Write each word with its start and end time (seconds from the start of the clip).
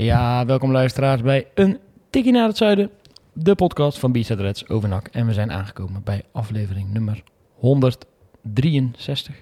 Ja, 0.00 0.46
welkom 0.46 0.72
luisteraars 0.72 1.22
bij 1.22 1.46
een 1.54 1.78
tikkie 2.10 2.32
naar 2.32 2.46
het 2.46 2.56
zuiden. 2.56 2.90
De 3.32 3.54
podcast 3.54 3.98
van 3.98 4.12
B-Side 4.12 4.42
Reds 4.42 4.68
over 4.68 4.88
NAC. 4.88 5.08
En 5.08 5.26
we 5.26 5.32
zijn 5.32 5.52
aangekomen 5.52 6.02
bij 6.04 6.22
aflevering 6.32 6.92
nummer 6.92 7.22
163. 7.54 9.34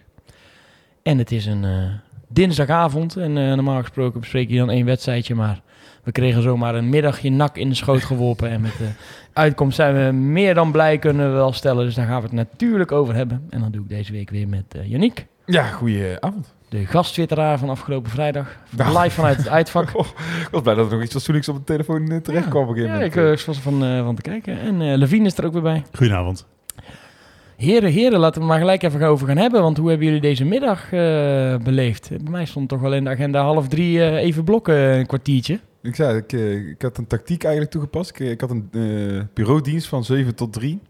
En 1.03 1.19
het 1.19 1.33
is 1.33 1.47
een 1.47 1.65
eh, 1.65 1.85
dinsdagavond. 2.29 3.16
En 3.16 3.39
eh, 3.39 3.55
normaal 3.55 3.80
gesproken 3.80 4.21
bespreek 4.21 4.49
je 4.49 4.57
dan 4.57 4.71
één 4.71 4.85
wedstrijdje. 4.85 5.35
Maar 5.35 5.61
we 6.03 6.13
kregen 6.13 6.43
zomaar 6.43 6.75
een 6.75 6.88
middagje 6.88 7.30
NAC 7.30 7.57
in 7.57 7.69
de 7.69 7.75
schoot 7.75 8.05
geworpen. 8.05 8.51
En 8.51 8.61
met 8.61 8.79
de 8.79 8.91
uitkomst 9.33 9.77
zijn 9.77 10.07
we 10.07 10.13
meer 10.13 10.55
dan 10.55 10.73
blij, 10.73 10.99
kunnen 10.99 11.29
we 11.29 11.35
wel 11.35 11.52
stellen. 11.52 11.85
Dus 11.85 11.95
daar 11.95 12.07
gaan 12.07 12.21
we 12.21 12.27
het 12.27 12.33
natuurlijk 12.33 12.93
over 12.93 13.15
hebben. 13.15 13.47
En 13.51 13.61
dan 13.61 13.71
doe 13.71 13.83
ik 13.83 13.88
deze 13.88 14.13
week 14.13 14.30
weer 14.30 14.49
met 14.49 14.75
uh. 14.77 15.16
Ja, 15.47 15.66
goedenavond. 15.66 16.55
De 16.77 16.87
gasttwitteraar 16.87 17.59
van 17.59 17.69
afgelopen 17.71 18.11
vrijdag. 18.11 18.57
Live 18.77 19.11
vanuit 19.11 19.37
het 19.37 19.48
uitvak. 19.48 19.91
Oh, 19.97 20.07
ik 20.43 20.48
was 20.51 20.62
blij 20.62 20.75
dat 20.75 20.87
er 20.87 20.93
nog 20.93 21.02
iets 21.02 21.12
fatsoenlijks 21.12 21.49
op 21.49 21.57
de 21.57 21.65
telefoon 21.65 22.12
uh, 22.12 22.16
terecht 22.16 22.49
kwam. 22.49 22.69
op 22.69 22.77
een 22.77 22.82
Ja, 22.82 22.96
gegeven 22.96 23.07
ik 23.07 23.38
uh, 23.38 23.46
was 23.46 23.57
ervan 23.57 23.85
uh, 23.85 24.05
van 24.05 24.15
te 24.15 24.23
kijken. 24.23 24.60
En 24.60 24.80
uh, 24.80 24.97
Levine 24.97 25.27
is 25.27 25.38
er 25.38 25.45
ook 25.45 25.52
weer 25.52 25.63
bij. 25.63 25.82
Goedenavond. 25.93 26.47
Heren, 27.57 27.91
heren, 27.91 28.19
laten 28.19 28.41
we 28.41 28.47
maar 28.47 28.59
gelijk 28.59 28.82
even 28.82 29.02
over 29.02 29.27
gaan 29.27 29.37
hebben. 29.37 29.63
Want 29.63 29.77
hoe 29.77 29.88
hebben 29.88 30.07
jullie 30.07 30.21
deze 30.21 30.45
middag 30.45 30.93
uh, 30.93 31.57
beleefd? 31.57 32.09
Bij 32.09 32.30
mij 32.30 32.45
stond 32.45 32.69
toch 32.69 32.80
wel 32.80 32.95
in 32.95 33.04
de 33.04 33.10
agenda 33.10 33.43
half 33.43 33.69
drie 33.69 33.97
uh, 33.97 34.15
even 34.15 34.45
blokken, 34.45 34.77
een 34.77 35.07
kwartiertje. 35.07 35.60
Ik 35.82 35.95
zei, 35.95 36.16
ik, 36.16 36.32
ik 36.73 36.82
had 36.82 36.99
een 36.99 37.07
tactiek 37.07 37.43
eigenlijk 37.43 37.73
toegepast. 37.73 38.10
Ik, 38.10 38.19
ik 38.19 38.41
had 38.41 38.51
een 38.51 38.69
uh, 38.73 39.23
bureaudienst 39.35 39.88
van 39.88 40.04
7 40.04 40.35
tot 40.35 40.52
3. 40.52 40.80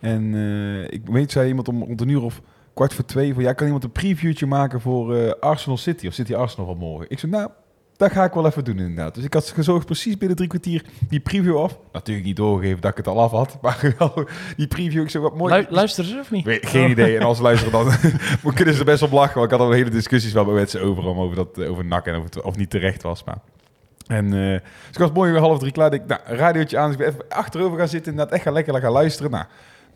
En 0.00 0.22
uh, 0.22 0.84
ik 0.84 1.00
weet, 1.04 1.32
zei 1.32 1.48
iemand 1.48 1.68
om 1.68 1.82
rond 1.82 2.00
een 2.00 2.08
uur 2.08 2.22
of 2.22 2.40
kwart 2.76 2.94
voor 2.94 3.04
twee... 3.04 3.34
van 3.34 3.42
ja, 3.42 3.52
kan 3.52 3.66
iemand 3.66 3.84
een 3.84 3.92
previewtje 3.92 4.46
maken 4.46 4.80
voor 4.80 5.16
uh, 5.16 5.30
Arsenal 5.40 5.76
City 5.76 6.06
of 6.06 6.12
City 6.12 6.34
Arsenal 6.34 6.66
van 6.66 6.76
morgen? 6.78 7.06
Ik 7.08 7.18
zei, 7.18 7.32
nou, 7.32 7.50
dat 7.96 8.12
ga 8.12 8.24
ik 8.24 8.32
wel 8.32 8.46
even 8.46 8.64
doen 8.64 8.78
inderdaad. 8.78 9.14
Dus 9.14 9.24
ik 9.24 9.34
had 9.34 9.48
gezorgd 9.48 9.86
precies 9.86 10.18
binnen 10.18 10.36
drie 10.36 10.48
kwartier 10.48 10.84
die 11.08 11.20
preview 11.20 11.58
af. 11.58 11.78
Natuurlijk 11.92 12.26
niet 12.26 12.36
doorgegeven 12.36 12.80
dat 12.80 12.90
ik 12.90 12.96
het 12.96 13.06
al 13.06 13.20
af 13.20 13.30
had, 13.30 13.58
maar 13.62 13.94
wel 13.98 14.28
die 14.56 14.66
preview. 14.66 15.02
Ik 15.02 15.10
zei, 15.10 15.22
wat 15.22 15.36
mooi. 15.36 15.54
Lu 15.54 15.66
luisteren 15.68 16.10
ze 16.10 16.18
of 16.18 16.30
niet? 16.30 16.44
Weet, 16.44 16.66
geen 16.66 16.84
oh. 16.84 16.90
idee. 16.90 17.16
En 17.16 17.22
als 17.22 17.36
ze 17.36 17.42
luisteren 17.42 17.72
dan 18.42 18.54
kunnen 18.54 18.74
ze 18.74 18.80
er 18.80 18.86
best 18.86 19.02
op 19.02 19.12
lachen. 19.12 19.34
Want 19.34 19.52
ik 19.52 19.58
had 19.58 19.66
al 19.66 19.72
hele 19.72 19.90
discussies 19.90 20.32
wel 20.32 20.44
met 20.44 20.70
ze 20.70 20.80
over, 20.80 21.04
om, 21.06 21.18
over, 21.18 21.36
dat, 21.36 21.66
over 21.66 21.84
NAC 21.84 22.06
en 22.06 22.16
of 22.16 22.24
het 22.24 22.42
of 22.42 22.56
niet 22.56 22.70
terecht 22.70 23.02
was. 23.02 23.24
Maar... 23.24 23.38
En 24.06 24.24
uh, 24.24 24.52
dus 24.52 24.92
ik 24.92 24.98
was 24.98 25.12
mooi 25.12 25.32
weer 25.32 25.40
half 25.40 25.58
drie 25.58 25.72
klaar. 25.72 25.92
Ik 25.92 26.06
nou, 26.06 26.20
radiootje 26.24 26.78
aan. 26.78 26.90
Dus 26.90 26.98
ik 26.98 27.04
ben 27.04 27.12
even 27.14 27.28
achterover 27.28 27.78
gaan 27.78 27.88
zitten. 27.88 28.10
Inderdaad, 28.10 28.34
echt 28.34 28.44
gaan 28.44 28.52
lekker 28.52 28.80
gaan 28.80 28.92
luisteren. 28.92 29.30
Nou, 29.30 29.44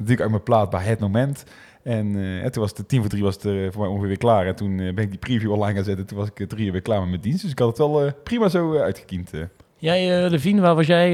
natuurlijk 0.01 0.21
uit 0.21 0.31
mijn 0.31 0.43
plaat 0.43 0.71
bij 0.71 0.83
het 0.83 0.99
moment. 0.99 1.45
En, 1.83 2.07
uh, 2.15 2.45
en 2.45 2.53
toen 2.53 2.63
was 2.63 2.73
het 2.77 2.89
tien 2.89 3.01
voor 3.01 3.11
drie 3.11 3.23
was 3.23 3.35
het 3.35 3.45
uh, 3.45 3.69
voor 3.71 3.81
mij 3.81 3.91
ongeveer 3.91 4.09
weer 4.09 4.19
klaar. 4.19 4.47
En 4.47 4.57
toen 4.57 4.79
uh, 4.79 4.95
ben 4.95 5.05
ik 5.05 5.11
die 5.11 5.19
preview 5.19 5.53
online 5.53 5.75
gaan 5.75 5.85
zetten. 5.85 6.07
Toen 6.07 6.19
was 6.19 6.29
ik 6.35 6.49
drie 6.49 6.67
uur 6.67 6.73
weer 6.73 6.83
klaar 6.83 7.01
met 7.01 7.09
mijn 7.09 7.21
dienst. 7.21 7.43
Dus 7.43 7.51
ik 7.51 7.59
had 7.59 7.69
het 7.69 7.79
wel 7.79 8.13
prima 8.25 8.49
zo 8.49 8.79
uitgekiend. 8.79 9.31
Jij, 9.77 10.25
uh, 10.25 10.31
Levine, 10.31 10.61
waar 10.61 10.75
was 10.75 10.87
jij? 10.87 11.13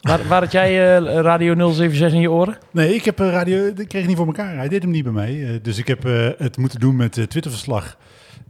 waar, 0.00 0.28
waar 0.28 0.42
had 0.42 0.52
jij 0.52 0.98
Radio 0.98 1.54
076 1.72 2.12
in 2.12 2.20
je 2.20 2.30
oren? 2.30 2.58
Nee, 2.70 2.94
ik 2.94 3.04
heb 3.04 3.18
radio. 3.18 3.66
Ik 3.66 3.74
kreeg 3.74 3.92
het 3.92 4.06
niet 4.06 4.16
voor 4.16 4.26
elkaar. 4.26 4.56
Hij 4.56 4.68
deed 4.68 4.82
hem 4.82 4.90
niet 4.90 5.04
bij 5.04 5.12
mij. 5.12 5.58
dus 5.62 5.78
ik 5.78 5.86
heb 5.86 6.02
het 6.38 6.56
moeten 6.56 6.80
doen 6.80 6.96
met 6.96 7.12
Twitterverslag. 7.12 7.96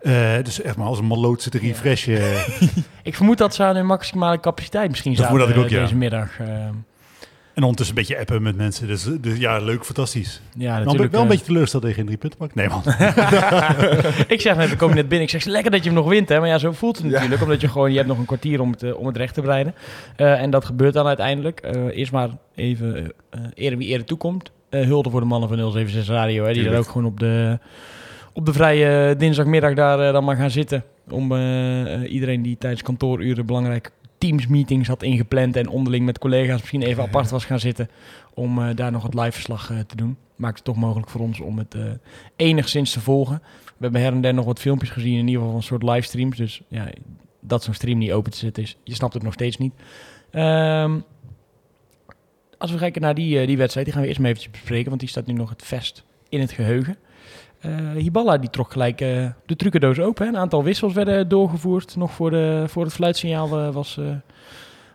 Uh, 0.03 0.43
dus 0.43 0.63
echt 0.63 0.77
maar 0.77 0.87
als 0.87 0.99
een 0.99 1.07
maloot 1.07 1.43
zitten 1.43 1.61
refreshen. 1.61 2.21
ik 3.03 3.15
vermoed 3.15 3.39
dat 3.39 3.55
ze 3.55 3.63
aan 3.63 3.77
hun 3.77 3.87
maximale 3.87 4.41
capaciteit 4.41 4.89
misschien 4.89 5.17
zaten 5.17 5.39
dat 5.39 5.49
ik 5.49 5.57
ook, 5.57 5.69
deze 5.69 5.93
ja. 5.93 5.97
middag. 5.97 6.39
Uh, 6.41 6.47
en 7.55 7.63
ondertussen 7.63 7.97
een 7.97 8.03
beetje 8.03 8.21
appen 8.21 8.43
met 8.43 8.57
mensen. 8.57 8.87
Dus, 8.87 9.09
dus 9.21 9.39
ja, 9.39 9.59
leuk, 9.59 9.85
fantastisch. 9.85 10.41
Ja, 10.57 10.83
Dan 10.83 10.97
ben 10.97 11.07
ik 11.07 11.11
wel 11.11 11.23
een 11.23 11.29
beetje 11.29 11.45
teleurgesteld 11.45 11.83
tegen 11.83 12.05
drie 12.05 12.19
punten. 12.19 12.51
Nee, 12.55 12.69
man. 12.69 12.83
ik 14.35 14.41
zeg 14.41 14.57
net, 14.57 14.71
we 14.71 14.77
komen 14.77 14.97
net 14.97 15.09
binnen. 15.09 15.27
Ik 15.27 15.31
zeg, 15.31 15.45
lekker 15.45 15.71
dat 15.71 15.81
je 15.81 15.91
hem 15.91 15.99
nog 15.99 16.09
wint. 16.09 16.29
Hè? 16.29 16.39
Maar 16.39 16.49
ja, 16.49 16.59
zo 16.59 16.73
voelt 16.73 16.97
het 16.97 17.07
natuurlijk. 17.07 17.41
Ja. 17.41 17.43
Omdat 17.43 17.61
je 17.61 17.69
gewoon, 17.69 17.91
je 17.91 17.97
hebt 17.97 18.09
nog 18.09 18.19
een 18.19 18.25
kwartier 18.25 18.61
om 18.61 18.71
het, 18.71 18.83
uh, 18.83 18.99
om 18.99 19.07
het 19.07 19.17
recht 19.17 19.35
te 19.35 19.41
breiden. 19.41 19.75
Uh, 20.17 20.43
en 20.43 20.51
dat 20.51 20.65
gebeurt 20.65 20.95
dan 20.95 21.07
uiteindelijk. 21.07 21.71
Uh, 21.77 21.97
eerst 21.97 22.13
maar 22.13 22.29
even 22.55 23.13
ere 23.55 23.77
wie 23.77 23.89
ere 23.89 24.05
toekomt. 24.05 24.51
hulde 24.71 25.11
voor 25.11 25.21
de 25.21 25.27
mannen 25.27 25.49
van 25.49 25.59
076 25.59 26.15
Radio. 26.15 26.45
Hè, 26.45 26.53
die 26.53 26.69
er 26.69 26.79
ook 26.79 26.89
gewoon 26.89 27.07
op 27.07 27.21
de 27.21 27.59
op 28.33 28.47
de 28.47 28.53
vrije 28.53 29.17
dinsdagmiddag 29.17 29.75
daar 29.75 30.01
uh, 30.01 30.13
dan 30.13 30.25
maar 30.25 30.37
gaan 30.37 30.51
zitten. 30.51 30.85
Om 31.11 31.33
uh, 31.33 32.13
iedereen 32.13 32.43
die 32.43 32.59
tijdens 32.59 32.83
kantooruren 32.83 33.47
belangrijke 33.47 33.91
teamsmeetings 34.21 34.89
had 34.89 35.03
ingepland 35.03 35.57
en 35.57 35.69
onderling 35.69 36.05
met 36.05 36.19
collega's 36.19 36.61
misschien 36.61 36.83
even 36.83 37.03
apart 37.03 37.31
was 37.31 37.45
gaan 37.45 37.61
zitten 37.61 37.89
om 38.35 38.59
uh, 38.59 38.69
daar 38.75 38.91
nog 38.93 39.03
het 39.03 39.15
live 39.15 39.33
verslag 39.33 39.73
te 39.87 39.97
doen. 39.97 40.17
Maakt 40.37 40.57
het 40.57 40.65
toch 40.65 40.77
mogelijk 40.77 41.11
voor 41.11 41.21
ons 41.21 41.41
om 41.41 41.59
het 41.59 41.77
enigszins 42.37 42.93
te 42.93 43.01
volgen. 43.01 43.43
We 43.65 43.83
hebben 43.83 44.01
her 44.01 44.13
en 44.13 44.21
der 44.21 44.35
nog 44.35 44.45
wat 44.45 44.61
filmpjes 44.61 44.91
gezien, 44.91 45.19
in 45.19 45.19
ieder 45.19 45.35
geval 45.35 45.49
van 45.49 45.57
een 45.57 45.63
soort 45.63 45.83
livestreams. 45.83 46.37
Dus 46.37 46.63
ja, 46.69 46.89
dat 47.41 47.63
zo'n 47.63 47.75
stream 47.75 47.99
niet 47.99 48.13
open 48.13 48.33
te 48.33 48.39
zetten 48.39 48.63
is, 48.63 48.77
je 48.85 48.95
snapt 48.95 49.15
het 49.15 49.23
nog 49.23 49.33
steeds 49.33 49.57
niet. 49.57 49.73
Um, 50.33 51.05
als 52.59 52.71
we 52.71 52.79
kijken 52.79 53.03
naar 53.03 53.15
die, 53.15 53.47
die 53.47 53.57
wedstrijd, 53.57 53.87
die 53.87 53.95
gaan 53.95 54.03
we 54.03 54.09
eerst 54.09 54.21
maar 54.21 54.31
eventjes 54.31 54.53
bespreken, 54.53 54.89
want 54.89 55.01
die 55.01 55.09
staat 55.09 55.27
nu 55.27 55.35
nog 55.35 55.51
het 55.51 55.63
vest 55.63 56.05
in 56.29 56.41
het 56.41 56.53
geheugen. 56.53 56.97
Uh, 57.67 57.91
Hiballa 57.93 58.39
die 58.39 58.51
trok 58.51 58.73
gelijk 58.73 59.01
uh, 59.01 59.27
de 59.47 59.57
trucendoos 59.57 60.01
open. 60.01 60.25
Hè. 60.25 60.33
Een 60.33 60.39
aantal 60.39 60.65
wissels 60.65 60.93
werden 60.93 61.29
doorgevoerd. 61.29 61.97
Nog 61.97 62.11
voor, 62.13 62.31
de, 62.31 62.65
voor 62.67 62.85
het 62.85 62.93
fluitsignaal 62.93 63.59
uh, 63.59 63.75
was, 63.75 64.01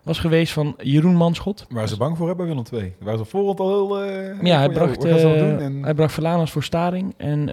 was 0.03 0.20
geweest 0.20 0.53
van 0.53 0.76
Jeroen 0.78 1.16
Manschot. 1.16 1.66
Waar 1.70 1.88
ze 1.88 1.98
bang 1.98 2.18
voor 2.18 2.28
hebben, 2.28 2.46
Willem 2.46 2.64
II. 2.74 2.96
Waar 3.00 3.18
ze 3.18 3.26
voorhand 3.26 3.59
al 3.59 3.70
heel... 3.70 4.03
ja, 4.44 4.58
hij 4.58 4.70
bracht, 4.70 5.03
en... 5.03 5.84
hij 5.84 5.94
bracht 5.94 6.14
Verlaners 6.14 6.52
voor 6.52 6.64
Staring. 6.64 7.14
En 7.18 7.50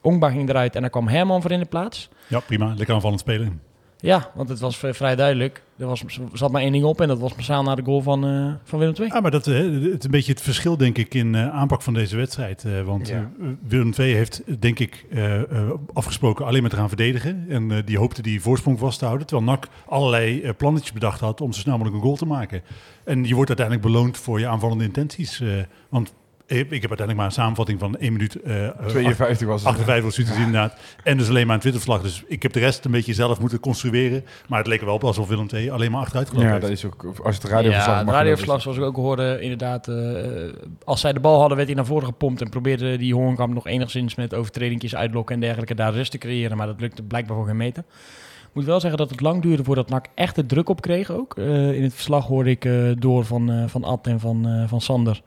Ongba 0.00 0.30
ging 0.30 0.48
eruit 0.48 0.74
en 0.74 0.80
daar 0.80 0.90
kwam 0.90 1.08
Herman 1.08 1.42
voor 1.42 1.50
in 1.50 1.58
de 1.58 1.64
plaats. 1.64 2.08
Ja, 2.26 2.40
prima. 2.40 2.74
Lekker 2.76 2.94
aanvallend 2.94 3.20
spelen. 3.20 3.60
Ja, 4.02 4.30
want 4.34 4.48
het 4.48 4.60
was 4.60 4.76
vrij 4.76 5.16
duidelijk. 5.16 5.62
Er 5.76 5.86
was, 5.86 6.04
zat 6.32 6.52
maar 6.52 6.62
één 6.62 6.72
ding 6.72 6.84
op 6.84 7.00
en 7.00 7.08
dat 7.08 7.18
was 7.18 7.34
massaal 7.34 7.62
naar 7.62 7.76
de 7.76 7.82
goal 7.82 8.00
van, 8.00 8.26
uh, 8.26 8.52
van 8.64 8.78
Willem 8.78 8.94
II. 8.98 9.08
Ja, 9.08 9.20
maar 9.20 9.30
dat 9.30 9.46
uh, 9.46 9.56
het 9.56 9.98
is 9.98 10.04
een 10.04 10.10
beetje 10.10 10.32
het 10.32 10.40
verschil, 10.40 10.76
denk 10.76 10.98
ik, 10.98 11.14
in 11.14 11.34
uh, 11.34 11.48
aanpak 11.48 11.82
van 11.82 11.94
deze 11.94 12.16
wedstrijd. 12.16 12.64
want 12.84 13.08
ja. 13.08 13.30
Willem 13.68 13.92
II 13.98 14.14
heeft, 14.14 14.42
denk 14.60 14.78
ik, 14.78 15.06
afgesproken 15.92 16.46
alleen 16.46 16.60
maar 16.60 16.70
te 16.70 16.76
gaan 16.76 16.88
verdedigen. 16.88 17.44
En 17.48 17.84
die 17.84 17.98
hoopte 17.98 18.22
die 18.22 18.40
voorsprong 18.40 18.78
vast 18.78 18.98
te 18.98 19.04
houden. 19.04 19.26
Terwijl 19.26 19.48
NAC 19.48 19.68
allerlei 19.86 20.52
plannetjes 20.52 20.92
bedacht 20.92 21.20
had 21.20 21.40
om 21.40 21.52
zo 21.52 21.60
snel 21.60 21.76
mogelijk 21.78 21.96
een 21.96 22.06
goal 22.06 22.16
te 22.16 22.26
maken. 22.26 22.62
En 23.04 23.24
je 23.24 23.34
wordt 23.34 23.48
uiteindelijk 23.58 23.86
beloond 23.86 24.18
voor 24.18 24.40
je 24.40 24.46
aanvallende 24.46 24.84
intenties. 24.84 25.42
want 25.88 26.12
ik 26.58 26.68
heb 26.70 26.70
uiteindelijk 26.70 27.16
maar 27.16 27.26
een 27.26 27.32
samenvatting 27.32 27.78
van 27.78 27.96
1 27.96 28.12
minuut... 28.12 28.36
Uh, 28.44 28.68
52 28.86 29.46
was 29.46 29.60
het. 29.60 29.70
58 29.70 30.04
was 30.04 30.16
het 30.16 30.26
ja. 30.26 30.34
inderdaad. 30.34 30.76
En 31.02 31.16
dus 31.16 31.28
alleen 31.28 31.46
maar 31.46 31.54
een 31.54 31.60
Twitterverslag. 31.60 32.02
Dus 32.02 32.24
ik 32.26 32.42
heb 32.42 32.52
de 32.52 32.58
rest 32.60 32.84
een 32.84 32.90
beetje 32.90 33.14
zelf 33.14 33.40
moeten 33.40 33.60
construeren. 33.60 34.24
Maar 34.48 34.58
het 34.58 34.66
leek 34.66 34.80
er 34.80 34.86
wel 34.86 34.94
op 34.94 35.04
alsof 35.04 35.28
Willem 35.28 35.46
II 35.54 35.70
alleen 35.70 35.90
maar 35.90 36.00
achteruit 36.00 36.28
gelopen 36.28 36.48
Ja, 36.48 36.54
heeft. 36.54 36.66
dat 36.66 36.76
is 36.76 36.84
ook... 36.84 37.20
Als 37.24 37.34
het 37.34 37.44
radioverslag 37.44 37.94
ja, 37.94 38.04
het 38.04 38.14
radioverslag, 38.14 38.62
zoals 38.62 38.76
ik 38.76 38.84
ook 38.84 38.96
hoorde, 38.96 39.40
inderdaad... 39.40 39.88
Uh, 39.88 40.52
als 40.84 41.00
zij 41.00 41.12
de 41.12 41.20
bal 41.20 41.38
hadden, 41.38 41.56
werd 41.56 41.68
hij 41.68 41.76
naar 41.76 41.86
voren 41.86 42.06
gepompt... 42.06 42.40
en 42.40 42.48
probeerde 42.48 42.96
die 42.96 43.14
Hoornkamp 43.14 43.54
nog 43.54 43.66
enigszins 43.66 44.14
met 44.14 44.34
overtredingjes 44.34 44.94
uitlokken... 44.94 45.34
en 45.34 45.40
dergelijke 45.40 45.74
daar 45.74 45.92
rust 45.92 46.10
te 46.10 46.18
creëren. 46.18 46.56
Maar 46.56 46.66
dat 46.66 46.80
lukte 46.80 47.02
blijkbaar 47.02 47.36
voor 47.36 47.46
geen 47.46 47.56
meter. 47.56 47.84
Ik 48.42 48.58
moet 48.58 48.64
wel 48.64 48.80
zeggen 48.80 48.98
dat 48.98 49.10
het 49.10 49.20
lang 49.20 49.42
duurde 49.42 49.64
voordat 49.64 49.88
NAC 49.88 50.06
echt 50.14 50.34
de 50.34 50.46
druk 50.46 50.68
op 50.68 50.80
kreeg 50.80 51.10
ook. 51.10 51.36
Uh, 51.36 51.72
in 51.72 51.82
het 51.82 51.94
verslag 51.94 52.26
hoorde 52.26 52.50
ik 52.50 52.64
uh, 52.64 52.90
door 52.98 53.24
van, 53.24 53.50
uh, 53.50 53.64
van 53.66 53.84
Ad 53.84 54.06
en 54.06 54.20
van, 54.20 54.48
uh, 54.48 54.68
van 54.68 54.80
Sander... 54.80 55.22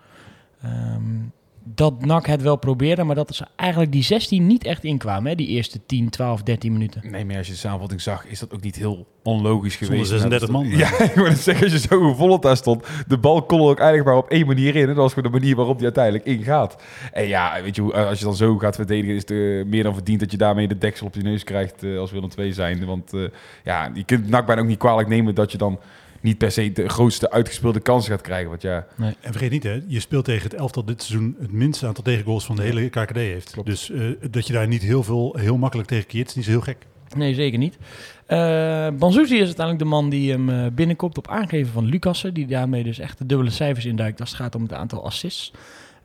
Um, 0.65 1.33
dat 1.75 2.05
NAC 2.05 2.25
het 2.25 2.41
wel 2.41 2.55
probeerde, 2.55 3.03
maar 3.03 3.15
dat 3.15 3.35
ze 3.35 3.45
eigenlijk 3.55 3.91
die 3.91 4.03
16 4.03 4.47
niet 4.47 4.63
echt 4.63 4.83
inkwamen, 4.83 5.29
hè? 5.29 5.35
die 5.35 5.47
eerste 5.47 5.85
10, 5.85 6.09
12, 6.09 6.43
13 6.43 6.71
minuten. 6.71 7.01
Nee, 7.11 7.25
maar 7.25 7.37
als 7.37 7.47
je 7.47 7.53
de 7.53 7.59
samenvatting 7.59 8.01
zag, 8.01 8.25
is 8.25 8.39
dat 8.39 8.53
ook 8.53 8.61
niet 8.61 8.75
heel 8.75 9.07
onlogisch 9.23 9.75
geweest. 9.75 10.09
36 10.09 10.49
man. 10.49 10.67
Ja, 10.67 10.99
ik 11.03 11.13
wil 11.13 11.31
zeggen, 11.31 11.63
als 11.63 11.73
je 11.73 11.87
zo 11.87 12.09
gevolgd 12.09 12.41
daar 12.41 12.57
stond, 12.57 12.85
de 13.07 13.17
bal 13.17 13.43
kon 13.43 13.59
er 13.59 13.65
ook 13.65 13.79
eigenlijk 13.79 14.07
maar 14.09 14.17
op 14.17 14.29
één 14.29 14.47
manier 14.47 14.75
in. 14.75 14.81
En 14.81 14.87
dat 14.87 14.95
was 14.95 15.13
gewoon 15.13 15.31
de 15.31 15.39
manier 15.39 15.55
waarop 15.55 15.75
die 15.75 15.85
uiteindelijk 15.85 16.25
ingaat. 16.25 16.83
En 17.11 17.27
ja, 17.27 17.61
weet 17.61 17.75
je, 17.75 17.93
als 17.93 18.19
je 18.19 18.25
dan 18.25 18.35
zo 18.35 18.57
gaat 18.57 18.75
verdedigen, 18.75 19.15
is 19.15 19.21
het 19.21 19.31
uh, 19.31 19.65
meer 19.65 19.83
dan 19.83 19.93
verdiend 19.93 20.19
dat 20.19 20.31
je 20.31 20.37
daarmee 20.37 20.67
de 20.67 20.77
deksel 20.77 21.07
op 21.07 21.15
je 21.15 21.21
neus 21.21 21.43
krijgt 21.43 21.83
uh, 21.83 21.99
als 21.99 22.11
Willem 22.11 22.29
II 22.37 22.53
zijn. 22.53 22.85
Want 22.85 23.13
uh, 23.13 23.27
ja, 23.63 23.91
je 23.93 24.03
kunt 24.03 24.29
NAC 24.29 24.45
bijna 24.45 24.61
ook 24.61 24.67
niet 24.67 24.77
kwalijk 24.77 25.07
nemen 25.07 25.35
dat 25.35 25.51
je 25.51 25.57
dan 25.57 25.79
niet 26.25 26.37
per 26.37 26.51
se 26.51 26.71
de 26.71 26.89
grootste 26.89 27.31
uitgespeelde 27.31 27.79
kansen 27.79 28.11
gaat 28.11 28.21
krijgen. 28.21 28.49
Want 28.49 28.61
ja, 28.61 28.85
nee. 28.95 29.15
En 29.21 29.31
vergeet 29.31 29.51
niet, 29.51 29.63
hè, 29.63 29.81
je 29.87 29.99
speelt 29.99 30.25
tegen 30.25 30.43
het 30.43 30.53
elftal 30.53 30.85
dit 30.85 31.03
seizoen 31.03 31.35
het 31.39 31.51
minste 31.51 31.87
aantal 31.87 32.03
tegengoals 32.03 32.45
van 32.45 32.55
de 32.55 32.61
hele 32.61 32.89
KKD 32.89 33.15
heeft. 33.15 33.51
Klopt. 33.51 33.67
Dus 33.67 33.89
uh, 33.89 34.15
dat 34.31 34.47
je 34.47 34.53
daar 34.53 34.67
niet 34.67 34.81
heel 34.81 35.03
veel, 35.03 35.35
heel 35.39 35.57
makkelijk 35.57 35.87
tegen 35.87 36.07
keert, 36.07 36.27
is 36.27 36.35
niet 36.35 36.45
zo 36.45 36.51
heel 36.51 36.61
gek. 36.61 36.77
Nee, 37.15 37.33
zeker 37.33 37.59
niet. 37.59 37.77
Uh, 38.27 38.87
Banzuzi 38.99 39.35
is 39.35 39.45
uiteindelijk 39.45 39.79
de 39.79 39.85
man 39.85 40.09
die 40.09 40.31
hem 40.31 40.49
uh, 40.49 40.65
binnenkomt 40.73 41.17
op 41.17 41.27
aangeven 41.27 41.73
van 41.73 41.85
Lucassen. 41.85 42.33
Die 42.33 42.47
daarmee 42.47 42.83
dus 42.83 42.99
echt 42.99 43.17
de 43.17 43.25
dubbele 43.25 43.49
cijfers 43.49 43.85
induikt 43.85 44.19
als 44.19 44.29
het 44.29 44.39
gaat 44.39 44.55
om 44.55 44.61
het 44.61 44.73
aantal 44.73 45.05
assists. 45.05 45.51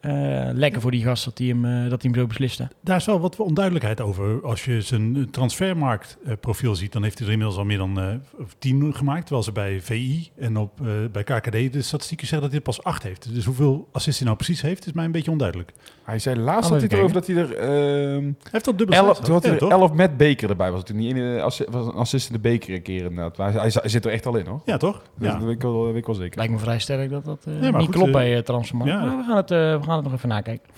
Uh, 0.03 0.49
lekker 0.53 0.81
voor 0.81 0.91
die 0.91 1.03
gast 1.03 1.25
dat 1.25 1.39
hij 1.39 1.47
hem, 1.47 1.65
uh, 1.65 1.91
dat 1.91 2.03
hij 2.03 2.11
hem 2.11 2.21
zo 2.21 2.27
besliste. 2.27 2.69
Daar 2.81 2.97
is 2.97 3.05
wel 3.05 3.21
wat 3.21 3.37
onduidelijkheid 3.37 4.01
over. 4.01 4.43
Als 4.43 4.65
je 4.65 4.81
zijn 4.81 5.31
transfermarktprofiel 5.31 6.71
uh, 6.71 6.77
ziet, 6.77 6.93
dan 6.93 7.03
heeft 7.03 7.19
hij 7.19 7.27
er 7.27 7.33
inmiddels 7.33 7.59
al 7.59 7.65
meer 7.65 7.79
dan 7.79 8.23
tien 8.59 8.95
gemaakt. 8.95 9.21
Terwijl 9.21 9.43
ze 9.43 9.53
bij 9.53 9.81
VI 9.81 10.31
en 10.39 10.57
op, 10.57 10.81
bij 11.13 11.25
KKD 11.25 11.73
de 11.73 11.83
statistieken 11.83 12.27
zeggen 12.27 12.43
dat 12.43 12.51
hij 12.51 12.61
pas 12.61 12.83
acht 12.83 13.03
heeft. 13.03 13.35
Dus 13.35 13.45
hoeveel 13.45 13.89
assists 13.93 14.19
hij 14.19 14.29
nou 14.29 14.41
precies 14.41 14.63
heeft, 14.63 14.87
is 14.87 14.93
mij 14.93 15.05
een 15.05 15.13
beetje 15.13 15.31
onduidelijk. 15.31 15.73
Hij 16.11 16.19
zei 16.19 16.39
laatst 16.39 16.71
dat 16.71 16.81
hij 16.81 16.91
erover 16.91 17.13
dat 17.13 17.27
hij 17.27 17.37
er... 17.37 17.51
Uh, 17.51 18.23
hij 18.23 18.35
heeft 18.51 18.67
al 18.67 18.77
dubbel 18.77 18.97
elf, 18.97 19.21
Toen 19.21 19.35
had 19.35 19.43
hij 19.43 19.59
er 19.59 19.69
elf 19.69 19.93
met 19.93 20.17
beker 20.17 20.51
erbij. 20.51 20.71
Was 20.71 20.81
het 20.81 20.93
niet 20.93 21.17
in 21.17 21.41
was 21.41 21.87
een 21.87 21.93
assist 21.93 22.27
in 22.27 22.33
de 22.33 22.41
beker 22.41 22.75
een 22.75 22.83
keer 22.83 23.05
inderdaad. 23.05 23.37
Maar 23.37 23.53
hij, 23.53 23.71
hij, 23.73 23.89
zit 23.89 24.05
er 24.05 24.11
echt 24.11 24.27
al 24.27 24.37
in 24.37 24.47
hoor. 24.47 24.61
Ja, 24.65 24.77
toch? 24.77 25.03
Dus 25.19 25.29
ja. 25.29 25.35
Dat 25.35 25.43
weet 25.43 25.55
ik, 25.55 25.63
wel, 25.63 25.85
weet 25.85 25.97
ik 25.97 26.07
wel 26.07 26.15
zeker. 26.15 26.39
Lijkt 26.39 26.53
me 26.53 26.59
vrij 26.59 26.79
sterk 26.79 27.11
dat 27.11 27.25
dat 27.25 27.45
uh, 27.49 27.63
ja, 27.63 27.71
niet 27.71 27.87
goed, 27.87 27.95
klopt 27.95 28.13
bij 28.13 28.37
uh. 28.37 28.87
Ja. 28.87 29.05
Maar 29.05 29.17
we 29.17 29.25
gaan, 29.27 29.37
het, 29.37 29.51
we 29.51 29.81
gaan 29.83 29.97
het 29.97 30.05
nog 30.05 30.13
even 30.13 30.29
nakijken. 30.29 30.69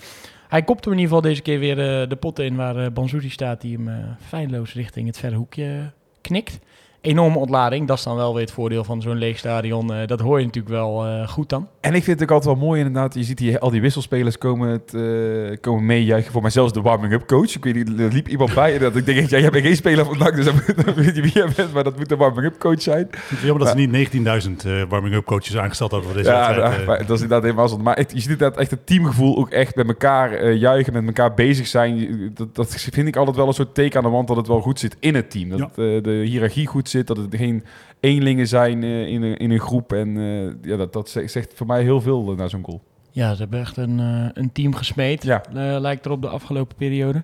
Hij 0.47 0.63
kopte 0.63 0.89
in 0.89 0.97
ieder 0.97 1.07
geval 1.07 1.21
deze 1.21 1.41
keer 1.41 1.59
weer 1.59 1.75
de 2.09 2.17
potten 2.19 2.45
in 2.45 2.55
waar 2.55 2.77
uh, 2.77 2.87
Banzuzi 2.93 3.29
staat. 3.29 3.61
Die 3.61 3.77
hem 3.77 4.15
feilloos 4.19 4.73
richting 4.73 5.07
het 5.07 5.17
verre 5.17 5.35
hoekje 5.35 5.91
knikt 6.21 6.59
enorme 7.03 7.37
ontlading. 7.37 7.87
Dat 7.87 7.97
is 7.97 8.03
dan 8.03 8.15
wel 8.15 8.33
weer 8.33 8.41
het 8.41 8.51
voordeel 8.51 8.83
van 8.83 9.01
zo'n 9.01 9.17
leeg 9.17 9.37
stadion. 9.37 9.91
Uh, 9.91 9.97
dat 10.05 10.19
hoor 10.19 10.39
je 10.39 10.45
natuurlijk 10.45 10.73
wel 10.73 11.07
uh, 11.07 11.27
goed 11.27 11.49
dan. 11.49 11.67
En 11.79 11.93
ik 11.93 12.03
vind 12.03 12.19
het 12.19 12.29
ook 12.29 12.35
altijd 12.35 12.57
wel 12.57 12.67
mooi 12.67 12.81
inderdaad. 12.81 13.13
Je 13.13 13.23
ziet 13.23 13.39
hier 13.39 13.59
al 13.59 13.69
die 13.69 13.81
wisselspelers 13.81 14.37
komen, 14.37 14.69
het, 14.69 14.93
uh, 14.93 15.57
komen 15.61 15.85
meejuichen. 15.85 16.31
Voor 16.31 16.41
mij 16.41 16.51
zelfs 16.51 16.73
de 16.73 16.81
warming-up 16.81 17.27
coach. 17.27 17.55
Ik 17.55 17.63
weet 17.63 17.73
niet, 17.73 17.99
er 17.99 18.13
liep 18.13 18.27
iemand 18.27 18.53
bij. 18.53 18.73
En 18.73 18.79
dat 18.79 18.95
ik 18.95 19.05
denk, 19.05 19.29
ja, 19.29 19.37
jij 19.37 19.49
bent 19.49 19.65
geen 19.65 19.75
speler 19.75 20.05
van 20.05 20.17
NAC, 20.17 20.35
dus 20.35 20.45
dan 20.45 20.55
weet 20.95 21.15
je 21.15 21.21
wie 21.21 21.31
jij 21.31 21.47
bent. 21.55 21.73
Maar 21.73 21.83
dat 21.83 21.97
moet 21.97 22.09
de 22.09 22.15
warming-up 22.15 22.59
coach 22.59 22.81
zijn. 22.81 23.09
Jammer 23.41 23.65
dat 23.65 23.77
ja. 23.77 23.81
ze 23.81 24.09
niet 24.09 24.63
19.000 24.67 24.87
warming-up 24.89 25.25
coaches 25.25 25.57
aangesteld 25.57 25.91
hebben 25.91 26.09
voor 26.09 26.17
deze 26.17 26.31
ja, 26.31 26.55
wedstrijd. 26.55 26.85
Ja, 26.85 26.97
dat 26.97 27.09
is 27.09 27.21
inderdaad 27.21 27.41
helemaal 27.41 27.67
zo. 27.67 27.77
Maar 27.77 27.95
echt, 27.95 28.11
je 28.11 28.19
ziet 28.19 28.29
inderdaad 28.29 28.57
echt 28.57 28.71
het 28.71 28.85
teamgevoel 28.85 29.37
ook 29.37 29.49
echt 29.49 29.75
met 29.75 29.87
elkaar 29.87 30.53
juichen, 30.53 30.93
met 30.93 31.05
elkaar 31.05 31.33
bezig 31.33 31.67
zijn. 31.67 32.31
Dat, 32.33 32.55
dat 32.55 32.75
vind 32.91 33.07
ik 33.07 33.15
altijd 33.15 33.35
wel 33.35 33.47
een 33.47 33.53
soort 33.53 33.75
teken 33.75 33.97
aan 33.97 34.03
de 34.03 34.09
wand 34.09 34.27
dat 34.27 34.37
het 34.37 34.47
wel 34.47 34.61
goed 34.61 34.79
zit 34.79 34.97
in 34.99 35.15
het 35.15 35.31
team. 35.31 35.49
Dat 35.49 35.59
ja. 35.59 35.99
de 35.99 36.23
hiërarchie 36.25 36.67
goed 36.67 36.89
zit, 36.89 36.92
dat 37.01 37.17
het 37.17 37.35
geen 37.35 37.63
eenlingen 37.99 38.47
zijn 38.47 38.81
uh, 38.83 39.07
in, 39.07 39.21
een, 39.21 39.37
in 39.37 39.51
een 39.51 39.59
groep. 39.59 39.93
En 39.93 40.07
uh, 40.07 40.51
ja, 40.61 40.77
dat, 40.77 40.93
dat 40.93 41.09
zegt 41.25 41.53
voor 41.55 41.67
mij 41.67 41.83
heel 41.83 42.01
veel 42.01 42.31
uh, 42.31 42.37
naar 42.37 42.49
zo'n 42.49 42.63
goal. 42.63 42.81
Ja, 43.11 43.33
ze 43.33 43.41
hebben 43.41 43.59
echt 43.59 43.77
een, 43.77 43.99
een 44.33 44.51
team 44.51 44.75
gesmeed. 44.75 45.23
Ja. 45.23 45.41
lijkt 45.79 46.05
erop 46.05 46.21
de 46.21 46.27
afgelopen 46.27 46.75
periode. 46.75 47.23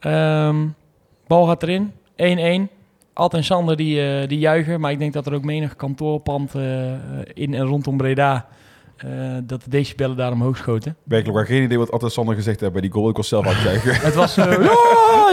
Um, 0.00 0.74
bal 1.26 1.46
gaat 1.46 1.62
erin. 1.62 1.92
1-1. 2.68 2.72
Altijd 3.12 3.44
Sander 3.44 3.76
die, 3.76 4.26
die 4.26 4.38
juichen. 4.38 4.80
Maar 4.80 4.90
ik 4.90 4.98
denk 4.98 5.12
dat 5.12 5.26
er 5.26 5.34
ook 5.34 5.44
menig 5.44 5.76
kantoorpand 5.76 6.54
in 7.34 7.54
en 7.54 7.64
rondom 7.64 7.96
Breda... 7.96 8.48
Uh, 9.06 9.36
dat 9.42 9.64
de 9.64 9.70
decibellen 9.70 10.16
daar 10.16 10.32
omhoog 10.32 10.56
schoten. 10.56 10.96
Werkelijk 11.04 11.36
waar 11.36 11.46
geen 11.46 11.62
idee 11.62 11.78
wat 11.78 11.90
Atlas 11.90 12.12
Sander 12.12 12.34
gezegd 12.34 12.60
heeft 12.60 12.72
bij 12.72 12.80
die 12.80 12.90
goal. 12.90 13.08
Ik 13.08 13.16
was 13.16 13.28
zelf 13.28 13.46
aan 13.46 13.54
het 13.54 13.62
kijken. 13.62 14.00
het 14.00 14.14
was 14.14 14.38
uh, 14.38 14.44
ja, 14.52 14.76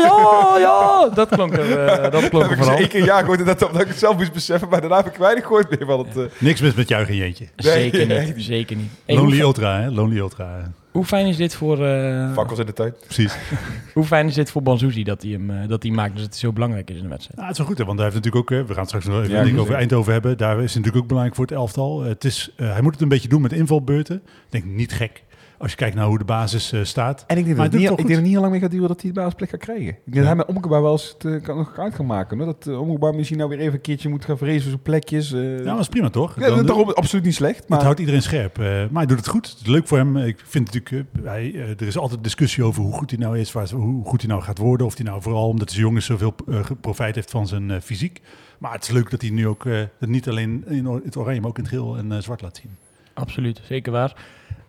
ja, 0.04 0.58
ja. 0.58 1.10
Dat 1.14 1.30
klonk 1.30 1.54
er, 1.54 1.70
uh, 1.70 2.12
dat 2.22 2.30
klonk 2.30 2.52
er 2.52 2.58
vooral. 2.58 2.88
keer 2.88 3.04
ja 3.04 3.20
gehoord 3.20 3.46
dat, 3.46 3.60
dat 3.60 3.82
ik 3.82 3.88
het 3.88 3.98
zelf 3.98 4.18
moest 4.18 4.34
beseffen. 4.34 4.70
Maar 4.70 4.82
daarna 4.82 4.96
heb 4.96 5.06
ik 5.06 5.16
weinig 5.16 5.44
gehoord 5.44 5.70
meer 5.70 5.88
van 5.88 6.08
het... 6.08 6.40
Niks 6.40 6.62
mis 6.62 6.74
met 6.74 6.88
juichen 6.88 7.16
jeentje. 7.16 7.48
Nee, 7.56 7.74
zeker 7.74 8.00
niet, 8.08 8.08
nee. 8.08 8.34
zeker 8.38 8.76
niet. 8.76 8.92
Lonely 9.06 9.40
Ultra, 9.40 9.82
hè? 9.82 9.90
Lonely 9.90 10.18
Ultra. 10.18 10.72
Hoe 10.98 11.06
fijn 11.06 11.26
is 11.26 11.38
dit 11.38 11.56
voor... 11.56 11.80
Uh, 11.80 12.34
Fakkels 12.34 12.60
in 12.60 12.66
de 12.66 12.74
tijd. 12.74 13.00
Precies. 13.00 13.38
hoe 13.94 14.04
fijn 14.04 14.28
is 14.28 14.34
dit 14.34 14.52
voor 14.52 14.62
Banzuzi 14.62 15.04
dat 15.04 15.22
hij 15.22 15.32
hem 15.32 15.50
uh, 15.50 15.68
dat 15.68 15.84
hij 15.84 15.92
maakt, 15.92 16.14
dus 16.14 16.22
dat 16.22 16.30
hij 16.30 16.40
zo 16.40 16.52
belangrijk 16.52 16.90
is 16.90 16.96
in 16.96 17.02
de 17.02 17.10
wedstrijd? 17.10 17.36
Nou, 17.36 17.48
het 17.48 17.58
is 17.58 17.58
wel 17.58 17.68
goed, 17.68 17.78
hè, 17.78 17.86
want 17.86 18.00
hij 18.00 18.10
heeft 18.10 18.24
natuurlijk 18.24 18.52
ook... 18.52 18.68
We 18.68 18.74
gaan 18.74 18.86
straks 18.86 19.06
nog 19.06 19.22
even 19.22 19.36
ja, 19.36 19.42
een 19.42 19.60
over 19.60 19.76
Eindhoven 19.76 20.14
hebben. 20.14 20.38
Daar 20.38 20.56
is 20.56 20.64
het 20.64 20.76
natuurlijk 20.76 20.98
ook 20.98 21.08
belangrijk 21.08 21.36
voor 21.36 21.46
het 21.46 21.56
elftal. 21.56 22.02
het 22.02 22.24
is, 22.24 22.54
hij 22.56 22.82
moet 22.82 22.94
het 22.94 23.02
een 23.02 23.08
beetje 23.08 23.28
doen 23.28 23.42
met 23.42 23.54
invalbeurten. 23.54 24.16
Ik 24.16 24.22
denk 24.50 24.66
niet 24.66 24.94
gek. 24.94 25.24
Als 25.58 25.72
je 25.72 25.78
kijkt 25.78 25.96
naar 25.96 26.06
hoe 26.06 26.18
de 26.18 26.26
basis 26.26 26.74
uh, 26.74 26.84
staat. 26.84 27.24
En 27.28 27.38
ik 27.38 27.46
denk, 27.46 27.58
dat 27.58 27.66
het, 27.66 27.76
niet, 27.76 27.82
ik 27.82 27.88
denk 27.88 28.08
dat 28.08 28.16
het 28.16 28.22
niet 28.22 28.32
heel 28.32 28.40
lang 28.40 28.52
meer 28.52 28.62
gaat 28.62 28.72
duren 28.72 28.88
dat 28.88 29.02
hij 29.02 29.12
de 29.12 29.20
basisplek 29.20 29.50
gaat 29.50 29.60
krijgen. 29.60 29.88
Ik 29.88 29.94
denk 30.04 30.16
ja. 30.16 30.20
dat 30.20 30.26
hij 30.26 30.36
met 30.36 30.48
Omgebaar 30.48 30.82
wel 30.82 30.92
eens 30.92 31.14
het 31.14 31.24
uh, 31.24 31.42
kan 31.42 31.58
nog 31.58 31.80
uit 31.80 31.96
gaan 31.96 32.06
maken. 32.06 32.38
Hoor. 32.38 32.46
Dat 32.46 32.66
uh, 32.68 32.82
Omgebaar 32.82 33.16
misschien 33.16 33.38
nou 33.38 33.50
weer 33.50 33.60
even 33.60 33.74
een 33.74 33.82
keertje 33.82 34.10
moet 34.10 34.26
gaan 34.26 34.38
vrezen 34.38 34.74
op 34.74 34.84
plekjes. 34.84 35.30
ja, 35.30 35.64
dat 35.64 35.80
is 35.80 35.88
prima 35.88 36.10
toch? 36.10 36.40
Ja, 36.40 36.62
daarom 36.62 36.90
absoluut 36.90 37.26
niet 37.26 37.36
slecht. 37.36 37.68
Maar... 37.68 37.78
Het 37.78 37.86
houdt 37.86 38.00
iedereen 38.00 38.22
scherp. 38.22 38.58
maar 38.58 38.90
hij 38.92 39.06
doet 39.06 39.18
het 39.18 39.28
goed. 39.28 39.50
Het 39.50 39.60
is 39.62 39.68
leuk 39.68 39.88
voor 39.88 39.98
hem. 39.98 40.18
Ik 40.18 40.40
vind 40.46 40.74
natuurlijk, 40.74 41.08
hij, 41.24 41.56
er 41.56 41.88
is 41.88 41.98
altijd 41.98 42.24
discussie 42.24 42.64
over 42.64 42.82
hoe 42.82 42.94
goed 42.94 43.10
hij 43.10 43.20
nou 43.20 43.40
is. 43.40 43.52
Waar, 43.52 43.70
hoe 43.70 44.06
goed 44.06 44.22
hij 44.22 44.30
nou 44.30 44.42
gaat 44.42 44.58
worden. 44.58 44.86
Of 44.86 44.96
hij 44.96 45.06
nou 45.06 45.22
vooral 45.22 45.48
omdat 45.48 45.72
hij 45.72 45.80
jongens 45.80 46.06
zoveel 46.06 46.36
profijt 46.82 47.16
heeft 47.16 47.32
van 47.32 47.48
zijn 47.48 47.82
fysiek. 47.82 48.22
Maar 48.58 48.72
het 48.72 48.84
is 48.84 48.90
leuk 48.90 49.10
dat 49.10 49.22
hij 49.22 49.30
nu 49.30 49.48
ook 49.48 49.64
het 50.00 50.10
niet 50.10 50.30
alleen 50.30 50.64
in 50.68 50.86
het 50.86 51.18
oranje, 51.18 51.40
maar 51.40 51.50
ook 51.50 51.58
in 51.58 51.64
het 51.64 51.74
geel 51.74 51.98
en 51.98 52.24
zwart 52.24 52.42
laat 52.42 52.60
zien. 52.62 52.72
Absoluut, 53.14 53.62
zeker 53.64 53.92
waar. 53.92 54.16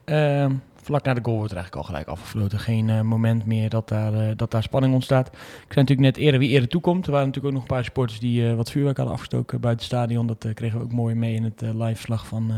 Uh, 0.08 0.46
vlak 0.88 1.04
na 1.04 1.14
de 1.14 1.20
goal 1.22 1.36
wordt 1.36 1.52
er 1.52 1.58
eigenlijk 1.58 1.86
al 1.86 1.92
gelijk 1.92 2.08
afgefloten. 2.08 2.58
Geen 2.58 2.88
uh, 2.88 3.00
moment 3.00 3.46
meer 3.46 3.68
dat 3.68 3.88
daar, 3.88 4.12
uh, 4.12 4.28
dat 4.36 4.50
daar 4.50 4.62
spanning 4.62 4.94
ontstaat. 4.94 5.26
Ik 5.26 5.72
zei 5.72 5.80
natuurlijk 5.80 6.00
net 6.00 6.16
eerder 6.16 6.40
wie 6.40 6.48
eerder 6.48 6.68
toekomt. 6.68 7.06
Er 7.06 7.12
waren 7.12 7.26
natuurlijk 7.26 7.54
ook 7.54 7.60
nog 7.60 7.70
een 7.70 7.76
paar 7.76 7.84
supporters 7.84 8.20
die 8.20 8.42
uh, 8.42 8.54
wat 8.54 8.70
vuurwerk 8.70 8.96
hadden 8.96 9.14
afgestoken 9.14 9.60
buiten 9.60 9.84
het 9.84 9.94
stadion. 9.94 10.26
Dat 10.26 10.46
kregen 10.54 10.78
we 10.78 10.84
ook 10.84 10.92
mooi 10.92 11.14
mee 11.14 11.34
in 11.34 11.44
het 11.44 11.60
live 11.60 11.94
verslag 11.94 12.26
van, 12.26 12.52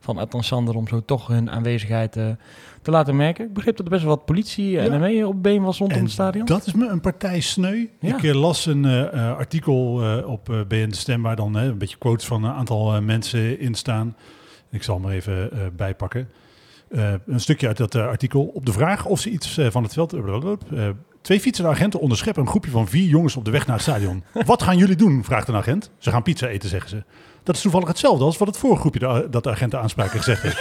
van 0.00 0.18
Adnan 0.18 0.44
Sander. 0.44 0.76
Om 0.76 0.88
zo 0.88 1.04
toch 1.04 1.26
hun 1.26 1.50
aanwezigheid 1.50 2.12
te 2.82 2.90
laten 2.90 3.16
merken. 3.16 3.44
Ik 3.44 3.52
begreep 3.52 3.76
dat 3.76 3.86
er 3.86 3.92
best 3.92 4.04
wel 4.04 4.14
wat 4.14 4.24
politie 4.24 4.78
en 4.78 4.92
ja. 4.92 4.98
mee 4.98 5.26
op 5.26 5.42
been 5.42 5.62
was 5.62 5.78
rondom 5.78 6.02
het 6.02 6.10
stadion. 6.10 6.44
Dat 6.44 6.66
is 6.66 6.72
me 6.72 6.88
een 6.88 7.00
partij 7.00 7.40
sneu. 7.40 7.86
Ja. 8.00 8.16
Ik 8.16 8.34
las 8.34 8.66
een 8.66 8.84
artikel 9.14 10.02
op 10.26 10.64
BN 10.68 10.88
De 10.88 10.96
Stem 10.96 11.22
waar 11.22 11.36
dan 11.36 11.54
een 11.54 11.78
beetje 11.78 11.98
quotes 11.98 12.26
van 12.26 12.44
een 12.44 12.52
aantal 12.52 13.02
mensen 13.02 13.60
in 13.60 13.74
staan. 13.74 14.16
Ik 14.70 14.82
zal 14.82 15.00
hem 15.00 15.04
er 15.04 15.12
even 15.12 15.50
bijpakken. 15.76 16.28
Uh, 16.90 17.12
een 17.26 17.40
stukje 17.40 17.66
uit 17.66 17.76
dat 17.76 17.94
uh, 17.94 18.06
artikel. 18.06 18.42
Op 18.42 18.66
de 18.66 18.72
vraag 18.72 19.06
of 19.06 19.20
ze 19.20 19.30
iets 19.30 19.58
uh, 19.58 19.70
van 19.70 19.82
het 19.82 19.92
veld. 19.92 20.14
twee 21.20 21.40
fietsende 21.40 21.70
agenten 21.70 22.00
onderscheppen 22.00 22.42
een 22.42 22.48
groepje 22.48 22.70
van 22.70 22.88
vier 22.88 23.08
jongens 23.08 23.36
op 23.36 23.44
de 23.44 23.50
weg 23.50 23.66
naar 23.66 23.76
het 23.76 23.84
stadion. 23.84 24.24
Wat 24.46 24.62
gaan 24.62 24.76
jullie 24.76 24.96
doen? 24.96 25.24
vraagt 25.24 25.48
een 25.48 25.54
agent. 25.54 25.90
Ze 25.98 26.10
gaan 26.10 26.22
pizza 26.22 26.46
eten, 26.46 26.68
zeggen 26.68 26.90
ze. 26.90 27.02
Dat 27.42 27.54
is 27.54 27.60
toevallig 27.60 27.88
hetzelfde 27.88 28.24
als 28.24 28.38
wat 28.38 28.48
het 28.48 28.56
vorige 28.56 28.80
groepje 28.80 29.00
de, 29.00 29.26
dat 29.30 29.44
de 29.44 29.50
agenten 29.50 29.80
aanspraken 29.80 30.18
gezegd 30.18 30.42
heeft. 30.42 30.58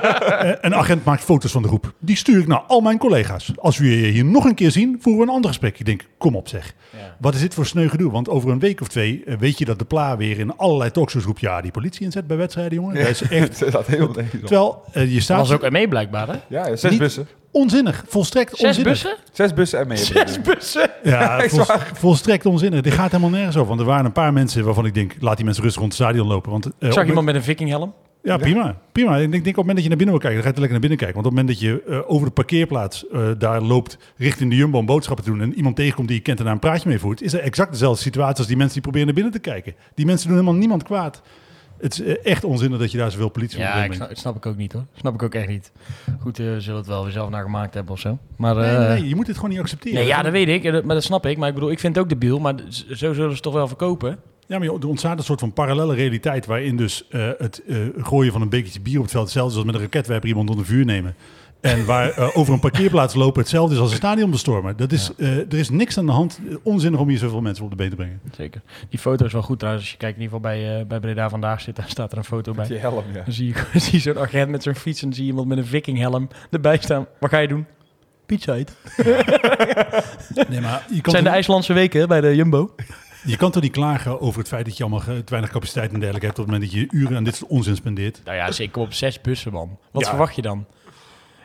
een 0.64 0.74
agent 0.74 1.04
maakt 1.04 1.24
foto's 1.24 1.52
van 1.52 1.62
de 1.62 1.68
groep. 1.68 1.92
Die 1.98 2.16
stuur 2.16 2.40
ik 2.40 2.46
naar 2.46 2.58
al 2.58 2.80
mijn 2.80 2.98
collega's. 2.98 3.52
Als 3.56 3.78
we 3.78 4.00
je 4.00 4.06
hier 4.06 4.24
nog 4.24 4.44
een 4.44 4.54
keer 4.54 4.70
zien, 4.70 4.98
voeren 5.00 5.22
we 5.22 5.28
een 5.28 5.34
ander 5.34 5.50
gesprek. 5.50 5.78
Ik 5.78 5.86
denk, 5.86 6.06
kom 6.18 6.36
op 6.36 6.48
zeg. 6.48 6.74
Ja. 6.90 7.16
Wat 7.18 7.34
is 7.34 7.40
dit 7.40 7.54
voor 7.54 7.66
sneu 7.66 7.88
gedoe? 7.88 8.10
Want 8.10 8.28
over 8.28 8.50
een 8.50 8.58
week 8.58 8.80
of 8.80 8.88
twee 8.88 9.24
weet 9.38 9.58
je 9.58 9.64
dat 9.64 9.78
de 9.78 9.84
pla 9.84 10.16
weer 10.16 10.38
in 10.38 10.56
allerlei 10.56 10.90
talkshows 10.90 11.24
roept... 11.24 11.40
ja, 11.40 11.60
die 11.60 11.70
politie 11.70 12.04
inzet 12.04 12.26
bij 12.26 12.36
wedstrijden, 12.36 12.74
jongen. 12.74 12.96
Ja, 12.96 13.02
dat 13.02 13.10
is 13.10 13.22
echt... 13.22 13.72
dat 13.72 13.86
heel 13.86 14.12
Terwijl 14.12 14.82
uh, 14.94 15.12
je 15.12 15.20
staat... 15.20 15.38
Dat 15.38 15.48
was 15.48 15.64
ook 15.64 15.70
mee 15.70 15.88
blijkbaar, 15.88 16.28
hè? 16.28 16.36
Ja, 16.48 16.66
ja 16.66 16.76
zes 16.76 16.96
bussen. 16.96 17.26
Onzinnig, 17.52 18.04
volstrekt 18.06 18.56
Zes 18.56 18.66
onzinnig. 18.66 18.92
bussen? 18.92 19.16
Zes 19.32 19.54
bussen 19.54 19.78
en 19.78 19.86
mee. 19.88 19.96
Zes 19.96 20.40
bussen? 20.40 20.90
Ja, 21.02 21.48
vol, 21.48 21.64
volstrekt 21.94 22.46
onzinnig. 22.46 22.80
Dit 22.80 22.92
gaat 22.92 23.10
helemaal 23.10 23.30
nergens 23.30 23.56
over. 23.56 23.68
Want 23.68 23.80
er 23.80 23.86
waren 23.86 24.04
een 24.04 24.12
paar 24.12 24.32
mensen 24.32 24.64
waarvan 24.64 24.86
ik 24.86 24.94
denk, 24.94 25.14
laat 25.20 25.36
die 25.36 25.44
mensen 25.44 25.62
rustig 25.62 25.80
rond 25.80 25.92
het 25.92 26.02
stadion 26.02 26.26
lopen. 26.26 26.50
Want, 26.50 26.66
uh, 26.78 26.92
Zag 26.92 27.06
iemand 27.06 27.26
met 27.26 27.34
een 27.34 27.42
vikinghelm? 27.42 27.92
Ja, 28.22 28.36
prima. 28.36 28.76
prima. 28.92 29.16
Ik 29.16 29.30
denk, 29.30 29.32
denk 29.32 29.46
op 29.46 29.46
het 29.46 29.56
moment 29.56 29.74
dat 29.74 29.82
je 29.82 29.88
naar 29.88 29.98
binnen 29.98 30.14
wil 30.18 30.30
kijken, 30.30 30.42
dan 30.42 30.42
ga 30.42 30.54
je 30.54 30.60
lekker 30.60 30.70
naar 30.70 30.88
binnen 30.88 30.98
kijken. 30.98 31.14
Want 31.14 31.26
op 31.26 31.32
het 31.36 31.40
moment 31.40 31.60
dat 31.60 31.68
je 31.68 31.82
uh, 31.88 32.10
over 32.10 32.26
de 32.26 32.32
parkeerplaats 32.32 33.04
uh, 33.12 33.28
daar 33.38 33.60
loopt 33.62 33.98
richting 34.16 34.50
de 34.50 34.56
Jumbo 34.56 34.78
om 34.78 34.86
boodschappen 34.86 35.24
te 35.24 35.30
doen 35.30 35.40
en 35.40 35.54
iemand 35.54 35.76
tegenkomt 35.76 36.08
die 36.08 36.16
je 36.16 36.22
kent 36.22 36.38
en 36.38 36.44
daar 36.44 36.52
een 36.52 36.60
praatje 36.60 36.88
mee 36.88 36.98
voert, 36.98 37.22
is 37.22 37.32
er 37.32 37.40
exact 37.40 37.72
dezelfde 37.72 38.02
situatie 38.02 38.36
als 38.38 38.46
die 38.46 38.56
mensen 38.56 38.72
die 38.74 38.82
proberen 38.82 39.06
naar 39.06 39.16
binnen 39.16 39.32
te 39.32 39.38
kijken. 39.50 39.74
Die 39.94 40.06
mensen 40.06 40.28
doen 40.28 40.36
helemaal 40.36 40.58
niemand 40.58 40.82
kwaad. 40.82 41.22
Het 41.80 42.00
is 42.00 42.18
echt 42.22 42.44
onzinnig 42.44 42.78
dat 42.78 42.92
je 42.92 42.98
daar 42.98 43.10
zoveel 43.10 43.28
politie 43.28 43.58
ja, 43.58 43.76
moet 43.76 43.84
ik 43.84 43.92
snap, 43.92 44.10
snap 44.12 44.36
ik 44.36 44.46
ook 44.46 44.56
niet 44.56 44.72
hoor. 44.72 44.84
Snap 44.96 45.14
ik 45.14 45.22
ook 45.22 45.34
echt 45.34 45.48
niet. 45.48 45.72
Goed, 46.20 46.38
uh, 46.38 46.56
zullen 46.58 46.78
het 46.78 46.86
wel 46.86 47.02
weer 47.02 47.12
zelf 47.12 47.30
naar 47.30 47.42
gemaakt 47.42 47.74
hebben 47.74 47.92
of 47.92 48.00
zo. 48.00 48.18
Maar, 48.36 48.54
nee, 48.54 48.76
nee, 48.76 48.88
nee, 48.88 49.08
je 49.08 49.14
moet 49.14 49.26
het 49.26 49.36
gewoon 49.36 49.50
niet 49.50 49.60
accepteren. 49.60 49.98
Nee, 49.98 50.06
ja, 50.06 50.22
dat 50.22 50.32
weet 50.32 50.48
ik. 50.48 50.84
Maar 50.84 50.94
dat 50.94 51.04
snap 51.04 51.26
ik. 51.26 51.38
Maar 51.38 51.48
ik 51.48 51.54
bedoel, 51.54 51.70
ik 51.70 51.78
vind 51.78 51.94
het 51.94 52.04
ook 52.04 52.10
debiel. 52.10 52.38
Maar 52.38 52.54
zo 52.88 53.12
zullen 53.12 53.36
ze 53.36 53.42
toch 53.42 53.54
wel 53.54 53.68
verkopen. 53.68 54.18
Ja, 54.46 54.58
maar 54.58 54.68
er 54.68 54.88
ontstaat 54.88 55.18
een 55.18 55.24
soort 55.24 55.40
van 55.40 55.52
parallele 55.52 55.94
realiteit 55.94 56.46
waarin 56.46 56.76
dus 56.76 57.04
uh, 57.10 57.28
het 57.38 57.62
gooien 57.98 58.32
van 58.32 58.42
een 58.42 58.48
bekertje 58.48 58.80
bier 58.80 58.96
op 58.96 59.02
het 59.02 59.12
veld 59.12 59.24
hetzelfde 59.24 59.50
is 59.52 59.56
als 59.56 59.66
met 59.66 59.74
een 59.74 59.80
raketwerper 59.80 60.28
iemand 60.28 60.50
onder 60.50 60.64
vuur 60.64 60.84
nemen. 60.84 61.14
En 61.60 61.84
waar 61.84 62.18
uh, 62.18 62.36
over 62.36 62.54
een 62.54 62.60
parkeerplaats 62.60 63.14
lopen 63.14 63.40
hetzelfde 63.40 63.74
is 63.74 63.80
als 63.80 63.90
een 63.90 63.96
stadion 63.96 64.30
bestormen. 64.30 64.76
Dat 64.76 64.92
is, 64.92 65.10
ja. 65.16 65.26
uh, 65.26 65.36
er 65.36 65.58
is 65.58 65.70
niks 65.70 65.98
aan 65.98 66.06
de 66.06 66.12
hand. 66.12 66.40
Onzinnig 66.62 67.00
om 67.00 67.08
hier 67.08 67.18
zoveel 67.18 67.40
mensen 67.40 67.64
op 67.64 67.70
de 67.70 67.76
been 67.76 67.90
te 67.90 67.96
brengen. 67.96 68.20
Zeker. 68.36 68.60
Die 68.88 68.98
foto 68.98 69.24
is 69.24 69.32
wel 69.32 69.42
goed 69.42 69.58
trouwens. 69.58 69.84
Als 69.84 69.92
je 69.92 69.98
kijkt 69.98 70.16
in 70.16 70.22
ieder 70.22 70.36
geval 70.36 70.52
bij, 70.52 70.80
uh, 70.80 70.86
bij 70.86 71.00
Breda 71.00 71.28
vandaag 71.28 71.60
zit, 71.60 71.76
daar 71.76 71.88
staat 71.88 72.12
er 72.12 72.18
een 72.18 72.24
foto 72.24 72.52
bij. 72.52 72.66
Die 72.66 72.78
helm, 72.78 73.04
ja. 73.12 73.22
Dan 73.22 73.32
zie 73.32 73.46
je, 73.46 73.64
zie 73.80 73.92
je 73.92 73.98
zo'n 73.98 74.18
agent 74.18 74.50
met 74.50 74.62
zo'n 74.62 74.74
fiets 74.74 75.02
en 75.02 75.12
zie 75.12 75.22
je 75.22 75.30
iemand 75.30 75.48
met 75.48 75.58
een 75.58 75.66
vikinghelm 75.66 76.28
erbij 76.50 76.78
staan. 76.80 77.06
Wat 77.20 77.30
ga 77.30 77.38
je 77.38 77.48
doen? 77.48 77.66
Pizza 78.26 78.54
eten. 78.54 78.74
nee, 80.48 80.60
maar 80.60 80.86
je 80.90 81.00
kan 81.00 81.12
zijn 81.12 81.24
de 81.24 81.30
IJslandse 81.30 81.72
weken 81.72 82.08
bij 82.08 82.20
de 82.20 82.36
Jumbo. 82.36 82.74
Je 83.24 83.36
kan 83.36 83.50
toch 83.50 83.62
niet 83.62 83.72
klagen 83.72 84.20
over 84.20 84.38
het 84.38 84.48
feit 84.48 84.64
dat 84.64 84.76
je 84.76 84.82
allemaal 84.82 85.00
te 85.00 85.22
weinig 85.26 85.50
capaciteit 85.50 85.92
en 85.92 86.00
dergelijke 86.00 86.26
hebt 86.26 86.38
op 86.38 86.44
het 86.44 86.54
moment 86.54 86.72
dat 86.72 86.80
je 86.80 86.98
uren 86.98 87.16
aan 87.16 87.24
dit 87.24 87.36
soort 87.36 87.50
onzin 87.50 87.76
spendeert? 87.76 88.20
Nou 88.24 88.36
ja, 88.36 88.52
zeker 88.52 88.80
op 88.80 88.92
zes 88.92 89.20
bussen, 89.20 89.52
man. 89.52 89.78
Wat 89.90 90.02
ja. 90.02 90.08
verwacht 90.08 90.34
je 90.34 90.42
dan? 90.42 90.66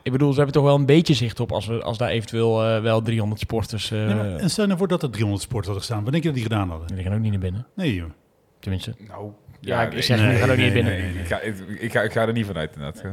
Ik 0.05 0.11
bedoel, 0.11 0.29
ze 0.31 0.35
hebben 0.35 0.53
toch 0.55 0.63
wel 0.63 0.75
een 0.75 0.85
beetje 0.85 1.13
zicht 1.13 1.39
op 1.39 1.51
als, 1.51 1.65
we, 1.67 1.81
als 1.83 1.97
daar 1.97 2.09
eventueel 2.09 2.63
eh, 2.65 2.81
wel 2.81 3.01
300 3.01 3.41
sporters... 3.41 3.91
eh 3.91 4.05
Nee, 4.05 4.15
maar- 4.15 4.35
en 4.35 4.49
stel 4.49 4.65
nou 4.65 4.77
voor 4.77 4.87
dat 4.87 5.03
er 5.03 5.09
300 5.09 5.43
sporters 5.43 5.65
hadden 5.67 5.83
gestaan. 5.85 6.03
Wat 6.03 6.11
denk 6.11 6.23
je 6.23 6.29
dat 6.29 6.37
die 6.39 6.47
gedaan 6.49 6.69
hadden? 6.69 6.95
Die 6.95 7.03
gaan 7.03 7.13
ook 7.13 7.19
niet 7.19 7.31
naar 7.31 7.39
binnen, 7.39 7.67
Nee, 7.75 7.93
joh. 7.95 8.09
tenminste. 8.59 8.93
Nou, 9.07 9.31
Ja, 9.59 9.81
ik 9.83 9.91
nee, 9.93 10.01
zeg, 10.01 10.19
nee, 10.19 10.29
die 10.29 10.37
gaan 10.37 10.49
ook 10.49 10.55
nee, 10.55 10.65
niet 10.65 10.73
binnen. 10.73 10.93
nee, 10.93 11.11
nee, 11.13 11.21
ik, 11.21 11.27
ga, 11.27 11.39
ik, 11.39 11.55
ik 11.79 11.91
ga, 11.91 12.01
ik 12.01 12.11
ga 12.11 12.27
er 12.27 12.33
niet 12.33 12.45
vanuit 12.45 12.75
inderdaad. 12.75 13.03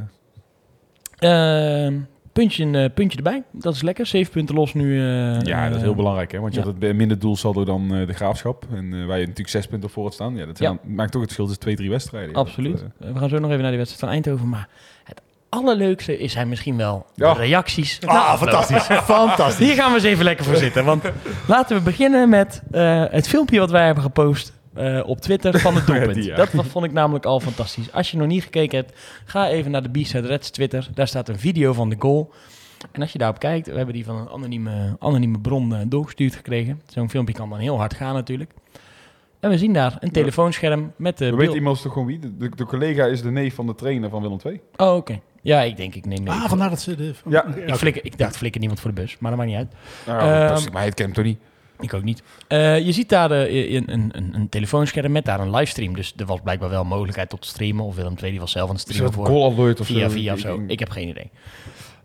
Ehm, 1.19 1.99
puntje, 2.33 2.71
eh, 2.71 2.91
puntje 2.95 3.17
erbij, 3.17 3.43
dat 3.53 3.75
is 3.75 3.83
lekker. 3.83 4.07
Zeven 4.07 4.33
punten 4.33 4.55
los 4.55 4.75
nu. 4.75 4.99
eh, 5.01 5.41
Ja, 5.41 5.67
dat 5.69 5.77
is 5.77 5.83
heel 5.83 5.95
belangrijk, 5.95 6.33
hè? 6.33 6.39
want 6.41 6.55
je 6.55 6.61
ja. 6.61 6.67
had 6.67 6.75
het 6.81 6.97
minder 6.97 7.19
doelsaldo 7.19 7.65
dan 7.65 7.95
eh, 7.95 8.07
de 8.07 8.13
graafschap. 8.13 8.67
En 8.73 8.93
eh, 8.95 9.07
waar 9.07 9.17
je 9.17 9.23
natuurlijk 9.23 9.49
zes 9.49 9.67
punten 9.67 9.91
voor 9.91 10.05
het 10.05 10.15
staan. 10.15 10.37
Ja, 10.37 10.47
dat 10.47 10.57
zijn- 10.57 10.79
maakt 10.85 11.13
toch 11.13 11.21
het 11.23 11.33
verschil 11.33 11.45
tussen 11.45 11.63
twee, 11.63 11.77
drie 11.77 11.91
wedstrijden. 11.91 12.35
Absoluut. 12.35 12.85
dat, 12.99 13.13
We 13.13 13.19
gaan 13.19 13.29
zo 13.29 13.39
nog 13.39 13.51
even 13.51 13.61
naar 13.63 13.71
die 13.71 13.79
wedstrijd 13.81 14.01
van 14.05 14.09
Eindhoven. 14.23 14.49
Maar 14.49 14.69
allerleukste 15.53 16.19
is 16.19 16.33
zijn 16.33 16.49
misschien 16.49 16.77
wel 16.77 17.07
Ja. 17.15 17.33
de 17.35 17.39
reacties. 17.41 17.99
Ah, 18.07 18.29
afloop. 18.29 18.51
fantastisch. 18.51 18.97
fantastisch. 19.17 19.67
Hier 19.67 19.75
gaan 19.75 19.89
we 19.91 19.95
eens 19.95 20.05
even 20.07 20.25
lekker 20.25 20.45
voor 20.45 20.57
zitten. 20.57 20.85
Want 20.85 21.05
laten 21.47 21.77
we 21.77 21.83
beginnen 21.83 22.29
met 22.29 22.63
eh, 22.71 23.05
het 23.11 23.29
filmpje 23.29 23.59
wat 23.59 23.71
wij 23.71 23.85
hebben 23.87 24.03
gepost 24.03 24.53
eh, 24.75 25.01
op 25.07 25.21
Twitter 25.21 25.59
van 25.61 25.75
het 25.75 25.87
doelpunt. 25.89 26.15
Die, 26.15 26.25
ja. 26.25 26.37
Dat 26.37 26.49
vond 26.69 26.85
ik 26.85 26.93
namelijk 26.93 27.25
al 27.25 27.41
fantastisch. 27.41 27.93
Als 27.93 28.11
je 28.11 28.17
nog 28.17 28.27
niet 28.27 28.43
gekeken 28.43 28.79
hebt, 28.79 28.99
ga 29.25 29.49
even 29.49 29.71
naar 29.71 29.83
de 29.83 30.01
B-Side 30.01 30.27
Reds 30.27 30.51
Twitter. 30.51 30.89
Daar 30.95 31.09
staat 31.09 31.29
een 31.29 31.39
video 31.39 31.73
van 31.73 31.89
de 31.89 31.97
goal. 31.99 32.31
En 32.93 33.01
als 33.03 33.13
je 33.13 33.19
daarop 33.19 33.39
kijkt, 33.39 33.67
we 33.67 33.77
hebben 33.77 33.95
die 33.95 34.05
van 34.05 34.17
een 34.17 34.29
anonieme, 34.29 34.97
anonieme 34.99 35.39
bron 35.41 35.75
eh, 35.75 35.81
doorgestuurd 35.87 36.35
gekregen. 36.35 36.81
Zo'n 36.87 37.11
filmpje 37.11 37.35
kan 37.35 37.51
dan 37.51 37.59
heel 37.59 37.79
hard 37.79 37.95
gaan 37.95 38.15
natuurlijk. 38.15 38.51
En 39.41 39.51
we 39.51 39.59
zien 39.59 39.73
daar 39.73 39.97
een 40.01 40.11
telefoonscherm 40.11 40.93
met 40.97 41.19
de 41.19 41.25
we 41.25 41.31
beeld- 41.31 41.41
weten 41.43 41.57
iemand 41.57 41.83
toch 41.83 41.93
gewoon 41.93 42.09
wie? 42.09 42.19
De, 42.19 42.37
de, 42.37 42.49
de 42.57 42.65
collega 42.67 43.05
is 43.05 43.23
de 43.23 43.31
neef 43.31 43.55
van 43.55 43.67
de 43.67 43.75
trainer 43.75 44.11
van 44.11 44.23
Willem 44.23 44.39
II. 44.47 44.61
Oh, 44.77 44.97
oké. 44.97 45.21
Ja, 45.45 45.63
ik 45.63 45.77
denk, 45.77 45.95
ik 45.95 46.07
neem... 46.07 46.29
Ah, 46.29 46.43
ik, 46.43 46.49
vandaar 46.49 46.71
dat 46.71 46.81
ze... 46.81 46.95
De, 46.97 47.13
Ja. 47.29 47.47
ik, 47.55 47.75
flikker, 47.75 48.05
ik 48.05 48.19
dacht, 48.19 48.37
flikker 48.37 48.61
niemand 48.61 48.81
voor 48.81 48.95
de 48.95 49.01
bus, 49.01 49.17
maar 49.19 49.31
dat 49.31 49.41
maakt 49.41 49.51
niet 49.51 49.59
uit. 49.61 49.73
Nou, 50.07 50.21
Ehm, 50.21 50.73
maar 50.73 50.83
hij 50.83 50.91
kent 50.91 50.99
hem 50.99 51.13
toch 51.13 51.25
niet? 51.25 51.39
Ik 51.81 51.95
ook 51.95 52.03
niet. 52.03 52.23
Eh, 52.49 52.81
je 52.87 52.93
ziet 52.93 53.09
daar 53.09 53.31
eh, 53.31 53.73
een, 53.75 53.93
een, 53.93 54.09
een, 54.13 54.35
een 54.35 54.49
telefoonscherm 54.49 55.13
met 55.13 55.25
daar 55.25 55.41
een 55.41 55.51
livestream. 55.51 55.95
Dus 55.95 56.13
er 56.17 56.27
was 56.27 56.41
blijkbaar 56.43 56.69
wel 56.69 56.85
mogelijkheid 56.85 57.29
tot 57.29 57.47
streamen. 57.47 57.85
Of 57.85 57.95
Willem 57.97 58.15
II 58.23 58.31
die 58.31 58.41
was 58.41 58.51
zelf 58.53 58.69
aan 58.69 58.75
het 58.75 58.85
streamen 58.89 59.13
voor. 59.13 59.27
goal 59.27 59.53
alert 59.53 59.81
of 59.81 59.87
Via 59.87 60.09
zo? 60.09 60.15
via 60.15 60.33
of 60.33 60.39
zo. 60.39 60.63
Ik- 60.67 60.79
heb 60.79 60.91
geen 60.91 61.09
idee. 61.09 61.31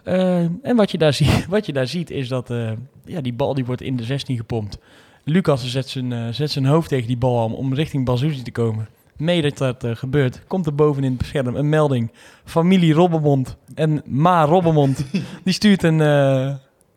Eh, 0.04 0.38
en 0.40 0.76
wat 0.76 0.92
je, 0.92 0.98
daar 0.98 1.14
ziet, 1.14 1.46
wat 1.50 1.66
je 1.66 1.74
daar 1.74 1.88
ziet 1.88 2.10
is 2.10 2.28
dat 2.28 2.50
eh, 2.50 2.72
ja, 3.06 3.22
die 3.22 3.34
bal 3.34 3.54
die 3.54 3.66
wordt 3.66 3.82
in 3.82 3.96
de 3.96 4.04
16 4.04 4.38
gepompt. 4.38 4.78
Lucas 5.24 5.68
zet 5.72 5.90
zijn, 5.90 6.34
zet 6.34 6.52
zijn 6.52 6.66
hoofd 6.66 6.90
tegen 6.90 7.08
die 7.08 7.18
bal 7.18 7.44
aan 7.44 7.56
om 7.56 7.74
richting 7.74 8.06
Bazouzi 8.06 8.42
te 8.42 8.52
komen. 8.52 8.88
Mee 9.18 9.42
dat 9.42 9.58
dat 9.58 9.84
eh, 9.84 9.96
gebeurt, 9.96 10.42
komt 10.48 10.66
er 10.66 10.76
bovenin 10.76 11.16
het 11.18 11.28
scherm 11.28 11.56
een 11.56 11.70
melding. 11.70 12.12
Familie 12.46 12.94
Robbermond 12.94 13.58
en 13.76 14.02
Ma 14.06 14.44
Robbermond. 14.46 15.06
die 15.44 15.54
stuurt 15.54 15.84
een, 15.84 16.02
eh 16.02 16.54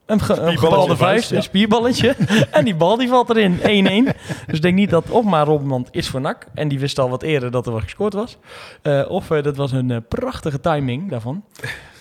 een, 0.07 0.21
ge- 0.21 0.41
een 0.41 0.59
gebalde 0.59 0.97
vuist, 0.97 1.31
een 1.31 1.43
spierballetje. 1.43 2.17
en 2.51 2.65
die 2.65 2.75
bal 2.75 2.97
die 2.97 3.09
valt 3.09 3.31
erin, 3.31 3.59
1-1. 3.59 4.17
dus 4.47 4.57
ik 4.57 4.63
denk 4.63 4.75
niet 4.75 4.91
dat 4.91 5.11
of 5.11 5.25
Ma 5.25 5.43
Robbermond 5.45 5.89
is 5.91 6.09
voor 6.09 6.21
NAC. 6.21 6.47
En 6.55 6.69
die 6.69 6.79
wist 6.79 6.99
al 6.99 7.11
wat 7.11 7.23
eerder 7.23 7.51
dat 7.51 7.67
er 7.67 7.73
wat 7.73 7.83
gescoord 7.83 8.13
was. 8.13 8.37
Eh, 8.83 9.05
of 9.09 9.27
dat 9.27 9.57
was 9.57 9.73
een 9.73 10.05
prachtige 10.09 10.61
timing 10.61 11.11
daarvan. 11.11 11.45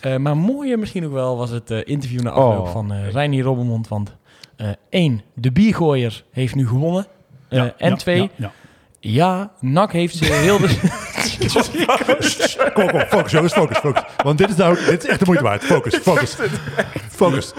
Eh, 0.02 0.16
maar 0.18 0.38
mooier 0.38 0.80
misschien 0.80 1.06
ook 1.06 1.12
wel 1.14 1.38
was 1.38 1.50
het 1.50 1.70
interview 1.72 2.22
na 2.22 2.30
afloop 2.30 2.66
Oh. 2.66 2.72
van 2.72 2.92
eh 2.94 3.12
Reinier 3.12 3.44
Robbermond. 3.44 3.88
Want 3.88 4.16
eh, 4.56 4.68
één, 4.90 5.22
de 5.34 5.52
biergooier 5.52 6.24
heeft 6.32 6.56
nu 6.56 6.68
gewonnen. 6.68 7.06
Eh, 7.50 7.58
Ja, 7.60 7.74
en 7.78 7.90
ja, 7.90 7.96
twee, 7.96 8.30
ja, 9.00 9.52
NAC 9.60 9.92
heeft 9.92 10.16
ze 10.16 10.26
heel 10.26 10.58
de... 10.58 10.68
Kom 12.74 12.84
op, 12.84 12.92
kom 12.92 13.02
focus 13.08 13.32
jongens, 13.32 13.54
focus, 13.54 13.78
focus. 13.78 14.02
Want 14.24 14.38
dit 14.38 14.50
is 14.50 14.56
nou, 14.56 14.76
dit 14.86 15.04
is 15.04 15.10
echt 15.10 15.20
de 15.20 15.26
moeite 15.26 15.44
waard. 15.44 15.64
Focus, 15.64 15.96
focus. 15.96 16.36
Focus. 17.10 17.54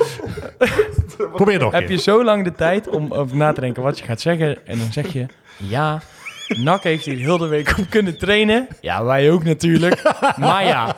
Probeer 1.35 1.59
nog 1.59 1.73
een 1.73 1.79
heb 1.79 1.89
je 1.89 1.95
keer. 1.95 1.99
zo 1.99 2.25
lang 2.25 2.45
de 2.45 2.53
tijd 2.53 2.89
om 2.89 3.13
over 3.13 3.37
na 3.37 3.53
te 3.53 3.61
denken 3.61 3.83
wat 3.83 3.99
je 3.99 4.05
gaat 4.05 4.21
zeggen. 4.21 4.67
En 4.67 4.79
dan 4.79 4.93
zeg 4.93 5.13
je, 5.13 5.27
ja, 5.57 6.01
NAC 6.49 6.83
heeft 6.83 7.05
hier 7.05 7.17
heel 7.17 7.39
de 7.39 7.47
week 7.47 7.75
op 7.79 7.91
kunnen 7.91 8.19
trainen. 8.19 8.69
Ja, 8.81 9.05
wij 9.05 9.31
ook 9.31 9.45
natuurlijk. 9.45 10.03
Maar 10.37 10.65
ja. 10.65 10.95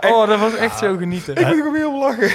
Oh, 0.00 0.26
dat 0.28 0.38
was 0.40 0.54
echt 0.56 0.78
zo 0.78 0.96
genieten. 0.96 1.36
Ik 1.36 1.46
moet 1.46 1.64
er 1.64 1.72
weer 1.72 1.88
om 1.88 1.98
lachen. 1.98 2.30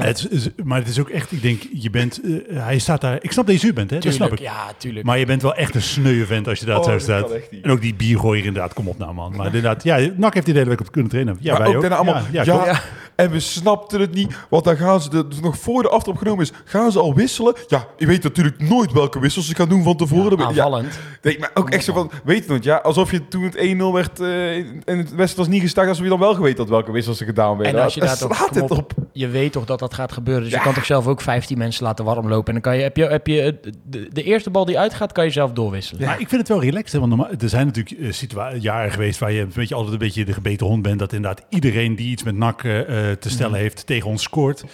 Het 0.00 0.26
is- 0.30 0.48
maar 0.64 0.78
het 0.78 0.88
is 0.88 1.00
ook 1.00 1.08
echt, 1.08 1.32
ik 1.32 1.42
denk, 1.42 1.62
je 1.72 1.90
bent, 1.90 2.20
eh, 2.24 2.30
hij 2.62 2.78
staat 2.78 3.00
daar, 3.00 3.18
ik 3.20 3.32
snap 3.32 3.46
dat 3.46 3.54
je 3.54 3.60
zuur 3.60 3.74
bent, 3.74 3.90
hè? 3.90 3.98
dat 3.98 4.12
snap 4.14 4.32
ik. 4.32 4.38
ja, 4.38 4.66
tuurlijk. 4.76 5.06
Maar 5.06 5.18
je 5.18 5.26
bent 5.26 5.42
wel 5.42 5.54
echt 5.54 5.74
een 5.74 5.82
sneuwe 5.82 6.26
vent 6.26 6.48
als 6.48 6.58
je 6.58 6.66
daar 6.66 6.78
Oh, 6.78 6.84
zo 6.84 6.98
staat. 6.98 7.30
En 7.62 7.70
ook 7.70 7.80
die 7.80 7.94
biergooier 7.94 8.44
inderdaad, 8.44 8.72
kom 8.74 8.88
op 8.88 8.98
nou 8.98 9.14
man. 9.14 9.36
Maar 9.36 9.46
inderdaad, 9.46 9.82
ja, 9.82 9.96
NAC 10.16 10.34
heeft 10.34 10.44
die 10.46 10.54
de 10.54 10.60
hele 10.60 10.70
week 10.70 10.80
op 10.80 10.92
kunnen 10.92 11.10
trainen. 11.10 11.36
Ja, 11.40 11.52
maar 11.52 11.62
wij 11.62 11.76
ook 11.76 11.84
allemaal, 11.90 12.14
Ja, 12.14 12.22
ja, 12.30 12.42
ja, 12.42 12.62
klopt. 12.64 12.82
en 13.16 13.30
we 13.30 13.40
snapten 13.40 14.00
het 14.00 14.14
niet, 14.14 14.36
want 14.48 14.64
dan 14.64 14.76
gaan 14.76 15.00
ze, 15.00 15.10
de, 15.10 15.28
dus 15.28 15.40
nog 15.40 15.58
voor 15.58 15.82
de 15.82 15.88
aftrap 15.88 16.16
genomen 16.16 16.42
is, 16.44 16.52
gaan 16.64 16.92
ze 16.92 16.98
al 16.98 17.14
wisselen? 17.14 17.54
Ja, 17.66 17.86
je 17.96 18.06
weet 18.06 18.22
natuurlijk 18.22 18.60
nooit 18.60 18.92
welke 18.92 19.20
wissels 19.20 19.46
ze 19.46 19.54
gaan 19.54 19.68
doen 19.68 19.82
van 19.82 19.96
tevoren. 19.96 20.38
Ja, 20.38 20.44
Aanvallend. 20.44 20.98
nee, 21.22 21.38
maar 21.38 21.50
ook 21.54 21.70
echt 21.70 21.84
zo 21.84 21.92
van, 21.92 22.10
weet 22.24 22.44
je 22.46 22.52
nog, 22.52 22.62
ja, 22.62 22.76
alsof 22.76 23.10
je 23.10 23.28
toen 23.28 23.42
het 23.42 23.56
1-0 23.56 23.92
werd 23.92 24.20
eh, 24.20 24.56
en 24.56 24.82
het 24.84 24.96
wedstrijd 25.14 25.36
was 25.36 25.48
niet 25.48 25.62
gestart, 25.62 25.88
alsof 25.88 26.02
je 26.04 26.10
dan 26.10 26.18
wel 26.18 26.34
geweten 26.34 26.58
had 26.58 26.68
welke 26.68 26.87
wissels 26.92 27.20
er 27.20 27.26
gedaan 27.26 27.56
werden. 27.56 27.76
En 27.78 27.84
als 27.84 27.94
je 27.94 28.00
daar 28.00 28.16
slaat 28.16 28.54
het 28.54 28.70
op, 28.70 28.78
op. 28.78 28.92
je 29.12 29.28
weet 29.28 29.52
toch 29.52 29.64
dat 29.64 29.78
dat 29.78 29.94
gaat 29.94 30.12
gebeuren. 30.12 30.42
Dus 30.42 30.52
Ja. 30.52 30.58
je 30.58 30.64
kan 30.64 30.74
toch 30.74 30.84
zelf 30.84 31.06
ook 31.06 31.20
15 31.20 31.58
mensen 31.58 31.84
laten 31.84 32.04
warm 32.04 32.28
lopen. 32.28 32.46
En 32.46 32.52
dan 32.52 32.62
kan 32.62 32.76
je, 32.76 32.82
heb 32.82 32.96
je, 32.96 33.04
heb 33.04 33.26
je 33.26 33.60
de, 33.84 34.08
de 34.12 34.22
eerste 34.22 34.50
bal 34.50 34.64
die 34.64 34.78
uitgaat, 34.78 35.12
kan 35.12 35.24
je 35.24 35.30
zelf 35.30 35.52
doorwisselen. 35.52 36.04
Maar 36.06 36.20
ik 36.20 36.28
vind 36.28 36.40
het 36.40 36.48
wel 36.48 36.60
relaxed, 36.62 36.92
hè, 36.92 36.98
want 36.98 37.10
normaal, 37.16 37.30
er 37.38 37.48
zijn 37.48 37.66
natuurlijk 37.66 38.00
eh, 38.00 38.12
situa- 38.12 38.54
jaren 38.54 38.90
geweest 38.92 39.18
waar 39.18 39.32
je 39.32 39.40
een 39.40 39.52
beetje 39.54 39.74
altijd 39.74 39.92
een 39.92 39.98
beetje 39.98 40.24
de 40.24 40.32
gebeten 40.32 40.66
hond 40.66 40.82
bent. 40.82 40.98
Dat 40.98 41.12
inderdaad 41.12 41.46
iedereen 41.48 41.96
die 41.96 42.10
iets 42.10 42.22
met 42.22 42.34
eh, 42.62 42.80
eh, 43.10 43.16
te 43.18 43.30
stellen 43.30 43.52
Mhm. 43.52 43.60
heeft 43.60 43.86
tegen 43.86 44.10
ons 44.10 44.22
scoort. 44.22 44.64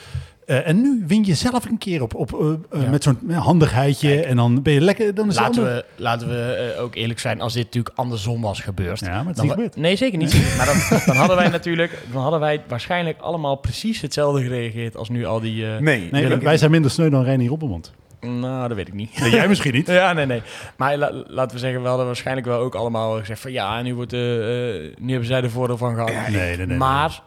Eh, 0.46 0.68
en 0.68 0.80
nu 0.80 1.04
win 1.06 1.24
je 1.24 1.34
zelf 1.34 1.64
een 1.64 1.78
keer 1.78 2.02
op, 2.02 2.14
op, 2.14 2.32
eh, 2.40 2.48
eh, 2.78 2.82
Ja. 2.84 2.90
met 2.90 3.02
zo'n 3.02 3.30
handigheidje. 3.32 4.22
En 4.24 4.36
dan 4.36 4.62
ben 4.62 4.72
je 4.72 4.80
lekker. 4.80 5.14
Dan 5.14 5.28
is 5.28 5.34
het 5.36 5.44
Laten 5.44 5.62
ander- 5.62 5.74
we, 5.96 6.02
laten 6.02 6.28
we 6.28 6.72
eh, 6.76 6.82
ook 6.82 6.94
eerlijk 6.94 7.18
zijn, 7.20 7.40
als 7.40 7.52
dit 7.52 7.64
natuurlijk 7.64 7.98
andersom 7.98 8.40
was 8.42 8.60
gebeurd. 8.60 9.00
Ja, 9.00 9.06
maar 9.08 9.18
het 9.18 9.28
is 9.28 9.36
dan 9.36 9.44
niet 9.46 9.54
wa- 9.54 9.62
gebeurd. 9.62 9.76
Nee, 9.76 9.96
zeker 9.96 10.18
niet. 10.18 10.56
Maar 10.56 10.66
dan, 10.66 10.76
dan 11.06 11.16
hadden 11.16 11.36
wij 11.36 11.48
natuurlijk, 11.48 11.98
dan 12.12 12.22
hadden 12.22 12.40
wij 12.40 12.62
waarschijnlijk 12.68 13.20
allemaal 13.20 13.56
precies 13.56 14.00
hetzelfde 14.00 14.42
gereageerd 14.42 14.96
als 14.96 15.08
nu 15.08 15.24
al 15.24 15.40
die. 15.40 15.66
eh, 15.66 15.78
Nee, 15.78 16.08
wij 16.40 16.56
zijn 16.56 16.70
minder 16.70 16.90
sneu 16.90 17.08
dan 17.10 17.24
Reinier 17.24 17.48
Robbermond. 17.48 17.92
Nou, 18.20 18.68
dat 18.68 18.76
weet 18.76 18.88
ik 18.88 18.94
niet. 18.94 19.20
Nee, 19.20 19.30
jij 19.30 19.48
misschien 19.48 19.74
niet. 19.74 19.86
Ja, 20.00 20.12
nee, 20.12 20.26
nee. 20.26 20.42
Maar 20.76 20.96
la- 20.96 21.12
laten 21.26 21.54
we 21.54 21.58
zeggen, 21.62 21.82
we 21.82 21.88
hadden 21.88 22.06
waarschijnlijk 22.06 22.46
wel 22.46 22.58
ook 22.60 22.74
allemaal 22.74 23.18
gezegd 23.18 23.40
van 23.40 23.52
ja, 23.52 23.82
nu, 23.82 23.94
wordt, 23.94 24.12
nu 24.12 25.08
hebben 25.10 25.24
zij 25.24 25.42
er 25.42 25.50
voordeel 25.50 25.76
van 25.78 25.94
gehad. 25.94 26.08
Nee, 26.10 26.30
nee, 26.30 26.56
nee. 26.56 26.66
nee. 26.66 26.76
maar 26.76 27.20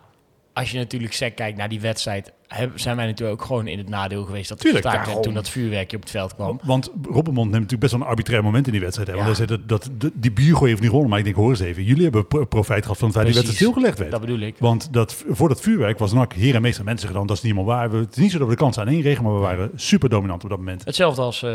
als 0.57 0.71
je 0.71 0.77
natuurlijk 0.77 1.13
sec 1.13 1.35
kijkt 1.35 1.57
naar 1.57 1.69
die 1.69 1.81
wedstrijd, 1.81 2.31
zijn 2.75 2.95
wij 2.95 3.05
natuurlijk 3.05 3.41
ook 3.41 3.47
gewoon 3.47 3.67
in 3.67 3.77
het 3.77 3.89
nadeel 3.89 4.23
geweest 4.23 4.49
dat 4.49 4.59
Tuurlijk, 4.59 5.03
toen 5.21 5.33
dat 5.33 5.49
vuurwerkje 5.49 5.95
op 5.97 6.01
het 6.03 6.11
veld 6.11 6.35
kwam. 6.35 6.59
Want 6.63 6.91
Robbermond 7.03 7.35
neemt 7.51 7.51
natuurlijk 7.51 7.79
best 7.79 7.91
wel 7.91 8.01
een 8.01 8.07
arbitrair 8.07 8.43
moment 8.43 8.65
in 8.65 8.71
die 8.71 8.81
wedstrijd. 8.81 9.07
Hè? 9.09 9.15
Want 9.15 9.27
Ja. 9.29 9.35
hij 9.35 9.47
zei 9.47 9.59
dat, 9.67 9.69
dat 9.85 10.01
de- 10.01 10.11
die 10.13 10.31
biergooi 10.31 10.67
heeft 10.69 10.79
niet 10.81 10.89
gewonnen. 10.89 11.09
Maar 11.09 11.19
ik 11.19 11.25
denk, 11.25 11.37
hoor 11.37 11.49
eens 11.49 11.59
even. 11.59 11.83
Jullie 11.83 12.03
hebben 12.03 12.27
pro- 12.27 12.45
profijt 12.45 12.81
gehad 12.81 12.97
van 12.97 13.07
het 13.07 13.17
feit 13.17 13.27
dat 13.27 13.35
die 13.35 13.43
wedstrijd 13.45 13.57
stilgelegd 13.57 13.97
werd. 13.99 14.11
Dat 14.11 14.21
bedoel 14.21 14.39
ik. 14.47 14.55
Want 14.59 14.93
dat, 14.93 15.23
voor 15.29 15.47
dat 15.49 15.61
vuurwerk 15.61 15.99
was 15.99 16.13
NAC 16.13 16.33
heer 16.33 16.55
en 16.55 16.61
meester 16.61 16.83
mensen 16.83 17.07
gedaan. 17.07 17.27
Dat 17.27 17.37
is 17.37 17.43
niet 17.43 17.51
helemaal 17.53 17.75
waar. 17.75 17.91
We, 17.91 17.97
het 17.97 18.15
is 18.15 18.21
niet 18.21 18.31
zo 18.31 18.37
dat 18.37 18.47
we 18.47 18.53
de 18.53 18.59
kans 18.59 18.77
aan 18.79 18.87
één 18.87 19.01
regen, 19.01 19.23
maar 19.23 19.33
we 19.33 19.39
waren 19.39 19.71
super 19.75 20.09
dominant 20.09 20.43
op 20.43 20.49
dat 20.49 20.57
moment. 20.59 20.85
Hetzelfde 20.85 21.21
als, 21.21 21.43
eh, 21.43 21.51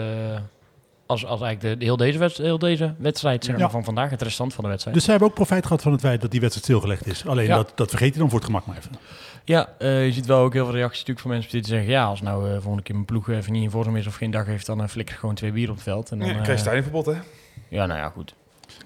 als, 1.12 1.26
als 1.26 1.40
eigenlijk 1.40 1.73
de, 1.75 1.78
de 1.78 1.85
heel, 1.85 1.97
deze 1.97 2.19
wedstrijd, 2.19 2.49
heel 2.49 2.59
deze 2.59 2.95
wedstrijd 2.99 3.45
zeg 3.45 3.59
Ja. 3.59 3.71
van 3.71 3.85
vandaag, 3.85 4.11
het 4.11 4.23
restant 4.23 4.54
van 4.54 4.64
de 4.64 4.71
wedstrijd. 4.71 4.97
Dus 4.97 5.04
zij 5.04 5.14
hebben 5.14 5.31
ook 5.33 5.37
profijt 5.38 5.66
gehad 5.66 5.83
van 5.83 5.92
het 5.92 6.00
feit 6.00 6.21
dat 6.21 6.31
die 6.31 6.40
wedstrijd 6.40 6.66
stilgelegd 6.69 7.07
is. 7.07 7.26
Alleen 7.26 7.47
Ja. 7.47 7.57
dat, 7.57 7.73
dat 7.75 7.88
vergeet 7.90 8.12
je 8.12 8.19
dan 8.19 8.28
voor 8.28 8.38
het 8.38 8.47
gemak 8.47 8.66
maar 8.66 8.76
even. 8.76 8.90
Ja, 9.45 9.69
eh, 9.78 10.04
je 10.07 10.12
ziet 10.12 10.26
wel 10.26 10.40
ook 10.40 10.52
heel 10.52 10.64
veel 10.64 10.75
reacties 10.75 10.99
natuurlijk 10.99 11.26
van 11.26 11.31
mensen 11.31 11.50
die 11.52 11.64
zeggen... 11.66 11.90
ja, 11.90 12.04
als 12.04 12.21
nou 12.21 12.47
eh 12.47 12.52
volgende 12.52 12.83
keer 12.83 12.95
mijn 12.95 13.07
ploeg 13.07 13.28
even 13.28 13.52
niet 13.52 13.62
in 13.62 13.71
vorm 13.71 13.97
is 13.97 14.07
of 14.07 14.14
geen 14.14 14.31
dag 14.31 14.47
heeft... 14.47 14.66
dan 14.66 14.83
eh, 14.83 14.88
flikker 14.88 15.14
ik 15.14 15.21
gewoon 15.21 15.35
twee 15.35 15.52
bier 15.52 15.69
op 15.69 15.75
het 15.75 15.85
veld. 15.85 16.11
En 16.11 16.19
dan, 16.19 16.28
Ja, 16.28 16.35
eh, 16.35 16.42
krijg 16.42 16.64
je 16.64 16.71
hè? 16.71 17.19
ja, 17.69 17.87
nou 17.87 17.99
ja, 17.99 18.09
goed. 18.09 18.35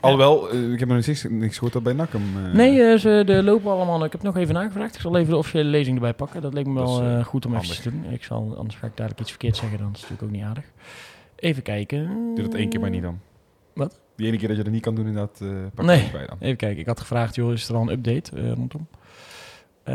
Alhoewel, 0.01 0.51
eh, 0.51 0.73
ik 0.73 0.79
heb 0.79 0.89
nog 0.89 1.07
niks, 1.07 1.27
niks 1.29 1.55
gehoord 1.55 1.73
dat 1.73 1.83
bij 1.83 1.93
NAC 1.93 2.15
eh, 2.15 2.21
Nee, 2.53 2.83
eh, 2.83 2.99
ze 2.99 3.23
de 3.27 3.43
lopen 3.43 3.71
allemaal. 3.71 4.05
Ik 4.05 4.13
heb 4.13 4.23
nog 4.23 4.37
even 4.37 4.55
nagevraagd. 4.55 4.95
Ik 4.95 5.01
zal 5.01 5.17
even 5.17 5.31
de 5.31 5.37
officiële 5.37 5.65
lezing 5.69 5.97
erbij 5.97 6.15
pakken. 6.15 6.43
Dat 6.43 6.55
leek 6.55 6.67
me 6.67 6.83
is, 6.83 6.89
wel 6.89 7.01
eh, 7.03 7.19
eh, 7.19 7.25
goed 7.25 7.47
om 7.47 7.57
even 7.57 7.83
te 7.83 7.91
doen. 7.91 8.05
Ik 8.11 8.25
zal, 8.25 8.55
anders 8.59 8.79
ga 8.79 8.87
ik 8.87 8.97
dadelijk 8.97 9.21
iets 9.21 9.31
verkeerd 9.31 9.57
zeggen. 9.57 9.79
Dan 9.79 9.91
is 9.95 10.01
het 10.01 10.11
natuurlijk 10.11 10.29
ook 10.35 10.41
niet 10.41 10.49
aardig. 10.49 10.65
Even 11.37 11.63
kijken. 11.63 12.07
Doe 12.35 12.45
dat 12.45 12.55
één 12.55 12.69
keer 12.69 12.81
maar 12.81 12.91
niet 12.91 13.03
dan. 13.03 13.21
Wat? 13.75 14.01
Die 14.17 14.27
ene 14.27 14.37
keer 14.39 14.49
dat 14.49 14.57
je 14.57 14.63
dat 14.63 14.73
niet 14.73 14.83
kan 14.83 14.95
doen, 14.95 15.07
inderdaad, 15.07 15.41
eh 15.41 15.49
pak 15.75 15.85
Nee. 15.85 16.11
bij 16.13 16.27
dan. 16.27 16.37
Even 16.41 16.57
kijken. 16.57 16.79
Ik 16.81 16.87
had 16.87 17.01
gevraagd, 17.01 17.35
joh, 17.35 17.53
is 17.53 17.69
er 17.69 17.75
al 17.75 17.83
een 17.83 17.89
update 17.93 18.37
eh, 18.37 18.53
rondom? 18.53 18.87
Eh, 19.83 19.95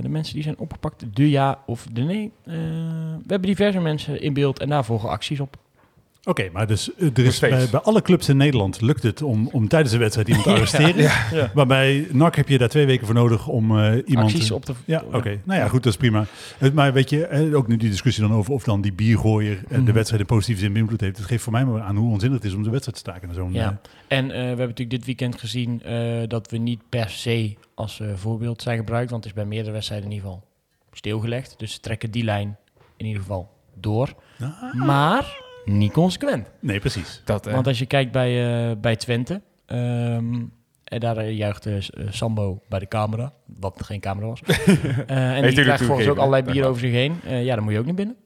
de 0.00 0.08
mensen 0.08 0.34
die 0.34 0.42
zijn 0.42 0.58
opgepakt, 0.58 1.16
de 1.16 1.30
ja 1.30 1.62
of 1.66 1.86
de 1.92 2.02
nee. 2.02 2.32
We 2.44 2.52
hebben 3.26 3.48
diverse 3.48 3.80
mensen 3.80 4.20
in 4.20 4.32
beeld 4.32 4.58
en 4.58 4.68
daar 4.68 4.84
volgen 4.84 5.08
acties 5.08 5.40
op. 5.40 5.56
Oké, 6.28 6.48
maar 6.52 6.66
dus 6.66 6.94
eh, 6.94 7.08
er 7.14 7.24
is 7.24 7.38
bij, 7.38 7.68
bij 7.70 7.80
alle 7.80 8.02
clubs 8.02 8.28
in 8.28 8.36
Nederland 8.36 8.80
lukt 8.80 9.02
het 9.02 9.22
om, 9.22 9.48
om 9.52 9.68
tijdens 9.68 9.92
de 9.92 9.98
wedstrijd 9.98 10.28
iemand 10.28 10.46
te 10.46 10.52
arresteren. 10.56 11.02
Ja. 11.32 11.50
Maar 11.54 11.66
bij 11.66 12.06
NAC 12.12 12.34
heb 12.36 12.48
je 12.48 12.58
daar 12.58 12.68
twee 12.68 12.86
weken 12.86 13.06
voor 13.06 13.14
nodig 13.14 13.48
om 13.48 13.78
eh, 13.78 14.02
iemand... 14.06 14.30
Acties 14.32 14.50
op 14.50 14.64
te... 14.64 14.72
Ja, 14.84 15.02
oké. 15.12 15.40
Nou 15.44 15.60
ja, 15.60 15.68
goed, 15.68 15.82
dat 15.82 15.92
is 15.92 15.98
prima. 15.98 16.24
Eh, 16.58 16.70
Maar 16.72 16.92
weet 16.92 17.10
je, 17.10 17.26
eh, 17.26 17.56
ook 17.56 17.68
nu 17.68 17.76
die 17.76 17.90
discussie 17.90 18.22
dan 18.28 18.32
over 18.32 18.52
of 18.52 18.64
dan 18.64 18.80
die 18.80 18.92
biergooier 18.92 19.56
eh, 19.56 19.68
de 19.70 19.78
Mhm. 19.80 19.92
wedstrijd 19.92 20.20
in 20.20 20.26
positieve 20.28 20.60
zin 20.60 20.72
beïnvloed 20.72 21.00
heeft. 21.00 21.16
Dat 21.16 21.26
geeft 21.26 21.42
voor 21.42 21.52
mij 21.52 21.64
maar 21.64 21.80
aan 21.82 21.96
hoe 21.96 22.12
onzinnig 22.12 22.38
het 22.38 22.46
is 22.46 22.54
om 22.54 22.62
de 22.62 22.70
wedstrijd 22.70 23.02
te 23.04 23.10
staken. 23.10 23.34
Zo'n, 23.34 23.52
Ja. 23.52 23.78
eh, 24.08 24.18
En 24.18 24.24
eh, 24.24 24.36
we 24.36 24.36
hebben 24.42 24.56
natuurlijk 24.68 24.90
dit 24.90 25.04
weekend 25.04 25.38
gezien 25.40 25.82
eh, 25.82 26.22
dat 26.26 26.50
we 26.50 26.56
niet 26.58 26.80
per 26.88 27.10
se 27.10 27.54
als 27.74 28.00
eh, 28.00 28.08
voorbeeld 28.14 28.62
zijn 28.62 28.78
gebruikt. 28.78 29.10
Want 29.10 29.24
het 29.24 29.32
is 29.32 29.38
bij 29.38 29.48
meerdere 29.48 29.72
wedstrijden 29.72 30.06
in 30.08 30.14
ieder 30.14 30.28
geval 30.30 30.44
stilgelegd. 30.92 31.54
Dus 31.58 31.72
ze 31.72 31.80
trekken 31.80 32.10
die 32.10 32.24
lijn 32.24 32.56
in 32.96 33.06
ieder 33.06 33.20
geval 33.22 33.50
door. 33.74 34.14
Ah. 34.40 34.74
Maar 34.74 35.44
niet 35.66 35.92
consequent. 35.92 36.50
nee, 36.60 36.78
precies. 36.78 37.22
Dat, 37.24 37.44
hè. 37.44 37.52
Want 37.52 37.66
als 37.66 37.78
je 37.78 37.86
kijkt 37.86 38.12
bij, 38.12 38.68
eh, 38.70 38.76
bij 38.76 38.96
Twente... 38.96 39.40
ehm, 39.66 40.34
en 40.84 41.00
daar 41.00 41.16
eh, 41.16 41.36
juichte 41.36 41.70
eh, 41.70 42.04
Sambo 42.10 42.60
bij 42.68 42.78
de 42.78 42.88
camera, 42.88 43.32
wat 43.58 43.82
geen 43.84 44.00
camera 44.00 44.26
was. 44.26 44.40
Eh, 45.06 45.36
en 45.36 45.42
die 45.42 45.62
krijgt 45.62 45.84
volgens 45.84 46.08
ook 46.08 46.16
allerlei 46.16 46.42
bier 46.42 46.64
over 46.66 46.80
zich 46.80 46.90
heen. 46.92 47.20
Eh, 47.24 47.44
ja, 47.44 47.54
dan 47.54 47.64
moet 47.64 47.72
je 47.72 47.78
ook 47.78 47.84
niet 47.86 47.94
binnen. 47.96 48.16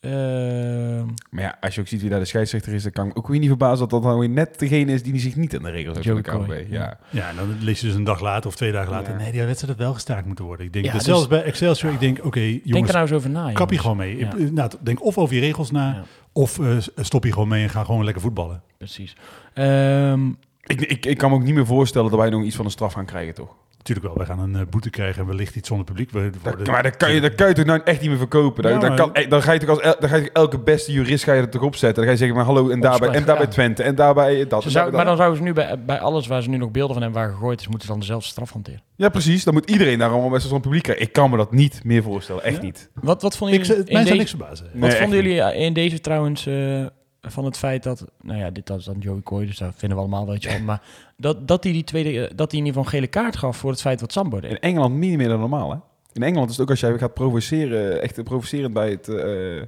Ehm, 0.00 1.06
Maar 1.30 1.42
ja, 1.42 1.56
als 1.60 1.74
je 1.74 1.80
ook 1.80 1.86
ziet 1.88 2.00
wie 2.00 2.10
daar 2.10 2.18
de 2.18 2.24
scheidsrechter 2.24 2.72
is, 2.72 2.82
dan 2.82 2.92
kan 2.92 3.06
ik 3.08 3.18
ook 3.18 3.28
weer 3.28 3.38
niet 3.38 3.48
verbazen 3.48 3.78
dat 3.78 3.90
dat 3.90 4.02
dan 4.02 4.18
weer 4.18 4.28
net 4.28 4.58
degene 4.58 4.92
is 4.92 5.02
die 5.02 5.18
zich 5.18 5.36
niet 5.36 5.56
aan 5.56 5.62
de 5.62 5.70
regels 5.70 6.06
houdt 6.06 6.28
van 6.28 6.40
de 6.40 6.46
KNVB. 6.46 6.70
Ja. 6.72 6.98
Ja, 7.10 7.28
en 7.28 7.36
dan 7.36 7.56
lees 7.60 7.80
je 7.80 7.86
dus 7.86 7.94
een 7.96 8.04
dag 8.04 8.20
later 8.20 8.48
of 8.48 8.56
twee 8.56 8.72
dagen 8.72 8.90
later. 8.92 9.12
Ja. 9.12 9.18
Nee, 9.18 9.32
die 9.32 9.42
wedstrijd 9.42 9.72
had 9.76 9.82
wel 9.84 9.94
gestaakt 9.94 10.26
moeten 10.26 10.44
worden. 10.44 10.66
Ik 10.66 10.72
denk, 10.72 10.84
Ja, 10.84 10.90
dat 10.92 11.00
dus- 11.00 11.10
zelfs 11.10 11.28
bij 11.28 11.42
Excelsior, 11.42 11.92
ik 11.92 12.00
denk, 12.00 12.24
oké, 12.24 12.40
denk 12.40 12.60
jongens, 12.64 12.88
er 12.88 12.94
nou 12.96 13.06
eens 13.08 13.16
over 13.16 13.30
na. 13.30 13.52
kap 13.52 13.70
je 13.70 13.78
gewoon 13.78 13.96
mee. 13.96 14.16
Ja. 14.18 14.34
Ik- 14.36 14.52
Nou, 14.52 14.70
denk 14.80 15.04
of 15.04 15.18
over 15.18 15.34
je 15.34 15.40
regels 15.40 15.70
na, 15.70 15.86
Ja. 15.88 16.02
of 16.32 16.58
eh, 16.58 16.76
stop 16.96 17.24
je 17.24 17.32
gewoon 17.32 17.48
mee 17.48 17.62
en 17.62 17.70
ga 17.70 17.84
gewoon 17.84 18.04
lekker 18.04 18.22
voetballen. 18.22 18.62
Precies. 18.78 19.16
Ehm, 19.54 20.28
Ik, 20.62 20.80
ik, 20.80 21.06
ik 21.06 21.18
kan 21.18 21.30
me 21.30 21.36
ook 21.36 21.42
niet 21.42 21.54
meer 21.54 21.66
voorstellen 21.66 22.10
dat 22.10 22.18
wij 22.20 22.30
nog 22.30 22.42
iets 22.44 22.56
van 22.56 22.64
een 22.64 22.70
straf 22.70 22.92
gaan 22.92 23.04
krijgen, 23.06 23.34
toch? 23.34 23.54
Natuurlijk 23.88 24.16
wel, 24.16 24.26
wij 24.26 24.36
gaan 24.36 24.54
een 24.54 24.60
eh, 24.60 24.70
boete 24.70 24.90
krijgen 24.90 25.20
en 25.22 25.28
wellicht 25.28 25.56
iets 25.56 25.68
zonder 25.68 25.86
publiek. 25.86 26.10
We 26.10 26.30
Dat, 26.30 26.42
worden- 26.42 26.72
maar 26.72 26.82
dat 26.82 26.96
kan, 26.96 27.12
je, 27.12 27.20
dat 27.20 27.34
kan 27.34 27.48
je 27.48 27.54
toch 27.54 27.64
nou 27.64 27.80
echt 27.84 28.00
niet 28.00 28.08
meer 28.08 28.18
verkopen? 28.18 28.62
Dan, 28.62 28.72
Ja, 28.72 28.78
dan, 28.78 28.88
maar- 28.88 28.98
kan, 28.98 29.14
eh, 29.14 29.30
dan 29.30 29.42
ga 29.42 29.52
je 29.52 29.58
toch 29.58 29.68
als 29.68 29.80
el- 29.80 29.96
dan 30.00 30.08
ga 30.08 30.16
je 30.16 30.30
elke 30.32 30.58
beste 30.58 30.92
jurist 30.92 31.24
ga 31.24 31.32
je 31.32 31.40
er 31.40 31.48
toch 31.48 31.62
opzetten. 31.62 31.94
Dan 31.96 32.04
ga 32.04 32.10
je 32.10 32.16
zeggen, 32.16 32.36
maar 32.36 32.44
hallo, 32.44 32.68
en 32.70 32.80
daarbij, 32.80 33.08
en 33.08 33.24
daarbij 33.24 33.44
ja. 33.44 33.50
Twente, 33.50 33.82
en 33.82 33.94
daarbij 33.94 34.46
dat. 34.46 34.64
en 34.64 34.70
zou, 34.70 34.72
daarbij 34.72 34.92
maar 34.96 35.04
dan 35.04 35.16
zouden 35.16 35.38
ze 35.38 35.44
nu 35.44 35.52
bij, 35.52 35.84
bij 35.84 35.98
alles 36.00 36.26
waar 36.26 36.42
ze 36.42 36.48
nu 36.48 36.56
nog 36.56 36.70
beelden 36.70 36.94
van 36.94 37.02
hebben 37.02 37.20
waar 37.22 37.30
gegooid 37.32 37.60
is, 37.60 37.66
moeten 37.68 37.86
ze 37.86 37.92
dan 37.92 38.00
dezelfde 38.00 38.28
straf 38.28 38.52
hanteren. 38.52 38.82
Ja, 38.96 39.08
precies. 39.08 39.44
Dan 39.44 39.54
moet 39.54 39.70
iedereen 39.70 39.98
daar 39.98 40.10
allemaal 40.10 40.30
best 40.30 40.42
wel 40.42 40.52
zo'n 40.52 40.60
publiek 40.60 40.82
krijgen. 40.82 41.04
Ik 41.04 41.12
kan 41.12 41.30
me 41.30 41.36
dat 41.36 41.52
niet 41.52 41.80
meer 41.84 42.02
voorstellen. 42.02 42.42
Echt 42.44 42.56
Ja. 42.56 42.62
niet. 42.62 42.90
Wat, 42.94 43.22
wat 43.22 43.36
vonden 43.36 43.58
Ik, 43.58 43.64
jullie, 43.64 43.82
mij 43.82 43.90
in 43.90 43.96
zou 43.96 44.04
deze, 44.04 44.16
niks 44.16 44.30
verbazen. 44.30 44.66
Nee, 44.72 44.80
wat 44.90 44.94
vonden 45.00 45.22
jullie 45.22 45.40
eh, 45.42 45.64
in 45.64 45.72
deze 45.72 46.00
trouwens 46.00 46.46
eh, 46.46 46.86
van 47.30 47.44
het 47.44 47.58
feit 47.58 47.82
dat, 47.82 48.04
nou 48.22 48.38
ja, 48.38 48.50
dit 48.50 48.66
dat 48.66 48.78
is 48.78 48.84
dan 48.84 48.98
Joey 48.98 49.22
Coy, 49.22 49.46
dus 49.46 49.58
daar 49.58 49.72
vinden 49.76 49.98
we 49.98 50.04
allemaal 50.04 50.26
wel 50.26 50.34
iets 50.34 50.46
van, 50.46 50.64
maar 50.64 50.82
dat, 51.16 51.48
dat 51.48 51.64
hij 51.64 51.72
die 51.72 51.84
tweede, 51.84 52.26
eh, 52.26 52.36
dat 52.36 52.50
hij 52.50 52.60
in 52.60 52.66
ieder 52.66 52.82
geval 52.82 52.82
een 52.82 52.98
gele 52.98 53.06
kaart 53.06 53.36
gaf 53.36 53.56
voor 53.56 53.70
het 53.70 53.80
feit 53.80 54.00
wat 54.00 54.12
Sambo 54.12 54.40
deed. 54.40 54.50
In 54.50 54.60
Engeland 54.60 54.94
niet 54.94 55.16
meer 55.16 55.28
dan 55.28 55.40
normaal, 55.40 55.70
hè? 55.70 55.76
In 56.12 56.22
Engeland 56.22 56.50
is 56.50 56.56
het 56.56 56.64
ook 56.64 56.70
als 56.70 56.80
jij 56.80 56.98
gaat 56.98 57.14
provoceren, 57.14 58.02
echt 58.02 58.24
provocerend 58.24 58.72
bij 58.72 58.90
het, 58.90 59.08
eh, 59.08 59.62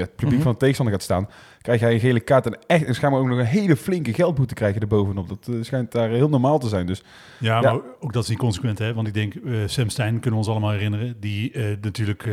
het 0.00 0.16
publiek 0.16 0.34
Mhm. 0.34 0.42
van 0.42 0.52
de 0.52 0.58
tegenstander 0.58 0.94
gaat 0.94 1.04
staan, 1.04 1.28
krijg 1.62 1.80
jij 1.80 1.92
een 1.94 2.00
gele 2.00 2.20
kaart 2.20 2.46
en 2.46 2.58
echt 2.66 2.84
en 2.84 2.94
schijnbaar 2.94 3.20
ook 3.20 3.26
nog 3.28 3.38
een 3.38 3.44
hele 3.44 3.76
flinke 3.76 4.12
geldboete 4.14 4.54
krijgen 4.54 4.80
erbovenop. 4.80 5.28
Dat 5.28 5.48
eh, 5.48 5.54
schijnt 5.60 5.92
daar 5.92 6.08
heel 6.10 6.28
normaal 6.28 6.58
te 6.58 6.68
zijn. 6.68 6.86
Dus 6.86 7.02
Ja, 7.38 7.60
Ja. 7.60 7.72
maar 7.72 7.80
ook 8.00 8.12
dat 8.12 8.22
is 8.22 8.28
niet 8.28 8.38
consequent, 8.38 8.78
hè? 8.78 8.94
Want 8.94 9.06
ik 9.06 9.14
denk, 9.14 9.34
eh, 9.34 9.52
Sam 9.66 9.88
Stein 9.88 10.12
kunnen 10.12 10.30
we 10.30 10.36
ons 10.36 10.48
allemaal 10.48 10.70
herinneren, 10.70 11.16
die 11.20 11.52
eh, 11.52 11.64
natuurlijk 11.80 12.28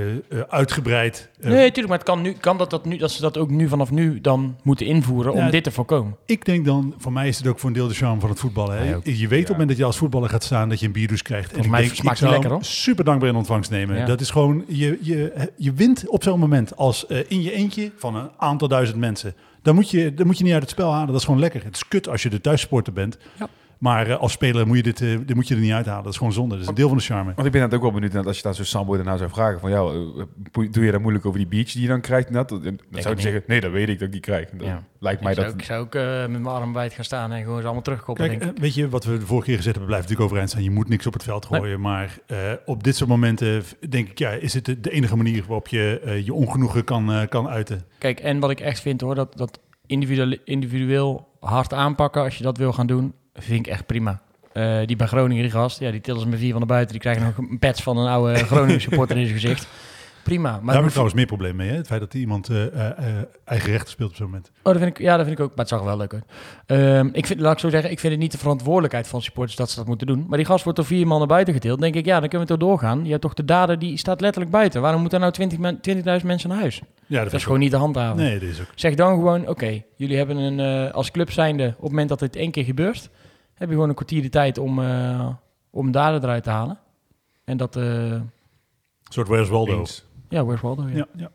uitgebreid... 0.50 1.30
nee, 1.40 1.52
tuurlijk, 1.66 1.88
maar 1.88 1.98
het 1.98 2.08
kan, 2.08 2.22
nu, 2.22 2.32
kan 2.32 2.58
dat, 2.58 2.70
dat, 2.70 2.86
nu, 2.86 2.98
dat 2.98 3.12
ze 3.12 3.22
dat 3.22 3.38
ook 3.38 3.50
nu 3.50 3.68
vanaf 3.68 3.92
nu 3.92 4.22
dan 4.22 4.56
moeten 4.64 4.86
invoeren 4.86 5.36
Ja, 5.36 5.46
om 5.46 5.52
dit 5.52 5.64
te 5.64 5.72
voorkomen. 5.72 6.16
Ik 6.26 6.46
denk 6.46 6.66
dan, 6.66 6.94
voor 6.98 7.12
mij 7.14 7.28
is 7.28 7.38
het 7.38 7.48
ook 7.48 7.60
voor 7.60 7.70
een 7.70 7.76
deel 7.76 7.88
de 7.88 7.94
charme 7.94 8.20
van 8.20 8.30
het 8.30 8.40
voetballen. 8.40 8.78
Hè? 8.78 8.84
Je 9.04 9.28
weet 9.28 9.32
op 9.32 9.32
het 9.32 9.50
moment 9.50 9.68
dat 9.70 9.78
je 9.78 9.84
als 9.86 9.98
voetballer 9.98 10.30
gaat 10.30 10.44
staan 10.44 10.70
dat 10.70 10.80
je 10.80 10.86
een 10.86 10.92
bierdouche 10.92 11.24
krijgt. 11.24 11.46
Volgens 11.46 11.66
ik 11.66 11.72
mij 11.72 11.82
denk, 11.82 11.94
smaakt 11.96 12.12
ik 12.16 12.18
zou 12.28 12.32
die 12.32 12.40
lekker, 12.42 12.60
hoor. 12.60 12.70
super 12.72 13.04
dankbaar 13.06 13.30
in 13.30 13.36
ontvangst 13.36 13.72
nemen. 13.72 13.98
Ja. 13.98 14.06
Dat 14.06 14.22
is 14.22 14.30
gewoon, 14.30 14.64
je, 14.68 14.98
je, 15.02 15.50
je 15.58 15.74
wint 15.74 16.08
op 16.08 16.24
zo'n 16.24 16.40
moment 16.40 16.78
als 16.78 17.06
eh, 17.08 17.20
in 17.28 17.42
je 17.42 17.51
eentje 17.52 17.92
van 17.98 18.16
een 18.16 18.30
aantal 18.38 18.68
duizend 18.68 18.98
mensen. 18.98 19.36
Dan 19.62 19.76
moet, 19.76 19.90
je, 19.90 20.14
dan 20.14 20.26
moet 20.26 20.38
je 20.38 20.44
niet 20.44 20.54
uit 20.54 20.62
het 20.62 20.72
spel 20.72 20.92
halen. 20.92 21.08
Dat 21.08 21.16
is 21.16 21.26
gewoon 21.26 21.40
lekker. 21.40 21.64
Het 21.64 21.76
is 21.76 21.88
kut 21.88 22.08
als 22.08 22.24
je 22.24 22.30
de 22.30 22.42
thuissporter 22.42 22.94
bent. 22.94 23.18
Ja. 23.40 23.50
Maar 23.82 24.08
eh, 24.08 24.18
als 24.18 24.32
speler 24.32 24.68
moet 24.68 24.78
je, 24.78 24.84
dit, 24.84 25.02
eh, 25.02 25.18
dit 25.26 25.36
moet 25.36 25.48
je 25.48 25.56
er 25.56 25.62
niet 25.62 25.72
uithalen. 25.72 26.04
Dat 26.04 26.12
is 26.12 26.18
gewoon 26.18 26.34
zonde. 26.34 26.54
Dat 26.54 26.64
is 26.64 26.68
een 26.70 26.74
deel 26.76 26.88
van 26.88 26.98
de 26.98 27.04
charme. 27.04 27.34
Want 27.36 27.46
ik 27.48 27.52
ben 27.54 27.62
net 27.62 27.74
ook 27.74 27.82
wel 27.82 27.92
benieuwd 27.92 28.12
naar 28.14 28.26
als 28.26 28.38
je 28.38 28.44
daar 28.44 28.56
zo'n 28.56 28.66
Sambo 28.66 28.96
daarna 28.96 29.18
zou 29.18 29.30
vragen 29.30 29.60
van 29.60 29.70
ja, 29.70 29.78
eh, 29.82 30.72
doe 30.72 30.86
je 30.86 30.92
daar 30.92 31.02
moeilijk 31.02 31.26
over 31.26 31.40
die 31.40 31.48
beach 31.48 31.72
die 31.72 31.82
je 31.82 31.88
dan 31.88 32.02
krijgt? 32.02 32.30
net? 32.30 32.50
Dan, 32.50 32.60
zou 32.62 32.76
je 32.92 33.10
niet. 33.10 33.22
zeggen, 33.22 33.44
nee, 33.48 33.62
dat 33.62 33.72
weet 33.72 33.90
ik 33.90 33.94
dat 34.00 34.08
ik 34.08 34.12
die 34.12 34.22
krijg. 34.22 34.50
Dan 34.50 34.68
Ja. 34.68 34.84
lijkt 35.00 35.22
mij 35.22 35.32
ik, 35.32 35.38
zou, 35.38 35.46
dat... 35.48 35.56
ook- 35.56 35.62
ik 35.62 35.68
zou 35.68 35.82
ook 35.84 35.96
eh, 35.96 36.20
met 36.20 36.42
mijn 36.42 36.56
arm 36.56 36.74
wijd 36.74 36.94
gaan 36.94 37.04
staan 37.04 37.32
en 37.32 37.44
gewoon 37.44 37.58
ze 37.60 37.64
allemaal 37.64 37.82
terugkoppelen. 37.84 38.30
Kijk, 38.30 38.42
denk 38.42 38.56
ik. 38.56 38.62
weet 38.62 38.74
je 38.74 38.90
wat 38.90 39.04
we 39.06 39.18
de 39.18 39.26
vorige 39.26 39.46
keer 39.48 39.56
gezegd 39.58 39.76
hebben, 39.76 39.96
blijft 39.96 40.04
natuurlijk 40.10 40.22
overeind 40.30 40.50
staan. 40.50 40.64
Je 40.64 40.72
moet 40.72 40.90
niks 40.90 41.08
op 41.08 41.14
het 41.14 41.24
veld 41.24 41.46
gooien. 41.46 41.82
Maar 41.82 42.18
eh, 42.28 42.38
op 42.66 42.84
dit 42.84 42.96
soort 42.96 43.10
momenten 43.10 43.64
denk 43.90 44.10
ik, 44.10 44.18
ja, 44.20 44.30
is 44.30 44.54
het 44.54 44.66
de, 44.66 44.80
de 44.80 44.92
enige 44.92 45.16
manier 45.18 45.44
waarop 45.48 45.68
je 45.68 46.22
je 46.26 46.34
ongenoegen 46.34 46.84
kan, 46.84 47.26
kan 47.30 47.48
uiten. 47.50 47.84
Kijk, 47.98 48.20
en 48.20 48.40
wat 48.40 48.50
ik 48.50 48.60
echt 48.60 48.80
vind 48.82 49.02
hoor, 49.02 49.16
dat, 49.16 49.38
dat 49.38 49.60
individueel, 49.86 50.38
individueel 50.46 51.28
hard 51.40 51.74
aanpakken 51.74 52.22
als 52.24 52.38
je 52.38 52.44
dat 52.44 52.58
wil 52.58 52.74
gaan 52.74 52.88
doen, 52.88 53.14
vind 53.34 53.66
ik 53.66 53.72
echt 53.72 53.86
prima. 53.86 54.22
Eh, 54.54 54.80
die 54.86 54.96
bij 54.96 55.08
Groningen, 55.08 55.44
die 55.44 55.52
gast, 55.52 55.80
ja, 55.80 55.92
die 55.92 56.02
tillen 56.02 56.22
ze 56.22 56.28
met 56.28 56.40
vier 56.40 56.52
van 56.52 56.62
de 56.62 56.68
buiten. 56.68 56.92
Die 56.92 57.02
krijgen 57.02 57.24
nog 57.24 57.38
een 57.38 57.60
patch 57.60 57.84
van 57.84 57.98
een 57.98 58.08
oude 58.08 58.36
Groningen 58.46 58.82
supporter 58.82 59.18
in 59.18 59.26
zijn 59.28 59.40
gezicht. 59.40 59.68
Prima. 60.24 60.52
Maar 60.52 60.66
Daar 60.66 60.76
heb 60.76 60.84
ik 60.84 60.90
trouwens 60.90 61.16
meer 61.16 61.26
probleem 61.26 61.56
mee. 61.56 61.70
Hè? 61.70 61.76
Het 61.76 61.88
feit 61.88 62.00
dat 62.00 62.14
iemand 62.14 62.50
eh, 62.50 62.66
eh, 62.98 63.06
eigen 63.46 63.72
rechten 63.72 63.90
speelt 63.90 64.10
op 64.10 64.16
zo'n 64.16 64.26
moment. 64.26 64.52
Oh, 64.58 64.74
dat 64.74 64.78
vind 64.82 64.98
ik, 64.98 64.98
ja, 65.06 65.18
dat 65.18 65.26
vind 65.26 65.40
ik 65.40 65.44
ook. 65.44 65.50
Maar 65.50 65.58
het 65.60 65.68
zag 65.68 65.80
er 65.80 65.86
wel 65.86 65.98
leuk 65.98 66.14
uit. 66.14 66.24
Ehm, 66.66 67.10
ik 67.12 67.26
vind, 67.26 67.40
laat 67.40 67.54
ik 67.54 67.60
zo 67.60 67.70
zeggen, 67.70 67.92
ik 67.92 68.00
vind 68.00 68.14
het 68.14 68.22
niet 68.22 68.32
de 68.32 68.38
verantwoordelijkheid 68.38 69.08
van 69.08 69.22
supporters 69.22 69.56
dat 69.58 69.70
ze 69.70 69.76
dat 69.76 69.88
moeten 69.88 70.08
doen. 70.08 70.26
Maar 70.28 70.38
die 70.38 70.48
gast 70.48 70.64
wordt 70.64 70.80
door 70.80 70.88
vier 70.88 71.08
man 71.08 71.18
naar 71.18 71.28
buiten 71.28 71.54
getild. 71.54 71.80
Dan 71.80 71.92
denk 71.92 71.96
ik, 71.96 72.06
ja, 72.12 72.20
dan 72.20 72.30
kunnen 72.30 72.48
we 72.48 72.54
toch 72.54 72.68
doorgaan. 72.70 73.04
Je 73.04 73.10
hebt 73.10 73.22
toch 73.22 73.34
de 73.34 73.46
dader, 73.46 73.80
die 73.80 73.98
staat 73.98 74.22
letterlijk 74.22 74.52
buiten. 74.52 74.82
Waarom 74.82 75.02
moeten 75.02 75.20
nou 75.20 75.32
20 75.32 75.58
men- 75.58 75.80
20.000 75.82 76.26
mensen 76.28 76.50
naar 76.50 76.60
huis? 76.60 76.82
Ja, 77.06 77.24
Dat 77.24 77.34
is 77.34 77.44
gewoon 77.44 77.60
niet 77.60 77.72
te 77.72 77.78
handhaven. 77.78 78.18
Nee, 78.24 78.40
dat 78.40 78.50
is 78.50 78.60
ook. 78.62 78.68
Zeg 78.76 78.96
dan 78.96 79.14
gewoon, 79.14 79.48
oké, 79.48 79.82
jullie 79.96 80.18
hebben 80.18 80.38
een, 80.38 80.60
eh, 80.88 80.94
als 80.94 81.12
club 81.12 81.32
zijnde, 81.32 81.66
op 81.68 81.82
het 81.82 81.90
moment 81.90 82.10
dat 82.10 82.20
het 82.20 82.36
één 82.36 82.52
keer 82.52 82.64
gebeurt, 82.64 83.10
heb 83.62 83.70
je 83.70 83.74
gewoon 83.76 83.90
een 83.90 83.96
kwartier 83.96 84.22
de 84.22 84.30
tijd 84.30 84.58
om, 84.58 84.80
eh 84.84 85.28
om 85.70 85.86
een 85.86 85.92
dader 85.92 86.24
eruit 86.24 86.44
te 86.44 86.50
halen. 86.50 86.78
En 87.44 87.58
dat, 87.58 87.76
eh 87.76 87.84
Een 87.84 88.32
soort 89.04 89.28
Where's 89.28 89.50
Waldo. 89.50 89.80
Eens. 89.80 90.06
ja, 90.30 90.44
where's 90.44 90.62
Waldo? 90.62 90.88
Ja. 90.88 90.96
Ja, 90.96 91.08
ja. 91.16 91.32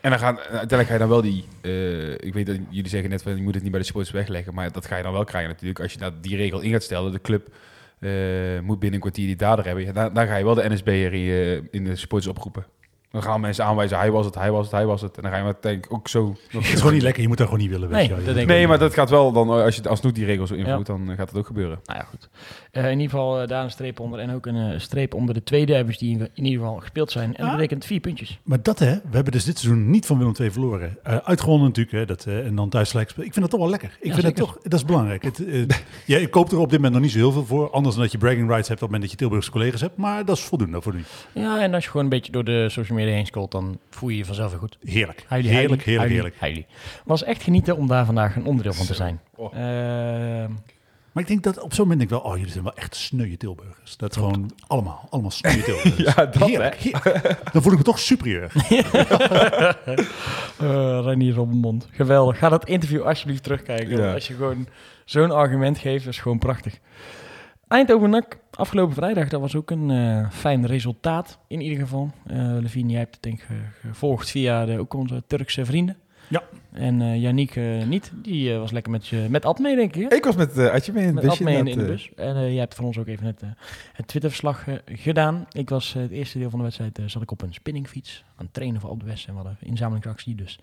En 0.00 0.10
dan 0.10 0.18
gaan, 0.20 0.38
uiteindelijk 0.38 0.86
ga 0.86 0.92
je 0.92 0.98
dan 0.98 1.08
wel 1.08 1.20
die... 1.22 1.44
eh, 1.62 2.12
ik 2.12 2.32
weet 2.34 2.46
dat 2.46 2.56
jullie 2.70 2.90
zeggen 2.90 3.10
net 3.10 3.22
van 3.22 3.36
je 3.36 3.42
moet 3.42 3.54
het 3.54 3.62
niet 3.62 3.72
bij 3.72 3.80
de 3.80 3.86
sports 3.86 4.10
wegleggen. 4.10 4.54
Maar 4.54 4.72
dat 4.72 4.86
ga 4.86 4.96
je 4.96 5.02
dan 5.02 5.12
wel 5.12 5.24
krijgen 5.24 5.50
natuurlijk. 5.50 5.80
Als 5.80 5.92
je 5.92 5.98
dat 5.98 6.22
die 6.22 6.36
regel 6.36 6.60
in 6.60 6.70
gaat 6.72 6.82
stellen. 6.82 7.12
De 7.12 7.20
club 7.20 7.48
eh, 7.98 8.10
moet 8.62 8.78
binnen 8.78 8.94
een 8.94 9.00
kwartier 9.00 9.26
die 9.26 9.36
dader 9.36 9.64
hebben. 9.64 9.84
Ja, 9.84 9.92
dan, 9.92 10.14
dan 10.14 10.26
ga 10.26 10.36
je 10.36 10.44
wel 10.44 10.54
de 10.54 10.68
NSB'er 10.68 11.12
in, 11.12 11.20
je- 11.20 11.68
in 11.70 11.84
de 11.84 11.96
sports 11.96 12.26
oproepen. 12.26 12.66
Dan 13.10 13.22
gaan 13.22 13.40
mensen 13.40 13.64
aanwijzen, 13.64 13.98
hij 13.98 14.10
was 14.10 14.24
het, 14.24 14.34
hij 14.34 14.50
was 14.50 14.64
het, 14.64 14.74
hij 14.74 14.86
was 14.86 15.00
het. 15.00 15.16
En 15.16 15.22
dan 15.22 15.30
ga 15.30 15.36
je 15.38 15.44
maar 15.44 15.54
denk 15.60 15.84
ik 15.84 15.92
ook 15.92 16.08
zo... 16.08 16.36
Het 16.48 16.62
is 16.64 16.74
gewoon 16.74 16.92
niet 16.92 17.02
lekker. 17.02 17.22
Je 17.22 17.28
moet 17.28 17.36
daar 17.38 17.46
gewoon 17.46 17.62
niet 17.62 17.70
willen. 17.70 17.88
weet 17.88 18.08
Nee, 18.24 18.34
dat 18.34 18.46
Nee, 18.46 18.66
maar 18.66 18.78
dat 18.78 18.94
gaat 18.94 19.10
wel 19.10 19.32
dan, 19.32 19.48
als 19.50 19.76
je 19.76 19.88
alsnog 19.88 20.12
die 20.12 20.24
regels 20.24 20.50
Ja. 20.50 20.56
invloedt, 20.56 20.86
dan 20.86 21.10
eh, 21.10 21.16
gaat 21.16 21.28
het 21.28 21.38
ook 21.38 21.46
gebeuren. 21.46 21.78
Nou 21.84 21.98
ja, 21.98 22.04
goed. 22.04 22.28
Eh, 22.70 22.84
in 22.84 22.90
ieder 22.90 23.10
geval 23.10 23.40
eh, 23.40 23.48
daar 23.48 23.64
een 23.64 23.70
streep 23.70 24.00
onder. 24.00 24.18
En 24.20 24.30
ook 24.34 24.46
een 24.46 24.80
streep 24.80 25.14
onder 25.14 25.34
de 25.34 25.42
twee 25.42 25.66
derbys 25.66 25.98
die 25.98 26.18
in, 26.18 26.28
in 26.34 26.44
ieder 26.44 26.60
geval 26.60 26.76
gespeeld 26.80 27.10
zijn. 27.10 27.28
En 27.36 27.42
dat 27.42 27.46
Ah. 27.46 27.54
betekent 27.56 27.84
vier 27.84 28.00
puntjes. 28.00 28.40
Maar 28.42 28.62
dat 28.62 28.78
hè, 28.78 28.94
we 28.94 29.14
hebben 29.14 29.32
dus 29.32 29.44
dit 29.44 29.58
seizoen 29.58 29.90
niet 29.90 30.06
van 30.06 30.18
Willem 30.18 30.34
II 30.40 30.50
verloren. 30.50 30.98
Eh, 31.02 31.16
uitgewonnen 31.16 31.66
natuurlijk, 31.66 31.96
hè, 31.96 32.04
dat, 32.06 32.24
eh, 32.26 32.46
en 32.46 32.54
dan 32.54 32.68
thuis. 32.68 32.94
Ik 32.94 33.10
vind 33.16 33.34
dat 33.34 33.50
toch 33.50 33.60
wel 33.60 33.70
lekker. 33.70 33.96
Ik 34.00 34.06
Ja, 34.06 34.12
vind 34.12 34.26
dat 34.26 34.36
toch, 34.36 34.58
dat 34.62 34.72
is 34.72 34.84
belangrijk. 34.84 35.22
Het, 35.22 35.46
eh, 35.46 35.62
ja, 36.06 36.16
ik 36.18 36.30
koop 36.30 36.50
er 36.50 36.58
op 36.58 36.64
dit 36.70 36.74
moment 36.78 36.92
nog 36.92 37.02
niet 37.02 37.12
zo 37.12 37.18
heel 37.18 37.32
veel 37.32 37.44
voor. 37.46 37.70
Anders 37.70 37.94
dan 37.94 38.02
dat 38.04 38.12
je 38.12 38.18
bragging 38.18 38.48
rights 38.48 38.68
hebt 38.68 38.82
op 38.82 38.88
het 38.88 38.90
moment 38.90 39.02
dat 39.02 39.10
je 39.10 39.16
Tilburgse 39.16 39.50
collega's 39.50 39.80
hebt. 39.80 39.96
Maar 39.96 40.24
dat 40.24 40.36
is 40.36 40.42
voldoende 40.42 40.82
voor 40.82 40.94
nu. 40.94 41.02
Ja, 41.32 41.60
en 41.62 41.74
als 41.74 41.84
je 41.84 41.90
gewoon 41.90 42.04
een 42.04 42.10
beetje 42.12 42.32
door 42.32 42.44
de 42.44 42.68
social 42.68 42.98
media 42.98 43.05
heen 43.14 43.26
scrolt, 43.26 43.50
dan 43.50 43.78
voel 43.90 44.08
je 44.08 44.16
je 44.16 44.24
vanzelf 44.24 44.50
weer 44.50 44.58
goed. 44.60 44.78
Heerlijk. 44.84 45.24
Huilie, 45.28 45.50
heerlijk, 45.50 45.84
huilie, 45.84 45.90
heerlijk, 45.92 46.12
heerlijk. 46.14 46.36
huilie. 46.40 46.66
Was 47.04 47.22
echt 47.24 47.42
genieten 47.42 47.76
om 47.76 47.86
daar 47.86 48.04
vandaag 48.04 48.36
een 48.36 48.44
onderdeel 48.46 48.72
van 48.72 48.86
te 48.86 48.94
zijn. 48.94 49.20
Oh. 49.34 49.54
Ehm, 49.54 50.50
Maar 51.12 51.22
ik 51.24 51.30
denk 51.30 51.42
dat 51.42 51.60
op 51.60 51.74
zo'n 51.74 51.88
moment 51.88 51.98
denk 52.08 52.12
ik 52.12 52.22
wel, 52.22 52.32
oh, 52.32 52.36
jullie 52.38 52.52
zijn 52.52 52.64
wel 52.64 52.74
echt 52.74 52.96
sneuwe 52.96 53.36
Tilburgers. 53.36 53.96
Dat 53.96 54.10
is 54.10 54.16
gewoon 54.16 54.50
allemaal, 54.66 55.06
allemaal 55.10 55.30
sneuwe 55.30 55.62
Tilburgers. 55.62 55.96
Ja, 56.14 56.26
dat, 56.26 56.48
heerlijk, 56.48 56.74
heerlijk. 56.74 57.52
Dan 57.52 57.62
voel 57.62 57.72
ik 57.72 57.78
me 57.78 57.84
toch 57.84 57.98
superieur. 57.98 58.52
Uh, 60.62 61.00
Renier 61.04 61.34
Robbenmond. 61.34 61.88
Geweldig. 61.90 62.38
Ga 62.38 62.48
dat 62.48 62.68
interview 62.68 63.02
alsjeblieft 63.02 63.42
terugkijken. 63.42 63.96
Ja. 63.98 64.12
Als 64.12 64.28
je 64.28 64.34
gewoon 64.34 64.66
zo'n 65.04 65.30
argument 65.30 65.78
geeft, 65.78 66.06
is 66.06 66.18
gewoon 66.18 66.38
prachtig. 66.38 66.78
Eindhoven 67.68 68.10
NAC, 68.10 68.38
afgelopen 68.56 68.94
vrijdag, 68.94 69.28
dat 69.28 69.40
was 69.40 69.56
ook 69.56 69.70
een 69.70 69.90
eh, 69.90 70.30
fijn 70.30 70.66
resultaat 70.66 71.38
in 71.48 71.60
ieder 71.60 71.78
geval. 71.78 72.10
Eh 72.26 72.36
Levine, 72.60 72.90
jij 72.90 72.98
hebt 73.00 73.14
het 73.14 73.22
denk 73.22 73.38
ik 73.38 73.44
ge- 73.46 73.88
gevolgd 73.88 74.30
via 74.30 74.64
de, 74.64 74.78
ook 74.78 74.94
onze 74.94 75.22
Turkse 75.26 75.64
vrienden. 75.64 75.96
Ja. 76.28 76.42
En 76.72 77.00
eh 77.02 77.20
Yannick 77.22 77.56
eh, 77.56 77.64
niet. 77.88 78.12
Die 78.22 78.52
eh, 78.52 78.58
was 78.58 78.70
lekker 78.70 78.92
met, 78.92 79.06
je, 79.06 79.26
met 79.30 79.44
Ad 79.44 79.58
mee, 79.58 79.76
denk 79.76 79.96
ik. 79.96 80.10
hè? 80.10 80.16
Ik 80.16 80.24
was 80.24 80.36
met 80.36 80.58
uh, 80.58 80.70
Adje 80.70 80.92
mee 80.92 81.06
in 81.06 81.14
Met. 81.14 81.28
Ad 81.28 81.40
mee 81.40 81.56
in, 81.56 81.66
in 81.66 81.76
de 81.78 81.82
eh. 81.84 81.88
bus. 81.90 82.10
En 82.16 82.36
eh, 82.36 82.48
jij 82.50 82.58
hebt 82.58 82.74
van 82.74 82.84
ons 82.84 82.98
ook 82.98 83.06
even 83.06 83.26
het, 83.26 83.42
eh, 83.42 83.48
het 83.92 84.06
Twitterverslag 84.08 84.68
eh, 84.68 84.74
gedaan. 84.86 85.46
Ik 85.52 85.68
was 85.68 85.94
eh, 85.94 86.02
het 86.02 86.10
eerste 86.10 86.38
deel 86.38 86.48
van 86.50 86.58
de 86.58 86.64
wedstrijd, 86.64 86.98
eh, 86.98 87.04
zat 87.06 87.22
ik 87.22 87.30
op 87.30 87.42
een 87.42 87.54
spinningfiets 87.54 88.24
aan 88.36 88.44
het 88.44 88.54
trainen 88.54 88.80
voor 88.80 88.90
Op 88.90 89.00
de 89.00 89.06
West. 89.06 89.26
En 89.26 89.30
we 89.32 89.38
hadden 89.38 89.56
een 89.60 89.68
inzamelingsactie, 89.68 90.34
dus 90.34 90.58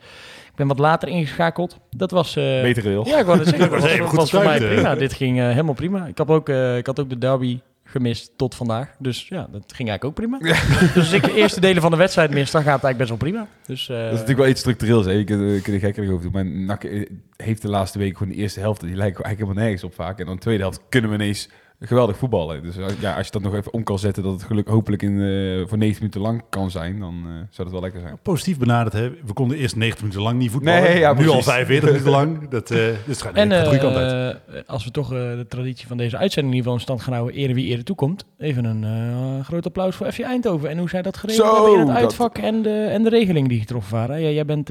ik 0.49 0.56
ben 0.56 0.67
wat 0.67 0.79
later 0.79 1.08
ingeschakeld. 1.10 1.79
Dat 1.89 2.12
was... 2.12 2.36
eh, 2.36 2.43
Betere 2.62 2.89
wil. 2.89 3.08
Ja, 3.08 3.19
ik 3.19 3.25
wou 3.25 3.39
het 3.39 3.47
zeggen. 3.47 3.69
Dat 3.99 4.12
was, 4.13 4.29
voor 4.29 4.43
mij 4.43 4.62
eh. 4.62 4.73
prima. 4.73 4.95
Dit 4.95 5.13
ging 5.13 5.39
eh, 5.39 5.47
helemaal 5.47 5.73
prima. 5.73 6.06
Ik, 6.06 6.17
had 6.17 6.27
ook, 6.27 6.49
eh, 6.49 6.77
ik 6.77 6.86
had 6.86 6.99
ook 6.99 7.10
de 7.10 7.17
derby 7.17 7.60
gemist 7.93 8.32
tot 8.36 8.56
vandaag. 8.56 8.95
Dus 8.99 9.27
ja, 9.27 9.47
dat 9.51 9.73
ging 9.73 9.89
eigenlijk 9.89 10.03
ook 10.03 10.13
prima. 10.13 10.38
dus 10.93 10.95
als 10.95 11.12
ik 11.12 11.23
de 11.23 11.34
eerste 11.34 11.60
delen 11.60 11.82
van 11.82 11.91
de 11.91 11.97
wedstrijd 11.97 12.32
mis, 12.32 12.51
dan 12.51 12.63
gaat 12.63 12.75
het 12.75 12.84
eigenlijk 12.84 12.97
best 12.97 13.10
wel 13.10 13.17
prima. 13.17 13.47
Dus, 13.65 13.89
eh, 13.89 13.95
Dat 13.95 14.06
is 14.06 14.12
natuurlijk 14.12 14.39
wel 14.39 14.47
iets 14.47 14.60
structureels. 14.60 15.06
Hè. 15.06 15.12
Je 15.12 15.23
kunt, 15.23 15.39
je 15.39 15.62
kunt 15.62 15.75
er 15.75 15.88
gekker 15.88 16.12
over 16.12 16.21
doen. 16.21 16.32
Maar 16.32 16.45
NAC 16.45 16.84
eh, 16.84 17.10
heeft 17.38 17.62
de 17.62 17.69
laatste 17.69 17.99
week 17.99 18.17
gewoon 18.17 18.34
de 18.34 18.39
eerste 18.39 18.60
helft. 18.60 18.82
Die 18.82 18.95
lijkt 18.95 19.21
eigenlijk 19.21 19.39
helemaal 19.39 19.63
nergens 19.63 19.84
op 19.84 19.93
vaak. 19.93 20.19
En 20.19 20.25
dan 20.25 20.36
de 20.36 20.41
tweede 20.41 20.62
helft 20.62 20.82
kunnen 20.89 21.10
we 21.10 21.15
ineens 21.15 21.49
geweldig 21.79 22.17
voetballen. 22.17 22.63
Dus 22.63 22.77
eh, 22.77 22.86
ja, 22.99 23.15
als 23.15 23.25
je 23.25 23.31
dat 23.31 23.41
nog 23.41 23.55
even 23.55 23.73
om 23.73 23.83
kan 23.83 23.99
zetten, 23.99 24.23
dat 24.23 24.31
het 24.33 24.43
geluk 24.43 24.67
hopelijk 24.67 25.01
in, 25.01 25.12
eh, 25.12 25.67
voor 25.67 25.77
90 25.77 25.99
minuten 25.99 26.21
lang 26.21 26.41
kan 26.49 26.71
zijn, 26.71 26.99
dan 26.99 27.13
eh, 27.25 27.31
zou 27.31 27.47
dat 27.63 27.71
wel 27.71 27.81
lekker 27.81 28.01
zijn. 28.01 28.17
Positief 28.21 28.57
benaderd, 28.57 28.93
hè. 28.93 29.09
We 29.09 29.33
konden 29.33 29.57
eerst 29.57 29.75
90 29.75 30.01
minuten 30.01 30.23
lang 30.23 30.39
niet 30.39 30.51
voetballen. 30.51 30.81
Nee, 30.83 30.99
ja, 30.99 31.13
nu 31.13 31.19
al 31.27 31.31
precies. 31.31 31.45
45 31.51 31.89
minuten 31.89 32.12
lang. 32.12 32.49
Dat, 32.49 32.71
eh 32.71 32.77
dus 32.77 32.95
het 33.05 33.21
gaat, 33.21 33.33
En 33.33 33.49
de 33.49 33.77
kant 33.79 33.95
uit. 33.95 34.38
eh, 34.47 34.55
als 34.65 34.83
we 34.83 34.91
toch 34.91 35.13
eh, 35.13 35.19
de 35.19 35.45
traditie 35.49 35.88
van 35.88 35.97
deze 35.97 36.17
uitzending 36.17 36.53
in 36.53 36.59
ieder 36.59 36.71
geval 36.71 36.73
in 36.73 36.97
stand 36.97 37.01
gaan 37.01 37.13
houden, 37.13 37.36
ere 37.41 37.53
wie 37.53 37.67
ere 37.73 37.83
toekomt, 37.83 38.25
even 38.38 38.65
een 38.65 38.83
eh, 38.83 39.45
groot 39.45 39.65
applaus 39.65 39.95
voor 39.95 40.12
FC 40.12 40.19
Eindhoven 40.19 40.69
en 40.69 40.77
hoe 40.77 40.89
zij 40.89 41.01
dat 41.01 41.17
geregeld 41.17 41.47
Zo, 41.47 41.53
hebben 41.55 41.73
in 41.73 41.79
het 41.79 41.88
dat- 41.88 41.97
uitvak 41.97 42.38
en 42.38 42.62
de, 42.62 42.83
en 42.91 43.03
de 43.03 43.09
regeling 43.09 43.47
die 43.49 43.59
getroffen 43.59 43.93
waren. 43.93 44.21
Ja, 44.21 44.29
jij 44.29 44.45
bent 44.45 44.69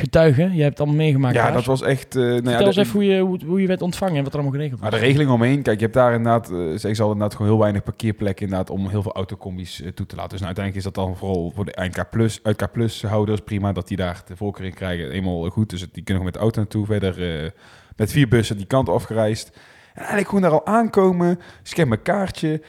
eh, 0.00 0.04
getuige, 0.04 0.42
jij 0.42 0.50
hebt 0.50 0.78
het 0.78 0.78
allemaal 0.78 0.96
meegemaakt. 0.96 1.34
Ja, 1.34 1.50
dat 1.50 1.64
was 1.64 1.82
echt... 1.82 2.16
eh 2.16 2.22
nou 2.22 2.34
ja, 2.34 2.42
Vertel 2.42 2.66
eens 2.66 2.76
even 2.76 2.92
hoe 2.92 3.04
je, 3.04 3.20
hoe, 3.20 3.38
hoe 3.46 3.60
je 3.60 3.66
werd 3.66 3.82
ontvangen 3.82 4.16
en 4.16 4.22
wat 4.22 4.32
er 4.32 4.38
allemaal 4.38 4.56
geregeld 4.56 4.80
Maar 4.80 4.90
was. 4.90 5.00
de 5.00 5.06
regeling 5.06 5.30
omheen, 5.30 5.62
kijk, 5.62 5.76
je 5.76 5.82
hebt 5.84 5.96
daar 5.96 6.14
inderdaad, 6.14 6.46
zeggen 6.46 6.96
ze 6.96 7.02
al 7.02 7.12
inderdaad 7.12 7.34
gewoon 7.36 7.50
heel 7.50 7.60
weinig 7.60 7.82
parkeerplekken 7.82 8.44
inderdaad 8.44 8.70
om 8.70 8.88
heel 8.88 9.02
veel 9.02 9.12
autocombi's 9.12 9.82
eh, 9.82 9.88
toe 9.88 10.06
te 10.06 10.14
laten. 10.16 10.30
Dus 10.30 10.40
nou, 10.40 10.54
uiteindelijk 10.54 10.86
is 10.86 10.92
dat 10.92 11.04
dan 11.04 11.16
vooral 11.16 11.52
voor 11.54 11.64
de 11.64 11.76
NK 11.76 12.10
Plus, 12.10 12.40
uit 12.42 12.56
K 12.56 12.72
Plus 12.72 13.02
houders 13.02 13.40
prima 13.40 13.72
dat 13.72 13.88
die 13.88 13.96
daar 13.96 14.22
de 14.26 14.36
voorkeur 14.36 14.64
in 14.66 14.74
krijgen. 14.74 15.10
Eenmaal 15.10 15.48
goed, 15.50 15.70
dus 15.70 15.80
die 15.80 15.88
kunnen 15.90 16.06
gewoon 16.06 16.24
met 16.24 16.34
de 16.34 16.40
auto 16.40 16.60
naartoe. 16.60 16.86
Verder 16.86 17.52
met 17.96 18.12
vier 18.12 18.28
bussen 18.28 18.56
die 18.56 18.66
kant 18.66 18.88
afgereisd. 18.88 19.48
En 19.90 19.96
eigenlijk 19.96 20.28
gewoon 20.28 20.42
daar 20.42 20.60
al 20.60 20.66
aankomen, 20.66 21.38
scan 21.62 21.88
mijn 21.88 22.02
kaartje. 22.02 22.62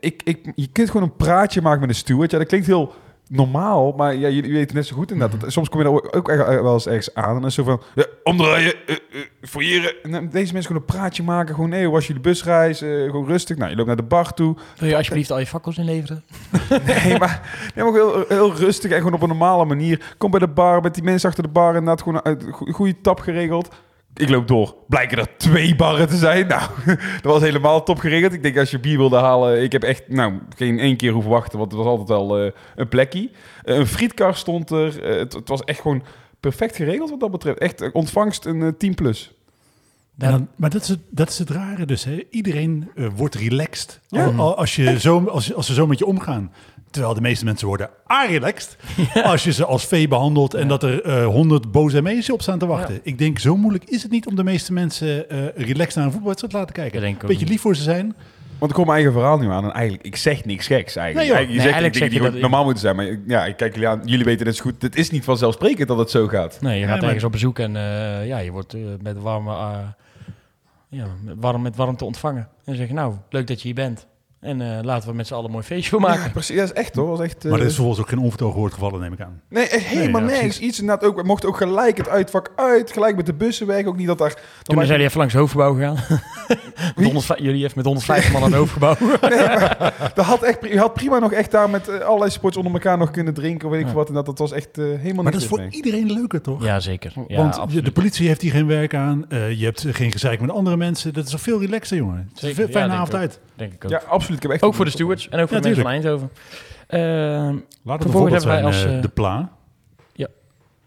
Ik, 0.00 0.22
ik, 0.24 0.52
je 0.54 0.68
kunt 0.72 0.90
gewoon 0.90 1.08
een 1.08 1.16
praatje 1.16 1.62
maken 1.62 1.80
met 1.80 1.88
een 1.88 1.94
steward. 1.94 2.30
Ja, 2.30 2.38
dat 2.38 2.46
klinkt 2.46 2.66
heel 2.66 2.94
normaal, 3.28 3.92
maar 3.92 4.14
ja, 4.14 4.28
jullie 4.28 4.52
weten 4.52 4.74
net 4.76 4.86
zo 4.86 4.96
goed 4.96 5.10
inderdaad. 5.10 5.40
Dat, 5.40 5.52
soms 5.52 5.68
kom 5.68 5.78
je 5.78 5.84
daar 5.84 5.94
ook, 6.18 6.28
echt 6.28 6.46
wel 6.46 6.72
eens 6.72 6.86
ergens 6.86 7.14
aan 7.14 7.28
en 7.28 7.34
dan 7.34 7.46
is 7.46 7.54
zo 7.54 7.64
van, 7.64 7.80
ja, 7.94 8.04
omdraaien, 8.22 8.74
eh 8.86 8.94
eh, 9.12 9.20
fouilleren. 9.42 9.92
En 10.02 10.10
dan 10.10 10.28
deze 10.28 10.52
mensen 10.52 10.62
gewoon 10.72 10.86
een 10.88 10.94
praatje 10.96 11.22
maken. 11.22 11.54
Gewoon, 11.54 11.70
nee, 11.70 11.84
hoe 11.84 11.92
was 11.94 12.06
jullie 12.06 12.22
busreis? 12.22 12.82
Eh, 12.82 12.88
gewoon 13.04 13.26
rustig. 13.26 13.56
Nou, 13.56 13.70
je 13.70 13.76
loopt 13.76 13.86
naar 13.88 13.96
de 13.96 14.02
bar 14.02 14.34
toe. 14.34 14.56
Wil 14.78 14.88
je 14.88 14.96
alsjeblieft 14.96 15.30
al 15.30 15.38
je 15.38 15.46
fakkels 15.46 15.78
inleveren? 15.78 16.24
Nee, 16.86 17.18
maar, 17.18 17.70
nee, 17.74 17.84
maar 17.84 17.92
heel, 17.94 18.24
heel 18.28 18.54
rustig 18.54 18.90
en 18.90 18.96
gewoon 18.98 19.12
op 19.14 19.22
een 19.22 19.28
normale 19.28 19.64
manier. 19.64 20.14
Kom 20.18 20.30
bij 20.30 20.40
de 20.40 20.48
bar, 20.48 20.82
met 20.82 20.94
die 20.94 21.02
mensen 21.02 21.28
achter 21.28 21.42
de 21.42 21.48
bar 21.48 21.74
en 21.74 21.84
dat 21.84 22.02
gewoon 22.02 22.20
een 22.22 22.40
go- 22.52 22.66
goede 22.72 23.00
tap 23.00 23.20
geregeld. 23.20 23.68
Ik 24.14 24.28
loop 24.28 24.48
door. 24.48 24.74
Blijken 24.88 25.18
er 25.18 25.36
twee 25.36 25.76
barren 25.76 26.08
te 26.08 26.16
zijn. 26.16 26.46
Nou, 26.46 26.70
dat 27.22 27.32
was 27.32 27.42
helemaal 27.42 27.82
top 27.82 27.98
geregeld. 27.98 28.32
Ik 28.32 28.42
denk 28.42 28.58
als 28.58 28.70
je 28.70 28.78
bier 28.80 28.96
wilde 28.98 29.16
halen, 29.16 29.62
ik 29.62 29.72
heb 29.72 29.82
echt 29.82 30.08
nou, 30.08 30.32
geen 30.56 30.78
één 30.78 30.96
keer 30.96 31.12
hoeven 31.12 31.30
wachten, 31.30 31.58
want 31.58 31.72
het 31.72 31.80
was 31.80 31.90
altijd 31.90 32.08
wel 32.08 32.38
eh, 32.38 32.50
een 32.76 32.88
plekje. 32.88 33.30
Eh, 33.64 33.76
een 33.76 33.86
frietkar 33.86 34.34
stond 34.34 34.70
er. 34.70 35.02
Eh, 35.02 35.18
het, 35.18 35.32
het 35.32 35.48
was 35.48 35.60
echt 35.64 35.80
gewoon 35.80 36.02
perfect 36.40 36.76
geregeld 36.76 37.10
wat 37.10 37.20
dat 37.20 37.30
betreft. 37.30 37.58
Echt 37.58 37.92
ontvangst 37.92 38.44
een 38.44 38.62
eh, 38.62 38.68
10 38.78 38.94
plus. 38.94 39.32
Maar, 40.14 40.30
dan- 40.30 40.48
maar 40.56 40.70
dat, 40.70 40.82
is 40.82 40.88
het, 40.88 41.00
dat 41.10 41.28
is 41.28 41.38
het 41.38 41.50
rare 41.50 41.84
dus. 41.86 42.04
Hè. 42.04 42.22
Iedereen 42.30 42.90
wordt 43.16 43.34
relaxed 43.34 44.00
Ja. 44.08 44.24
al- 44.24 44.32
al- 44.36 44.56
als, 44.56 44.76
je 44.76 45.00
zo, 45.00 45.24
als, 45.24 45.54
als 45.54 45.66
ze 45.66 45.74
zo 45.74 45.86
met 45.86 45.98
je 45.98 46.06
omgaan. 46.06 46.52
Terwijl 46.90 47.14
de 47.14 47.20
meeste 47.20 47.44
mensen 47.44 47.66
worden 47.66 47.90
a-relaxed 48.12 48.76
als 49.22 49.44
je 49.44 49.52
ze 49.52 49.64
als 49.64 49.86
vee 49.86 50.08
behandelt 50.08 50.54
en 50.54 50.68
dat 50.68 50.82
er 50.82 51.02
eh, 51.02 51.24
honderd 51.26 51.72
boze 51.72 52.02
mensen 52.02 52.34
op 52.34 52.42
staan 52.42 52.58
te 52.58 52.66
wachten. 52.66 53.00
Ik 53.02 53.18
denk, 53.18 53.38
zo 53.38 53.56
moeilijk 53.56 53.84
is 53.84 54.02
het 54.02 54.10
niet 54.10 54.26
om 54.26 54.34
de 54.36 54.44
meeste 54.44 54.72
mensen 54.72 55.30
eh, 55.30 55.38
relaxed 55.66 55.94
naar 55.94 56.04
een 56.04 56.10
voetbalwedstrijd 56.10 56.52
te 56.52 56.58
laten 56.58 56.74
kijken. 56.74 57.08
Ook 57.22 57.26
Beetje 57.26 57.46
lief 57.46 57.60
voor 57.60 57.76
ze 57.76 57.82
zijn. 57.82 58.14
Want 58.58 58.70
ik 58.70 58.76
kom 58.76 58.86
mijn 58.86 58.96
eigen 58.98 59.12
verhaal 59.18 59.38
nu 59.38 59.50
aan 59.50 59.64
en 59.64 59.72
eigenlijk, 59.72 60.06
ik 60.06 60.16
zeg 60.16 60.44
niks 60.44 60.66
geks 60.66 60.96
eigenlijk. 60.96 61.28
Nee, 61.32 61.38
joh. 61.38 61.48
je 61.48 61.54
Nee, 61.56 61.62
zegt 61.62 61.74
eigenlijk 61.82 62.12
dingen 62.12 62.22
die 62.22 62.32
dat- 62.32 62.40
normaal 62.40 62.64
moeten 62.64 62.82
zijn. 62.82 62.96
Maar 62.96 63.18
ja, 63.26 63.44
ik 63.46 63.56
kijk 63.56 63.72
jullie 63.74 63.88
aan, 63.88 64.00
jullie 64.04 64.24
weten 64.24 64.46
net 64.46 64.56
zo 64.56 64.62
goed, 64.62 64.82
het 64.82 64.96
is 64.96 65.10
niet 65.10 65.24
vanzelfsprekend 65.24 65.88
dat 65.88 65.98
het 65.98 66.10
zo 66.10 66.26
gaat. 66.28 66.58
Nee, 66.60 66.78
je 66.80 66.86
gaat 66.86 66.94
maar- 66.96 67.04
ergens 67.04 67.24
op 67.24 67.32
bezoek 67.32 67.58
en 67.58 67.76
eh, 67.76 68.26
ja, 68.26 68.38
je 68.38 68.50
wordt 68.50 68.74
met, 69.02 69.18
warme, 69.18 69.52
ja, 70.88 71.06
met, 71.24 71.34
warm, 71.40 71.62
met 71.62 71.76
warmte 71.76 72.04
ontvangen. 72.04 72.42
En 72.42 72.48
dan 72.64 72.74
zeg 72.76 72.88
je, 72.88 72.94
nou, 72.94 73.14
leuk 73.30 73.46
dat 73.46 73.58
je 73.60 73.66
hier 73.66 73.74
bent. 73.74 74.06
En 74.40 74.60
eh, 74.60 74.82
laten 74.84 75.08
we 75.08 75.14
met 75.14 75.26
z'n 75.26 75.32
allen 75.34 75.44
een 75.46 75.50
mooi 75.52 75.64
feestje 75.64 75.90
van 75.90 76.00
maken. 76.00 76.22
Ja, 76.22 76.28
precies. 76.30 76.56
Dat 76.56 76.64
is 76.64 76.72
echt 76.72 76.94
hoor. 76.94 77.16
Dat 77.16 77.20
is 77.20 77.32
echt, 77.32 77.44
eh, 77.44 77.50
Maar 77.50 77.60
er 77.60 77.66
is 77.66 77.72
vervolgens 77.74 78.02
ook 78.04 78.08
geen 78.08 78.18
onvertogen 78.18 78.58
woord 78.58 78.72
gevallen, 78.72 79.00
neem 79.00 79.12
ik 79.12 79.20
aan. 79.20 79.40
Nee, 79.48 79.68
echt 79.68 79.84
helemaal 79.84 80.20
Nee, 80.20 80.36
ja. 80.46 80.58
Iets 80.58 80.80
inderdaad 80.80 81.04
ook. 81.08 81.16
We 81.16 81.22
mochten 81.22 81.48
ook 81.48 81.56
gelijk 81.56 81.96
het 81.96 82.08
uitvak 82.08 82.50
uit. 82.56 82.92
Gelijk 82.92 83.16
met 83.16 83.26
de 83.26 83.34
bussen 83.34 83.66
weg. 83.66 83.84
Ook 83.86 83.96
niet 83.96 84.06
dat 84.06 84.18
daar... 84.18 84.34
Toen 84.62 84.76
zijn 84.76 84.86
jullie 84.88 85.04
even 85.04 85.18
langs 85.18 85.32
het 85.32 85.42
hoofdgebouw 85.42 85.74
gegaan. 85.74 85.96
met 86.96 87.04
100 87.04 87.26
jullie 87.38 87.64
even 87.64 87.72
met 87.76 87.84
150 87.84 88.32
man 88.32 88.42
aan 88.42 88.48
het 88.48 88.58
hoofdgebouw. 88.58 88.96
Dat 90.14 90.24
had 90.24 90.42
echt, 90.42 90.58
je 90.68 90.78
had 90.78 90.94
prima 90.94 91.18
nog 91.18 91.32
echt 91.32 91.50
daar 91.50 91.70
met 91.70 91.88
eh, 91.88 91.98
allerlei 92.00 92.30
sports 92.30 92.56
onder 92.56 92.72
elkaar 92.72 92.98
nog 92.98 93.10
kunnen 93.10 93.34
drinken. 93.34 93.66
Of 93.66 93.70
weet 93.72 93.80
ik 93.80 93.86
Ja. 93.86 93.92
veel 93.92 94.00
wat. 94.00 94.08
En 94.08 94.14
dat, 94.14 94.26
dat 94.26 94.38
was 94.38 94.52
echt 94.52 94.78
eh, 94.78 94.84
helemaal 94.84 95.22
Maar 95.22 95.32
dat 95.32 95.40
is 95.40 95.46
voor 95.46 95.58
mee. 95.58 95.70
iedereen 95.70 96.12
leuker, 96.12 96.40
toch? 96.40 96.64
ja, 96.64 96.80
zeker. 96.80 97.12
Ja, 97.28 97.36
Want 97.36 97.58
absoluut. 97.58 97.84
de 97.84 97.92
politie 97.92 98.26
heeft 98.28 98.42
hier 98.42 98.50
geen 98.52 98.66
werk 98.66 98.94
aan. 98.94 99.24
eh, 99.28 99.58
je 99.58 99.64
hebt 99.64 99.84
geen 99.90 100.12
gezeik 100.12 100.40
met 100.40 100.50
andere 100.50 100.76
mensen. 100.76 101.12
Dat 101.12 101.26
is 101.26 101.32
al 101.32 101.38
veel 101.38 101.60
relaxer, 101.60 101.96
jongen. 101.96 102.30
Zeker, 102.34 102.54
fijne 102.68 102.72
denk 102.72 102.90
avond 102.92 103.08
ik 103.12 103.14
uit. 103.18 103.40
Denk 103.54 103.72
ik 103.72 103.84
ook. 103.84 103.90
Ja, 103.90 104.02
absoluut. 104.08 104.26
Ik 104.36 104.42
heb 104.42 104.50
echt 104.50 104.62
ook 104.62 104.74
voor 104.74 104.84
de 104.84 104.90
stewards 104.90 105.28
en 105.28 105.40
ook 105.40 105.48
voor 105.48 105.56
Ja, 105.56 105.62
de 105.62 105.68
mensen 105.68 105.84
van 105.84 105.92
Eindhoven. 105.92 106.30
Laten 107.82 108.06
we 108.06 108.12
bijvoorbeeld 108.12 108.42
zijn 108.42 108.64
als, 108.64 108.84
eh, 108.84 108.96
eh, 108.96 109.02
de 109.02 109.08
pla. 109.08 109.52
Ja. 110.12 110.28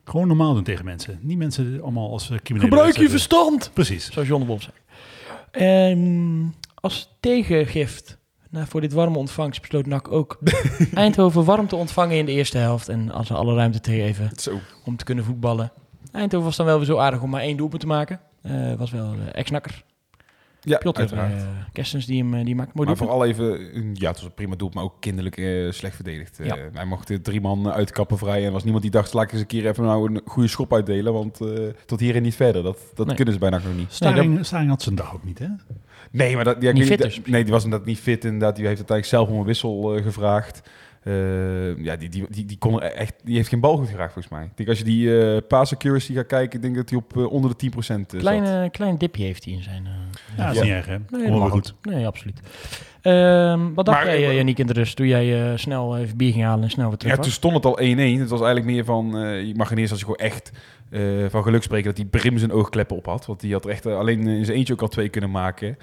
Gewoon 0.04 0.27
normaal 0.27 0.54
doen 0.54 0.63
tegen 0.63 0.86
mensen. 0.86 1.19
Niet 1.21 1.38
mensen 1.38 1.82
allemaal 1.82 2.12
als 2.12 2.30
uh, 2.30 2.38
criminelen. 2.38 2.73
Gebruik 2.73 2.95
je 2.97 3.10
wegzetten. 3.10 3.19
verstand! 3.19 3.71
Precies. 3.73 4.12
Zoals 4.12 4.27
John 4.27 4.41
de 4.41 4.47
Wolf 4.47 4.62
zei. 4.62 4.73
Ehm, 5.51 6.45
als 6.75 7.17
tegengift 7.19 8.17
nou, 8.49 8.67
voor 8.67 8.82
dit 8.82 8.93
warme 8.93 9.17
ontvangst 9.17 9.62
besloot 9.62 9.86
NAC 9.86 10.12
ook 10.12 10.39
Eindhoven 10.93 11.43
warm 11.43 11.67
te 11.67 11.75
ontvangen 11.75 12.17
in 12.17 12.25
de 12.25 12.32
eerste 12.32 12.58
helft. 12.58 12.89
En 12.89 13.12
als 13.12 13.27
ze 13.27 13.34
alle 13.34 13.56
ruimte 13.56 13.80
te 13.80 13.91
geven 13.91 14.32
Zo. 14.36 14.60
om 14.86 14.95
te 14.95 15.04
kunnen 15.04 15.23
voetballen. 15.23 15.71
Eindhoven 16.12 16.45
was 16.45 16.56
dan 16.56 16.65
wel 16.65 16.77
weer 16.77 16.86
zo 16.86 16.97
aardig 16.97 17.21
om 17.21 17.30
maar 17.30 17.41
één 17.41 17.58
doelpunt 17.58 17.82
te 17.82 17.88
maken. 17.88 18.19
Eh 18.41 18.73
was 18.77 18.91
wel 18.91 19.12
de 19.12 19.32
ex-nakker. 19.32 19.84
Ja, 20.63 20.78
Piotr 20.78 21.00
uiteraard. 21.00 21.34
eh, 21.34 21.47
Kerstens 21.74 22.06
die 22.06 22.21
hem, 22.24 22.34
eh, 22.34 22.45
die 22.45 22.56
maakt. 22.56 22.74
Mooi 22.74 22.88
Maar 22.88 22.97
vooral 22.97 23.26
even, 23.26 23.76
een- 23.78 23.95
ja, 24.00 24.08
het 24.08 24.15
was 24.17 24.26
een 24.26 24.34
prima 24.34 24.56
doel, 24.56 24.69
maar 24.74 24.84
ook 24.84 24.93
kinderlijk 25.00 25.38
eh, 25.38 25.71
slecht 25.71 25.95
verdedigd. 25.95 26.39
Eh. 26.39 26.52
Hij 26.74 26.86
mocht 26.86 27.10
eh, 27.10 27.17
drie 27.17 27.41
man 27.41 27.71
uitkappen 27.71 28.17
vrij 28.17 28.39
en 28.39 28.45
er 28.45 28.52
was 28.52 28.63
niemand 28.63 28.84
die 28.84 28.91
dacht, 28.91 29.13
laat 29.13 29.24
ik 29.24 29.32
eens 29.32 29.41
een 29.41 29.47
keer 29.47 29.67
even 29.67 29.84
nou 29.84 30.12
een 30.13 30.21
goede 30.26 30.47
schop 30.50 30.74
uitdelen, 30.74 31.13
want 31.13 31.41
eh, 31.41 31.47
tot 31.86 32.00
hier 32.00 32.15
en 32.15 32.24
niet 32.24 32.36
verder. 32.36 32.63
Dat, 32.63 32.78
dat 32.95 33.06
Nee. 33.06 33.15
kunnen 33.15 33.34
ze 33.34 33.39
bijna 33.39 33.58
nog 33.58 33.76
niet. 33.76 33.91
Staring, 33.93 34.45
Staring 34.45 34.69
had 34.69 34.82
zijn 34.82 34.95
dag 34.95 35.13
ook 35.13 35.24
niet, 35.24 35.39
hè? 35.39 35.47
Nee, 36.12 36.36
maar 36.36 36.43
dat, 36.43 36.58
ja, 36.62 36.67
ik 36.69 36.74
Niet 36.76 36.88
weet 36.88 36.97
fit 36.97 37.06
niet- 37.08 37.24
dus. 37.24 37.34
Nee, 37.34 37.43
die 37.43 37.54
was 37.54 37.63
inderdaad 37.63 37.88
niet 37.88 38.00
fit. 38.00 38.26
Inderdaad, 38.26 38.56
die 38.56 38.65
heeft 38.65 38.78
uiteindelijk 38.78 39.17
zelf 39.17 39.30
om 39.30 39.39
een 39.39 39.45
wissel 39.45 39.95
eh, 39.95 40.04
gevraagd. 40.04 40.62
Eh, 41.04 41.84
ja, 41.84 41.96
die, 41.96 42.10
die, 42.10 42.26
die, 42.30 42.46
die, 42.46 42.58
kon 42.58 42.82
er 42.82 42.92
echt, 42.92 43.14
die 43.24 43.36
heeft 43.36 43.50
geen 43.50 43.60
bal 43.60 43.78
goed 43.78 43.88
geraakt, 43.90 44.14
volgens 44.14 44.34
mij. 44.34 44.44
Ik 44.44 44.52
denk 44.58 44.70
als 44.70 44.78
je 44.78 44.84
die 44.84 45.22
eh 45.36 45.38
pass 45.48 45.74
accuracy 45.74 46.14
gaat 46.14 46.26
kijken, 46.26 46.56
ik 46.56 46.62
denk 46.62 46.76
dat 46.76 46.90
hij 46.90 46.98
op 47.00 47.18
eh, 47.18 47.32
onder 47.32 47.52
de 47.58 47.72
10% 47.72 47.78
zat. 47.78 48.06
Klein, 48.18 48.72
klein 48.72 48.98
dipje 48.98 49.24
heeft 49.24 49.44
hij 49.46 49.54
in 49.54 49.64
zijn... 49.64 49.86
eh, 49.86 49.92
Ja, 50.38 50.46
dat 50.46 50.52
is 50.54 50.58
Ja. 50.60 50.64
niet 50.64 50.74
erg, 50.74 50.86
hè? 50.86 50.98
Nee, 51.18 51.40
dat 51.40 51.50
goed. 51.50 51.74
Nee, 51.82 52.08
absoluut. 52.08 52.40
Ehm, 53.02 53.74
wat 53.74 53.86
dacht 53.86 53.98
Maar, 53.98 54.08
jij, 54.08 54.24
eh, 54.24 54.30
uh, 54.30 54.36
Janiek, 54.36 54.58
in 54.60 54.68
de 54.68 54.74
rust? 54.74 54.96
Toen 54.96 55.08
jij 55.08 55.52
eh, 55.52 55.58
snel 55.58 55.98
even 55.98 56.18
bier 56.18 56.32
ging 56.32 56.44
halen 56.44 56.64
en 56.64 56.70
snel 56.70 56.88
weer 56.90 56.98
terug 56.98 57.12
Ja, 57.12 57.18
was? 57.18 57.26
toen 57.28 57.36
stond 57.36 57.54
het 57.56 57.66
al 57.66 57.80
1-1. 57.82 58.20
Het 58.20 58.30
was 58.30 58.42
eigenlijk 58.42 58.72
meer 58.72 58.86
van, 58.86 59.18
eh, 59.18 59.44
je 59.44 59.56
mag 59.56 59.72
in 59.72 59.78
eerste 59.78 59.96
instantie 59.96 60.06
gewoon 60.06 60.16
echt 60.32 60.52
eh, 60.90 61.02
van 61.30 61.44
geluk 61.44 61.64
spreken 61.64 61.86
dat 61.88 61.98
hij 61.98 62.06
Brim 62.06 62.38
zijn 62.38 62.52
oogkleppen 62.52 62.98
op 62.98 63.06
had. 63.06 63.26
Want 63.26 63.40
die 63.40 63.54
had 63.54 63.66
er 63.66 63.72
echt 63.72 63.86
alleen 63.86 64.28
in 64.28 64.46
zijn 64.46 64.58
eentje 64.58 64.74
ook 64.74 64.82
al 64.82 64.88
twee 64.88 65.10
kunnen 65.10 65.32
maken. 65.32 65.78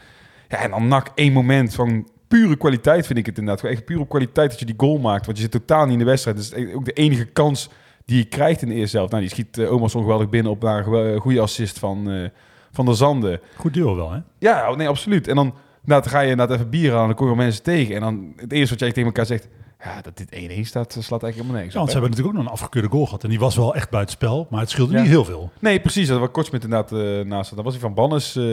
Ja, 0.48 0.58
en 0.62 0.70
dan 0.70 0.88
nak 0.88 1.10
één 1.14 1.32
moment 1.32 1.74
van 1.74 2.08
pure 2.28 2.56
kwaliteit 2.56 3.06
vind 3.06 3.18
ik 3.18 3.26
het 3.26 3.38
inderdaad. 3.38 3.60
Gewoon 3.60 3.76
echt 3.76 3.84
pure 3.86 4.06
kwaliteit 4.06 4.50
dat 4.50 4.58
je 4.58 4.64
die 4.64 4.74
goal 4.76 4.98
maakt. 4.98 5.24
Want 5.26 5.36
je 5.36 5.42
zit 5.42 5.52
totaal 5.52 5.84
niet 5.84 5.92
in 5.92 5.98
de 5.98 6.04
wedstrijd. 6.04 6.36
Dus 6.36 6.50
het 6.50 6.58
is 6.58 6.74
ook 6.74 6.84
de 6.84 6.92
enige 6.92 7.24
kans 7.24 7.68
die 8.04 8.16
je 8.16 8.24
krijgt 8.24 8.62
in 8.62 8.68
de 8.68 8.74
eerste 8.74 8.96
helft. 8.96 9.12
Nou, 9.12 9.24
die 9.24 9.32
schiet 9.32 9.58
uh, 9.58 9.72
Omerson 9.72 10.02
geweldig 10.02 10.28
binnen 10.28 10.52
op 10.52 10.62
naar 10.62 10.86
een 10.86 11.14
eh, 11.14 11.20
goede 11.20 11.40
assist 11.40 11.78
van, 11.78 12.10
eh, 12.10 12.28
van 12.72 12.84
de 12.86 12.94
Zanden. 12.94 13.40
Goed 13.56 13.74
duo 13.74 13.96
wel, 13.96 14.10
hè? 14.12 14.18
Ja, 14.38 14.74
nee, 14.74 14.88
absoluut. 14.88 15.28
En 15.28 15.36
dan, 15.36 15.54
nou, 15.84 16.02
dan 16.02 16.10
ga 16.10 16.20
je 16.20 16.30
inderdaad 16.30 16.56
even 16.56 16.70
bier 16.70 16.94
aan 16.94 17.06
dan 17.06 17.14
kom 17.16 17.28
je 17.28 17.36
mensen 17.36 17.62
tegen. 17.62 17.94
En 17.94 18.00
dan 18.00 18.32
het 18.36 18.52
eerste 18.52 18.70
wat 18.70 18.80
jij 18.80 18.88
tegen 18.88 19.04
elkaar 19.04 19.26
zegt... 19.26 19.48
Ja, 19.84 20.00
dat 20.00 20.16
dit 20.16 20.28
1-1 20.30 20.60
staat, 20.60 20.92
slaat 20.92 21.22
eigenlijk 21.22 21.34
helemaal 21.34 21.52
nergens 21.52 21.72
Ja, 21.72 21.78
want 21.78 21.90
ze 21.90 21.98
hebben 21.98 22.10
natuurlijk 22.10 22.28
ook 22.28 22.42
nog 22.42 22.44
een 22.44 22.58
afgekeurde 22.58 22.88
goal 22.88 23.04
gehad. 23.04 23.22
En 23.24 23.28
die 23.28 23.38
was 23.38 23.56
wel 23.56 23.74
echt 23.74 23.90
buitenspel, 23.90 24.46
maar 24.50 24.60
het 24.60 24.70
scheelde 24.70 24.92
Ja. 24.92 25.00
niet 25.00 25.08
heel 25.08 25.24
veel. 25.24 25.50
Nee, 25.58 25.80
precies. 25.80 26.08
Dat 26.08 26.18
was 26.18 26.28
Kortsmit 26.30 26.64
inderdaad 26.64 26.92
eh, 26.92 27.24
naast. 27.24 27.54
Dat 27.54 27.64
was 27.64 27.72
hij 27.72 27.82
van 27.82 27.94
Bannes, 27.94 28.36
eh, 28.36 28.44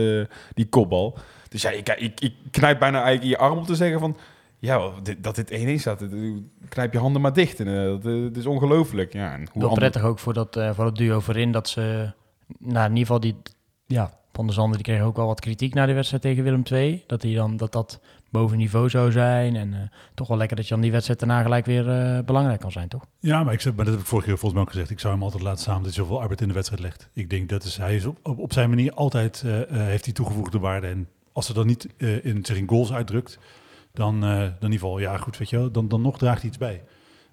die 0.54 0.68
kopbal. 0.70 1.18
Dus 1.56 1.64
ja, 1.64 1.70
ik, 1.70 1.90
ik, 1.90 2.20
ik 2.20 2.34
knijp 2.52 2.80
bijna 2.80 2.96
eigenlijk 3.04 3.24
in 3.24 3.30
je 3.30 3.38
arm 3.38 3.58
om 3.58 3.66
te 3.66 3.76
zeggen 3.76 4.00
van... 4.00 4.18
Ja, 4.60 4.90
dit- 5.04 5.24
dat 5.24 5.36
dit 5.36 5.52
1-1 5.52 5.80
staat, 5.80 6.00
dat- 6.00 6.10
knijp 6.70 6.94
je 6.94 7.00
handen 7.00 7.22
maar 7.22 7.34
dicht. 7.34 7.60
En, 7.60 7.68
eh, 7.68 7.74
dat, 7.86 8.06
eh, 8.06 8.22
dat 8.22 8.36
is 8.38 8.46
ongelooflijk. 8.46 9.14
Ja, 9.14 9.34
en 9.34 9.48
hoe 9.52 9.62
Wel 9.62 9.74
prettig 9.74 10.04
ook 10.04 10.20
voor 10.20 10.34
dat, 10.34 10.56
eh, 10.56 10.74
voor 10.74 10.84
dat 10.84 10.96
duo 10.96 11.20
voorin. 11.20 11.52
Dat 11.52 11.70
ze, 11.70 12.12
nou 12.60 12.84
in 12.86 12.90
ieder 12.90 12.98
geval 12.98 13.20
die, 13.20 13.36
ja, 13.86 14.14
Van 14.34 14.46
der 14.46 14.56
Zanden 14.56 14.76
die 14.76 14.86
kreeg 14.94 15.02
ook 15.02 15.16
wel 15.16 15.28
wat 15.28 15.40
kritiek 15.40 15.74
na 15.74 15.86
de 15.86 15.94
wedstrijd 15.94 16.22
tegen 16.24 16.44
Willem 16.44 16.64
II. 16.72 17.04
Dat 17.08 17.22
hij 17.22 17.34
dan, 17.34 17.58
dat 17.58 17.72
dat 17.72 18.00
boven 18.30 18.58
niveau 18.58 18.90
zou 18.90 19.12
zijn. 19.12 19.56
En 19.56 19.74
eh, 19.74 19.80
toch 20.14 20.28
wel 20.28 20.38
lekker 20.38 20.56
dat 20.56 20.66
je 20.68 20.74
dan 20.74 20.82
die 20.84 20.92
wedstrijd 20.92 21.20
daarna 21.20 21.42
gelijk 21.42 21.66
weer 21.66 21.90
eh, 21.90 22.20
belangrijk 22.24 22.60
kan 22.60 22.72
zijn, 22.72 22.88
toch? 22.88 23.06
Ja, 23.20 23.44
maar, 23.44 23.54
ik 23.54 23.62
zeg, 23.62 23.76
maar 23.76 23.86
dat 23.86 23.94
heb 23.94 24.04
ik 24.04 24.10
vorige 24.10 24.28
keer 24.28 24.38
volgens 24.38 24.54
mij 24.60 24.70
ook 24.70 24.74
gezegd. 24.74 24.90
Ik 24.92 25.00
zou 25.00 25.14
hem 25.14 25.24
altijd 25.24 25.44
laten 25.44 25.60
staan 25.62 25.76
omdat 25.78 25.94
hij 25.96 26.04
zoveel 26.04 26.22
arbeid 26.22 26.42
in 26.42 26.48
de 26.48 26.54
wedstrijd 26.54 26.82
legt. 26.82 27.10
Ik 27.14 27.30
denk 27.30 27.50
dat 27.50 27.64
is, 27.64 27.78
hij 27.78 27.96
is 27.96 28.06
op, 28.06 28.18
op, 28.24 28.40
op 28.40 28.54
zijn 28.54 28.70
manier 28.70 28.94
altijd 28.94 29.42
eh, 29.46 29.62
eh, 29.62 29.68
heeft 29.70 30.06
hij 30.06 30.14
toegevoegde 30.14 30.60
waarde. 30.60 30.88
En 30.88 31.08
als 31.36 31.46
ze 31.46 31.54
dat 31.54 31.66
niet 31.66 31.88
eh, 31.98 32.26
in, 32.26 32.46
zich 32.46 32.58
in 32.58 32.68
goals 32.70 32.94
uitdrukt, 32.94 33.40
dan, 33.94 34.16
eh, 34.24 34.30
dan 34.30 34.40
in 34.40 34.52
ieder 34.54 34.70
geval, 34.70 35.00
ja 35.00 35.18
goed, 35.18 35.38
weet 35.38 35.50
je 35.50 35.58
wel, 35.58 35.72
dan, 35.72 35.88
dan 35.88 36.02
nog 36.02 36.18
draagt 36.18 36.40
hij 36.40 36.50
iets 36.50 36.58
bij. 36.58 36.84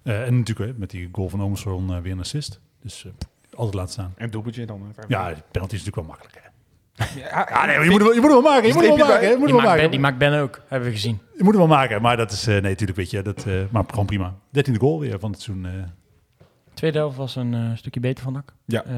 Eh, 0.03 0.25
en 0.27 0.37
natuurlijk 0.37 0.77
met 0.77 0.89
die 0.89 1.09
goal 1.11 1.29
van 1.29 1.41
Omerson 1.43 1.93
eh, 1.93 1.99
weer 2.01 2.11
een 2.11 2.19
assist. 2.19 2.59
Dus 2.81 3.05
eh, 3.05 3.11
altijd 3.55 3.75
laten 3.75 3.91
staan. 3.91 4.13
En 4.17 4.29
doelpuntje 4.29 4.65
dan. 4.65 4.93
Ja, 5.07 5.29
de 5.29 5.41
penalty 5.51 5.75
is 5.75 5.83
natuurlijk 5.83 5.95
wel 5.95 6.05
makkelijk. 6.05 6.35
Hè? 6.35 6.49
ja, 7.19 7.47
Ja, 7.49 7.65
nee, 7.65 7.79
je 7.83 7.89
moet 7.89 8.01
wel- 8.01 8.13
je 8.13 8.19
moet 8.21 8.31
hem 8.31 8.41
wel 8.41 8.51
maken. 8.51 8.67
Je 8.67 8.73
moet 8.73 8.83
hem 8.87 8.97
wel 8.97 9.07
maken. 9.07 9.25
hè, 9.25 9.31
Je 9.31 9.37
moet 9.37 9.45
Die 9.47 9.55
wel 9.55 9.63
maakt, 9.65 9.65
ben, 9.67 9.75
maken. 9.75 9.91
die 9.91 9.99
maakt 9.99 10.17
Ben 10.17 10.33
ook, 10.41 10.61
hebben 10.67 10.87
we 10.89 10.93
gezien. 10.95 11.19
Je 11.37 11.43
moet 11.43 11.53
hem 11.53 11.67
wel 11.67 11.77
maken. 11.77 12.01
Maar 12.01 12.17
dat 12.17 12.31
is, 12.31 12.41
eh, 12.47 12.53
nee, 12.53 12.61
natuurlijk 12.61 12.97
weet 12.97 13.09
je, 13.11 13.21
dat, 13.21 13.45
eh, 13.45 13.61
maar 13.71 13.83
gewoon 13.89 14.05
prima. 14.05 14.35
13e 14.51 14.79
goal 14.79 14.99
weer 14.99 15.19
van 15.19 15.31
het 15.31 15.41
seizoen. 15.41 15.65
eh. 15.65 15.71
Tweede 16.73 16.97
helft 16.97 17.17
was 17.17 17.35
een 17.35 17.53
eh, 17.53 17.69
stukje 17.75 17.99
beter 17.99 18.23
van 18.23 18.33
Dak. 18.33 18.53
Ja. 18.65 18.83
Eh, 18.83 18.93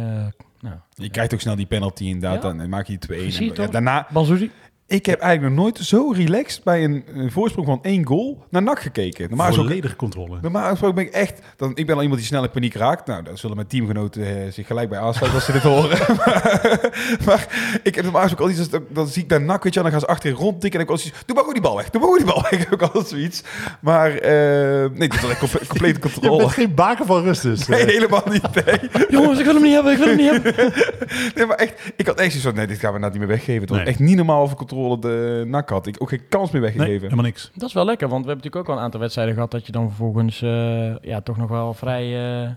nou, 0.59 0.75
Je 0.93 1.09
krijgt 1.09 1.33
ook 1.33 1.39
snel 1.39 1.55
die 1.55 1.65
penalty 1.65 2.03
inderdaad. 2.03 2.43
Ja. 2.43 2.53
Dan 2.53 2.69
maak 2.69 2.87
je 2.87 2.97
die 2.97 2.99
2-1. 2.99 3.31
Zie 3.31 3.45
je 3.45 3.53
En, 3.53 3.63
ja, 3.63 3.67
daarna, 3.69 4.07
Banzuzi? 4.11 4.51
Ik 4.87 5.05
heb 5.05 5.19
eigenlijk 5.19 5.55
nog 5.55 5.63
nooit 5.63 5.77
zo 5.77 6.11
relaxed 6.15 6.63
bij 6.63 6.83
een, 6.83 7.03
een 7.15 7.31
voorsprong 7.31 7.67
van 7.67 7.79
één 7.81 8.05
goal 8.05 8.45
naar 8.49 8.63
NAC 8.63 8.79
gekeken. 8.79 9.27
Normaal 9.29 9.47
ook 9.49 9.53
volledige 9.55 9.95
controle. 9.95 10.37
Normaal 10.41 10.69
gesproken 10.69 10.95
ben 10.95 11.05
ik 11.05 11.11
echt... 11.13 11.39
Dan, 11.57 11.71
ik 11.75 11.85
ben 11.85 11.95
al 11.95 12.01
iemand 12.01 12.19
die 12.19 12.27
snel 12.29 12.43
in 12.43 12.49
paniek 12.49 12.73
raakt. 12.73 13.07
Nou, 13.07 13.23
daar 13.23 13.37
zullen 13.37 13.55
mijn 13.55 13.67
teamgenoten 13.67 14.25
eh, 14.45 14.51
zich 14.51 14.67
gelijk 14.67 14.89
bij 14.89 14.99
aansluiten 14.99 15.33
als 15.35 15.45
ze 15.45 15.51
dit 15.51 15.61
horen. 15.61 15.97
maar, 16.17 17.17
maar 17.25 17.47
ik 17.83 17.95
heb 17.95 18.03
normaal 18.03 18.21
gesproken 18.21 18.53
al 18.53 18.59
iets... 18.59 18.69
Dan, 18.69 18.83
dan 18.89 19.07
zie 19.07 19.23
ik 19.23 19.29
daar 19.29 19.41
nak, 19.41 19.63
weet 19.63 19.73
je 19.73 19.81
wel, 19.81 19.89
dan 19.91 19.99
gaan 19.99 20.07
ze 20.09 20.13
achterin 20.15 20.37
rondtikken. 20.37 20.79
En 20.79 20.85
ik 20.85 20.91
was 20.91 21.03
doe 21.03 21.11
maar 21.27 21.37
gewoon 21.37 21.53
die 21.53 21.61
bal 21.61 21.75
weg. 21.75 21.89
Doe 21.89 22.01
maar 22.01 22.09
gewoon 22.09 22.25
die 22.25 22.33
bal 22.33 22.41
weg. 22.41 22.51
Ik 22.59 22.59
heb 22.69 22.73
ook 22.73 22.81
altijd 22.81 23.07
zoiets. 23.07 23.43
Maar 23.81 24.11
eh, 24.17 24.89
nee, 24.91 25.09
dit 25.09 25.23
is 25.23 25.37
comple- 25.37 25.67
complete 25.73 25.93
Je 25.93 25.99
controle. 25.99 26.37
bent 26.37 26.51
geen 26.51 26.73
baken 26.73 27.05
van 27.05 27.23
rust 27.23 27.41
dus. 27.41 27.67
Nee, 27.67 27.79
Eh, 27.79 27.87
helemaal 27.87 28.23
niet. 28.31 28.65
Nee. 28.65 29.05
Jongens, 29.09 29.39
ik 29.39 29.45
wil 29.45 29.53
hem 29.53 29.63
niet 29.63 29.73
hebben, 29.73 29.91
ik 29.91 29.97
wil 29.97 30.07
hem 30.07 30.17
niet 30.17 30.31
hebben. 30.31 30.73
nee, 31.35 31.45
maar 31.45 31.57
echt... 31.57 31.73
Ik 31.95 32.07
had 32.07 32.15
echt 32.19 32.27
zoiets 32.27 32.47
van, 32.47 32.55
nee, 32.55 32.67
dit 32.67 32.79
gaan 32.79 32.93
we 32.93 32.99
nou 32.99 33.11
niet 33.11 33.19
meer 33.21 33.29
weggeven. 33.29 33.61
Het 33.61 33.69
was 33.69 33.77
Nee. 33.79 33.87
echt 33.87 33.99
niet 33.99 34.15
normaal 34.15 34.41
of 34.41 34.55
controle 34.55 34.73
de 34.99 35.43
nak 35.47 35.69
had. 35.69 35.87
Ik 35.87 35.95
ook 36.01 36.09
geen 36.09 36.27
kans 36.29 36.51
meer 36.51 36.61
nee, 36.61 36.71
weggegeven. 36.71 37.01
helemaal 37.03 37.25
niks. 37.25 37.51
Dat 37.55 37.67
is 37.67 37.73
wel 37.73 37.85
lekker, 37.85 38.07
want 38.07 38.21
we 38.25 38.27
hebben 38.27 38.43
natuurlijk 38.45 38.69
ook 38.69 38.75
al 38.75 38.77
een 38.79 38.85
aantal 38.85 38.99
wedstrijden 38.99 39.33
gehad 39.33 39.51
dat 39.51 39.65
je 39.65 39.71
dan 39.71 39.87
vervolgens 39.87 40.41
eh, 40.41 40.95
ja, 41.01 41.21
toch 41.21 41.37
nog 41.37 41.49
wel 41.49 41.73
vrij 41.73 42.41
eh, 42.43 42.49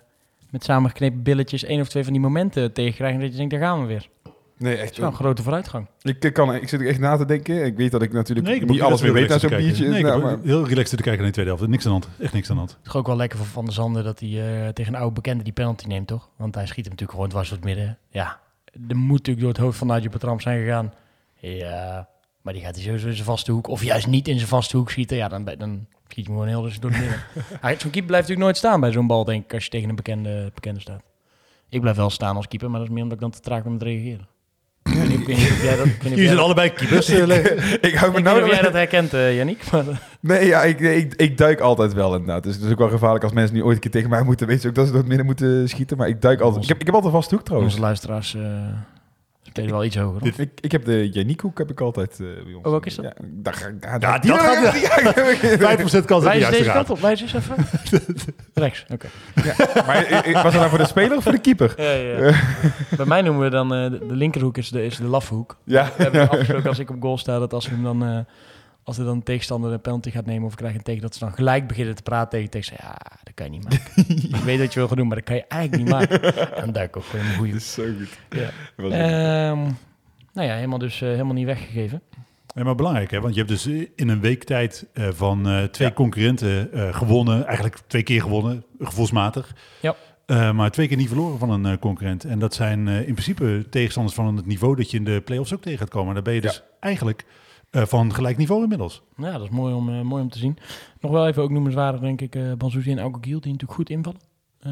met 0.50 0.64
samengeknepen 0.64 1.22
billetjes 1.22 1.64
één 1.64 1.80
of 1.80 1.88
twee 1.88 2.04
van 2.04 2.12
die 2.12 2.22
momenten 2.22 2.72
tegenkrijgt 2.72 3.14
en 3.14 3.20
dat 3.20 3.30
je 3.30 3.36
denkt, 3.36 3.50
daar 3.52 3.60
gaan 3.62 3.80
we 3.80 3.86
weer. 3.86 4.08
nee, 4.56 4.72
Dat 4.72 4.82
echt. 4.82 4.92
is 4.92 4.98
wel 4.98 5.08
een 5.08 5.14
grote 5.14 5.42
vooruitgang. 5.42 5.86
Ik, 6.02 6.24
ik 6.24 6.32
kan, 6.32 6.54
ik 6.54 6.68
zit 6.68 6.80
er 6.80 6.86
echt 6.86 6.98
na 7.00 7.16
te 7.16 7.24
denken. 7.24 7.64
Ik 7.64 7.76
weet 7.76 7.90
dat 7.90 8.02
ik 8.02 8.12
natuurlijk 8.12 8.46
Nee, 8.46 8.56
ik 8.56 8.66
niet 8.68 8.82
alles 8.82 9.02
meer 9.02 9.12
weet 9.12 9.28
naar 9.28 9.40
heel 9.40 9.48
zo'n 9.48 9.58
relaxed 9.58 9.78
biertje. 9.78 9.92
Nee, 9.92 9.98
ik 10.12 10.20
Nou, 10.22 10.32
ook 10.36 10.44
heel 10.44 10.66
relaxed 10.68 10.96
te 10.96 11.02
kijken 11.02 11.22
naar 11.22 11.32
die 11.32 11.32
tweede 11.32 11.50
helft. 11.50 11.66
Niks 11.70 11.86
aan 11.86 11.92
de 12.00 12.06
hand. 12.06 12.20
Echt 12.22 12.32
niks 12.32 12.48
aan 12.48 12.54
de 12.54 12.60
hand. 12.60 12.76
Het 12.78 12.86
is 12.86 12.94
ook 12.94 13.06
wel 13.06 13.16
lekker 13.16 13.38
voor 13.38 13.46
Van 13.46 13.64
der 13.64 13.74
Zanden 13.74 14.04
dat 14.04 14.20
hij 14.20 14.28
eh, 14.28 14.68
tegen 14.68 14.94
een 14.94 15.00
oude 15.00 15.14
bekende 15.14 15.44
die 15.44 15.52
penalty 15.52 15.86
neemt, 15.86 16.06
toch? 16.06 16.28
Want 16.36 16.54
hij 16.54 16.64
schiet 16.66 16.84
hem 16.84 16.92
natuurlijk 16.92 17.10
gewoon 17.10 17.28
dwars 17.28 17.48
door 17.48 17.56
het 17.58 17.66
midden. 17.66 17.98
Ja, 18.10 18.38
er 18.88 18.96
moet 18.96 19.10
natuurlijk 19.16 19.40
door 19.40 19.48
het 19.48 19.58
hoofd 19.58 19.78
van 19.78 19.86
Nigel 19.86 20.10
Petram 20.10 20.40
zijn 20.40 20.60
gegaan. 20.64 20.92
Ja, 21.40 22.08
maar 22.42 22.52
die 22.52 22.62
gaat 22.62 22.74
hij 22.74 22.84
sowieso 22.84 23.06
in 23.06 23.14
zijn 23.14 23.26
vaste 23.26 23.52
hoek. 23.52 23.68
Of 23.68 23.82
juist 23.82 24.06
niet 24.06 24.28
in 24.28 24.36
zijn 24.36 24.48
vaste 24.48 24.76
hoek 24.76 24.90
schieten. 24.90 25.16
Ja, 25.16 25.28
dan, 25.28 25.44
dan 25.44 25.86
schiet 26.08 26.24
je 26.24 26.32
hem 26.32 26.32
gewoon 26.32 26.46
heel 26.46 26.62
dus 26.62 26.80
door 26.80 26.90
het 26.90 27.00
midden. 27.00 27.20
Zo'n 27.80 27.90
keeper 27.90 27.90
blijft 27.90 28.10
natuurlijk 28.10 28.38
nooit 28.38 28.56
staan 28.56 28.80
bij 28.80 28.92
zo'n 28.92 29.06
bal, 29.06 29.24
denk 29.24 29.44
ik, 29.44 29.54
als 29.54 29.64
je 29.64 29.70
tegen 29.70 29.88
een 29.88 29.96
bekende, 29.96 30.50
bekende 30.54 30.80
staat. 30.80 31.02
Ik 31.68 31.80
blijf 31.80 31.96
wel 31.96 32.10
staan 32.10 32.36
als 32.36 32.48
keeper, 32.48 32.70
maar 32.70 32.78
dat 32.78 32.88
is 32.88 32.94
meer 32.94 33.02
omdat 33.02 33.18
ik 33.18 33.22
dan 33.22 33.32
te 33.32 33.40
traag 33.40 33.62
ben 33.62 33.72
met 33.72 33.82
reageren. 33.82 34.28
Jij 36.14 36.26
zijn 36.26 36.38
allebei 36.38 36.72
keepers. 36.72 37.08
eh, 37.12 37.28
ik 37.80 37.94
hou 37.94 38.12
me 38.12 38.18
ik 38.18 38.24
weet 38.24 38.24
nou 38.24 38.36
niet 38.36 38.44
of 38.44 38.50
jij 38.50 38.62
dat 38.62 38.72
herkent, 38.72 39.14
eh 39.14 39.36
Yannick. 39.36 39.70
Maar, 39.70 39.84
Nee, 40.20 40.46
ja, 40.46 40.62
ik, 40.62 40.80
ik, 40.80 41.14
ik 41.14 41.38
duik 41.38 41.60
altijd 41.60 41.92
wel 41.92 42.12
inderdaad. 42.12 42.42
Dus 42.42 42.54
het 42.54 42.64
is 42.64 42.70
ook 42.70 42.78
wel 42.78 42.88
gevaarlijk 42.88 43.24
als 43.24 43.32
mensen 43.32 43.54
nu 43.54 43.62
ooit 43.62 43.74
een 43.74 43.80
keer 43.80 43.90
tegen 43.90 44.10
mij 44.10 44.22
moeten. 44.22 44.46
Weet 44.46 44.62
je 44.62 44.68
ook 44.68 44.74
dat 44.74 44.84
ze 44.84 44.90
door 44.90 45.00
het 45.00 45.08
midden 45.08 45.26
moeten 45.26 45.68
schieten. 45.68 45.96
Maar 45.96 46.08
ik 46.08 46.22
duik 46.22 46.40
altijd. 46.40 46.62
Ik 46.62 46.68
heb, 46.68 46.80
ik 46.80 46.86
heb 46.86 46.94
altijd 46.94 47.12
een 47.12 47.20
vaste 47.20 47.34
hoek 47.34 47.44
trouwens. 47.44 47.72
onze 47.72 47.84
luisteraars 47.84 48.36
eh 49.52 49.64
spelen 49.64 49.70
wel 49.70 49.84
iets 49.84 49.96
hoger. 49.96 50.20
hoor. 50.20 50.32
Ik, 50.36 50.50
ik 50.60 50.72
heb 50.72 50.84
de 50.84 51.08
Janiekhoek 51.10 51.58
heb 51.58 51.70
ik 51.70 51.80
altijd 51.80 52.10
eh, 52.12 52.18
bij 52.44 52.54
ons. 52.54 52.64
Oh, 52.64 52.70
welke 52.70 52.86
is 52.88 52.94
dat? 52.94 53.04
Ja, 53.04 53.12
daar 53.24 53.54
ga 53.54 53.66
ik- 53.66 53.80
daar- 53.82 54.00
Ja, 54.00 54.18
die 54.18 54.30
dat 54.30 54.40
gaat- 54.40 54.74
ik- 54.74 55.60
ja, 55.60 55.76
5% 55.76 56.04
kans 56.04 56.06
dat 56.08 56.22
Wijs 56.22 56.38
deze 56.48 56.50
juist 56.64 56.70
kant 56.72 56.90
op, 56.90 56.98
wijs 57.00 57.20
eens 57.20 57.34
even. 57.34 57.56
Rechts, 58.54 58.84
oké. 58.92 59.06
Maar 59.86 60.04
eh, 60.04 60.32
was 60.32 60.42
het 60.44 60.54
nou 60.54 60.68
voor 60.68 60.78
de 60.78 60.86
speler 60.86 61.16
of 61.16 61.22
voor 61.22 61.32
de 61.32 61.40
keeper? 61.40 61.74
Ja, 61.76 61.90
ja. 61.90 62.34
Bij 62.96 63.06
mij 63.06 63.22
noemen 63.22 63.42
we 63.42 63.50
dan 63.50 63.74
eh, 63.74 63.90
de, 63.90 64.06
de 64.06 64.14
linkerhoek 64.14 64.56
is 64.58 64.68
de, 64.68 64.84
is 64.84 64.96
de 64.96 65.04
lafhoek. 65.04 65.56
Ja. 65.64 65.90
We 65.96 66.02
hebben 66.02 66.28
afgesproken 66.30 66.68
als 66.68 66.78
ik 66.78 66.90
op 66.90 66.96
goal 67.00 67.18
sta 67.18 67.38
dat 67.38 67.52
als 67.52 67.68
we 67.68 67.74
hem 67.74 67.82
dan 67.82 68.04
eh, 68.04 68.18
als 68.88 68.98
er 68.98 69.04
dan 69.04 69.16
een 69.16 69.22
tegenstander 69.22 69.72
een 69.72 69.80
penalty 69.80 70.10
gaat 70.10 70.26
nemen 70.26 70.44
of 70.44 70.50
we 70.50 70.56
krijgen 70.56 70.78
een 70.78 70.84
tegen 70.84 71.02
dat 71.02 71.14
ze 71.14 71.18
dan 71.18 71.32
gelijk 71.32 71.66
beginnen 71.66 71.94
te 71.94 72.02
praten 72.02 72.30
tegen 72.30 72.50
tegen 72.50 72.66
ze, 72.76 72.82
ja, 72.82 72.96
dat 73.22 73.34
kan 73.34 73.46
je 73.46 73.52
niet 73.52 73.62
maken. 73.64 74.14
ik 74.38 74.44
weet 74.44 74.58
dat 74.58 74.72
je 74.72 74.78
wil 74.78 74.88
gaan 74.88 74.96
doen, 74.96 75.06
maar 75.06 75.16
dat 75.16 75.26
kan 75.26 75.36
je 75.36 75.44
eigenlijk 75.48 75.82
niet 75.82 75.92
maken. 75.92 76.22
En 76.56 76.72
daar 76.72 76.84
ik 76.84 76.96
ook 76.96 77.04
gewoon 77.04 77.26
een. 77.26 77.50
Dat 77.50 77.60
is 77.60 77.72
zo 77.72 77.82
goed. 77.98 78.40
Ja. 78.40 78.50
Ehm, 78.76 79.58
nou 80.32 80.48
ja, 80.48 80.54
helemaal 80.54 80.78
dus 80.78 81.00
eh, 81.00 81.08
helemaal 81.08 81.34
niet 81.34 81.46
weggegeven. 81.46 82.02
Ja, 82.54 82.64
maar 82.64 82.74
belangrijk, 82.74 83.10
hè? 83.10 83.20
want 83.20 83.34
je 83.34 83.40
hebt 83.44 83.52
dus 83.52 83.66
in 83.96 84.08
een 84.08 84.20
week 84.20 84.44
tijd 84.44 84.86
eh, 84.92 85.08
van 85.10 85.48
eh, 85.48 85.62
twee 85.64 85.88
Ja. 85.88 85.94
concurrenten 85.94 86.72
eh, 86.72 86.94
gewonnen. 86.94 87.46
Eigenlijk 87.46 87.78
twee 87.86 88.02
keer 88.02 88.22
gewonnen, 88.22 88.64
gevoelsmatig. 88.78 89.54
Ja. 89.80 89.94
Eh, 90.26 90.52
maar 90.52 90.70
twee 90.70 90.88
keer 90.88 90.96
niet 90.96 91.08
verloren 91.08 91.38
van 91.38 91.50
een 91.50 91.66
eh, 91.66 91.78
concurrent. 91.80 92.24
En 92.24 92.38
dat 92.38 92.54
zijn 92.54 92.88
eh, 92.88 92.96
in 92.96 93.12
principe 93.12 93.66
tegenstanders 93.70 94.16
van 94.16 94.36
het 94.36 94.46
niveau 94.46 94.76
dat 94.76 94.90
je 94.90 94.96
in 94.96 95.04
de 95.04 95.20
play-offs 95.24 95.54
ook 95.54 95.62
tegen 95.62 95.78
gaat 95.78 95.88
komen. 95.88 96.14
Daar 96.14 96.22
ben 96.22 96.34
je 96.34 96.40
dus 96.40 96.62
eigenlijk 96.80 97.24
eh, 97.70 97.82
van 97.86 98.14
gelijk 98.14 98.36
niveau 98.36 98.62
inmiddels. 98.62 99.02
Ja, 99.16 99.32
dat 99.32 99.42
is 99.42 99.48
mooi 99.48 99.74
om, 99.74 99.88
eh, 99.88 100.00
mooi 100.00 100.22
om 100.22 100.30
te 100.30 100.38
zien. 100.38 100.58
Nog 101.00 101.10
wel 101.12 101.26
even 101.26 101.42
ook 101.42 101.50
noemenswaardig, 101.50 102.00
denk 102.00 102.20
ik, 102.20 102.34
uh, 102.34 102.52
Banzuzi 102.52 102.90
en 102.90 102.98
Giel, 102.98 103.40
die 103.40 103.52
natuurlijk 103.52 103.72
goed 103.72 103.90
invallen. 103.90 104.20
Eh, 104.60 104.70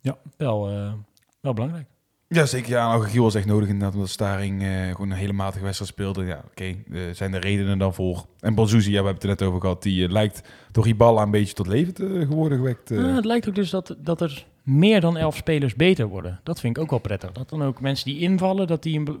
Ja. 0.00 0.16
Wel, 0.36 0.68
eh, 0.68 0.92
wel 1.40 1.52
belangrijk. 1.52 1.86
Ja, 2.28 2.46
zeker. 2.46 2.70
Ja, 2.70 2.88
nou, 2.88 3.04
Giel 3.04 3.22
was 3.22 3.34
echt 3.34 3.46
nodig 3.46 3.68
inderdaad, 3.68 3.94
omdat 3.94 4.08
Staring 4.08 4.62
eh, 4.62 4.88
gewoon 4.88 5.10
een 5.10 5.16
hele 5.16 5.32
matige 5.32 5.64
wedstrijd 5.64 5.90
speelde. 5.92 6.24
Ja, 6.24 6.44
oké, 6.50 6.74
zijn 7.14 7.34
er 7.34 7.40
redenen 7.40 7.78
dan 7.78 7.94
voor. 7.94 8.26
En 8.40 8.54
Bonzuzi, 8.54 8.90
ja, 8.90 9.00
we 9.02 9.04
hebben 9.06 9.14
het 9.14 9.22
er 9.22 9.28
net 9.28 9.42
over 9.42 9.60
gehad, 9.60 9.82
die 9.82 10.08
lijkt 10.08 10.48
door 10.72 10.86
Ibala 10.86 11.22
een 11.22 11.30
beetje 11.30 11.54
tot 11.54 11.66
leven 11.66 11.94
te 11.94 12.24
geworden 12.28 12.58
gewekt. 12.58 12.90
Ah, 12.90 13.14
het 13.14 13.24
lijkt 13.24 13.48
ook 13.48 13.54
dus 13.54 13.70
dat, 13.70 13.96
dat 13.98 14.20
er 14.20 14.46
meer 14.70 15.00
dan 15.00 15.16
elf 15.16 15.36
spelers 15.36 15.74
beter 15.74 16.06
worden. 16.06 16.40
Dat 16.42 16.60
vind 16.60 16.76
ik 16.76 16.82
ook 16.82 16.90
wel 16.90 16.98
prettig. 16.98 17.32
Dat 17.32 17.48
dan 17.48 17.62
ook 17.62 17.80
mensen 17.80 18.04
die 18.04 18.18
invallen, 18.20 18.66
dat 18.66 18.82
die 18.82 18.98
een, 18.98 19.18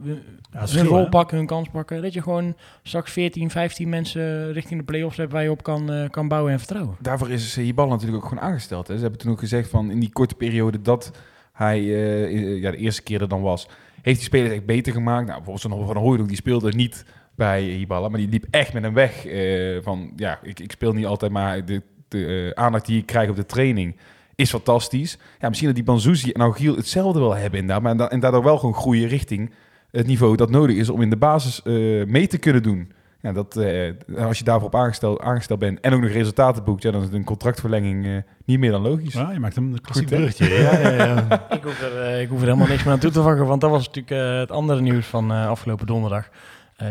Ja, 0.52 0.66
hun 0.66 0.86
rol 0.86 1.08
pakken, 1.08 1.36
hun 1.36 1.46
kans 1.46 1.68
pakken. 1.68 2.02
Dat 2.02 2.12
je 2.12 2.22
gewoon 2.22 2.54
straks 2.82 3.12
14, 3.12 3.50
15 3.50 3.88
mensen 3.88 4.52
richting 4.52 4.80
de 4.80 4.86
play-offs 4.86 5.16
hebt 5.16 5.32
waar 5.32 5.42
je 5.42 5.50
op 5.50 5.62
kan, 5.62 5.92
eh, 5.92 6.10
kan 6.10 6.28
bouwen 6.28 6.52
en 6.52 6.58
vertrouwen. 6.58 6.96
Daarvoor 7.00 7.30
is 7.30 7.58
Ibala 7.58 7.90
natuurlijk 7.90 8.22
ook 8.24 8.28
gewoon 8.28 8.44
aangesteld. 8.44 8.88
Hè. 8.88 8.94
Ze 8.94 9.00
hebben 9.02 9.20
toen 9.20 9.32
ook 9.32 9.38
gezegd 9.38 9.68
van 9.70 9.90
in 9.90 10.00
die 10.00 10.12
korte 10.12 10.34
periode 10.34 10.82
dat 10.82 11.10
hij 11.52 11.78
eh, 11.78 12.60
ja, 12.60 12.70
de 12.70 12.76
eerste 12.76 13.02
keer 13.02 13.20
er 13.20 13.28
dan 13.28 13.42
was, 13.42 13.68
heeft 14.02 14.16
die 14.18 14.26
spelers 14.26 14.52
echt 14.52 14.66
beter 14.66 14.92
gemaakt. 14.92 15.26
Nou, 15.26 15.42
bijvoorbeeld 15.42 15.72
zo'n 15.80 15.86
Van 15.86 16.02
Hooydonk, 16.02 16.28
die 16.28 16.36
speelde 16.36 16.72
niet 16.72 17.04
bij 17.34 17.68
Ibala, 17.68 18.08
maar 18.08 18.20
die 18.20 18.28
liep 18.28 18.44
echt 18.50 18.72
met 18.72 18.82
hem 18.82 18.94
weg. 18.94 19.26
eh, 19.26 19.78
van 19.82 20.12
ja, 20.16 20.38
ik, 20.42 20.60
ik 20.60 20.72
speel 20.72 20.92
niet 20.92 21.06
altijd, 21.06 21.32
maar 21.32 21.64
de, 21.64 21.82
de 22.08 22.52
aandacht 22.54 22.86
die 22.86 22.98
ik 22.98 23.06
krijg 23.06 23.30
op 23.30 23.36
de 23.36 23.46
training 23.46 23.96
is 24.40 24.50
fantastisch. 24.50 25.18
Ja, 25.38 25.46
misschien 25.48 25.68
dat 25.68 25.76
die 25.76 25.86
Banzuzi 25.86 26.30
en 26.30 26.40
Augiel 26.40 26.76
hetzelfde 26.76 27.20
wel 27.20 27.34
hebben 27.36 27.58
inderdaad, 27.60 27.82
maar 27.82 27.92
en, 27.92 27.98
da- 27.98 28.10
en 28.10 28.20
daardoor 28.20 28.42
wel 28.44 28.58
gewoon 28.58 28.74
groeien 28.74 29.08
richting 29.08 29.50
het 29.90 30.06
niveau 30.06 30.36
dat 30.36 30.50
nodig 30.50 30.76
is 30.76 30.88
om 30.88 31.02
in 31.02 31.10
de 31.10 31.16
basis 31.16 31.62
eh, 31.62 31.72
mee 32.06 32.26
te 32.26 32.38
kunnen 32.38 32.62
doen. 32.62 32.92
Ja, 33.22 33.32
dat, 33.32 33.56
eh, 33.56 33.92
als 34.18 34.38
je 34.38 34.44
daarvoor 34.44 34.66
op 34.66 34.74
aangesteld, 34.74 35.20
aangesteld 35.20 35.58
bent 35.58 35.80
en 35.80 35.92
ook 35.92 36.00
nog 36.00 36.10
resultaten 36.10 36.64
boekt, 36.64 36.82
ja, 36.82 36.90
dan 36.90 37.02
is 37.02 37.08
een 37.12 37.24
contractverlenging 37.24 38.06
eh, 38.06 38.12
niet 38.44 38.58
meer 38.58 38.70
dan 38.70 38.82
logisch. 38.82 39.12
Ja, 39.14 39.30
je 39.32 39.40
maakt 39.40 39.56
een 39.56 39.78
klassiek 39.82 40.06
bruggetje. 40.06 40.48
Ja, 40.48 40.78
ja, 40.78 40.90
ja. 40.90 41.26
ik, 41.56 41.62
hoef 41.62 41.80
er, 41.82 42.00
eh, 42.02 42.20
ik 42.20 42.28
hoef 42.28 42.40
er 42.40 42.46
helemaal 42.46 42.66
niks 42.66 42.82
meer 42.84 42.92
aan 42.92 42.98
toe 42.98 43.10
te 43.10 43.22
vangen, 43.22 43.46
want 43.46 43.60
dat 43.60 43.70
was 43.70 43.86
natuurlijk 43.86 44.22
eh, 44.22 44.38
het 44.38 44.50
andere 44.50 44.80
nieuws 44.80 45.06
van 45.06 45.32
eh, 45.32 45.48
afgelopen 45.48 45.86
donderdag. 45.86 46.28
Eh, 46.76 46.86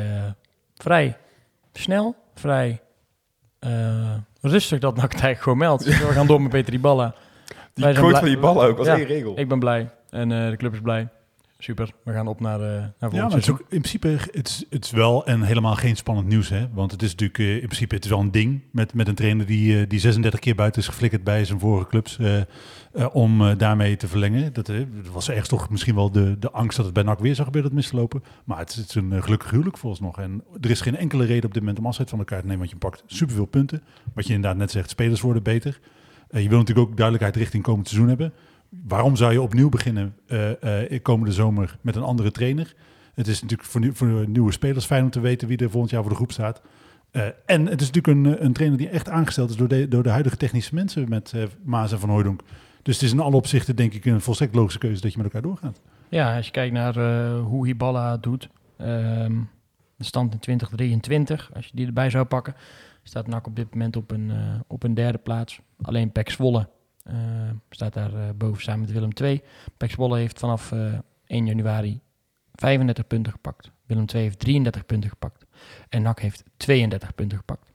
vrij 0.76 1.18
snel, 1.74 2.16
vrij 2.36 2.82
eh, 3.60 4.14
rustig 4.42 4.80
dat 4.80 4.96
NAC 4.96 5.38
gewoon 5.42 5.58
meldt. 5.58 5.84
We 5.84 5.92
gaan 5.92 6.28
door 6.28 6.42
met 6.42 6.52
Peter 6.52 6.74
Iballa. 6.74 7.14
Die 7.80 7.88
Wij 7.88 7.94
zijn 7.96 8.06
quote 8.06 8.20
blij- 8.20 8.34
van 8.34 8.42
die 8.42 8.54
ballen 8.54 8.70
ook, 8.72 8.78
als 8.78 8.88
Ja. 8.88 8.98
één 8.98 9.06
regel. 9.06 9.40
Ik 9.40 9.48
ben 9.48 9.60
blij 9.60 9.90
en 10.10 10.32
eh, 10.32 10.50
de 10.50 10.58
club 10.58 10.74
is 10.74 10.82
blij. 10.82 11.08
super. 11.62 11.92
We 12.04 12.12
gaan 12.14 12.28
op 12.28 12.40
naar, 12.40 12.60
eh 12.62 12.68
naar 12.68 12.72
Ja, 12.82 12.92
volgend 13.00 13.12
maar 13.22 13.24
het 13.30 13.38
is 13.40 13.44
seizoen. 13.46 13.54
ook 13.66 13.72
in 13.72 13.82
principe 13.82 14.08
het 14.32 14.48
is, 14.48 14.66
het 14.70 14.86
is 14.86 14.92
wel 14.92 15.26
en 15.26 15.42
helemaal 15.42 15.76
geen 15.76 15.96
spannend 15.96 16.28
nieuws, 16.28 16.50
hè? 16.50 16.68
Want 16.74 16.92
het 16.92 17.02
is 17.02 17.10
natuurlijk 17.12 17.40
eh, 17.40 17.54
in 17.54 17.66
principe 17.66 17.96
het 17.96 18.04
is 18.04 18.10
wel 18.10 18.20
een 18.20 18.32
ding 18.32 18.62
met, 18.72 18.94
met 18.94 19.08
een 19.08 19.16
trainer 19.16 19.46
die, 19.46 19.88
die 19.88 20.00
36 20.00 20.40
keer 20.40 20.56
buiten 20.56 20.82
is 20.82 20.88
geflikkerd 20.88 21.24
bij 21.24 21.46
zijn 21.46 21.60
vorige 21.60 21.88
clubs 21.90 22.18
eh, 22.20 22.38
eh, 22.40 22.46
om 23.12 23.58
daarmee 23.58 23.96
te 23.96 24.08
verlengen. 24.08 24.54
Dat, 24.54 24.66
dat 24.66 24.86
was 25.12 25.30
ergens 25.30 25.50
toch 25.50 25.70
misschien 25.70 25.96
wel 25.96 26.12
de, 26.12 26.40
de 26.40 26.52
angst 26.52 26.76
dat 26.78 26.86
het 26.86 26.94
bij 26.94 27.04
NAC 27.04 27.20
weer 27.20 27.34
zou 27.36 27.46
gebeuren 27.46 27.72
dat 27.72 27.80
mislopen. 27.80 28.24
Maar 28.46 28.58
het 28.60 28.70
is, 28.70 28.76
het 28.76 28.90
is 28.90 28.96
een 28.96 29.24
gelukkig 29.24 29.50
huwelijk 29.52 29.78
volgens 29.78 30.02
nog. 30.02 30.20
En 30.20 30.44
er 30.62 30.70
is 30.70 30.82
geen 30.82 30.98
enkele 30.98 31.26
reden 31.26 31.46
op 31.46 31.54
dit 31.54 31.62
moment 31.62 31.80
om 31.80 31.86
afscheid 31.86 32.10
van 32.10 32.20
elkaar 32.20 32.40
te 32.40 32.46
nemen, 32.46 32.60
want 32.60 32.72
je 32.72 32.78
pakt 32.78 33.04
superveel 33.06 33.46
punten. 33.46 33.84
Wat 34.14 34.28
je 34.28 34.34
inderdaad 34.34 34.60
net 34.60 34.72
zegt, 34.72 34.90
spelers 34.90 35.22
worden 35.22 35.44
beter. 35.44 35.80
Eh, 36.30 36.42
je 36.42 36.50
wil 36.50 36.58
natuurlijk 36.58 36.88
ook 36.88 36.98
duidelijkheid 36.98 37.36
richting 37.36 37.64
komend 37.64 37.88
seizoen 37.88 38.10
hebben. 38.10 38.34
Waarom 38.88 39.16
zou 39.16 39.32
je 39.32 39.42
opnieuw 39.42 39.70
beginnen 39.70 40.16
eh, 40.28 40.94
eh, 40.94 41.02
komende 41.02 41.34
zomer 41.34 41.78
met 41.82 41.96
een 41.96 42.04
andere 42.04 42.32
trainer? 42.32 42.76
Het 43.14 43.28
is 43.28 43.42
natuurlijk 43.42 43.70
voor, 43.70 43.90
voor 43.94 44.28
nieuwe 44.28 44.52
spelers 44.52 44.86
fijn 44.86 45.04
om 45.04 45.10
te 45.10 45.20
weten 45.20 45.48
wie 45.48 45.58
er 45.58 45.70
volgend 45.70 45.92
jaar 45.92 46.02
voor 46.02 46.10
de 46.10 46.16
groep 46.16 46.32
staat. 46.32 46.62
En 47.46 47.66
het 47.66 47.82
is 47.82 47.92
natuurlijk 47.92 48.08
een, 48.08 48.46
een 48.46 48.54
trainer 48.54 48.78
die 48.78 48.90
echt 48.90 49.10
aangesteld 49.10 49.50
is 49.50 49.56
door 49.56 49.68
de, 49.68 49.88
door 49.88 50.04
de 50.04 50.10
huidige 50.10 50.38
technische 50.38 50.76
mensen 50.76 51.10
met 51.10 51.34
Maas 51.64 51.92
en 51.92 52.00
Van 52.00 52.10
Hooydonk. 52.10 52.42
Dus 52.82 52.96
het 52.96 53.04
is 53.04 53.12
in 53.12 53.20
alle 53.20 53.36
opzichten 53.36 53.76
denk 53.76 53.94
ik 53.94 54.06
een 54.06 54.22
volstrekt 54.22 54.56
logische 54.56 54.80
keuze 54.80 55.02
dat 55.02 55.12
je 55.12 55.18
met 55.18 55.26
elkaar 55.26 55.42
doorgaat. 55.42 55.82
Ja, 56.10 56.36
als 56.36 56.46
je 56.46 56.52
kijkt 56.52 56.74
naar 56.74 57.00
hoe 57.38 57.66
Hiballa 57.66 58.12
het 58.12 58.24
doet. 58.24 58.50
ehm, 58.78 59.38
de 59.96 60.06
stand 60.06 60.34
in 60.34 60.40
2023, 60.40 61.52
als 61.54 61.66
je 61.66 61.72
die 61.76 61.86
erbij 61.86 62.10
zou 62.10 62.26
pakken, 62.26 62.56
staat 63.04 63.28
NAC 63.28 63.48
op 63.48 63.56
dit 63.56 63.74
moment 63.74 63.96
op 63.96 64.12
een, 64.12 64.32
op 64.68 64.84
een 64.84 64.94
derde 64.94 65.18
plaats. 65.18 65.62
Alleen 65.82 66.12
Pek 66.12 66.30
Zwolle 66.30 66.70
eh, 67.04 67.16
staat 67.70 67.94
daar 67.94 68.14
eh, 68.14 68.30
boven 68.36 68.62
samen 68.62 68.80
met 68.80 68.92
Willem 68.92 69.12
II. 69.22 69.42
Pek 69.78 69.92
Zwolle 69.92 70.18
heeft 70.18 70.40
vanaf 70.40 70.72
eh, 70.72 70.94
1 71.26 71.46
januari 71.46 72.00
35 72.54 73.08
punten 73.08 73.32
gepakt. 73.32 73.72
Willem 73.86 74.06
II 74.14 74.24
heeft 74.24 74.40
33 74.40 74.86
punten 74.86 75.10
gepakt. 75.10 75.46
En 75.90 76.02
NAC 76.02 76.20
heeft 76.20 76.44
32 76.58 77.16
punten 77.16 77.38
gepakt. 77.38 77.72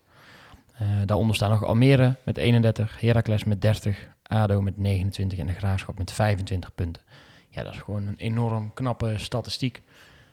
Eh, 0.75 0.89
daaronder 1.05 1.37
staan 1.37 1.51
nog 1.51 1.65
Almere 1.65 2.17
met 2.25 2.37
31, 2.37 3.01
Heracles 3.01 3.45
met 3.45 3.61
30, 3.61 4.09
ADO 4.23 4.61
met 4.61 4.79
29 4.79 5.39
en 5.39 5.47
de 5.47 5.53
Graafschap 5.53 5.99
met 5.99 6.13
25 6.13 6.75
punten. 6.75 7.03
Ja, 7.49 7.63
dat 7.63 7.73
is 7.73 7.81
gewoon 7.81 8.07
een 8.07 8.17
enorm 8.17 8.73
knappe 8.75 9.15
statistiek. 9.17 9.83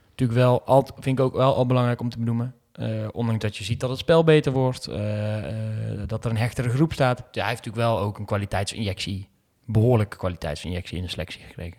Natuurlijk 0.09 0.39
wel, 0.39 0.83
vind 0.99 1.19
ik 1.19 1.25
ook 1.25 1.33
wel 1.33 1.55
al 1.55 1.65
belangrijk 1.65 2.01
om 2.01 2.09
te 2.09 2.17
benoemen. 2.17 2.55
Eh, 2.81 3.07
ondanks 3.11 3.43
dat 3.43 3.57
je 3.57 3.63
ziet 3.63 3.79
dat 3.79 3.89
het 3.89 3.99
spel 3.99 4.23
beter 4.23 4.51
wordt, 4.51 4.87
eh, 4.87 5.37
eh, 5.37 6.07
dat 6.07 6.25
er 6.25 6.31
een 6.31 6.37
hechtere 6.37 6.69
groep 6.69 6.93
staat. 6.93 7.17
Ja, 7.17 7.25
hij 7.41 7.49
heeft 7.49 7.65
natuurlijk 7.65 7.87
wel 7.87 7.99
ook 7.99 8.19
een 8.19 8.25
kwaliteitsinjectie, 8.25 9.27
behoorlijke 9.65 10.17
kwaliteitsinjectie 10.17 10.97
in 10.97 11.03
de 11.03 11.09
selectie 11.09 11.41
gekregen. 11.41 11.77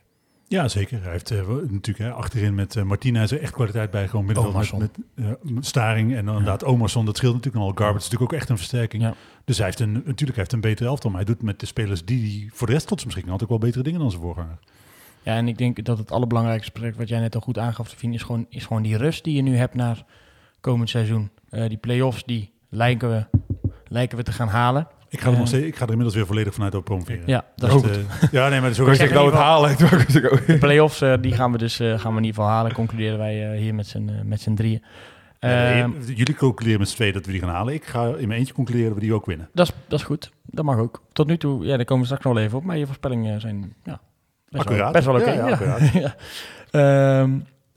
Ja, 0.48 0.68
zeker. 0.68 1.02
Hij 1.02 1.12
heeft 1.12 1.30
natuurlijk 1.30 1.98
hè, 1.98 2.12
achterin 2.12 2.54
met 2.54 2.74
uh, 2.74 2.82
Martina 2.82 3.22
is 3.22 3.30
er 3.30 3.40
echt 3.40 3.52
kwaliteit 3.52 3.90
bij 3.90 4.08
gewoon 4.08 4.24
middenveld 4.24 4.78
met, 4.78 4.98
met 5.42 5.66
Staring 5.66 6.14
en 6.14 6.24
dan 6.24 6.36
inderdaad 6.36 6.64
Omarsson. 6.64 7.04
Dat 7.04 7.16
scheelt 7.16 7.34
natuurlijk 7.34 7.64
al. 7.64 7.72
Garbage 7.74 7.98
is 7.98 8.04
natuurlijk 8.04 8.32
ook 8.32 8.38
echt 8.38 8.48
een 8.48 8.56
versterking. 8.56 9.02
Ja. 9.02 9.14
Dus 9.44 9.56
hij 9.56 9.66
heeft 9.66 9.80
een, 9.80 9.92
natuurlijk 9.92 10.18
hij 10.18 10.34
heeft 10.36 10.52
een 10.52 10.60
betere 10.60 10.88
elftal, 10.88 11.10
maar 11.10 11.24
hij 11.24 11.34
doet 11.34 11.42
met 11.42 11.60
de 11.60 11.66
spelers 11.66 12.04
die 12.04 12.40
hij 12.40 12.50
voor 12.52 12.66
de 12.66 12.72
rest 12.72 12.86
tot 12.86 13.00
zijn 13.00 13.12
beschikking 13.12 13.38
had 13.38 13.42
ook 13.42 13.60
wel 13.60 13.68
betere 13.68 13.82
dingen 13.82 14.00
dan 14.00 14.10
zijn 14.10 14.22
voorganger. 14.22 14.58
Ja, 15.22 15.36
en 15.36 15.48
ik 15.48 15.58
denk 15.58 15.84
dat 15.84 15.98
het 15.98 16.10
allerbelangrijkste 16.10 16.72
project 16.72 16.96
wat 16.96 17.08
jij 17.08 17.20
net 17.20 17.34
al 17.34 17.40
goed 17.40 17.58
aangaf, 17.58 17.88
Fien, 17.88 18.14
is 18.14 18.22
gewoon, 18.22 18.46
is 18.48 18.66
gewoon 18.66 18.82
die 18.82 18.96
rust 18.96 19.24
die 19.24 19.34
je 19.34 19.42
nu 19.42 19.56
hebt 19.56 19.74
naar 19.74 20.04
komend 20.62 20.90
seizoen. 20.90 21.30
Eh, 21.50 21.68
die 21.68 21.78
play-offs, 21.78 22.24
die 22.24 22.52
lijken 22.68 23.10
we, 23.10 23.24
lijken 23.88 24.16
we 24.18 24.22
te 24.24 24.32
gaan 24.32 24.48
halen. 24.48 24.86
Ik 25.08 25.20
ga, 25.20 25.30
er 25.30 25.38
nog 25.38 25.46
steeds, 25.46 25.66
ik 25.66 25.74
ga 25.76 25.82
er 25.82 25.88
inmiddels 25.90 26.14
weer 26.16 26.26
volledig 26.26 26.54
vanuit 26.54 26.74
op 26.74 26.84
promoveren. 26.84 27.22
Ja, 27.26 27.44
dat 27.56 27.70
Dat 27.70 27.84
is 27.84 27.90
is 27.90 27.96
de- 27.96 28.28
ja, 28.30 28.48
nee, 28.48 28.60
maar 28.60 28.68
dat 28.74 28.78
is 28.78 28.80
ook 29.00 29.08
Ik 29.08 29.12
nou 29.14 29.26
het 29.26 29.34
halen. 29.34 29.76
De 29.78 30.56
play-offs, 30.60 31.00
eh, 31.00 31.14
die 31.20 31.32
gaan 31.32 31.52
we 31.52 31.58
dus 31.58 31.80
eh, 31.80 31.86
gaan 31.98 32.12
we 32.12 32.18
in 32.18 32.24
ieder 32.24 32.34
geval 32.42 32.48
halen, 32.56 32.72
concluderen 32.72 33.18
wij 33.18 33.52
eh, 33.52 33.58
hier 33.60 33.74
met 33.74 33.86
z'n 33.86 34.08
eh, 34.08 34.24
met 34.24 34.40
z'n 34.40 34.54
drieën. 34.54 34.82
Ja, 35.40 35.72
Ehm, 35.72 35.90
jullie 36.06 36.34
concluderen 36.34 36.78
met 36.80 36.88
z'n 36.88 36.94
tweeën 36.94 37.12
dat 37.12 37.26
we 37.26 37.32
die 37.32 37.40
gaan 37.40 37.48
halen. 37.50 37.74
Ik 37.74 37.84
ga 37.84 38.04
in 38.06 38.28
mijn 38.28 38.38
eentje 38.38 38.54
concluderen 38.54 38.88
dat 38.90 38.98
we 38.98 39.04
die 39.04 39.14
ook 39.14 39.26
winnen. 39.26 39.48
dat, 39.54 39.66
is, 39.68 39.74
dat 39.88 39.98
is 39.98 40.04
goed, 40.04 40.30
dat 40.46 40.64
mag 40.64 40.76
ook. 40.78 41.02
Tot 41.12 41.26
nu 41.26 41.36
toe, 41.36 41.64
ja, 41.64 41.76
daar 41.76 41.84
komen 41.84 41.98
we 42.00 42.04
straks 42.06 42.24
nog 42.24 42.34
wel 42.34 42.42
even 42.42 42.58
op, 42.58 42.64
maar 42.64 42.76
je 42.78 42.86
voorspellingen 42.86 43.40
zijn 43.40 43.74
ja, 43.84 44.00
best, 44.48 44.50
wel, 44.50 44.60
Accuraat. 44.60 44.92
best 44.92 45.04
wel 45.06 45.14
oké. 45.14 45.30
Ja, 45.30 45.34
ja, 45.34 45.46
ja. 45.46 45.52
accuraat. 45.52 45.92
Ja. 46.72 47.28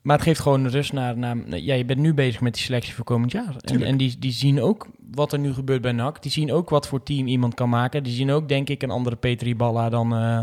Maar 0.06 0.15
het 0.15 0.26
geeft 0.26 0.39
gewoon 0.39 0.68
rust 0.68 0.94
naar, 0.94 1.18
naar... 1.18 1.38
Ja, 1.48 1.74
je 1.74 1.86
bent 1.86 2.00
nu 2.00 2.13
bezig 2.13 2.41
met 2.41 2.54
die 2.54 2.63
selectie 2.63 2.94
voor 2.94 3.06
komend 3.06 3.32
jaar. 3.32 3.56
En, 3.62 3.98
die, 3.98 4.15
die 4.20 4.32
zien 4.32 4.62
ook 4.62 4.88
wat 5.12 5.34
er 5.34 5.39
nu 5.39 5.54
gebeurt 5.54 5.82
bij 5.82 5.91
NAC. 5.91 6.22
Die 6.22 6.32
zien 6.32 6.52
ook 6.52 6.70
wat 6.70 6.88
voor 6.88 7.04
team 7.04 7.28
iemand 7.28 7.54
kan 7.54 7.70
maken. 7.70 8.04
Die 8.04 8.13
zien 8.13 8.32
ook, 8.32 8.48
denk 8.48 8.70
ik, 8.70 8.84
een 8.84 8.89
andere 8.89 9.15
Petri 9.15 9.56
Balla 9.56 9.89
dan, 9.89 10.15
eh, 10.15 10.39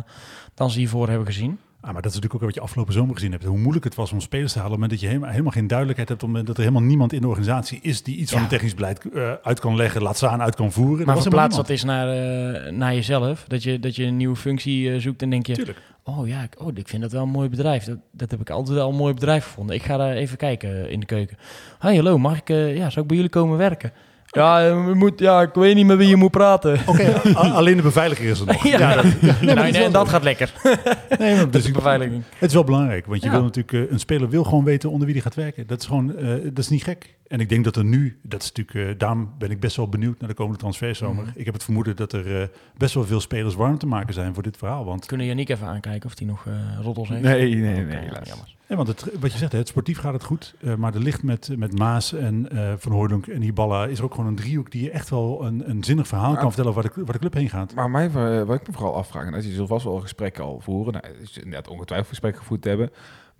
dan 0.55 0.71
ze 0.71 0.79
hiervoor 0.79 1.09
hebben 1.09 1.27
gezien. 1.27 1.59
Ah, 1.83 1.93
maar 1.93 2.03
dat 2.03 2.11
is 2.11 2.17
natuurlijk 2.17 2.35
ook 2.35 2.49
wat 2.49 2.55
je 2.55 2.61
afgelopen 2.61 2.93
zomer 2.93 3.15
gezien 3.15 3.31
hebt. 3.31 3.45
Hoe 3.45 3.59
moeilijk 3.59 3.85
het 3.85 3.95
was 3.95 4.13
om 4.13 4.21
spelers 4.21 4.53
te 4.53 4.59
halen. 4.59 4.75
Op 4.75 4.81
het 4.81 4.91
moment 4.91 4.91
dat 4.91 5.01
je 5.01 5.07
helemaal, 5.07 5.31
helemaal 5.31 5.53
geen 5.53 5.67
duidelijkheid 5.67 6.09
hebt. 6.09 6.23
Op 6.23 6.29
het 6.29 6.37
moment 6.37 6.47
dat 6.47 6.57
er 6.57 6.71
helemaal 6.71 6.89
niemand 6.89 7.13
in 7.13 7.21
de 7.21 7.27
organisatie 7.27 7.79
is 7.83 8.03
die 8.03 8.17
iets 8.17 8.33
van 8.33 8.41
het 8.41 8.49
technisch 8.49 8.75
beleid 8.75 9.05
eh, 9.15 9.33
uit 9.43 9.61
kan 9.61 9.77
leggen. 9.77 10.03
Laat 10.03 10.17
staan, 10.17 10.43
uit 10.43 10.55
kan 10.55 10.73
voeren. 10.73 11.01
Er 11.01 11.07
Maar 11.07 11.23
verplaats 11.23 11.57
helemaal 11.57 11.63
dat 11.63 11.71
eens 11.71 11.85
naar, 11.85 12.09
eh, 12.09 12.73
naar 12.73 12.95
jezelf. 12.95 13.45
Dat 13.49 13.63
je, 13.63 13.79
dat 13.79 13.97
je 13.97 14.05
een 14.05 14.17
nieuwe 14.17 14.37
functie 14.37 14.93
eh, 14.93 15.01
zoekt 15.01 15.23
en 15.23 15.31
denk 15.31 15.47
je... 15.47 15.55
Tuurlijk. 15.55 15.79
Oh 16.05 16.29
ja, 16.29 16.43
ik, 16.43 16.55
oh, 16.59 16.71
ik 16.75 16.89
vind 16.89 17.03
dat 17.03 17.13
wel 17.13 17.23
een 17.23 17.29
mooi 17.29 17.49
bedrijf. 17.49 17.85
Dat, 17.85 17.99
dat 18.11 18.31
heb 18.31 18.41
ik 18.41 18.51
altijd 18.51 18.77
wel 18.77 18.89
een 18.89 18.97
mooi 18.97 19.15
bedrijf 19.15 19.45
gevonden. 19.45 19.77
Ik 19.77 19.83
ga 19.83 19.97
daar 19.97 20.13
even 20.13 20.37
kijken 20.37 20.91
in 20.91 21.01
de 21.01 21.07
keuken. 21.07 21.37
Hi, 21.81 21.95
hallo, 21.95 22.19
mag 22.19 22.39
ik, 22.39 22.49
ja, 22.49 22.91
zou 22.91 23.01
ik 23.01 23.07
bij 23.07 23.17
jullie 23.17 23.31
komen 23.31 23.59
werken? 23.59 23.93
Ja, 24.35 24.61
je 24.61 24.93
moet, 24.95 25.19
ja, 25.19 25.43
ik 25.43 25.55
weet 25.55 25.75
niet 25.75 25.87
met 25.87 25.97
wie 25.97 26.09
je 26.09 26.17
moet 26.17 26.31
praten. 26.31 26.81
Oké, 26.87 27.13
alleen 27.35 27.77
de 27.77 27.83
beveiliging 27.83 28.29
is 28.29 28.41
er 28.41 28.47
nog. 28.47 28.67
Ja, 28.69 28.95
dat, 28.95 29.05
nee, 29.41 29.55
en 29.85 29.93
dat 29.93 30.09
gaat 30.09 30.23
lekker. 30.23 30.53
nee, 31.19 31.37
maar 31.37 31.51
Dus 31.51 31.65
de 31.65 31.73
beveiliging. 31.73 32.23
Het 32.39 32.49
is 32.49 32.55
wel 32.55 32.65
belangrijk, 32.65 33.07
want 33.07 33.23
je 33.23 33.31
wil 33.31 33.43
natuurlijk 33.43 33.73
eh, 33.73 33.93
een 33.93 33.99
speler 33.99 34.29
wil 34.29 34.45
gewoon 34.45 34.65
weten 34.65 34.91
onder 34.91 35.05
wie 35.05 35.15
die 35.15 35.23
gaat 35.23 35.35
werken. 35.35 35.67
Dat 35.67 35.81
is 35.81 35.87
gewoon, 35.87 36.17
eh, 36.17 36.29
dat 36.45 36.59
is 36.59 36.69
niet 36.69 36.83
gek. 36.85 37.15
En 37.33 37.41
ik 37.41 37.49
denk 37.49 37.65
dat 37.65 37.77
er 37.77 37.85
nu, 37.85 38.19
dat 38.23 38.43
is 38.43 38.53
natuurlijk, 38.53 38.91
eh, 38.91 38.99
daarom 38.99 39.33
ben 39.39 39.51
ik 39.51 39.61
best 39.61 39.77
wel 39.77 39.89
benieuwd 39.89 40.21
naar 40.21 40.29
de 40.29 40.35
komende 40.35 40.59
transferzomer. 40.59 41.25
Mhm. 41.25 41.33
Ik 41.39 41.45
heb 41.45 41.55
het 41.55 41.65
vermoeden 41.65 41.97
dat 41.97 42.13
er 42.13 42.41
eh, 42.41 42.49
best 42.77 42.95
wel 42.95 43.05
veel 43.05 43.21
spelers 43.21 43.55
warm 43.55 43.79
te 43.79 43.87
maken 43.87 44.15
zijn 44.15 44.35
voor 44.35 44.43
dit 44.43 44.57
verhaal. 44.57 44.85
Want, 44.85 45.07
Kunnen 45.07 45.27
Janiek 45.27 45.49
even 45.49 45.67
aankijken 45.67 46.11
of 46.11 46.19
hij 46.19 46.27
nog 46.27 46.47
eh 46.47 46.53
roddels 46.83 47.09
heeft? 47.09 47.23
Nee, 47.23 47.55
nee, 47.55 47.85
nee, 47.85 48.03
jammer. 48.25 48.55
ja, 48.67 48.77
want 48.77 48.89
het, 48.89 49.19
wat 49.21 49.33
je 49.33 49.39
zegt, 49.39 49.53
hè, 49.53 49.59
het 49.59 49.69
sportief 49.69 49.99
gaat 49.99 50.13
het 50.13 50.25
goed, 50.25 50.55
eh, 50.61 50.75
maar 50.75 50.95
er 50.95 51.01
ligt 51.01 51.23
met, 51.23 51.51
met 51.57 51.79
Maas 51.79 52.13
en 52.13 52.51
eh, 52.51 52.73
Van 52.77 52.93
Hooydonk 52.93 53.27
en 53.27 53.41
Hiballa 53.41 53.87
is 53.87 53.99
er 53.99 54.05
ook 54.05 54.15
gewoon 54.15 54.31
een 54.31 54.37
driehoek 54.37 54.71
die 54.71 54.83
je 54.83 54.91
echt 54.91 55.11
wel 55.11 55.45
een, 55.45 55.71
een 55.71 55.85
zinnig 55.85 56.09
verhaal 56.09 56.35
kan 56.35 56.53
vertellen 56.53 56.71
over 56.71 56.83
waar 56.83 56.93
de, 56.95 57.05
waar 57.05 57.13
de 57.13 57.19
club 57.19 57.35
heen 57.35 57.49
gaat. 57.49 57.75
Maar 57.75 57.91
mij, 57.91 58.11
wat 58.45 58.61
ik 58.61 58.67
me 58.67 58.73
vooral 58.73 58.95
afvraag, 58.95 59.27
en 59.27 59.35
als 59.35 59.45
je 59.45 59.53
zult 59.53 59.69
vast 59.69 59.85
wel 59.85 60.01
gesprekken 60.01 60.45
al 60.45 60.61
voeren, 60.61 60.93
nou, 60.93 61.05
is 61.23 61.39
net 61.45 61.69
ongetwijfeld 61.69 62.09
gesprekken 62.09 62.41
gevoerd 62.41 62.65
hebben, 62.65 62.91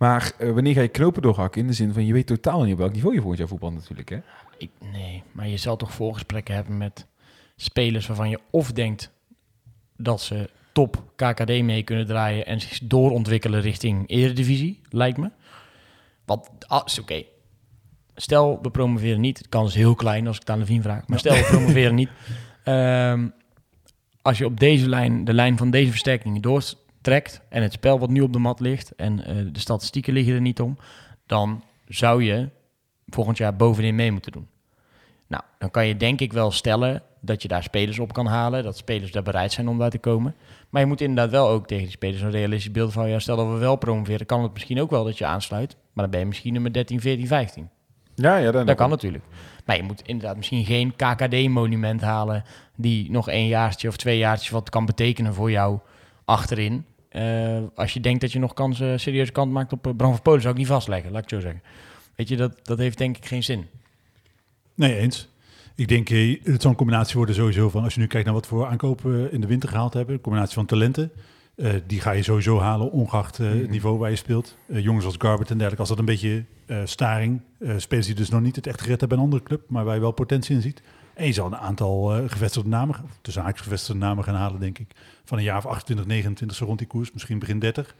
maar 0.03 0.33
eh, 0.39 0.51
wanneer 0.51 0.75
ga 0.75 0.81
je 0.81 0.89
knopen 0.89 1.23
doorhakken 1.23 1.61
in 1.61 1.67
de 1.67 1.73
zin 1.73 1.93
van 1.93 2.07
je 2.07 2.13
weet 2.13 2.27
totaal 2.27 2.63
niet 2.63 2.73
op 2.73 2.79
welk 2.79 2.93
niveau 2.93 3.15
je 3.15 3.21
volgend 3.21 3.39
jaar 3.39 3.49
voetbal 3.49 3.73
natuurlijk, 3.73 4.09
hè? 4.09 4.19
Ik, 4.59 4.71
nee, 4.93 5.23
maar 5.33 5.49
je 5.49 5.57
zal 5.57 5.77
toch 5.77 5.93
voorgesprekken 5.93 6.55
hebben 6.55 6.77
met 6.77 7.07
spelers 7.57 8.07
waarvan 8.07 8.31
je 8.31 8.41
of 8.51 8.73
denkt 8.73 9.11
dat 9.97 10.21
ze 10.21 10.51
top 10.73 11.05
KKD 11.17 11.63
mee 11.63 11.83
kunnen 11.83 12.07
draaien 12.07 12.47
en 12.47 12.61
zich 12.61 12.79
doorontwikkelen 12.83 13.61
richting 13.61 14.09
Eredivisie, 14.09 14.81
lijkt 14.89 15.19
me. 15.19 15.31
Want, 16.25 16.49
ah, 16.67 16.83
is 16.85 16.99
oké. 16.99 17.23
Stel, 18.15 18.59
we 18.63 18.71
promoveren 18.71 19.21
niet. 19.21 19.43
De 19.43 19.49
kans 19.49 19.69
is 19.69 19.77
heel 19.77 19.95
klein 19.95 20.27
als 20.27 20.37
ik 20.37 20.43
het 20.43 20.51
aan 20.51 20.59
Levine 20.59 20.83
vraag. 20.83 21.07
Maar 21.07 21.19
stel, 21.19 21.35
we 21.35 21.49
promoveren 21.57 21.95
niet. 21.95 22.11
Ehm, 22.65 23.29
als 24.23 24.39
je 24.39 24.45
op 24.45 24.61
deze 24.61 24.89
lijn, 24.89 25.25
de 25.25 25.35
lijn 25.35 25.57
van 25.57 25.71
deze 25.71 25.91
versterkingen 25.91 26.43
doortrekt... 27.03 27.41
en 27.49 27.63
het 27.63 27.73
spel 27.73 27.99
wat 27.99 28.11
nu 28.11 28.21
op 28.21 28.33
de 28.33 28.39
mat 28.39 28.61
ligt... 28.61 28.95
en 28.95 29.25
eh, 29.25 29.37
de 29.53 29.61
statistieken 29.61 30.13
liggen 30.13 30.35
er 30.35 30.41
niet 30.41 30.61
om... 30.61 30.79
dan 31.27 31.63
zou 31.87 32.25
je 32.25 32.49
volgend 33.07 33.37
jaar 33.37 33.57
bovenin 33.57 33.95
mee 33.95 34.13
moeten 34.13 34.33
doen. 34.33 34.47
Nou, 35.27 35.43
dan 35.59 35.71
kan 35.71 35.87
je 35.87 35.97
denk 35.97 36.21
ik 36.21 36.33
wel 36.33 36.51
stellen 36.51 37.03
dat 37.21 37.43
je 37.43 37.49
daar 37.49 37.63
spelers 37.63 37.99
op 37.99 38.13
kan 38.13 38.27
halen. 38.27 38.63
Dat 38.63 38.77
spelers 38.77 39.13
daar 39.13 39.23
bereid 39.23 39.53
zijn 39.53 39.69
om 39.69 39.79
daar 39.79 39.91
te 39.91 39.99
komen. 39.99 40.35
Maar 40.69 40.81
je 40.81 40.87
moet 40.87 41.01
inderdaad 41.01 41.31
wel 41.31 41.49
ook 41.49 41.67
tegen 41.67 41.83
die 41.83 41.93
spelers 41.93 42.23
een 42.23 42.31
realistisch 42.31 42.73
beeld 42.73 42.93
van... 42.93 43.09
ja, 43.09 43.19
stel 43.19 43.37
dat 43.37 43.49
we 43.49 43.59
wel 43.59 43.77
promoveren, 43.77 44.27
kan 44.27 44.43
het 44.43 44.53
misschien 44.53 44.81
ook 44.81 44.91
wel 44.91 45.05
dat 45.05 45.19
je 45.19 45.27
aansluit. 45.27 45.77
Maar 45.93 46.05
dan 46.05 46.11
ben 46.11 46.21
je 46.21 46.27
misschien 46.27 46.53
nummer 46.53 46.73
13, 46.73 47.01
14, 47.01 47.27
15. 47.27 47.69
Ja, 48.15 48.37
ja, 48.37 48.51
dan, 48.51 48.67
Dat 48.67 48.77
kan 48.77 48.91
natuurlijk. 48.91 49.25
Maar 49.65 49.77
je 49.77 49.83
moet 49.83 50.03
inderdaad 50.03 50.37
misschien 50.37 50.65
geen 50.65 50.97
KKD-monument 50.97 52.01
halen... 52.01 52.45
die 52.77 53.11
nog 53.11 53.29
één 53.29 53.47
jaartje 53.47 53.89
of 53.89 53.97
twee 53.97 54.19
jaartjes 54.19 54.51
wat 54.51 54.71
kan 54.71 54.87
betekenen 54.87 55.35
voor 55.35 55.51
jou 55.51 55.79
achterin. 56.25 56.85
Eh, 57.13 57.59
als 57.75 57.93
je 57.93 58.01
denkt 58.01 58.21
dat 58.21 58.33
je 58.33 58.39
nog 58.39 58.55
kansen, 58.55 59.01
serieuze 59.01 59.33
kant 59.33 59.53
maakt 59.53 59.73
op 59.73 59.87
eh, 59.87 59.93
Bram 59.97 60.11
van 60.11 60.23
Polen... 60.23 60.41
zou 60.41 60.53
ik 60.53 60.59
niet 60.59 60.69
vastleggen, 60.69 61.13
laat 61.13 61.23
ik 61.23 61.31
het 61.31 61.41
zo 61.41 61.47
zeggen. 61.47 61.63
Weet 62.17 62.29
je, 62.29 62.37
dat, 62.37 62.59
dat 62.63 62.79
heeft 62.79 62.99
denk 62.99 63.17
ik 63.17 63.27
geen 63.27 63.43
zin. 63.43 63.67
Nee, 64.75 64.97
eens. 64.97 65.29
Ik 65.75 65.89
denk, 65.89 66.11
eh, 66.11 66.43
het 66.43 66.63
zal 66.63 66.71
een 66.71 66.77
combinatie 66.77 67.17
worden 67.17 67.35
sowieso 67.35 67.69
van, 67.69 67.85
als 67.85 67.95
je 67.95 68.01
nu 68.01 68.07
kijkt 68.07 68.25
naar 68.25 68.35
wat 68.35 68.47
voor 68.47 68.67
aankopen 68.67 69.33
in 69.33 69.41
de 69.41 69.47
winter 69.47 69.69
gehaald 69.69 69.95
hebben, 69.95 70.15
een 70.15 70.21
combinatie 70.21 70.55
van 70.55 70.67
talenten. 70.67 71.11
die 71.87 72.01
ga 72.01 72.11
je 72.11 72.23
sowieso 72.23 72.61
halen, 72.61 72.93
ongeacht 72.93 73.37
het 73.37 73.71
niveau 73.71 73.99
waar 73.99 74.11
je 74.11 74.17
speelt. 74.17 74.57
Jongens 74.67 75.05
als 75.05 75.15
Garbert 75.19 75.51
en 75.51 75.59
dergelijke, 75.59 75.81
als 75.81 75.89
dat 75.89 75.99
een 75.99 76.05
beetje 76.05 76.45
staring. 76.85 77.41
spelers 77.77 78.07
die 78.07 78.15
dus 78.15 78.31
nog 78.31 78.41
niet 78.41 78.57
het 78.57 78.67
echt 78.67 78.81
gered 78.81 79.01
hebben 79.01 79.09
bij 79.09 79.19
een 79.19 79.25
andere 79.25 79.43
club, 79.43 79.63
maar 79.69 79.85
waar 79.85 79.95
je 79.95 80.01
wel 80.01 80.13
potentie 80.13 80.55
in 80.55 80.63
ziet. 80.63 80.83
En 81.15 81.27
je 81.27 81.33
zal 81.33 81.47
een 81.47 81.57
aantal 81.57 82.15
eh, 82.15 82.29
gevestigde 82.29 82.69
namen, 82.69 82.97
tussen 83.21 83.43
haakjes 83.43 83.63
gevestigde 83.63 84.01
namen 84.01 84.25
gaan 84.25 84.35
halen, 84.35 84.61
denk 84.61 84.79
ik. 84.79 84.91
Van 85.25 85.39
een 85.39 85.45
jaar 85.45 85.57
of 85.57 85.67
28, 85.67 86.07
29, 86.07 86.57
zo 86.57 86.65
rond 86.65 86.79
die 86.79 86.87
koers, 86.87 87.13
misschien 87.13 87.39
begin 87.39 87.59
30. 87.59 87.95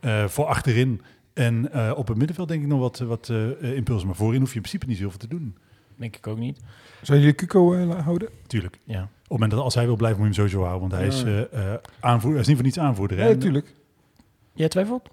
Eh, 0.00 0.24
voor 0.24 0.44
achterin 0.46 1.02
En 1.34 1.72
eh, 1.72 1.92
op 1.96 2.08
het 2.08 2.16
middenveld 2.16 2.48
denk 2.48 2.62
ik 2.62 2.68
nog 2.68 2.80
wat, 2.80 2.98
wat 2.98 3.28
eh, 3.28 3.76
impulsen. 3.76 4.06
Maar 4.06 4.16
voorin 4.16 4.40
hoef 4.40 4.48
je 4.48 4.54
in 4.54 4.60
principe 4.60 4.86
niet 4.86 4.98
zoveel 4.98 5.18
te 5.18 5.28
doen. 5.28 5.56
Denk 5.96 6.16
ik 6.16 6.26
ook 6.26 6.38
niet. 6.38 6.60
Zou 7.02 7.18
jullie 7.18 7.34
Cuco 7.34 7.74
eh, 7.74 8.04
houden? 8.04 8.28
Tuurlijk. 8.46 8.78
Ja. 8.84 9.02
Op 9.02 9.08
het 9.20 9.28
moment 9.28 9.50
dat 9.50 9.60
als 9.60 9.74
hij 9.74 9.86
wil 9.86 9.96
blijven, 9.96 10.20
moet 10.20 10.34
je 10.34 10.40
hem 10.40 10.48
sowieso 10.50 10.68
houden. 10.70 10.88
Want 10.88 11.00
hij 11.00 11.06
is, 11.06 11.22
eh, 11.52 11.72
eh, 11.72 11.78
aanvoerder, 12.00 12.30
hij 12.32 12.40
is 12.40 12.46
niet 12.46 12.56
voor 12.56 12.64
niets 12.64 12.78
aanvoerder. 12.78 13.16
hè? 13.18 13.24
Ja, 13.26 13.32
natuurlijk. 13.32 13.74
Jij 14.52 14.68
twijfelt? 14.68 15.08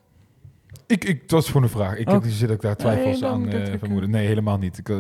Ik, 0.88 1.04
ik, 1.04 1.22
het 1.22 1.32
was 1.32 1.46
gewoon 1.48 1.64
een 1.64 1.70
vraag. 1.70 1.98
Ik 1.98 2.08
Oh. 2.08 2.14
heb 2.14 2.24
niet 2.24 2.34
zin 2.34 2.48
dat 2.48 2.56
ik 2.56 2.62
daar 2.62 2.76
twijfels 2.76 3.20
Nee, 3.20 3.30
aan 3.30 3.50
eh, 3.50 3.74
ook, 3.74 3.80
vermoeden. 3.80 4.10
Nee, 4.10 4.28
helemaal 4.28 4.58
niet. 4.58 4.78
Ik, 4.78 4.90
eh, 4.90 4.98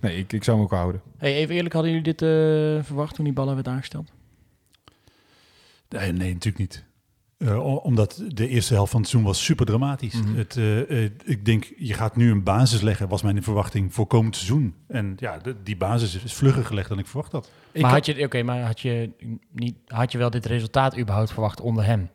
nee, 0.00 0.18
ik, 0.18 0.32
ik 0.32 0.44
zou 0.44 0.56
hem 0.56 0.66
ook 0.66 0.72
houden. 0.72 1.00
Hey, 1.18 1.34
even 1.34 1.54
eerlijk, 1.54 1.74
hadden 1.74 1.92
jullie 1.92 2.14
dit 2.14 2.22
eh, 2.22 2.28
verwacht 2.84 3.14
toen 3.14 3.24
die 3.24 3.34
ballen 3.34 3.54
werd 3.54 3.68
aangesteld? 3.68 4.12
Nee, 5.88 6.12
nee, 6.12 6.32
natuurlijk 6.32 6.58
niet. 6.58 6.84
Eh, 7.38 7.84
omdat 7.84 8.22
de 8.28 8.48
eerste 8.48 8.74
helft 8.74 8.90
van 8.90 9.00
het 9.00 9.08
seizoen 9.10 9.30
was 9.32 9.44
super 9.44 9.66
dramatisch. 9.66 10.14
Mhm. 10.22 10.36
het, 10.36 10.56
eh, 10.56 11.04
eh, 11.04 11.10
ik 11.24 11.44
denk, 11.44 11.72
je 11.76 11.94
gaat 11.94 12.16
nu 12.16 12.30
een 12.30 12.42
basis 12.42 12.80
leggen, 12.80 13.08
was 13.08 13.22
mijn 13.22 13.42
verwachting 13.42 13.94
voor 13.94 14.06
komend 14.06 14.36
seizoen. 14.36 14.74
En 14.88 15.14
ja, 15.18 15.38
de- 15.38 15.56
die 15.62 15.76
basis 15.76 16.22
is 16.24 16.32
vlugger 16.34 16.64
gelegd 16.64 16.88
dan 16.88 16.98
ik 16.98 17.06
verwacht 17.06 17.32
had. 17.32 17.50
maar 17.80 17.90
had 17.90 18.06
je, 18.06 18.24
oké, 18.24 18.42
maar 18.42 18.60
had 18.62 18.80
je, 18.80 19.10
niet, 19.52 19.74
had 19.86 20.12
je 20.12 20.18
wel 20.18 20.30
dit 20.30 20.46
resultaat 20.46 20.98
überhaupt 20.98 21.32
verwacht 21.32 21.60
onder 21.60 21.84
hem? 21.84 22.08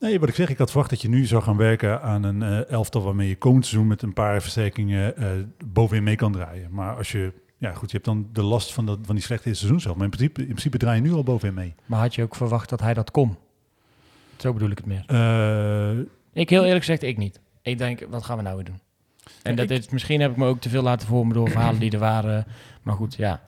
Nee, 0.00 0.20
wat 0.20 0.28
ik 0.28 0.34
zeg, 0.34 0.48
ik 0.48 0.58
had 0.58 0.70
verwacht 0.70 0.90
dat 0.90 1.02
je 1.02 1.08
nu 1.08 1.26
zou 1.26 1.42
gaan 1.42 1.56
werken 1.56 2.02
aan 2.02 2.22
een 2.22 2.42
eh, 2.42 2.70
elftal 2.70 3.02
waarmee 3.02 3.28
je 3.28 3.36
komend 3.36 3.66
seizoen 3.66 3.88
met 3.88 4.02
een 4.02 4.12
paar 4.12 4.40
versterkingen 4.42 5.16
eh, 5.16 5.26
bovenin 5.66 6.02
mee 6.02 6.16
kan 6.16 6.32
draaien. 6.32 6.68
Maar 6.70 6.96
als 6.96 7.12
je, 7.12 7.32
ja 7.58 7.72
goed, 7.72 7.90
je 7.90 7.96
hebt 7.96 8.08
dan 8.08 8.28
de 8.32 8.42
last 8.42 8.72
van, 8.72 8.86
dat, 8.86 8.98
van 9.02 9.14
die 9.14 9.24
slechte 9.24 9.54
seizoen 9.54 9.80
zelf. 9.80 9.94
Maar 9.96 10.04
in 10.04 10.10
principe, 10.10 10.40
in 10.40 10.46
principe 10.46 10.78
draai 10.78 11.02
je 11.02 11.08
nu 11.08 11.12
al 11.12 11.22
bovenin 11.22 11.54
mee. 11.54 11.74
Maar 11.86 12.00
had 12.00 12.14
je 12.14 12.22
ook 12.22 12.34
verwacht 12.34 12.68
dat 12.68 12.80
hij 12.80 12.94
dat 12.94 13.10
kon? 13.10 13.36
Zo 14.36 14.52
bedoel 14.52 14.70
ik 14.70 14.76
het 14.78 14.86
meer. 14.86 15.04
Eh, 15.06 15.98
Ik 16.32 16.50
heel 16.50 16.62
eerlijk 16.64 16.84
gezegd, 16.84 17.02
ik 17.02 17.16
niet. 17.16 17.40
Ik 17.62 17.78
denk, 17.78 18.06
wat 18.10 18.24
gaan 18.24 18.36
we 18.36 18.42
nou 18.42 18.56
weer 18.56 18.64
doen? 18.64 18.80
En 19.42 19.56
dat 19.56 19.70
is, 19.70 19.88
misschien 19.88 20.20
heb 20.20 20.30
ik 20.30 20.36
me 20.36 20.46
ook 20.46 20.60
te 20.60 20.68
veel 20.68 20.82
laten 20.82 21.08
vormen 21.08 21.34
door 21.34 21.50
verhalen 21.50 21.80
die 21.80 21.90
er 21.90 21.98
waren. 21.98 22.46
Maar 22.82 22.94
goed, 22.94 23.14
ja. 23.14 23.40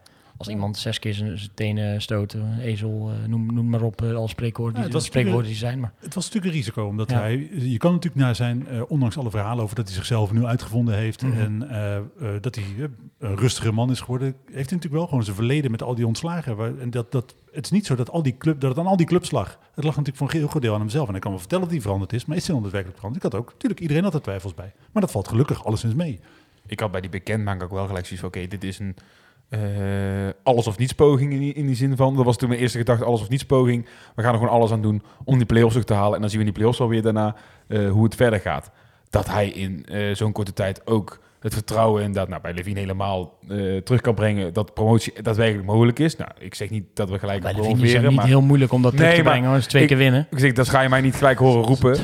Als 0.43 0.51
iemand 0.51 0.77
zes 0.79 0.99
keer 0.99 1.15
zijn, 1.15 1.41
tenen 1.55 2.03
stoot, 2.03 2.33
een 2.33 2.59
ezel, 2.61 3.11
eh, 3.11 3.29
noem, 3.29 3.55
noem 3.55 3.69
maar 3.69 3.83
op, 3.83 4.03
eh, 4.03 4.15
als 4.15 4.31
spreekwoorden, 4.31 4.75
Ja, 4.75 4.79
die, 4.79 4.87
het 4.87 4.95
was 4.95 5.05
spreekwoorden 5.05 5.47
die 5.47 5.57
zijn. 5.57 5.81
Maar 5.81 5.93
Het 5.99 6.15
was 6.15 6.25
natuurlijk 6.25 6.53
een 6.53 6.59
risico, 6.59 6.87
omdat 6.87 7.11
Ja. 7.11 7.19
hij... 7.19 7.49
Je 7.53 7.77
kan 7.77 7.93
natuurlijk 7.93 8.23
naar 8.23 8.35
zijn, 8.35 8.69
eh, 8.69 8.83
ondanks 8.89 9.17
alle 9.17 9.31
verhalen 9.31 9.65
over 9.65 9.77
dat 9.77 9.87
hij 9.87 9.95
zichzelf 9.95 10.33
nu 10.33 10.45
uitgevonden 10.45 10.95
heeft... 10.95 11.23
Mhm. 11.23 11.39
en 11.41 11.69
eh, 11.71 11.97
eh, 11.97 12.03
dat 12.41 12.55
hij 12.55 12.65
een 13.19 13.37
rustige 13.37 13.73
man 13.73 13.91
is 13.91 14.01
geworden... 14.01 14.27
heeft 14.29 14.51
hij 14.51 14.63
natuurlijk 14.63 14.93
wel 14.93 15.07
gewoon 15.07 15.25
zijn 15.25 15.37
verleden 15.37 15.71
met 15.71 15.83
al 15.83 15.95
die 15.95 16.07
ontslagen. 16.07 16.57
Waar- 16.57 16.79
en 16.79 16.91
dat, 16.91 17.13
dat, 17.13 17.35
het 17.53 17.65
is 17.65 17.71
niet 17.71 17.87
zo 17.87 17.95
dat, 17.95 18.11
al 18.11 18.23
die 18.23 18.37
club, 18.37 18.61
dat 18.61 18.71
het 18.71 18.79
aan 18.79 18.87
al 18.87 18.97
die 18.97 19.07
clubs 19.07 19.31
lag. 19.31 19.49
Het 19.75 19.85
lag 19.85 19.97
natuurlijk 19.97 20.17
voor 20.17 20.31
een 20.31 20.37
heel 20.39 20.49
groot 20.49 20.63
deel 20.63 20.75
aan 20.75 20.81
hemzelf. 20.81 21.09
En 21.09 21.15
ik 21.15 21.21
kan 21.21 21.31
wel 21.31 21.41
vertellen 21.41 21.65
dat 21.65 21.73
hij 21.73 21.83
veranderd 21.83 22.13
is, 22.13 22.25
maar 22.25 22.37
is 22.37 22.45
hij 22.45 22.53
dan 22.53 22.63
daadwerkelijk 22.63 22.99
veranderd? 23.01 23.25
Ik 23.25 23.33
had 23.33 23.41
ook, 23.41 23.53
natuurlijk, 23.53 23.81
iedereen 23.81 24.05
had 24.05 24.15
er 24.15 24.23
twijfels 24.23 24.55
bij. 24.55 24.73
Maar 24.93 25.03
dat 25.03 25.11
valt 25.11 25.29
gelukkig 25.29 25.65
alleszins 25.65 25.95
mee. 25.95 26.21
Ik 26.67 26.81
had 26.81 26.91
bij 26.91 27.01
die 27.01 27.11
bekendmaking 27.11 27.63
ook 27.63 27.71
wel 27.71 27.87
gelijk 27.87 28.07
zoiets 28.07 28.21
van... 28.27 28.29
Oké, 28.41 28.49
dit 28.49 28.65
is 28.65 28.79
een 28.79 28.97
eh, 29.53 29.59
alles 30.43 30.67
of 30.67 30.79
niets 30.79 30.93
poging 30.93 31.33
in 31.33 31.39
die, 31.39 31.53
in 31.53 31.67
die 31.67 31.77
zin 31.77 31.97
van... 31.97 32.17
Dat 32.17 32.25
was 32.25 32.37
toen 32.37 32.49
mijn 32.49 32.61
eerste 32.61 32.79
gedachte, 32.79 33.05
alles 33.05 33.21
of 33.21 33.29
niets 33.29 33.45
poging. 33.45 33.87
We 34.15 34.23
gaan 34.23 34.33
er 34.33 34.39
gewoon 34.39 34.55
alles 34.55 34.71
aan 34.71 34.83
doen 34.83 35.03
om 35.25 35.37
die 35.37 35.47
play-offs 35.47 35.77
ook 35.77 35.83
te 35.83 35.95
halen. 35.95 36.15
En 36.15 36.21
dan 36.21 36.31
zien 36.31 36.39
we 36.39 36.45
in 36.47 36.51
die 36.53 36.59
play-offs 36.59 36.79
wel 36.79 36.89
weer 36.89 37.03
daarna 37.03 37.35
eh, 37.69 37.91
hoe 37.91 38.05
het 38.05 38.15
verder 38.15 38.41
gaat. 38.41 38.71
Dat 39.11 39.27
hij 39.27 39.49
in 39.49 39.85
eh, 39.87 40.15
zo'n 40.15 40.33
korte 40.33 40.53
tijd 40.53 40.87
ook 40.87 41.21
het 41.41 41.55
vertrouwen 41.55 42.01
inderdaad... 42.03 42.29
Nou, 42.29 42.43
bij 42.43 42.53
Levine 42.53 42.79
helemaal 42.81 43.39
terug 43.85 44.01
kan 44.01 44.15
brengen... 44.15 44.53
dat 44.53 44.75
promotie 44.75 45.23
daadwerkelijk 45.23 45.67
mogelijk 45.67 45.99
is. 45.99 46.17
Nou, 46.17 46.31
ik 46.39 46.55
zeg 46.55 46.71
niet 46.71 46.85
dat 46.95 47.11
we 47.11 47.19
gelijk 47.19 47.43
bij 47.43 47.53
promoveren, 47.53 47.85
is 47.85 47.93
het 47.93 48.03
niet 48.03 48.17
maar... 48.17 48.27
heel 48.27 48.43
moeilijk 48.43 48.73
om 48.73 48.83
dat 48.83 48.97
terug 48.97 49.15
te 49.15 49.23
brengen. 49.23 49.63
Ze 49.63 49.69
twee 49.69 49.83
ik- 49.83 49.89
keer 49.89 49.97
winnen. 49.97 50.27
Ik 50.31 50.39
zeg, 50.39 50.53
dat 50.53 50.69
ga 50.69 50.81
je 50.81 50.89
mij 50.89 51.01
niet 51.01 51.15
gelijk 51.15 51.39
horen 51.39 51.63
roepen. 51.63 51.97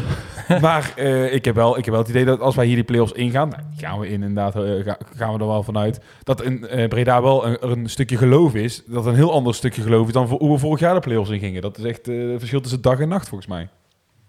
maar 0.60 0.92
eh, 0.96 1.34
ik, 1.34 1.44
heb 1.44 1.54
wel, 1.54 1.78
ik 1.78 1.84
heb 1.84 1.92
wel 1.94 2.02
het 2.02 2.10
idee 2.12 2.24
dat 2.24 2.40
als 2.40 2.54
wij 2.54 2.66
hier 2.66 2.74
die 2.74 2.84
play-offs 2.84 3.12
ingaan, 3.12 3.48
nou, 3.48 3.62
die 3.70 3.86
gaan 3.86 3.98
we 3.98 4.06
in, 4.08 4.22
inderdaad, 4.22 4.54
eh, 4.54 4.84
ga- 4.84 4.98
gaan 5.16 5.32
we 5.34 5.38
er 5.38 5.46
wel 5.46 5.62
vanuit, 5.62 6.00
dat 6.22 6.42
in 6.42 6.68
eh, 6.68 6.88
Breda 6.88 7.22
wel 7.22 7.46
een, 7.46 7.70
een 7.70 7.88
stukje 7.90 8.16
geloof 8.16 8.54
is. 8.54 8.82
Dat 8.86 9.06
een 9.06 9.14
heel 9.14 9.32
ander 9.32 9.54
stukje 9.54 9.82
geloof 9.82 10.06
is 10.06 10.12
dan 10.12 10.28
voor, 10.28 10.38
hoe 10.38 10.52
we 10.52 10.58
vorig 10.58 10.80
jaar 10.80 10.94
de 10.94 11.00
play-offs 11.00 11.30
in 11.30 11.38
gingen. 11.38 11.62
Dat 11.62 11.78
is 11.78 11.84
echt 11.84 12.08
eh, 12.08 12.28
het 12.30 12.38
verschil 12.38 12.60
tussen 12.60 12.80
dag 12.82 13.00
en 13.00 13.08
nacht 13.08 13.28
volgens 13.28 13.50
mij. 13.50 13.68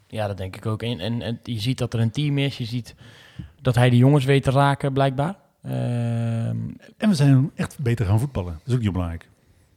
Ja, 0.07 0.28
dat 0.28 0.38
denk 0.38 0.55
ik 0.55 0.65
ook. 0.65 0.84
En, 0.84 0.99
en, 0.99 1.22
en 1.22 1.39
je 1.43 1.59
ziet 1.59 1.78
dat 1.78 1.93
er 1.93 1.99
een 1.99 2.11
team 2.11 2.38
is. 2.38 2.57
Je 2.57 2.65
ziet 2.65 2.95
dat 3.61 3.76
hij 3.76 3.89
de 3.89 3.97
jongens 3.97 4.26
weet 4.26 4.43
te 4.43 4.51
raken, 4.51 4.93
blijkbaar. 4.93 5.36
Ehm, 5.63 6.55
En 6.97 7.09
we 7.09 7.13
zijn 7.15 7.51
echt 7.55 7.80
beter 7.80 8.05
gaan 8.05 8.20
voetballen. 8.20 8.51
Dat 8.53 8.67
is 8.67 8.74
ook 8.74 8.82
niet 8.82 8.91
belangrijk. 8.91 9.28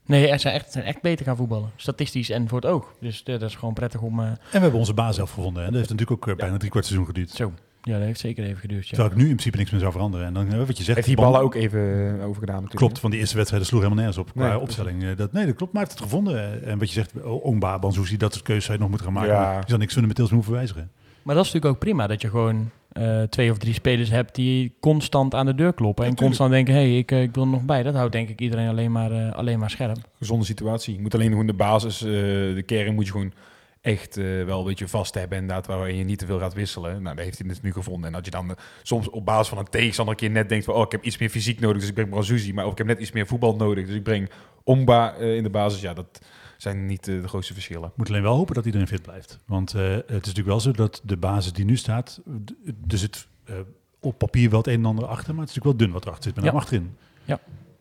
Nee, 0.07 0.27
ze 0.33 0.39
zijn 0.39 0.55
echt, 0.55 0.73
zijn 0.73 0.85
echt 0.85 1.03
beter 1.03 1.25
gaan 1.27 1.37
voetballen. 1.37 1.71
Statistisch 1.77 2.31
en 2.31 2.49
voor 2.49 2.61
het 2.61 2.71
oog. 2.71 2.95
Dus 3.01 3.23
eh, 3.23 3.39
dat 3.39 3.49
is 3.49 3.57
gewoon 3.57 3.75
prettig 3.75 4.01
om... 4.01 4.21
eh, 4.21 4.27
En 4.27 4.37
we 4.51 4.59
hebben 4.59 4.79
onze 4.79 4.95
baas 4.95 5.15
zelf 5.15 5.31
gevonden. 5.33 5.63
En 5.63 5.69
dat 5.69 5.77
heeft 5.79 5.91
natuurlijk 5.91 6.23
ook 6.23 6.29
eh, 6.29 6.37
bijna 6.41 6.57
drie 6.57 6.71
kwart 6.71 6.85
seizoen 6.85 7.07
geduurd. 7.07 7.31
zo. 7.31 7.53
Ja, 7.85 7.93
dat 7.97 8.03
heeft 8.07 8.21
zeker 8.21 8.45
even 8.45 8.61
geduurd. 8.61 8.83
Ja. 8.83 8.89
Terwijl 8.89 9.11
ik 9.11 9.17
nu 9.17 9.23
in 9.23 9.29
principe 9.29 9.57
niks 9.57 9.71
meer 9.71 9.81
zou 9.81 9.93
veranderen. 9.93 10.27
En 10.27 10.35
dan, 10.35 10.67
wat 10.67 10.77
je 10.79 10.83
zegt... 10.83 10.97
Heeft 10.97 11.07
die 11.07 11.17
ballen 11.17 11.41
ook 11.41 11.55
even 11.55 11.81
overgedaan 12.21 12.55
natuurlijk. 12.55 12.77
Klopt, 12.77 12.99
van 12.99 13.11
die 13.11 13.19
eerste 13.21 13.35
wedstrijden 13.37 13.69
sloeg 13.69 13.83
helemaal 13.83 14.05
nergens 14.05 14.25
op 14.27 14.33
qua 14.33 14.49
Nee, 14.49 14.59
opstelling. 14.59 15.03
Eh, 15.05 15.17
Dat, 15.17 15.33
nee, 15.33 15.47
dat 15.47 15.55
klopt, 15.55 15.73
maar 15.73 15.83
hij 15.83 15.91
heeft 15.91 16.01
het 16.05 16.11
gevonden. 16.11 16.65
En 16.65 16.79
wat 16.79 16.89
je 16.89 16.95
zegt, 16.95 17.23
Ongba, 17.23 17.79
Banzuzi, 17.79 18.17
dat 18.17 18.33
soort 18.33 18.45
keuzes 18.45 18.65
zou 18.65 18.77
je 18.77 18.83
nog 18.83 18.91
moeten 18.93 19.07
gaan 19.13 19.17
maken. 19.23 19.35
Ja. 19.35 19.57
Je 19.59 19.65
zal 19.67 19.79
niks 19.79 19.93
fundamenteels 19.93 20.29
meer 20.31 20.39
hoeven 20.39 20.57
wijzigen. 20.59 20.91
Maar 21.23 21.35
dat 21.35 21.45
is 21.45 21.53
natuurlijk 21.53 21.75
ook 21.75 21.85
prima. 21.89 22.07
Dat 22.07 22.21
je 22.21 22.29
gewoon 22.31 22.71
eh, 22.93 23.23
twee 23.23 23.51
of 23.51 23.59
drie 23.59 23.75
spelers 23.75 24.11
hebt 24.11 24.35
die 24.35 24.75
constant 24.81 25.35
aan 25.35 25.47
de 25.47 25.55
deur 25.55 25.73
kloppen. 25.73 26.05
En 26.05 26.15
constant 26.15 26.51
denken, 26.51 26.75
hé, 26.75 26.81
hey, 26.81 26.99
ik, 26.99 27.11
eh, 27.11 27.23
ik 27.23 27.35
wil 27.35 27.43
er 27.43 27.49
nog 27.49 27.65
bij. 27.65 27.83
Dat 27.83 27.95
houdt 27.95 28.13
denk 28.13 28.29
ik 28.29 28.41
iedereen 28.41 28.69
alleen 28.69 28.93
maar, 28.93 29.13
eh, 29.13 29.33
alleen 29.33 29.59
maar 29.59 29.71
scherp. 29.71 29.97
Gezonde 30.19 30.45
situatie. 30.45 30.95
Je 30.95 31.01
moet 31.01 31.15
alleen 31.15 31.31
gewoon 31.31 31.47
de 31.47 31.53
basis, 31.53 31.99
de 31.99 32.63
kern 32.67 32.95
moet 32.95 33.07
je 33.07 33.13
gewoon 33.13 33.33
echt 33.81 34.17
wel 34.17 34.59
een 34.59 34.65
beetje 34.65 34.89
vast 34.89 35.15
hebben. 35.15 35.39
Inderdaad, 35.39 35.67
waarin 35.67 35.97
je 35.97 36.05
niet 36.05 36.19
te 36.19 36.27
veel 36.27 36.39
gaat 36.39 36.55
wisselen. 36.55 37.03
Nou, 37.03 37.17
dat 37.17 37.25
heeft 37.25 37.39
hij 37.39 37.49
dus 37.49 37.61
nu 37.61 37.73
gevonden. 37.73 38.07
En 38.07 38.13
dat 38.13 38.25
je 38.25 38.31
dan 38.31 38.57
soms 38.83 39.11
op 39.11 39.25
basis 39.25 39.49
van 39.49 39.59
een 39.59 39.71
tegenstander 39.71 40.15
een 40.15 40.21
keer 40.21 40.31
net 40.31 40.49
denkt 40.49 40.65
van... 40.65 40.75
oh, 40.75 40.83
ik 40.83 40.93
heb 40.93 41.05
iets 41.05 41.19
meer 41.19 41.31
fysiek 41.31 41.61
nodig, 41.61 41.79
dus 41.81 41.89
ik 41.89 41.95
breng 41.95 42.11
Brazuzi. 42.11 42.53
Maar 42.53 42.65
of 42.65 42.73
ik 42.73 42.79
heb 42.79 42.87
net 42.87 43.01
iets 43.01 43.13
meer 43.13 43.27
voetbal 43.27 43.57
nodig, 43.57 43.87
dus 43.87 43.95
ik 43.95 44.03
breng 44.03 44.31
Omba 44.65 45.15
in 45.15 45.43
de 45.43 45.51
basis. 45.51 45.81
Ja, 45.81 45.95
dat 45.95 46.21
zijn 46.63 46.87
niet 46.87 47.09
eh, 47.09 47.21
de 47.23 47.29
grootste 47.29 47.53
verschillen. 47.53 47.93
Moet 47.97 48.09
alleen 48.09 48.23
wel 48.23 48.37
hopen 48.37 48.55
dat 48.55 48.67
iedereen 48.67 48.87
fit 48.87 49.03
blijft. 49.03 49.39
Want 49.47 49.75
eh, 49.75 49.83
het 49.91 50.05
is 50.09 50.15
natuurlijk 50.15 50.47
wel 50.47 50.61
zo 50.61 50.71
dat 50.71 51.01
de 51.05 51.17
basis 51.17 51.53
die 51.53 51.65
nu 51.65 51.77
staat... 51.77 52.21
d- 52.45 52.53
Er 52.93 52.99
zit 52.99 53.27
eh, 53.45 53.55
op 54.01 54.19
papier 54.19 54.51
wel 54.51 54.59
het 54.59 54.67
een 54.69 54.75
en 54.75 54.85
ander 54.85 55.07
achter, 55.07 55.35
maar 55.35 55.41
het 55.45 55.51
is 55.51 55.55
natuurlijk 55.57 55.79
wel 55.79 55.87
dun 55.87 55.93
wat 55.95 56.05
erachter 56.05 56.25
zit. 56.25 56.35
Met 56.35 56.45
Ja. 56.45 56.51
name 56.51 56.63
achterin. 56.63 56.97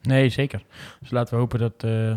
Nee, 0.04 0.30
zeker. 0.30 0.64
Dus 1.00 1.12
laten 1.12 1.34
we 1.34 1.40
hopen 1.40 1.60
dat, 1.60 1.74
eh, 1.84 2.14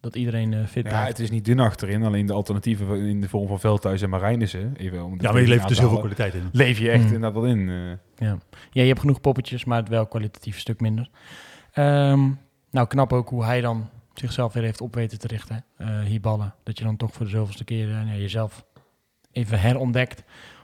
dat 0.00 0.16
iedereen 0.16 0.52
eh, 0.52 0.66
fit 0.66 0.82
Ja, 0.84 0.88
blijft. 0.90 1.08
het 1.08 1.18
is 1.18 1.30
niet 1.30 1.44
dun 1.44 1.60
achterin. 1.60 2.02
Alleen 2.02 2.26
de 2.26 2.32
alternatieven 2.32 2.86
van- 2.86 2.96
in 2.96 3.20
de 3.20 3.28
vorm 3.28 3.46
van 3.46 3.60
Veldhuis 3.60 4.02
en 4.02 4.10
Marijnissen. 4.10 4.74
Even 4.76 5.04
om 5.04 5.14
Ja, 5.20 5.32
maar 5.32 5.40
je 5.40 5.48
levert 5.48 5.68
dus 5.68 5.78
heel 5.78 5.88
veel 5.88 5.98
kwaliteit 5.98 6.34
in. 6.34 6.48
Leef 6.52 6.78
je 6.78 6.90
echt 6.90 7.04
Hmm. 7.04 7.14
inderdaad 7.14 7.32
wel 7.42 7.46
in. 7.50 7.68
eh. 7.68 7.74
Ja. 8.28 8.38
ja, 8.70 8.82
je 8.82 8.88
hebt 8.88 9.00
genoeg 9.00 9.20
poppetjes, 9.20 9.64
maar 9.64 9.78
het 9.78 9.88
wel 9.88 10.06
kwalitatief 10.06 10.54
een 10.54 10.60
stuk 10.60 10.80
minder. 10.80 11.10
Ehm, 11.72 12.28
nou, 12.70 12.86
knap 12.86 13.12
ook 13.12 13.28
hoe 13.28 13.44
hij 13.44 13.60
dan 13.60 13.88
zichzelf 14.14 14.52
weer 14.52 14.62
heeft 14.62 14.80
op 14.80 14.94
weten 14.94 15.18
te 15.18 15.26
richten. 15.26 15.64
eh 15.76 16.00
hier 16.00 16.20
ballen. 16.20 16.54
Dat 16.62 16.78
je 16.78 16.84
dan 16.84 16.96
toch 16.96 17.12
voor 17.12 17.24
de 17.24 17.30
zoveelste 17.30 17.64
keer 17.64 17.90
eh, 17.90 18.20
jezelf 18.20 18.64
even 19.32 19.60
herontdekt. 19.60 20.22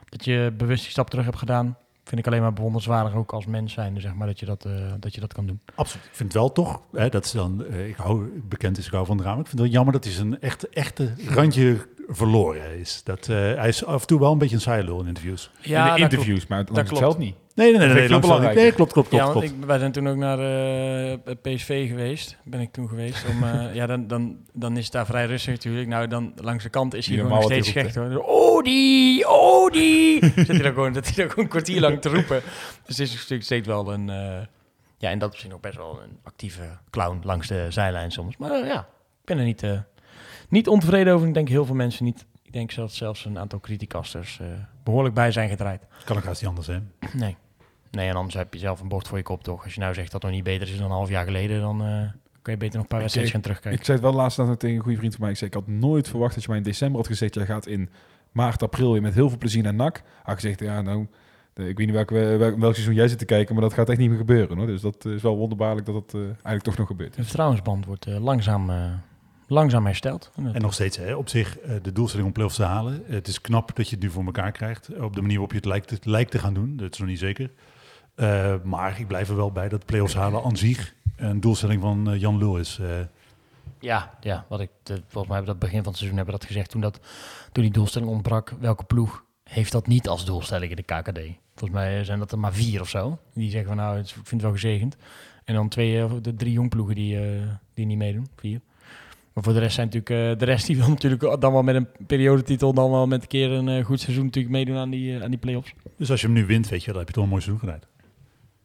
Dat 0.09 0.25
je 0.25 0.53
bewust 0.57 0.81
die 0.81 0.91
stap 0.91 1.09
terug 1.09 1.25
hebt 1.25 1.37
gedaan. 1.37 1.77
Vind 2.03 2.21
ik 2.21 2.27
alleen 2.27 2.41
maar 2.41 2.53
bewonderenswaardig 2.53 3.13
ook 3.13 3.33
als 3.33 3.45
mens 3.45 3.73
zijn, 3.73 4.01
zeg 4.01 4.13
maar, 4.13 4.27
dat 4.27 4.39
je 4.39 4.45
dat, 4.45 4.65
eh, 4.65 4.93
dat, 4.99 5.15
je 5.15 5.21
dat 5.21 5.33
kan 5.33 5.45
doen. 5.45 5.59
Absoluut. 5.75 6.05
Ik 6.05 6.15
vind 6.15 6.33
wel 6.33 6.51
toch, 6.51 6.81
hè, 6.91 7.09
dat 7.09 7.25
is 7.25 7.31
dan, 7.31 7.73
ik 7.73 7.95
hou, 7.95 8.41
bekend 8.43 8.77
is 8.77 8.85
ik 8.85 8.91
hou 8.91 9.05
van 9.05 9.17
drama. 9.17 9.39
Ik 9.39 9.47
vind 9.47 9.51
het 9.51 9.59
wel 9.59 9.69
jammer 9.69 9.93
dat 9.93 10.03
hij 10.03 10.13
zijn 10.13 10.41
echte, 10.41 10.69
echte 10.69 11.13
randje 11.27 11.87
verloren 12.11 12.79
is. 12.79 13.01
Dat, 13.03 13.27
eh, 13.27 13.35
hij 13.35 13.67
is 13.67 13.85
af 13.85 14.01
en 14.01 14.07
toe 14.07 14.19
wel 14.19 14.31
een 14.31 14.37
beetje 14.37 14.55
een 14.55 14.61
saai 14.61 14.83
lul 14.83 14.99
in 14.99 15.07
interviews. 15.07 15.51
in 15.61 15.71
de 15.71 15.93
interviews, 15.95 16.47
maar 16.47 16.59
het 16.59 16.69
klopt. 16.71 16.97
veld 16.97 17.17
niet. 17.17 17.35
Nee, 17.55 17.71
nee, 17.71 17.79
nee, 17.79 17.87
Dat 17.87 18.21
nee, 18.21 18.31
vind 18.31 18.43
ik 18.43 18.53
nee, 18.53 18.71
klopt, 18.71 18.91
klopt, 18.91 19.09
klopt. 19.09 19.25
ja, 19.25 19.31
klopt. 19.31 19.45
ik, 19.45 19.53
wij 19.65 19.79
zijn 19.79 19.91
toen 19.91 20.09
ook 20.09 20.15
naar 20.15 20.39
eh, 20.39 21.35
PSV 21.41 21.87
geweest. 21.87 22.37
Ben 22.43 22.59
ik 22.59 22.71
toen 22.71 22.87
geweest. 22.87 23.25
Om, 23.29 23.43
eh, 23.43 23.73
ja, 23.79 23.85
dan, 23.85 24.07
dan, 24.07 24.37
dan 24.53 24.77
is 24.77 24.83
het 24.83 24.93
daar 24.93 25.05
vrij 25.05 25.25
rustig 25.25 25.53
natuurlijk. 25.53 25.87
Nou, 25.87 26.07
dan 26.07 26.33
langs 26.35 26.63
de 26.63 26.69
kant 26.69 26.93
is 26.93 27.05
hij 27.05 27.15
Niet 27.15 27.25
gewoon 27.25 27.39
nog 27.39 27.51
steeds 27.51 27.69
gecht 27.69 27.95
hoor. 27.95 28.17
Oh 28.17 28.63
die, 28.63 29.29
oh 29.29 29.71
die. 29.71 30.25
Zit 30.35 30.47
hij 30.47 30.57
dan 30.57 30.73
gewoon, 30.73 30.93
dat 30.93 31.05
hij 31.05 31.15
dan 31.15 31.29
gewoon 31.29 31.43
een 31.43 31.49
kwartier 31.49 31.81
lang 31.81 32.01
te 32.01 32.09
roepen. 32.09 32.41
Dus 32.85 32.97
het 32.97 33.07
is 33.07 33.13
natuurlijk 33.13 33.43
steeds 33.43 33.67
wel 33.67 33.93
een, 33.93 34.09
eh, 34.09 34.45
ja, 34.97 35.09
en 35.09 35.19
dat 35.19 35.27
is 35.27 35.33
misschien 35.33 35.53
ook 35.53 35.61
best 35.61 35.77
wel 35.77 35.99
een 36.03 36.19
actieve 36.23 36.77
clown 36.89 37.19
langs 37.23 37.47
de 37.47 37.65
zijlijn 37.69 38.11
soms. 38.11 38.37
Maar 38.37 38.65
ja, 38.65 38.79
ik 39.21 39.25
ben 39.25 39.37
er 39.37 39.43
niet, 39.43 39.63
niet 40.51 40.67
ontevreden 40.67 41.13
over. 41.13 41.27
Ik 41.27 41.33
denk 41.33 41.47
heel 41.47 41.65
veel 41.65 41.75
mensen 41.75 42.05
niet. 42.05 42.25
Ik 42.43 42.53
denk 42.53 42.75
dat 42.75 42.91
zelfs 42.91 43.25
een 43.25 43.39
aantal 43.39 43.59
criticasters 43.59 44.39
eh, 44.39 44.47
behoorlijk 44.83 45.15
bij 45.15 45.31
zijn 45.31 45.49
gedraaid. 45.49 45.81
Kan 46.05 46.17
ook 46.17 46.23
haast 46.23 46.41
niet 46.41 46.49
anders, 46.49 46.67
hè? 46.67 46.79
Nee. 47.13 47.35
Nee, 47.91 48.09
en 48.09 48.15
anders 48.15 48.35
heb 48.35 48.53
je 48.53 48.59
zelf 48.59 48.79
een 48.79 48.87
bord 48.87 49.07
voor 49.07 49.17
je 49.17 49.23
kop, 49.23 49.43
toch? 49.43 49.63
Als 49.63 49.73
je 49.73 49.79
nou 49.79 49.93
zegt 49.93 50.11
dat 50.11 50.21
het 50.21 50.31
nog 50.31 50.41
niet 50.41 50.49
beter 50.49 50.67
is 50.67 50.77
dan 50.77 50.85
een 50.85 50.91
half 50.91 51.09
jaar 51.09 51.25
geleden, 51.25 51.61
dan 51.61 51.83
eh, 51.83 52.09
kun 52.41 52.53
je 52.53 52.59
beter 52.59 52.73
nog 52.73 52.81
een 52.81 52.87
paar 52.87 52.99
wedstrijden 52.99 53.33
gaan 53.33 53.41
terugkijken. 53.41 53.79
Ik 53.79 53.85
zei 53.85 53.97
het 53.97 54.07
wel 54.07 54.15
laatst 54.15 54.37
nog 54.37 54.57
tegen 54.57 54.75
een 54.75 54.81
goede 54.81 54.97
vriend 54.97 55.13
van 55.13 55.21
mij. 55.21 55.31
Ik 55.31 55.37
zei, 55.37 55.49
ik 55.49 55.55
had 55.55 55.67
nooit 55.67 56.07
verwacht 56.09 56.33
dat 56.33 56.43
je 56.43 56.49
mij 56.49 56.57
in 56.57 56.63
december 56.63 56.97
had 56.97 57.07
gezegd... 57.07 57.33
jij 57.35 57.45
gaat 57.45 57.67
in 57.67 57.89
maart, 58.31 58.63
april 58.63 58.91
weer 58.91 59.01
met 59.01 59.13
heel 59.13 59.29
veel 59.29 59.37
plezier 59.37 59.63
naar 59.63 59.73
NAC. 59.73 60.01
Had 60.23 60.35
gezegd, 60.35 60.59
ja, 60.59 60.81
nou... 60.81 61.07
Ik 61.55 61.77
weet 61.77 61.77
niet 61.77 61.91
welke, 61.91 62.15
welk, 62.15 62.57
welk 62.57 62.73
seizoen 62.73 62.95
jij 62.95 63.07
zit 63.07 63.17
te 63.17 63.25
kijken, 63.25 63.53
maar 63.53 63.63
dat 63.63 63.73
gaat 63.73 63.89
echt 63.89 63.97
niet 63.99 64.09
meer 64.09 64.17
gebeuren. 64.17 64.57
Hoor. 64.57 64.67
Dus 64.67 64.81
dat 64.81 65.05
is 65.05 65.21
wel 65.21 65.37
wonderbaarlijk 65.37 65.85
dat 65.85 65.95
dat 65.95 66.13
eh, 66.13 66.21
eigenlijk 66.21 66.63
toch 66.63 66.77
nog 66.77 66.87
gebeurt. 66.87 67.15
De 67.15 67.23
vertrouwensband 67.23 67.85
wordt 67.85 68.05
eh, 68.05 68.23
langzaam, 68.23 68.69
eh, 68.69 68.85
langzaam 69.51 69.85
herstelt. 69.85 70.31
En 70.53 70.61
nog 70.61 70.73
steeds, 70.73 70.97
hè, 70.97 71.15
op 71.15 71.29
zich, 71.29 71.59
eh, 71.59 71.75
de 71.81 71.91
doelstelling 71.91 72.27
om 72.27 72.33
play-offs 72.33 72.55
te 72.55 72.63
halen. 72.63 73.03
Het 73.05 73.27
is 73.27 73.41
knap 73.41 73.75
dat 73.75 73.89
je 73.89 73.95
het 73.95 74.03
nu 74.03 74.09
voor 74.09 74.25
elkaar 74.25 74.51
krijgt. 74.51 74.89
Op 74.99 75.15
de 75.15 75.21
manier 75.21 75.37
waarop 75.37 75.51
je 75.51 75.57
het 75.57 75.65
lijkt, 75.65 75.89
het 75.89 76.05
lijkt 76.05 76.31
te 76.31 76.39
gaan 76.39 76.53
doen. 76.53 76.77
Dat 76.77 76.93
is 76.93 76.99
nog 76.99 77.07
niet 77.07 77.19
zeker. 77.19 77.51
Eh, 78.15 78.55
maar 78.63 78.99
ik 78.99 79.07
blijf 79.07 79.29
er 79.29 79.35
wel 79.35 79.51
bij 79.51 79.69
dat 79.69 79.85
play-offs 79.85 80.13
halen 80.13 80.43
aan 80.43 80.57
zich 80.57 80.93
een 81.15 81.39
doelstelling 81.39 81.81
van 81.81 82.09
eh, 82.11 82.19
Jan 82.19 82.37
Lul 82.37 82.57
is. 82.57 82.79
Eh, 82.81 82.87
Ja, 83.79 84.17
ja 84.19 84.45
wat 84.49 84.59
ik, 84.59 84.69
de, 84.83 84.93
volgens 84.93 85.11
mij 85.13 85.35
hebben 85.35 85.39
we 85.41 85.59
dat 85.59 85.59
begin 85.59 85.77
van 85.77 85.87
het 85.87 85.97
seizoen 85.97 86.17
hebben 86.17 86.35
dat 86.39 86.45
gezegd. 86.47 86.69
Toen, 86.69 86.81
dat, 86.81 86.99
toen 87.51 87.63
die 87.63 87.73
doelstelling 87.73 88.11
ontbrak, 88.11 88.53
welke 88.59 88.83
ploeg 88.83 89.23
heeft 89.43 89.71
dat 89.71 89.87
niet 89.87 90.07
als 90.07 90.25
doelstelling 90.25 90.69
in 90.69 90.75
de 90.75 90.83
KKD? 90.83 91.19
Volgens 91.55 91.79
mij 91.79 92.03
zijn 92.03 92.19
dat 92.19 92.31
er 92.31 92.39
maar 92.39 92.53
vier 92.53 92.81
of 92.81 92.89
zo. 92.89 93.17
Die 93.33 93.49
zeggen 93.49 93.67
van 93.69 93.77
nou, 93.77 93.97
ik 93.99 94.07
vind 94.07 94.29
het 94.29 94.41
wel 94.41 94.51
gezegend. 94.51 94.97
En 95.43 95.53
dan 95.55 95.69
twee, 95.69 96.01
eh, 96.01 96.11
de 96.21 96.33
drie 96.35 96.53
jongploegen 96.53 96.95
die, 96.95 97.19
eh, 97.19 97.41
die 97.73 97.85
niet 97.85 97.97
meedoen. 97.97 98.27
Vier. 98.35 98.61
Maar 99.41 99.49
voor 99.49 99.59
de 99.59 99.65
rest 99.65 99.75
zijn 99.75 99.89
natuurlijk, 99.91 100.31
eh, 100.33 100.39
de 100.39 100.45
rest 100.45 100.65
die 100.65 100.77
wil 100.77 100.89
natuurlijk 100.97 101.41
dan 101.41 101.53
wel 101.53 101.63
met 101.63 101.75
een 101.75 101.87
periodetitel, 102.07 102.73
dan 102.73 102.91
wel 102.91 103.07
met 103.07 103.21
een 103.21 103.27
keer 103.27 103.51
een 103.51 103.67
eh, 103.67 103.85
goed 103.85 103.99
seizoen 103.99 104.25
natuurlijk 104.25 104.53
meedoen 104.53 104.77
aan 104.77 104.89
die, 104.89 105.15
eh, 105.15 105.23
aan 105.23 105.29
die 105.29 105.39
play-offs. 105.39 105.73
dus 105.97 106.11
als 106.11 106.21
je 106.21 106.27
hem 106.27 106.35
nu 106.35 106.45
wint, 106.45 106.69
weet 106.69 106.83
je, 106.83 106.89
dan 106.89 106.99
heb 106.99 107.07
je 107.07 107.13
toch 107.13 107.23
een 107.23 107.29
mooi 107.29 107.41
seizoen 107.41 107.69
gedaan. 107.69 107.79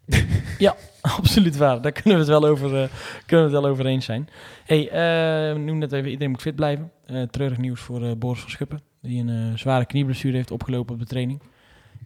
Absoluut 1.18 1.57
waar. 1.57 1.83
Daar 1.83 1.93
kunnen 1.93 2.12
we 2.12 2.18
het 2.18 2.41
wel 2.41 2.51
over, 2.51 2.68
kunnen 3.27 3.47
we 3.47 3.53
het 3.53 3.62
wel 3.62 3.66
over 3.66 3.87
eens 3.87 4.05
zijn. 4.05 4.29
hey, 4.64 4.89
we 5.53 5.59
noemen 5.59 5.79
net 5.79 5.93
even, 5.93 6.11
iedereen 6.11 6.31
moet 6.31 6.43
fit 6.43 6.55
blijven. 6.55 6.91
Eh 7.07 7.22
treurig 7.22 7.59
nieuws 7.59 7.81
voor 7.81 8.16
Boris 8.16 8.41
van 8.41 8.51
Schuppen, 8.51 8.81
die 9.01 9.24
een 9.24 9.59
zware 9.59 9.87
knieblessure 9.87 10.37
heeft 10.37 10.51
opgelopen 10.51 10.95
op 10.95 11.01
de 11.01 11.07
training. 11.07 11.41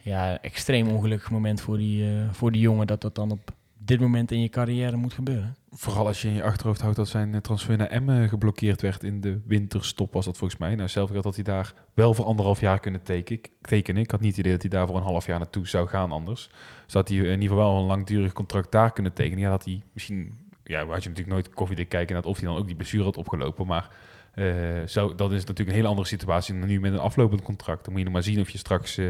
Ja, 0.03 0.41
extreem 0.41 0.89
ongelukkig 0.89 1.31
moment 1.31 1.61
voor 1.61 1.79
die, 1.79 2.05
voor 2.31 2.53
die 2.53 2.61
jongen 2.61 2.87
dat 2.87 3.01
dat 3.01 3.15
dan 3.15 3.31
op 3.31 3.53
dit 3.79 4.01
moment 4.01 4.31
in 4.31 4.41
je 4.41 4.49
carrière 4.49 4.97
moet 4.97 5.13
gebeuren. 5.13 5.57
Vooral 5.73 6.07
als 6.07 6.23
je 6.23 6.29
in 6.29 6.35
je 6.35 6.43
achterhoofd 6.43 6.81
houdt 6.81 6.97
dat 6.97 7.09
zijn 7.09 7.35
eh, 7.35 7.41
transfer 7.41 7.77
naar 7.77 7.87
Emmen 7.87 8.29
geblokkeerd 8.29 8.81
werd 8.81 9.03
in 9.03 9.21
de 9.21 9.41
winterstop, 9.47 10.13
was 10.13 10.25
dat 10.25 10.37
volgens 10.37 10.61
mij. 10.61 10.75
Nou, 10.75 10.89
zelf 10.89 11.11
had 11.11 11.35
hij 11.35 11.45
daar 11.45 11.75
wel 11.95 12.15
voor 12.15 12.25
anderhalf 12.25 12.61
jaar 12.61 12.81
kunnen 12.81 13.03
teken- 13.03 13.41
tekenen. 13.61 14.03
Ik 14.03 14.11
had 14.11 14.21
niet 14.21 14.31
het 14.31 14.39
idee 14.39 14.53
dat 14.53 14.63
hij 14.63 14.71
daar 14.71 14.87
voor 14.87 14.97
een 14.97 15.03
half 15.03 15.27
jaar 15.27 15.39
naartoe 15.39 15.69
zou 15.69 15.89
gaan 15.89 16.13
anders. 16.13 16.51
Dus 16.85 16.93
dat 16.93 17.09
hij 17.09 17.17
in 17.17 17.25
ieder 17.25 17.57
geval 17.57 17.73
wel 17.73 17.81
een 17.81 17.87
langdurig 17.87 18.33
contract 18.33 18.73
daar 18.73 18.93
kunnen 18.93 19.13
tekenen. 19.13 19.39
Ja, 19.39 19.51
dat 19.51 19.65
hij 19.65 19.83
misschien, 19.93 20.39
ja, 20.65 20.79
had 20.79 21.03
je 21.03 21.09
natuurlijk 21.09 21.37
nooit 21.37 21.49
koffiedik 21.49 21.89
kijken 21.89 22.15
naar 22.15 22.25
of 22.25 22.39
hij 22.39 22.49
dan 22.49 22.57
ook 22.57 22.67
die 22.67 22.77
blessure 22.77 23.05
had 23.05 23.17
opgelopen. 23.17 23.67
Maar 23.67 23.91
eh, 24.35 24.87
zo, 24.87 25.15
dat 25.15 25.33
is 25.33 25.41
natuurlijk 25.41 25.69
een 25.69 25.75
hele 25.75 25.89
andere 25.89 26.09
situatie 26.09 26.59
dan 26.59 26.69
nu 26.69 26.81
met 26.81 26.93
een 26.93 26.99
aflopend 26.99 27.43
contract. 27.43 27.85
Dan 27.85 27.91
moet 27.93 27.99
je 27.99 28.05
nog 28.05 28.15
maar 28.15 28.23
zien 28.23 28.41
of 28.41 28.51
je 28.51 28.59
straks 28.59 28.97
eh, 28.97 29.09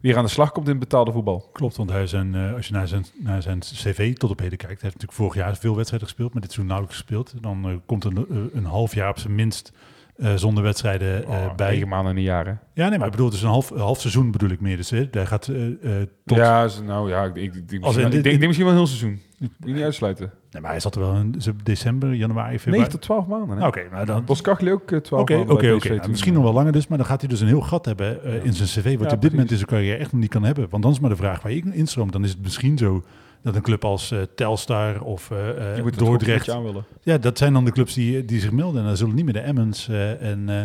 weer 0.00 0.16
aan 0.16 0.24
de 0.24 0.30
slag 0.30 0.52
komt 0.52 0.68
in 0.68 0.78
betaalde 0.78 1.12
voetbal. 1.12 1.48
Klopt, 1.52 1.76
want 1.76 1.90
hij 1.90 2.06
zijn, 2.06 2.34
eh, 2.34 2.54
als 2.54 2.66
je 2.66 2.72
naar 2.72 2.88
zijn, 2.88 3.06
naar 3.18 3.42
zijn 3.42 3.58
cv 3.58 4.16
tot 4.16 4.30
op 4.30 4.38
heden 4.38 4.58
kijkt, 4.58 4.80
hij 4.80 4.90
heeft 4.90 4.94
natuurlijk 5.00 5.12
vorig 5.12 5.34
jaar 5.34 5.56
veel 5.56 5.76
wedstrijden 5.76 6.08
gespeeld, 6.08 6.32
maar 6.32 6.42
dit 6.42 6.52
seizoen 6.52 6.74
nauwelijks 6.74 7.00
gespeeld. 7.02 7.42
Dan 7.42 7.68
eh, 7.68 7.76
komt 7.86 8.04
een, 8.04 8.50
een 8.52 8.64
half 8.64 8.94
jaar 8.94 9.10
op 9.10 9.18
zijn 9.18 9.34
minst 9.34 9.72
eh, 9.72 9.95
zonder 10.34 10.62
wedstrijden 10.62 11.24
eh, 11.24 11.30
Oh, 11.30 11.54
bij. 11.54 11.70
Negen 11.70 11.88
maanden 11.88 12.12
in 12.12 12.18
een 12.18 12.24
jaar, 12.24 12.46
hè? 12.46 12.52
Ja, 12.74 12.88
nee, 12.88 12.98
maar 12.98 13.06
ik 13.06 13.12
bedoel, 13.12 13.30
dus 13.30 13.42
een 13.42 13.48
half, 13.48 13.68
half 13.68 14.00
seizoen 14.00 14.30
bedoel 14.30 14.50
ik 14.50 14.60
meer. 14.60 14.76
Dus 14.76 14.90
hè, 14.90 15.08
hij 15.10 15.26
gaat 15.26 15.48
eh, 15.48 15.66
eh, 15.66 16.06
tot... 16.24 16.36
Ja, 16.36 16.68
nou 16.84 17.08
ja, 17.08 17.24
ik, 17.24 17.36
ik, 17.36 17.54
ik, 17.54 17.70
ik, 17.70 17.82
Als 17.82 17.96
ik 17.96 18.10
denk, 18.10 18.14
ik 18.14 18.22
denk 18.22 18.40
misschien 18.40 18.64
wel 18.64 18.72
een 18.72 18.78
heel 18.78 18.86
seizoen. 18.86 19.20
Je 19.38 19.72
niet 19.72 19.82
uitsluiten. 19.82 20.32
Nee, 20.50 20.62
maar 20.62 20.70
hij 20.70 20.80
zat 20.80 20.94
er 20.94 21.00
wel 21.00 21.14
in 21.14 21.34
december, 21.62 22.14
januari, 22.14 22.48
9 22.48 22.60
februari. 22.60 22.90
tot 22.90 23.02
12 23.02 23.26
maanden. 23.26 23.66
Oké, 23.66 23.82
maar 23.90 24.06
dan... 24.06 24.24
Bos 24.24 24.40
Kachli 24.40 24.72
ook 24.72 24.90
eh, 24.90 24.98
12 24.98 25.22
Oké, 25.22 25.36
maanden 25.36 25.54
oké, 25.54 25.66
Nou, 25.66 26.00
toen. 26.00 26.10
Misschien 26.10 26.32
nog 26.32 26.42
wel 26.42 26.52
langer 26.52 26.72
dus, 26.72 26.86
maar 26.86 26.98
dan 26.98 27.06
gaat 27.06 27.20
hij 27.20 27.28
dus 27.28 27.40
een 27.40 27.46
heel 27.46 27.60
gat 27.60 27.84
hebben 27.84 28.24
eh, 28.24 28.44
in 28.44 28.52
zijn 28.52 28.68
cv, 28.68 28.82
wat 28.82 28.92
Ja, 28.92 29.06
hij 29.06 29.14
op 29.14 29.22
dit 29.22 29.30
moment 29.30 29.50
in 29.50 29.56
zijn 29.56 29.68
carrière 29.68 29.96
echt 29.96 30.12
nog 30.12 30.20
niet 30.20 30.30
kan 30.30 30.42
hebben. 30.42 30.66
Want 30.70 30.82
dan 30.82 30.92
is 30.92 31.00
maar 31.00 31.10
de 31.10 31.16
vraag 31.16 31.42
waar 31.42 31.52
je 31.52 31.62
instroomt. 31.72 32.12
Dan 32.12 32.24
is 32.24 32.30
het 32.30 32.42
misschien 32.42 32.78
zo 32.78 33.04
dat 33.42 33.54
een 33.54 33.62
club 33.62 33.84
als 33.84 34.10
eh, 34.10 34.22
Telstar 34.34 35.00
of 35.02 35.30
eh, 35.30 35.70
eh, 35.70 35.74
gewoon 35.76 35.92
Dordrecht, 35.96 36.50
aan 36.50 36.84
ja, 37.02 37.18
dat 37.18 37.38
zijn 37.38 37.52
dan 37.52 37.64
de 37.64 37.70
clubs 37.72 37.94
die, 37.94 38.24
die 38.24 38.40
zich 38.40 38.50
melden. 38.52 38.80
En 38.80 38.86
dan 38.86 38.96
zullen 38.96 39.14
niet 39.14 39.24
meer 39.24 39.32
de 39.34 39.40
Emmens 39.40 39.88
eh, 39.88 40.22
en 40.30 40.48
eh, 40.48 40.62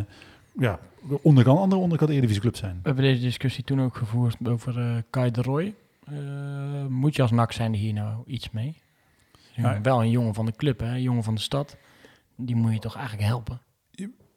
ja, 0.64 0.80
de 1.10 1.20
onderkant, 1.24 1.60
andere 1.60 1.82
onderkant 1.82 2.10
Eredivisie 2.10 2.42
club 2.42 2.56
zijn. 2.56 2.74
We 2.74 2.80
hebben 2.88 3.04
deze 3.04 3.22
discussie 3.22 3.64
toen 3.64 3.82
ook 3.82 3.96
gevoerd 3.96 4.36
over 4.48 4.80
eh 4.80 4.96
Kai 5.10 5.32
de 5.32 5.42
Roy. 5.42 5.74
Eh, 6.06 6.14
moet 6.90 7.16
je 7.16 7.22
als 7.22 7.32
NAC 7.32 7.52
zijn 7.52 7.74
hier 7.74 7.94
nou 7.94 8.24
iets 8.26 8.52
mee? 8.52 8.76
Ja, 9.52 9.72
Ja. 9.74 9.82
wel 9.82 10.02
een 10.02 10.10
jongen 10.10 10.34
van 10.34 10.46
de 10.46 10.54
club, 10.56 10.80
hè? 10.80 10.88
een 10.88 11.02
jongen 11.02 11.24
van 11.24 11.36
de 11.36 11.42
stad. 11.42 11.78
Die 12.36 12.56
moet 12.56 12.74
je 12.74 12.80
toch 12.80 12.96
eigenlijk 12.96 13.28
helpen? 13.28 13.60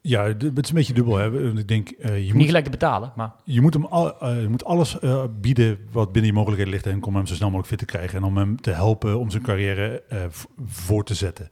Ja, 0.07 0.23
het 0.23 0.43
is 0.43 0.69
een 0.69 0.75
beetje 0.75 0.93
dubbel. 0.93 1.17
Hè. 1.17 1.57
Ik 1.57 1.67
denk, 1.67 1.89
eh, 1.89 2.17
je, 2.17 2.23
Niet 2.23 2.33
moet, 2.33 2.45
gelijk 2.45 2.63
te 2.63 2.71
betalen, 2.71 3.11
maar 3.15 3.33
je, 3.43 3.61
moet 3.61 3.73
hem 3.73 3.85
al, 3.85 4.19
eh, 4.21 4.41
je 4.41 4.49
moet 4.49 4.65
alles 4.65 4.99
eh, 4.99 5.23
bieden 5.41 5.77
wat 5.91 6.11
binnen 6.11 6.31
je 6.31 6.37
mogelijkheden 6.37 6.73
ligt. 6.73 6.85
En 6.85 7.03
om 7.03 7.15
hem 7.15 7.25
zo 7.25 7.33
snel 7.33 7.49
mogelijk 7.49 7.69
fit 7.69 7.79
te 7.79 7.97
krijgen. 7.97 8.17
En 8.17 8.23
om 8.23 8.37
hem 8.37 8.61
te 8.61 8.71
helpen 8.71 9.19
om 9.19 9.29
zijn 9.29 9.43
carrière 9.43 10.03
voor 10.65 11.03
te 11.03 11.13
zetten. 11.13 11.51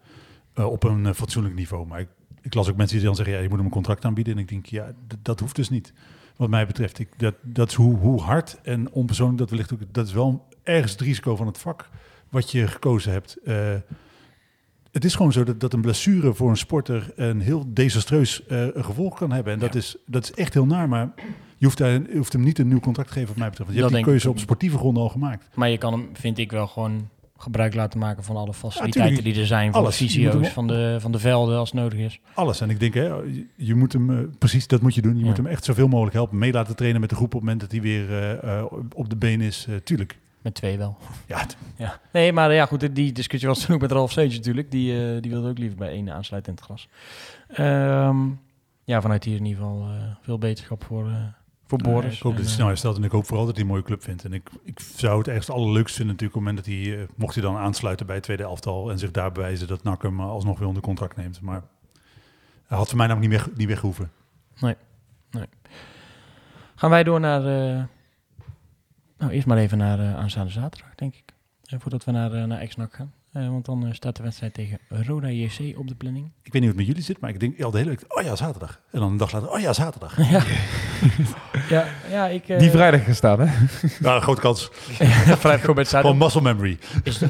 op 0.55 0.83
een 0.83 1.15
fatsoenlijk 1.15 1.55
niveau. 1.55 1.87
Maar 1.87 1.99
ik, 1.99 2.07
ik 2.41 2.53
las 2.53 2.69
ook 2.69 2.75
mensen 2.75 2.97
die 2.97 3.05
dan 3.05 3.15
zeggen, 3.15 3.35
ja, 3.35 3.41
je 3.41 3.47
moet 3.47 3.57
hem 3.57 3.65
een 3.65 3.73
contract 3.73 4.05
aanbieden. 4.05 4.33
En 4.33 4.39
ik 4.39 4.49
denk, 4.49 4.65
ja, 4.65 4.91
dat 5.21 5.39
hoeft 5.39 5.55
dus 5.55 5.69
niet. 5.69 5.93
Wat 6.35 6.49
mij 6.49 6.67
betreft. 6.67 6.99
Ik, 6.99 7.09
dat, 7.17 7.35
dat 7.41 7.69
is 7.69 7.75
hoe, 7.75 7.97
hoe 7.97 8.21
hard 8.21 8.59
en 8.63 8.91
onpersoonlijk 8.91 9.39
dat 9.39 9.49
wellicht 9.49 9.73
ook... 9.73 9.79
Dat 9.91 10.07
is 10.07 10.13
wel 10.13 10.47
ergens 10.63 10.91
het 10.91 11.01
risico 11.01 11.35
van 11.35 11.47
het 11.47 11.57
vak 11.57 11.89
wat 12.29 12.51
je 12.51 12.67
gekozen 12.67 13.11
hebt. 13.11 13.37
Het 14.93 15.05
is 15.05 15.15
gewoon 15.15 15.31
zo 15.31 15.43
dat, 15.43 15.59
dat 15.59 15.73
een 15.73 15.81
blessure 15.81 16.33
voor 16.33 16.49
een 16.49 16.57
sporter 16.57 17.11
een 17.15 17.41
heel 17.41 17.63
desastreus 17.67 18.45
eh, 18.45 18.67
gevolg 18.75 19.17
kan 19.17 19.31
hebben. 19.31 19.53
En 19.53 19.59
dat, 19.59 19.75
is, 19.75 19.95
dat 20.05 20.23
is 20.23 20.31
echt 20.31 20.53
heel 20.53 20.65
naar, 20.65 20.89
maar 20.89 21.11
je 21.57 21.65
hoeft, 21.65 21.77
daar, 21.77 21.91
je 21.91 22.17
hoeft 22.17 22.33
hem 22.33 22.41
niet 22.43 22.59
een 22.59 22.67
nieuw 22.67 22.79
contract 22.79 23.07
te 23.07 23.13
geven, 23.13 23.29
wat 23.29 23.37
mij 23.37 23.49
betreft. 23.49 23.69
Want 23.69 23.81
je 23.81 23.85
Dat 23.85 23.91
hebt 23.93 24.03
die 24.03 24.13
keuze 24.13 24.29
op 24.29 24.39
sportieve 24.39 24.77
gronden 24.77 25.03
al 25.03 25.09
gemaakt. 25.09 25.49
Maar 25.53 25.69
je 25.69 25.77
kan 25.77 25.93
hem, 25.93 26.09
vind 26.13 26.37
ik 26.37 26.51
wel 26.51 26.67
gewoon 26.67 27.09
gebruik 27.37 27.73
laten 27.75 27.99
maken 27.99 28.23
van 28.23 28.35
alle 28.35 28.53
faciliteiten 28.53 29.23
die 29.23 29.39
er 29.39 29.45
zijn. 29.45 29.71
Van 29.71 29.81
Alles. 29.81 29.97
de 29.97 30.03
fysio's, 30.03 30.47
van 30.47 30.67
de, 30.67 30.97
van 30.99 31.11
de 31.11 31.19
velden 31.19 31.57
als 31.57 31.71
het 31.71 31.79
nodig 31.79 31.99
is. 31.99 32.19
Alles. 32.33 32.61
En 32.61 32.69
ik 32.69 32.79
denk, 32.79 32.93
hè, 32.93 33.09
je, 33.55 33.75
moet 33.75 33.93
hem, 33.93 34.09
eh, 34.09 34.17
precies 34.39 34.67
dat 34.67 34.81
moet 34.81 34.95
je 34.95 35.01
doen. 35.01 35.13
Je 35.13 35.19
Ja. 35.19 35.25
moet 35.25 35.37
hem 35.37 35.45
echt 35.45 35.63
zoveel 35.65 35.87
mogelijk 35.87 36.15
helpen. 36.15 36.37
Mee 36.37 36.51
laten 36.51 36.75
trainen 36.75 37.01
met 37.01 37.09
de 37.09 37.15
groep 37.15 37.33
op 37.33 37.39
het 37.39 37.41
moment 37.41 37.59
dat 37.61 37.71
hij 37.71 37.81
weer 37.81 38.39
eh, 38.39 38.63
op 38.95 39.09
de 39.09 39.15
been 39.15 39.41
is. 39.41 39.67
tuurlijk. 39.83 40.17
Met 40.43 40.53
twee 40.53 40.77
wel. 40.77 40.97
Ja, 41.27 41.45
Ja. 41.75 41.99
Nee, 42.11 42.33
maar 42.33 42.53
ja, 42.53 42.65
goed, 42.65 42.95
die 42.95 43.11
discussie 43.11 43.49
was 43.49 43.65
toen 43.65 43.75
ook 43.75 43.81
met 43.81 43.91
Ralf 43.91 44.11
Seutje 44.11 44.37
natuurlijk. 44.37 44.71
Die, 44.71 45.15
eh, 45.15 45.21
die 45.21 45.31
wilde 45.31 45.49
ook 45.49 45.57
liever 45.57 45.77
bij 45.77 45.89
één 45.89 46.09
aansluiten 46.09 46.51
in 46.51 46.57
het 46.57 46.65
gras. 46.67 46.87
Ehm, 47.47 48.17
ja, 48.83 49.01
vanuit 49.01 49.23
hier 49.23 49.35
in 49.37 49.45
ieder 49.45 49.63
geval 49.63 49.81
eh, 49.81 50.15
veel 50.21 50.37
beterschap 50.37 50.83
voor, 50.83 51.07
eh, 51.07 51.15
voor 51.65 51.91
Boris. 51.91 52.15
ik 52.15 52.21
hoop 52.21 52.31
dat 52.31 52.41
hij 52.41 52.49
eh, 52.49 52.55
snel 52.55 52.67
herstelt. 52.67 52.97
En 52.97 53.03
ik 53.03 53.11
hoop 53.11 53.25
vooral 53.25 53.45
dat 53.45 53.55
hij 53.55 53.63
een 53.63 53.69
mooie 53.69 53.83
club 53.83 54.03
vindt. 54.03 54.23
En 54.23 54.33
ik, 54.33 54.49
ik 54.63 54.79
zou 54.79 55.17
het 55.17 55.27
echt 55.27 55.49
allerleukst 55.49 55.95
vinden 55.95 56.15
natuurlijk 56.15 56.39
op 56.39 56.45
het 56.45 56.53
moment 56.53 56.85
dat 56.85 56.93
hij, 56.93 57.01
eh, 57.01 57.07
mocht 57.15 57.33
hij 57.33 57.43
dan 57.43 57.57
aansluiten 57.57 58.05
bij 58.05 58.15
het 58.15 58.23
tweede 58.23 58.43
elftal 58.43 58.91
en 58.91 58.99
zich 58.99 59.11
daar 59.11 59.31
bewijzen 59.31 59.67
dat 59.67 59.83
NAC 59.83 60.01
hem 60.01 60.19
eh, 60.19 60.29
alsnog 60.29 60.59
weer 60.59 60.67
onder 60.67 60.83
contract 60.83 61.15
neemt. 61.15 61.41
Maar 61.41 61.61
hij 62.67 62.77
had 62.77 62.87
voor 62.87 62.97
mij 62.97 63.07
namelijk 63.07 63.31
niet 63.31 63.41
weg, 63.41 63.55
niet 63.57 63.67
weg 63.67 63.79
hoeven. 63.79 64.11
Gaan 66.75 66.89
wij 66.89 67.03
door 67.03 67.19
naar... 67.19 67.41
nou, 69.23 69.35
eerst 69.35 69.47
maar 69.47 69.57
even 69.57 69.77
naar 69.77 69.99
eh, 69.99 70.15
aanstaande 70.15 70.51
zaterdag, 70.51 70.95
denk 70.95 71.15
ik. 71.15 71.23
Eh, 71.65 71.79
voordat 71.79 72.03
we 72.03 72.11
naar, 72.11 72.33
eh, 72.33 72.43
naar 72.43 72.59
Exnak 72.59 72.93
gaan. 72.93 73.13
Eh, 73.33 73.47
want 73.47 73.65
dan 73.65 73.89
staat 73.91 74.15
de 74.15 74.23
wedstrijd 74.23 74.53
tegen 74.53 74.79
Roda 74.89 75.29
JC 75.29 75.77
op 75.77 75.87
de 75.87 75.95
planning. 75.95 76.25
Ik 76.43 76.53
weet 76.53 76.61
niet 76.61 76.61
hoe 76.61 76.69
het 76.69 76.75
met 76.77 76.85
jullie 76.85 77.01
zit, 77.03 77.19
maar 77.19 77.29
ik 77.29 77.39
denk 77.39 77.61
al 77.61 77.71
de 77.71 77.77
hele 77.77 77.89
week, 77.89 78.03
oh 78.07 78.23
ja, 78.23 78.35
zaterdag. 78.35 78.81
En 78.91 78.99
dan 78.99 79.11
een 79.11 79.17
dag 79.17 79.31
later, 79.31 79.49
oh 79.51 79.59
ja, 79.59 79.73
zaterdag. 79.73 80.29
ja. 80.29 80.43
ja, 81.75 81.85
ja, 82.09 82.27
ik... 82.27 82.47
Die 82.59 82.69
vrijdag 82.69 83.03
gestaan, 83.03 83.39
hè? 83.39 83.53
Nou, 83.99 84.21
grote 84.21 84.41
kans. 84.41 84.69
Vrijdag 84.71 85.41
gewoon 85.41 85.55
met 85.55 85.61
Gewoon 85.61 85.85
zaterdag. 85.85 86.15
muscle 86.17 86.41
memory. 86.41 86.77
Is, 87.03 87.21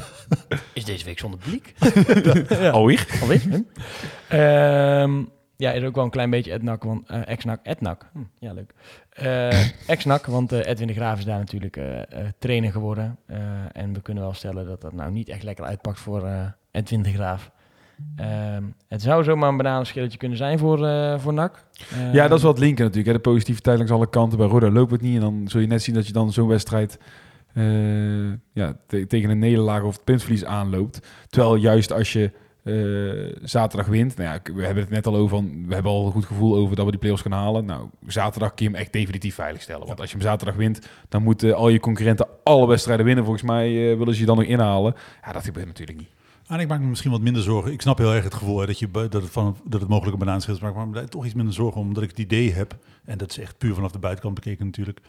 is 0.72 0.84
deze 0.84 1.04
week 1.04 1.18
zonder 1.18 1.40
publiek? 1.40 1.74
Alweer? 2.72 3.06
Alweer? 3.20 3.64
Ehm, 5.64 5.74
ja, 5.74 5.80
is 5.82 5.88
ook 5.88 5.94
wel 5.94 6.04
een 6.04 6.10
klein 6.10 6.30
beetje 6.30 6.52
Ednak, 6.52 6.84
want 6.84 7.08
eh 7.08 7.28
ex-nak, 7.28 7.60
Ednak. 7.62 8.06
Hm, 8.12 8.18
ja, 8.38 8.52
leuk. 8.52 8.74
Eh 9.10 9.66
ex-nak, 9.88 10.26
want 10.26 10.52
eh, 10.52 10.66
Edwin 10.70 10.86
de 10.86 10.92
Graaf 10.94 11.18
is 11.18 11.24
daar 11.24 11.38
natuurlijk 11.38 11.78
trainer 12.38 12.70
geworden. 12.72 13.18
En 13.72 13.92
we 13.92 14.00
kunnen 14.02 14.22
wel 14.22 14.34
stellen 14.34 14.66
dat 14.66 14.80
dat 14.80 14.92
nou 14.92 15.10
niet 15.12 15.28
echt 15.28 15.42
lekker 15.42 15.64
uitpakt 15.64 15.98
voor 16.00 16.28
Edwin 16.70 17.02
de 17.02 17.12
Graaf. 17.12 17.50
Ehm, 18.16 18.62
het 18.88 19.02
zou 19.02 19.24
zomaar 19.24 19.48
een 19.48 19.56
bananenschilletje 19.56 20.18
kunnen 20.18 20.38
zijn 20.38 20.58
voor, 20.58 20.86
eh 20.86 21.18
voor 21.18 21.32
NAC. 21.32 21.64
Ehm, 21.92 22.12
Ja, 22.14 22.28
dat 22.28 22.36
is 22.36 22.42
wel 22.42 22.52
het 22.52 22.60
linken 22.60 22.84
natuurlijk. 22.84 23.06
Hè. 23.16 23.22
De 23.22 23.30
positiviteit 23.30 23.76
langs 23.76 23.92
alle 23.92 24.08
kanten. 24.10 24.38
Bij 24.38 24.46
Roda 24.46 24.70
loopt 24.70 24.90
het 24.90 25.00
niet. 25.00 25.14
En 25.14 25.20
dan 25.20 25.44
zul 25.48 25.60
je 25.60 25.66
net 25.66 25.82
zien 25.82 25.94
dat 25.94 26.06
je 26.06 26.12
dan 26.12 26.32
zo'n 26.32 26.48
wedstrijd 26.48 26.98
ja, 28.52 28.76
te- 28.86 29.06
tegen 29.06 29.30
een 29.30 29.38
nederlaag 29.38 29.82
of 29.82 29.94
het 29.94 30.04
puntverlies 30.04 30.44
aanloopt. 30.44 31.06
Terwijl 31.28 31.54
juist 31.56 31.92
als 31.92 32.12
je 32.12 32.30
eh, 32.64 33.36
zaterdag 33.42 33.86
wint. 33.86 34.16
Nou 34.16 34.30
ja, 34.30 34.54
we 34.54 34.64
hebben 34.64 34.82
het 34.82 34.92
net 34.92 35.06
al 35.06 35.16
over. 35.16 35.36
Van, 35.36 35.66
we 35.66 35.74
hebben 35.74 35.92
al 35.92 36.06
een 36.06 36.12
goed 36.12 36.24
gevoel 36.24 36.56
over 36.56 36.76
dat 36.76 36.84
we 36.84 36.90
die 36.90 37.00
play-offs 37.00 37.22
gaan 37.22 37.32
halen. 37.32 37.64
Nou, 37.64 37.88
zaterdag 38.06 38.54
kun 38.54 38.64
je 38.64 38.70
hem 38.70 38.80
echt 38.80 38.92
definitief 38.92 39.34
veiligstellen. 39.34 39.86
Want 39.86 40.00
als 40.00 40.10
je 40.10 40.16
hem 40.16 40.26
zaterdag 40.26 40.56
wint, 40.56 40.88
dan 41.08 41.22
moeten 41.22 41.56
al 41.56 41.68
je 41.68 41.80
concurrenten 41.80 42.26
alle 42.44 42.66
wedstrijden 42.66 43.06
winnen. 43.06 43.24
Volgens 43.24 43.44
mij 43.44 43.90
eh, 43.90 43.98
willen 43.98 44.14
ze 44.14 44.20
je 44.20 44.26
dan 44.26 44.36
nog 44.36 44.44
inhalen. 44.44 44.94
Ja, 45.24 45.32
dat 45.32 45.44
gebeurt 45.44 45.66
natuurlijk 45.66 45.98
niet. 45.98 46.08
En 46.46 46.60
ik 46.60 46.68
maak 46.68 46.80
me 46.80 46.86
misschien 46.86 47.10
wat 47.10 47.20
minder 47.20 47.42
zorgen. 47.42 47.72
Ik 47.72 47.80
snap 47.80 47.98
heel 47.98 48.14
erg 48.14 48.24
het 48.24 48.34
gevoel 48.34 48.60
hè, 48.60 48.66
dat, 48.66 48.78
je, 48.78 48.90
dat, 48.90 49.12
het 49.12 49.30
van, 49.30 49.56
dat 49.64 49.80
het 49.80 49.90
mogelijk 49.90 50.12
een 50.12 50.24
banaanschild 50.24 50.56
is. 50.56 50.62
Maar 50.62 50.70
ik 50.70 50.76
maak 50.76 50.86
me 50.86 51.08
toch 51.08 51.24
iets 51.24 51.34
minder 51.34 51.54
zorgen 51.54 51.80
omdat 51.80 52.02
ik 52.02 52.08
het 52.08 52.18
idee 52.18 52.52
heb. 52.52 52.76
En 53.04 53.18
dat 53.18 53.30
is 53.30 53.38
echt 53.38 53.58
puur 53.58 53.74
vanaf 53.74 53.92
de 53.92 53.98
buitenkant 53.98 54.34
bekeken 54.34 54.64
natuurlijk. 54.64 55.00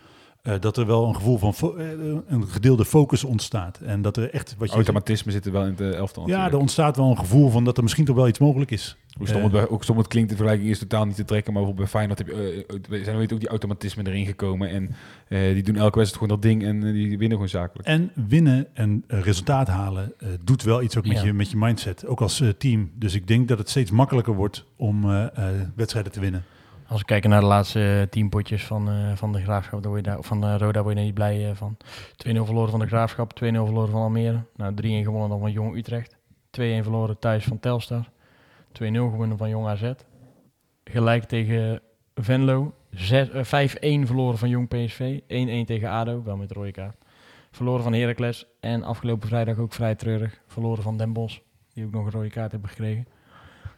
Eh, 0.46 0.54
dat 0.60 0.78
er 0.78 0.86
wel 0.86 1.08
een 1.08 1.16
gevoel 1.16 1.38
van 1.38 1.54
fo- 1.54 1.76
eh, 1.76 1.86
een 2.28 2.48
gedeelde 2.48 2.86
focus 2.86 3.24
ontstaat. 3.24 3.78
En 3.80 4.02
dat 4.02 4.18
er 4.18 4.30
echt 4.34 4.56
wat 4.58 4.70
je. 4.70 4.76
Automatisme 4.76 5.32
zit 5.32 5.46
er 5.46 5.52
wel 5.52 5.64
in 5.64 5.70
het 5.70 5.82
eh, 5.82 5.94
elftal 5.96 6.28
ja, 6.28 6.48
er 6.48 6.58
ontstaat 6.58 6.98
wel 6.98 7.10
een 7.10 7.18
gevoel 7.18 7.50
van 7.50 7.64
dat 7.64 7.78
er 7.78 7.84
misschien 7.84 8.06
toch 8.06 8.16
wel 8.16 8.28
iets 8.28 8.40
mogelijk 8.40 8.72
is. 8.72 8.98
Hoe 9.18 9.28
stom, 9.28 9.38
Eh, 9.38 9.44
het, 9.44 9.52
bij- 9.52 9.68
ook 9.70 9.84
stom 9.84 9.98
het 9.98 10.08
klinkt, 10.08 10.30
de 10.30 10.36
vergelijking 10.36 10.72
is 10.72 10.80
totaal 10.80 11.06
niet 11.06 11.16
te 11.16 11.26
trekken. 11.26 11.54
Maar 11.54 11.62
bijvoorbeeld 11.64 11.92
bij 11.92 12.00
Feyenoord 12.02 12.20
heb 12.20 12.28
je, 12.28 12.66
eh, 12.90 12.98
eh, 13.00 13.04
zijn 13.06 13.18
weet 13.18 13.34
ook 13.34 13.40
die 13.40 13.50
automatismen 13.50 14.08
erin 14.08 14.26
gekomen. 14.26 14.70
En 14.70 14.96
eh, 15.28 15.54
die 15.54 15.64
doen 15.64 15.76
elke 15.76 15.98
wedstrijd 15.98 16.14
gewoon 16.32 16.42
dat 16.42 16.52
ding 16.52 16.64
en 16.64 16.84
eh, 16.88 16.94
die 16.94 17.10
winnen 17.10 17.30
gewoon 17.32 17.50
zakelijk. 17.50 17.88
En 17.88 18.12
winnen 18.28 18.68
en 18.74 19.04
eh, 19.08 19.20
resultaat 19.22 19.68
halen 19.68 20.14
eh, 20.20 20.28
doet 20.44 20.64
wel 20.64 20.82
iets 20.82 20.98
ook 20.98 21.08
met, 21.08 21.18
Ja. 21.18 21.24
je, 21.24 21.34
met 21.34 21.50
je 21.50 21.58
mindset, 21.58 22.06
ook 22.06 22.22
als 22.22 22.42
eh, 22.42 22.50
team. 22.50 22.92
Dus 22.96 23.14
ik 23.14 23.28
denk 23.28 23.48
dat 23.48 23.58
het 23.58 23.70
steeds 23.70 23.92
makkelijker 23.92 24.34
wordt 24.36 24.66
om 24.76 25.04
eh, 25.12 25.24
eh, 25.24 25.56
wedstrijden 25.76 26.12
te 26.12 26.20
winnen. 26.20 26.44
Als 26.88 27.00
we 27.00 27.06
kijken 27.06 27.30
naar 27.30 27.40
de 27.40 27.46
laatste 27.46 28.00
eh, 28.00 28.10
tien 28.10 28.30
potjes 28.30 28.66
van, 28.66 28.90
eh, 28.90 29.16
van 29.16 29.32
de 29.32 29.42
Graafschap, 29.42 29.82
dan 29.82 29.92
word 29.92 30.06
je 30.06 30.12
daar, 30.12 30.24
van 30.24 30.44
eh, 30.44 30.56
Roda, 30.58 30.84
word 30.84 30.98
je 30.98 31.04
niet 31.04 31.14
blij 31.14 31.56
van. 31.56 31.78
2-0 32.18 32.46
verloren 32.46 32.70
van 32.70 32.80
de 32.80 32.88
Graafschap, 32.88 33.34
2-0 33.34 33.66
verloren 33.66 33.92
van 33.92 34.02
Almere. 34.02 34.44
Nou, 34.56 34.74
3-1 34.74 35.04
gewonnen 35.04 35.40
van 35.40 35.52
Jong 35.52 35.76
Utrecht. 35.78 36.16
2-1 36.50 36.84
verloren 36.84 37.20
thuis 37.20 37.44
van 37.46 37.60
Telstar. 37.60 38.10
2-0 38.72 39.10
gewonnen 39.10 39.38
van 39.38 39.50
Jong 39.50 39.68
AZ. 39.68 39.92
Gelijk 40.84 41.24
tegen 41.24 41.82
Venlo. 42.16 42.74
Zes- 42.90 43.30
eh, 43.30 43.44
5-1 43.44 44.06
verloren 44.06 44.38
van 44.38 44.50
Jong 44.50 44.68
PSV. 44.68 45.20
1-1 45.28 45.66
tegen 45.66 45.90
ADO, 45.90 46.24
wel 46.24 46.38
met 46.38 46.52
rode 46.52 46.72
kaart. 46.72 46.98
Verloren 47.52 47.84
van 47.84 47.94
Heracles. 47.94 48.46
En 48.60 48.84
afgelopen 48.84 49.28
vrijdag 49.28 49.58
ook 49.58 49.74
vrij 49.74 49.96
treurig. 49.96 50.42
Verloren 50.48 50.84
van 50.84 50.98
Den 50.98 51.14
Bosch, 51.14 51.40
die 51.74 51.86
ook 51.86 51.92
nog 51.92 52.06
een 52.06 52.12
rode 52.12 52.30
kaart 52.30 52.52
hebben 52.52 52.70
gekregen. 52.70 53.08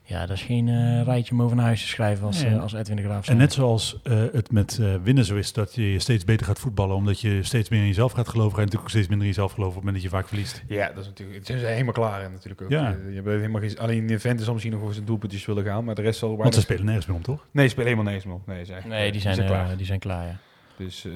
Ja, 0.09 0.25
dat 0.25 0.35
is 0.37 0.41
geen 0.43 0.67
eh, 0.67 1.01
rijtje 1.03 1.33
om 1.33 1.41
over 1.41 1.55
naar 1.55 1.65
huis 1.65 1.81
te 1.81 1.87
schrijven 1.87 2.25
als, 2.25 2.41
Nee. 2.43 2.53
eh, 2.53 2.61
als 2.61 2.73
Edwin 2.73 2.95
de 2.95 3.01
Graaf. 3.03 3.27
En 3.27 3.37
net 3.37 3.53
zoals 3.53 3.99
eh, 4.03 4.23
het 4.31 4.51
met 4.51 4.77
eh, 4.81 4.93
winnen 5.03 5.25
zo 5.25 5.35
is, 5.35 5.53
dat 5.53 5.75
je 5.75 5.99
steeds 5.99 6.23
beter 6.25 6.45
gaat 6.45 6.59
voetballen, 6.59 6.95
omdat 6.95 7.19
je 7.21 7.43
steeds 7.43 7.69
meer 7.69 7.79
in 7.79 7.87
jezelf 7.87 8.11
gaat 8.11 8.27
geloven. 8.27 8.51
En 8.57 8.63
natuurlijk 8.63 8.83
ook 8.83 8.89
steeds 8.89 9.07
minder 9.07 9.27
in 9.27 9.33
jezelf 9.33 9.51
geloven 9.51 9.77
op 9.77 9.83
het 9.83 9.85
moment 9.93 10.03
dat 10.03 10.11
je 10.11 10.17
vaak 10.17 10.27
verliest. 10.27 10.63
Ja, 10.67 10.87
dat 10.87 10.97
is 10.97 11.05
natuurlijk. 11.05 11.37
Het 11.37 11.47
zijn 11.47 11.59
ze 11.59 11.65
helemaal 11.65 11.93
klaar 11.93 12.21
en 12.21 12.31
natuurlijk 12.31 12.61
ook. 12.61 12.69
Ja. 12.69 12.89
Je 12.89 13.21
bent 13.21 13.39
helemaal 13.39 13.61
geen, 13.61 13.79
alleen 13.79 14.07
de 14.07 14.19
Venten 14.19 14.43
zal 14.45 14.53
misschien 14.53 14.73
nog 14.73 14.83
voor 14.83 14.93
zijn 14.93 15.05
doelpuntjes 15.05 15.45
willen 15.45 15.63
gaan, 15.63 15.83
maar 15.83 15.95
de 15.95 16.01
rest 16.01 16.19
zal. 16.19 16.37
Want 16.37 16.53
ze 16.53 16.61
spelen 16.61 16.85
nergens 16.85 17.05
meer 17.05 17.15
om, 17.15 17.21
toch? 17.21 17.45
Nee, 17.51 17.65
ze 17.65 17.71
spelen 17.71 17.89
helemaal 17.89 18.11
niks 18.13 18.25
meer 18.25 18.35
op. 18.35 18.47
Nee, 18.47 18.65
ze 18.65 18.73
Nee, 18.87 19.11
die 19.11 19.21
zijn, 19.21 19.39
eh, 19.39 19.45
klaar. 19.45 19.77
die 19.77 19.85
zijn 19.85 19.99
klaar, 19.99 20.25
ja. 20.25 20.37
Dus, 20.77 21.05
eh, 21.05 21.11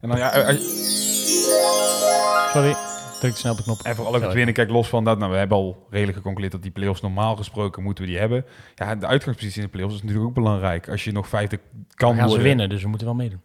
en 0.00 0.08
dan 0.08 0.18
ja, 0.18 0.30
Sorry, 2.52 2.74
druk 3.18 3.36
snel 3.36 3.52
op 3.52 3.58
de 3.58 3.64
knop. 3.64 3.80
En 3.82 3.94
vooral 3.94 4.14
ook 4.14 4.22
het 4.22 4.32
winnen. 4.32 4.54
Kijk, 4.54 4.70
los 4.70 4.88
van 4.88 5.04
dat, 5.04 5.18
nou, 5.18 5.32
we 5.32 5.38
hebben 5.38 5.56
al 5.56 5.86
redelijk 5.90 6.16
geconcludeerd 6.16 6.52
dat 6.52 6.62
die 6.62 6.70
play-offs 6.70 7.00
normaal 7.00 7.36
gesproken 7.36 7.82
moeten 7.82 8.04
we 8.04 8.10
die 8.10 8.18
hebben. 8.18 8.44
Ja, 8.74 8.94
de 8.94 9.06
uitgangspositie 9.06 9.60
in 9.60 9.66
de 9.66 9.72
play-offs 9.72 9.94
is 9.94 10.02
natuurlijk 10.02 10.28
ook 10.28 10.34
belangrijk. 10.34 10.88
Als 10.88 11.04
je 11.04 11.12
nog 11.12 11.28
vijfde 11.28 11.60
kan 11.94 12.14
We 12.14 12.20
gaan 12.20 12.30
ze 12.30 12.40
winnen, 12.40 12.68
dus 12.68 12.82
we 12.82 12.88
moeten 12.88 13.06
wel 13.06 13.16
meedoen. 13.16 13.40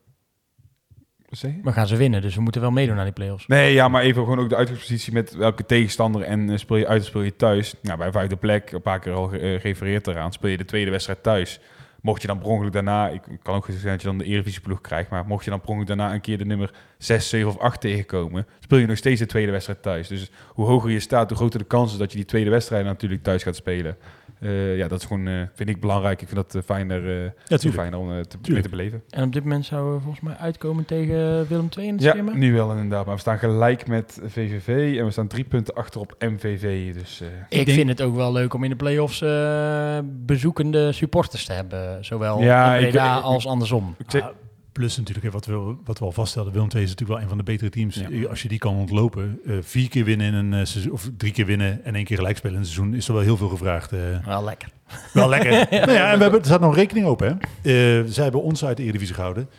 Wat 1.30 1.40
zeg 1.40 1.52
je? 1.52 1.60
We 1.64 1.72
gaan 1.72 1.88
ze 1.88 1.96
winnen, 1.96 2.22
dus 2.22 2.36
we 2.36 2.42
moeten 2.42 2.62
wel 2.62 2.72
meedoen 2.72 2.98
aan 2.98 3.04
die 3.04 3.14
play-offs. 3.14 3.48
Nee, 3.48 3.74
ja, 3.74 3.88
maar 3.88 4.02
even 4.02 4.24
gewoon 4.24 4.40
ook 4.40 4.50
de 4.50 4.56
uitgangspositie 4.56 5.14
met 5.14 5.36
welke 5.36 5.66
tegenstander 5.66 6.22
en 6.22 6.50
eh, 6.50 6.58
speel 6.58 6.78
je 6.78 6.88
uit 6.88 7.02
of 7.02 7.08
speel 7.08 7.22
je 7.22 7.36
thuis. 7.36 7.74
Nou, 7.82 7.98
bij 7.98 8.12
vijfde 8.12 8.36
plek, 8.36 8.72
een 8.72 8.82
paar 8.82 9.00
keer 9.00 9.14
al 9.14 9.32
eh, 9.32 9.40
gerefereerd 9.40 10.08
eraan, 10.08 10.32
speel 10.32 10.50
je 10.50 10.58
de 10.58 10.66
tweede 10.66 10.92
wedstrijd 10.92 11.24
thuis. 11.24 11.60
Mocht 12.04 12.22
je 12.22 12.28
dan 12.28 12.38
per 12.40 12.48
ongeluk 12.48 12.74
daarna, 12.74 13.10
ik 13.10 13.22
kan 13.44 13.56
ook 13.56 13.66
zijn 13.66 13.92
dat 13.92 14.02
je 14.02 14.08
dan 14.08 14.18
de 14.18 14.24
Eredivisie-ploeg 14.24 14.82
krijgt, 14.82 15.10
maar 15.10 15.26
mocht 15.26 15.44
je 15.44 15.50
dan 15.50 15.60
per 15.60 15.70
ongeluk 15.70 15.88
daarna 15.88 16.14
een 16.14 16.22
keer 16.22 16.38
de 16.38 16.46
nummer 16.46 16.74
6, 16.98 17.30
7 17.30 17.50
of 17.50 17.58
8 17.58 17.82
tegenkomen, 17.82 18.48
speel 18.60 18.78
je 18.78 18.86
nog 18.86 18.98
steeds 18.98 19.20
de 19.20 19.26
tweede 19.26 19.52
wedstrijd 19.52 19.82
thuis. 19.82 20.08
Dus 20.08 20.32
hoe 20.48 20.66
hoger 20.66 20.92
je 20.92 21.00
staat, 21.00 21.30
hoe 21.30 21.38
groter 21.38 21.60
de 21.60 21.66
kans 21.66 21.92
is 21.92 21.98
dat 21.98 22.12
je 22.12 22.18
die 22.18 22.26
tweede 22.26 22.50
wedstrijd 22.50 22.86
natuurlijk 22.86 23.24
thuis 23.24 23.44
gaat 23.44 23.56
spelen. 23.56 23.98
Eh, 24.44 24.78
ja, 24.78 24.88
dat 24.88 25.00
is 25.00 25.06
gewoon, 25.06 25.28
eh, 25.28 25.42
vind 25.54 25.70
ik 25.70 25.80
belangrijk. 25.80 26.22
Ik 26.22 26.28
vind 26.28 26.40
dat 26.40 26.56
eh, 26.56 26.62
fijner, 26.62 26.98
eh, 27.26 27.30
tuurlijk. 27.46 27.74
fijner 27.80 28.00
om 28.00 28.24
te, 28.28 28.38
mee 28.52 28.62
te 28.62 28.70
beleven. 28.70 29.02
En 29.10 29.24
op 29.24 29.34
dit 29.34 29.44
moment 29.44 29.66
zouden 29.66 29.94
we 29.94 30.00
volgens 30.02 30.22
mij 30.24 30.36
uitkomen 30.36 30.86
tegen 30.86 31.48
Willem 31.48 31.70
II 31.78 31.88
in 31.88 31.94
het 31.94 32.04
Ja, 32.04 32.12
schema. 32.12 32.34
nu 32.34 32.54
wel 32.54 32.72
inderdaad. 32.72 33.06
Maar 33.06 33.16
we 33.16 33.22
staan 33.22 33.38
gelijk 33.40 33.88
met 33.88 34.20
VVV 34.26 34.98
en 35.00 35.06
we 35.06 35.12
staan 35.12 35.28
drie 35.28 35.44
punten 35.44 35.74
achter 35.74 36.02
op 36.02 36.16
MVV. 36.20 36.94
Dus 36.94 37.22
eh, 37.22 37.28
Ik 37.60 37.66
denk- 37.66 37.78
vind 37.78 37.90
het 37.90 38.02
ook 38.02 38.16
wel 38.16 38.32
leuk 38.32 38.54
om 38.54 38.64
in 38.64 38.70
de 38.70 38.76
play-offs 38.76 39.22
eh, 39.22 39.98
bezoekende 40.04 40.92
supporters 40.92 41.46
te 41.46 41.54
hebben. 41.54 42.06
Zowel 42.06 42.40
Ja, 42.42 42.76
in 42.76 42.82
Breda 42.90 43.12
ik- 43.14 43.18
ik- 43.20 43.24
als 43.26 43.48
andersom. 43.48 43.96
ik 43.98 44.22
Ah, 44.22 44.30
plus 44.74 44.98
natuurlijk, 44.98 45.34
wat 45.34 45.46
we, 45.46 45.76
wat 45.84 46.00
we 46.00 46.06
al 46.06 46.12
vaststelden, 46.12 46.54
Willem 46.54 46.70
II 46.74 46.84
is 46.84 46.90
natuurlijk 46.90 47.20
wel 47.20 47.22
een 47.22 47.36
van 47.36 47.38
de 47.38 47.52
betere 47.52 47.70
teams. 47.70 47.96
Ja. 47.96 48.10
Eh, 48.10 48.30
Als 48.30 48.42
je 48.42 48.48
die 48.48 48.58
kan 48.58 48.76
ontlopen, 48.76 49.40
eh, 49.46 49.56
vier 49.62 49.90
keer 49.90 50.06
winnen 50.06 50.28
in 50.28 50.34
een 50.34 50.54
eh, 50.54 50.66
seizoen, 50.66 50.92
of 50.92 51.10
drie 51.18 51.32
keer 51.32 51.46
winnen 51.46 51.86
en 51.86 51.96
één 51.96 52.06
keer 52.06 52.18
gelijk 52.18 52.38
spelen 52.38 52.56
in 52.56 52.62
een 52.62 52.68
seizoen, 52.68 52.94
is 52.94 53.08
er 53.08 53.14
wel 53.14 53.24
heel 53.24 53.38
veel 53.38 53.50
gevraagd. 53.50 53.92
Wel 54.26 54.44
lekker. 54.44 54.70
Wel 55.14 55.30
lekker. 55.30 55.52
nou 55.86 55.92
ja, 55.92 56.12
en 56.12 56.18
we 56.18 56.24
hebben, 56.24 56.40
er 56.40 56.46
staat 56.46 56.60
nog 56.60 56.76
rekening 56.76 57.06
open. 57.06 57.40
Hè? 57.62 58.08
Zij 58.08 58.24
hebben 58.24 58.42
ons 58.44 58.66
uit 58.66 58.78
de 58.78 58.84
Eredivisie 58.84 59.16
gehouden. 59.16 59.50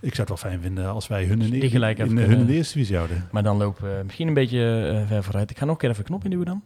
Ik 0.00 0.14
zou 0.14 0.28
het 0.28 0.28
wel 0.28 0.50
fijn 0.50 0.60
vinden 0.62 0.86
als 0.86 1.06
wij 1.08 1.24
hun 1.24 1.42
in 1.42 1.50
de, 1.50 1.58
Die 1.58 1.70
gelijk 1.70 1.98
in, 1.98 2.04
even 2.04 2.30
hun 2.30 2.38
in 2.38 2.46
de 2.46 2.52
Eerste 2.52 2.74
Divisie 2.74 2.96
houden. 2.96 3.28
Maar 3.30 3.42
dan 3.42 3.56
lopen 3.56 3.96
we 3.96 4.04
misschien 4.04 4.28
een 4.28 4.34
beetje 4.34 5.04
ver 5.06 5.24
vooruit. 5.24 5.50
Ik 5.50 5.58
ga 5.58 5.64
nog 5.64 5.74
een 5.74 5.80
keer 5.80 5.90
even 5.90 6.00
een 6.00 6.08
knop 6.08 6.24
induwen 6.24 6.46
dan. 6.46 6.62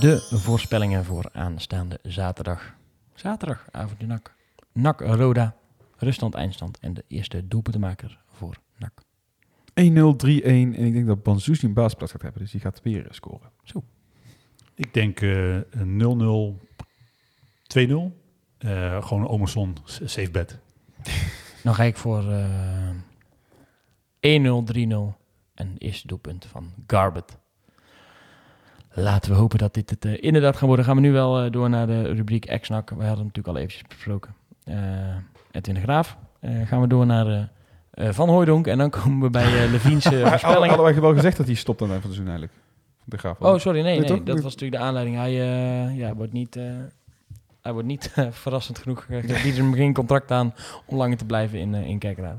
De 0.00 0.26
voorspellingen 0.30 1.04
voor 1.04 1.28
aanstaande 1.32 1.98
zaterdag. 2.02 2.74
Zaterdagavond 3.14 4.00
in 4.00 4.06
NAC. 4.06 4.32
NAC 4.72 5.00
Roda. 5.00 5.56
Ruststand, 5.96 6.34
eindstand 6.34 6.78
en 6.78 6.94
de 6.94 7.04
eerste 7.08 7.48
doelpuntenmaker 7.48 8.20
voor 8.26 8.56
NAC. 8.76 9.02
1-0, 9.70 10.42
3-1 10.42 10.44
en 10.44 10.74
ik 10.74 10.92
denk 10.92 11.06
dat 11.06 11.22
Banzuzi 11.22 11.66
een 11.66 11.72
baasplaats 11.72 12.12
gaat 12.12 12.22
hebben. 12.22 12.40
Dus 12.40 12.50
die 12.50 12.60
gaat 12.60 12.82
weer 12.82 13.06
eh, 13.06 13.12
scoren. 13.12 13.50
Ik 14.74 14.94
denk 14.94 15.20
eh, 15.20 15.54
een 15.70 16.58
0-0, 16.58 16.66
2-0. 17.78 18.18
Eh, 18.58 19.02
gewoon 19.02 19.28
Omerson, 19.28 19.76
safe 19.84 20.30
bet. 20.30 20.58
Dan 21.64 21.74
ga 21.74 21.82
ik 21.82 21.96
voor 21.96 22.30
eh 22.30 22.90
1-0, 24.20 24.22
3-0 24.22 25.18
en 25.54 25.74
eerste 25.78 26.06
doelpunt 26.06 26.46
van 26.46 26.72
Garbet. 26.86 27.38
Laten 28.92 29.30
we 29.30 29.36
hopen 29.36 29.58
dat 29.58 29.74
dit 29.74 29.90
het 29.90 30.04
eh, 30.04 30.22
inderdaad 30.22 30.56
gaat 30.56 30.66
worden. 30.66 30.84
Gaan 30.84 30.96
we 30.96 31.02
nu 31.02 31.12
wel 31.12 31.44
eh, 31.44 31.50
door 31.50 31.68
naar 31.68 31.86
de 31.86 32.02
rubriek 32.02 32.58
X-NAC. 32.60 32.90
We 32.90 32.94
hadden 32.94 33.10
het 33.10 33.18
natuurlijk 33.18 33.48
al 33.48 33.56
eventjes 33.56 33.82
besproken. 33.88 34.34
Eh 34.70 34.76
Edwin 35.50 35.74
de 35.74 35.80
Graaf. 35.80 36.16
Eh, 36.40 36.50
gaan 36.66 36.80
we 36.80 36.86
door 36.86 37.06
naar 37.06 37.26
eh, 37.26 37.42
eh, 38.08 38.14
Van 38.14 38.28
Hooijdonk. 38.28 38.66
En 38.66 38.78
dan 38.78 38.90
komen 38.90 39.20
we 39.20 39.30
bij 39.30 39.64
uh, 39.64 39.70
Levien's 39.70 40.04
eh, 40.04 40.32
Hadden 40.42 40.82
wij 40.82 41.00
wel 41.00 41.14
gezegd 41.14 41.36
dat 41.36 41.46
hij 41.46 41.54
stopt 41.54 41.82
aan 41.82 41.90
het 41.90 41.96
eind 41.96 42.02
van 42.06 42.16
het 42.16 42.20
seizoen 42.20 42.26
eigenlijk? 42.26 42.52
De 43.04 43.18
graaf. 43.18 43.38
Oh, 43.40 43.58
sorry. 43.58 43.80
Nee, 43.82 43.98
Nee, 44.00 44.08
nee, 44.10 44.22
dat 44.22 44.40
was 44.40 44.52
natuurlijk 44.52 44.80
de 44.82 44.86
aanleiding. 44.88 45.16
Hij 45.16 45.30
eh, 45.40 45.98
ja, 45.98 46.14
wordt 46.14 46.32
niet, 46.32 46.56
eh, 46.56 46.64
hij 47.62 47.72
wordt 47.72 47.88
niet 47.88 48.12
verrassend 48.42 48.78
genoeg. 48.78 49.06
Uh, 49.08 49.42
bieden 49.42 49.64
hem 49.64 49.74
geen 49.74 49.94
contract 49.94 50.30
aan 50.30 50.54
om 50.86 50.96
langer 50.96 51.16
te 51.16 51.24
blijven 51.24 51.58
in, 51.58 51.74
eh 51.74 51.86
in 51.86 51.98
Kerkrade. 51.98 52.38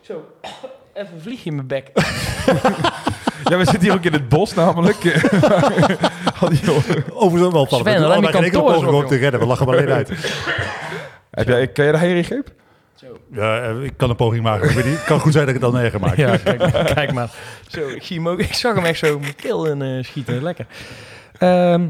Zo, 0.00 0.24
even 0.94 1.14
een 1.14 1.20
vliegje 1.20 1.50
in 1.50 1.54
mijn 1.56 1.66
bek. 1.66 1.90
Ja, 3.44 3.56
we 3.56 3.64
zitten 3.64 3.82
hier 3.82 3.92
ook 3.92 4.04
in 4.04 4.12
het 4.12 4.28
bos 4.28 4.54
namelijk. 4.54 4.96
Had 6.34 6.58
je 6.58 6.70
al- 6.70 7.14
Overigens 7.14 7.52
wel 7.52 7.66
Sven, 7.66 7.68
vallen. 7.68 7.84
We 7.84 7.90
doen 7.90 8.00
ruim 8.00 8.02
allebei 8.02 8.20
je 8.20 8.32
geen 8.32 8.42
enkele 8.44 8.50
kantoor 8.50 8.72
poging 8.72 8.92
om 8.96 9.02
op, 9.02 9.06
te 9.08 9.16
redden. 9.16 9.40
We 9.40 9.46
lachen 9.46 9.66
maar 9.66 9.76
alleen 9.76 9.90
uit. 9.92 10.08
Heb 11.34 11.48
jij, 11.48 11.68
kan 11.68 11.84
jij 11.84 11.92
de 11.92 11.98
heiligreep? 11.98 12.52
Ja, 13.30 13.62
eh, 13.62 13.82
ik 13.82 13.92
kan 13.96 14.10
een 14.10 14.16
poging 14.16 14.42
maken. 14.42 14.68
Ik 14.68 14.74
weet 14.74 14.84
niet, 14.84 14.94
het 14.94 15.04
kan 15.04 15.20
goed 15.20 15.32
zijn 15.32 15.46
dat 15.46 15.54
ik 15.54 15.60
het 15.62 15.72
dan 15.72 15.80
erger 15.80 16.00
maak. 16.00 16.16
Ja, 16.24 16.36
kijk, 16.36 16.58
maar, 16.58 16.92
kijk 16.94 17.12
maar. 17.12 17.30
Zo, 17.68 17.88
ik, 17.88 18.02
zie 18.02 18.16
hem 18.16 18.28
ook, 18.28 18.38
ik 18.38 18.54
zag 18.54 18.74
hem 18.74 18.84
echt 18.84 18.98
zo 18.98 19.18
mijn 19.18 19.34
keel 19.34 19.66
in 19.66 19.82
eh, 19.82 20.04
schieten. 20.04 20.42
Lekker. 20.42 20.66
Ehm, 21.38 21.88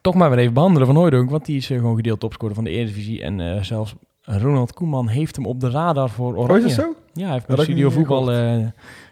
toch 0.00 0.14
maar 0.14 0.30
weer 0.30 0.38
even 0.38 0.54
behandelen 0.54 0.86
van 0.86 0.96
Hooydonk, 0.96 1.30
want 1.30 1.44
die 1.44 1.56
is 1.56 1.70
eh, 1.70 1.78
gewoon 1.78 1.96
gedeeld 1.96 2.20
topscorer 2.20 2.54
van 2.54 2.64
de 2.64 2.70
Eredivisie. 2.70 3.22
En 3.22 3.64
zelfs 3.64 3.94
Ronald 4.22 4.72
Koeman 4.72 5.08
heeft 5.08 5.36
hem 5.36 5.46
op 5.46 5.60
de 5.60 5.70
radar 5.70 6.10
voor 6.10 6.36
Oranje. 6.36 6.62
Oh, 6.62 6.68
is 6.68 6.76
dat 6.76 6.84
zo? 6.84 6.94
Ja, 7.12 7.24
hij 7.24 7.32
heeft 7.32 7.46
bij 7.46 7.64
Studio 7.64 7.90
Voetbal 7.90 8.30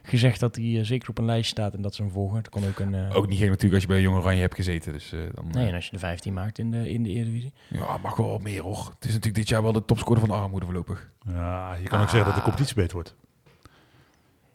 gezegd 0.09 0.41
dat 0.41 0.57
hij 0.57 0.79
eh, 0.79 0.85
zeker 0.85 1.09
op 1.09 1.19
een 1.19 1.25
lijst 1.25 1.51
staat 1.51 1.75
en 1.75 1.83
dat 1.83 1.95
ze 1.95 2.03
hem 2.03 2.11
volgen. 2.11 2.37
Het 2.37 2.49
kon 2.49 2.67
ook 2.69 2.79
een... 2.79 2.95
eh, 2.95 3.17
Ook 3.17 3.29
niet 3.29 3.39
gek 3.39 3.47
natuurlijk 3.49 3.75
als 3.75 3.83
je 3.83 3.89
bij 3.89 4.01
Jong 4.01 4.17
Oranje 4.17 4.41
hebt 4.41 4.55
gezeten. 4.55 4.93
Dus, 4.93 5.13
eh, 5.13 5.21
dan, 5.35 5.45
Nee, 5.53 5.69
en 5.69 5.75
als 5.75 5.85
je 5.85 5.91
de 5.91 5.99
15 5.99 6.33
maakt 6.33 6.59
in 6.59 6.71
de, 6.71 6.91
in 6.91 7.03
de 7.03 7.09
Eredivisie. 7.11 7.53
Ja, 7.69 7.97
mag 8.03 8.17
wel 8.17 8.29
wat 8.31 8.43
meer 8.43 8.63
hoor. 8.63 8.77
Het 8.95 9.05
is 9.05 9.09
natuurlijk 9.13 9.35
dit 9.35 9.49
jaar 9.49 9.63
wel 9.63 9.73
de 9.73 9.85
topscorer 9.85 10.21
van 10.21 10.29
de 10.29 10.35
armoede 10.35 10.65
voorlopig. 10.67 11.11
Ja, 11.27 11.75
je 11.75 11.89
kan 11.89 12.01
ook 12.01 12.09
zeggen 12.09 12.27
dat 12.27 12.35
de 12.35 12.43
competitie 12.43 12.75
beter 12.75 12.93
wordt. 12.95 13.15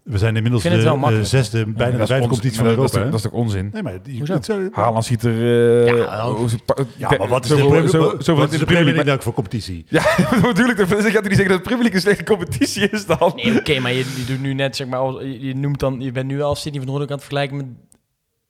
We 0.03 0.17
zijn 0.17 0.35
inmiddels 0.35 0.63
de 0.63 0.69
eh, 0.69 1.21
zesde, 1.21 1.65
bijna 1.65 1.97
de 1.97 2.05
vijfde 2.05 2.27
competitie 2.27 2.57
van 2.57 2.67
Europa. 2.67 3.03
Dat, 3.03 3.13
is 3.13 3.21
toch- 3.21 3.31
onzin? 3.31 3.69
Nee, 3.73 3.83
maar 3.83 3.93
die, 4.03 4.17
Hoezo? 4.17 4.33
het 4.33 4.45
zou- 4.45 4.69
Haaland 4.71 5.05
ziet 5.05 5.23
er... 5.23 5.31
eh, 5.31 5.97
Ja, 5.97 6.27
oh, 6.29 6.49
ja, 6.97 7.09
maar 7.17 7.27
wat 7.27 7.43
is 7.43 7.49
de 7.49 7.55
Premier- 7.55 8.83
League. 8.83 9.03
League 9.03 9.21
voor 9.21 9.33
competitie? 9.33 9.85
Ja, 9.87 10.03
natuurlijk. 10.41 10.77
Dan 10.77 10.87
gaat 10.87 10.99
hij 11.01 11.11
niet 11.21 11.23
zeggen 11.23 11.47
dat 11.47 11.57
de 11.57 11.61
Premier 11.63 11.83
League 11.83 11.93
een 11.93 12.01
slechte 12.01 12.23
competitie 12.23 12.89
is 12.89 13.05
dan. 13.05 13.31
Nee, 13.35 13.59
oké, 13.59 13.79
maar 13.79 13.91
je, 13.93 13.97
je 14.15 14.23
doet 14.27 14.41
nu 14.41 14.53
net, 14.53 14.75
zeg 14.75 14.87
maar, 14.87 14.99
als- 14.99 15.21
je, 15.21 15.39
je 15.47 15.55
noemt 15.55 15.79
dan, 15.79 15.99
je 16.01 16.11
bent 16.11 16.27
nu 16.27 16.41
al 16.41 16.55
Sidney 16.55 16.81
van 16.81 16.89
Hoornik 16.89 17.09
aan 17.09 17.15
het 17.15 17.25
vergelijken 17.25 17.57
met 17.57 17.65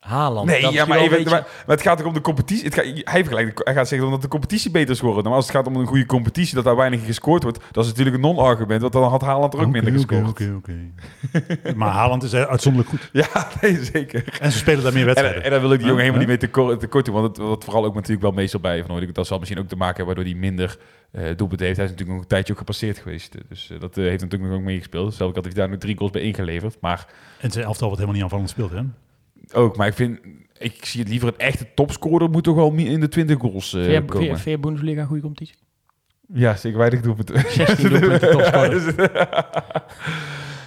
Haaland. 0.04 0.48
Nee, 0.48 0.62
dat 0.62 0.74
ja, 0.74 0.86
maar, 0.86 0.98
even, 0.98 1.10
beetje- 1.10 1.30
maar, 1.30 1.42
maar 1.42 1.76
het 1.76 1.82
gaat 1.86 2.00
ook 2.02 2.08
om 2.08 2.14
de 2.14 2.22
competitie. 2.22 2.66
Het 2.66 2.74
gaat, 2.74 2.86
hij, 2.86 3.24
vergelijkt, 3.24 3.62
hij 3.64 3.74
gaat 3.74 3.88
zeggen 3.88 4.08
omdat 4.08 4.22
de 4.22 4.28
competitie 4.28 4.72
beter 4.72 4.96
scoort. 4.96 5.24
Maar 5.24 5.34
als 5.34 5.46
het 5.48 5.56
gaat 5.56 5.68
om 5.68 5.76
een 5.76 5.86
goede 5.88 6.06
competitie, 6.06 6.56
dat 6.56 6.64
daar 6.64 6.76
weinig 6.76 7.06
gescoord 7.06 7.44
wordt, 7.44 7.60
dat 7.72 7.84
is 7.84 7.90
natuurlijk 7.90 8.16
een 8.16 8.22
non-argument. 8.22 8.82
Want 8.82 8.94
dan 8.94 9.04
had 9.04 9.22
Haaland 9.22 9.54
er 9.54 9.60
ook 9.60 9.72
minder 9.72 9.92
oké, 9.94 10.02
gescoord. 10.02 10.30
Oké, 10.30 10.54
oké. 10.58 11.74
maar 11.76 11.90
Haaland 11.92 12.24
is 12.24 12.34
uitzonderlijk 12.36 12.90
goed. 12.90 13.10
Ja, 13.24 13.48
nee, 13.62 13.84
zeker. 13.84 14.38
En 14.42 14.52
ze 14.52 14.58
spelen 14.58 14.84
daar 14.84 14.94
meer 14.94 15.02
En, 15.02 15.08
wedstrijden. 15.08 15.44
en 15.44 15.50
daar 15.52 15.62
wil 15.62 15.72
ik 15.72 15.78
die 15.80 15.88
jongen 15.88 16.04
helemaal 16.04 16.22
ja. 16.22 16.28
niet 16.30 16.40
mee 16.42 16.50
tekort, 16.50 16.80
tekort 16.80 17.06
doen. 17.06 17.14
Want 17.16 17.38
het 17.38 17.46
wat 17.48 17.64
vooral 17.64 17.86
ook 17.86 17.94
natuurlijk 17.94 18.22
wel 18.22 18.32
meestal 18.32 18.60
bij 18.60 18.84
Van. 18.84 19.08
Dat 19.14 19.28
zal 19.28 19.40
misschien 19.40 19.60
ook 19.60 19.68
te 19.68 19.76
maken 19.76 19.96
hebben 19.96 20.16
waardoor 20.16 20.34
hij 20.34 20.42
minder 20.42 20.78
eh 21.12 21.38
doelpunten 21.38 21.66
heeft. 21.66 21.78
Hij 21.78 21.86
is 21.86 21.92
natuurlijk 21.92 22.10
nog 22.10 22.20
een 22.22 22.28
tijdje 22.28 22.54
ook 22.54 22.60
gepasseerd 22.60 22.98
geweest. 22.98 23.36
Dus 23.50 23.70
eh, 23.70 23.80
dat 23.80 23.98
eh, 23.98 24.04
heeft 24.04 24.22
natuurlijk 24.22 24.52
nog 24.52 24.60
ook 24.60 24.66
meegespeeld. 24.66 25.14
Zelf 25.14 25.36
had 25.36 25.44
hij 25.46 25.54
daar 25.54 25.70
nu 25.70 25.78
drie 25.78 25.98
goals 25.98 26.12
bij 26.12 26.22
ingeleverd. 26.22 26.78
Maar 26.82 27.08
En 27.40 27.52
zijn 27.52 27.66
elftal 27.66 27.88
wat 27.88 27.98
helemaal 27.98 28.16
niet 28.16 28.24
aanvallend 28.24 28.50
speelt, 28.50 28.72
hè? 28.72 28.82
Ook, 29.54 29.78
maar 29.78 29.88
ik 29.88 29.94
vind... 29.94 30.20
Ik 30.58 30.86
zie 30.86 31.00
het 31.00 31.10
liever 31.10 31.28
een 31.28 31.38
echte 31.38 31.68
topscorer 31.76 32.30
moet 32.30 32.44
toch 32.44 32.56
wel 32.56 32.74
in 32.74 33.00
de 33.00 33.08
20 33.08 33.38
goals 33.40 33.74
eh, 33.74 33.82
Vind 33.84 33.92
je- 33.94 34.00
komen. 34.02 34.12
vind 34.18 34.24
je- 34.38 34.44
vind 34.44 34.56
je 34.56 34.62
Bundesliga 34.68 35.02
een 35.02 35.08
goede 35.08 35.22
competitie? 35.22 35.56
Ja, 36.34 36.56
zeker 36.56 36.78
weinig 36.78 37.02
doelpunten. 37.06 37.44
16 37.52 37.90
doelpunten 38.00 38.32
topscorer. 38.32 38.96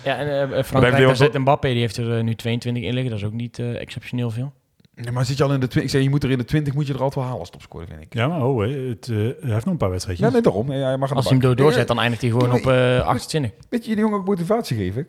Ja, 0.05 0.17
en 0.17 0.43
eh, 0.43 0.55
heeft 0.57 0.69
Frankrijk, 0.69 0.97
daar 1.07 1.17
zit 1.17 1.39
Mbappé, 1.39 1.69
die 1.69 1.79
heeft 1.81 1.97
er 1.97 2.17
eh, 2.17 2.23
nu 2.25 2.35
22 2.35 2.83
in 2.83 2.93
liggen. 2.95 3.11
Dat 3.11 3.21
is 3.21 3.27
ook 3.27 3.33
niet 3.33 3.59
eh, 3.59 3.81
exceptioneel 3.81 4.31
veel. 4.31 4.53
Nee, 4.95 5.13
maar 5.13 5.25
zit 5.25 5.37
je 5.37 5.45
al 5.45 5.53
in 5.55 5.61
de 5.61 5.67
20? 5.69 5.83
Ik 5.83 5.91
zeg, 5.91 6.03
je 6.03 6.11
moet 6.11 6.25
er 6.25 6.31
in 6.31 6.39
de 6.39 6.45
20 6.45 6.75
moet 6.75 6.87
je 6.87 6.93
er 6.93 6.99
altijd 6.99 7.15
wel 7.15 7.25
halen 7.25 7.41
als 7.41 7.51
topscorer, 7.51 7.87
vind 7.87 8.01
ik. 8.01 8.15
Ja, 8.15 8.29
maar 8.29 8.45
oh, 8.45 8.61
hè, 8.63 8.69
het, 8.89 9.09
eh, 9.09 9.17
hij 9.17 9.25
heeft 9.41 9.65
nog 9.65 9.65
een 9.65 9.77
paar 9.77 9.91
wedstrijdjes. 9.91 10.27
Ja, 10.27 10.33
nee, 10.33 10.43
daarom. 10.43 10.73
Ja, 10.73 10.87
hij 10.87 10.97
mag 10.97 11.15
Als 11.15 11.29
hij 11.31 11.39
hem 11.41 11.55
doorzet, 11.57 11.89
dan 11.89 11.99
eindigt 12.01 12.23
hij 12.23 12.31
gewoon 12.31 12.49
Ja, 12.49 12.55
op 12.55 12.67
eh 12.67 13.07
28. 13.07 13.53
Weet 13.69 13.85
je, 13.85 13.91
die 13.95 14.01
jongen 14.05 14.19
ook 14.19 14.27
motivatie 14.27 14.77
geven? 14.77 15.07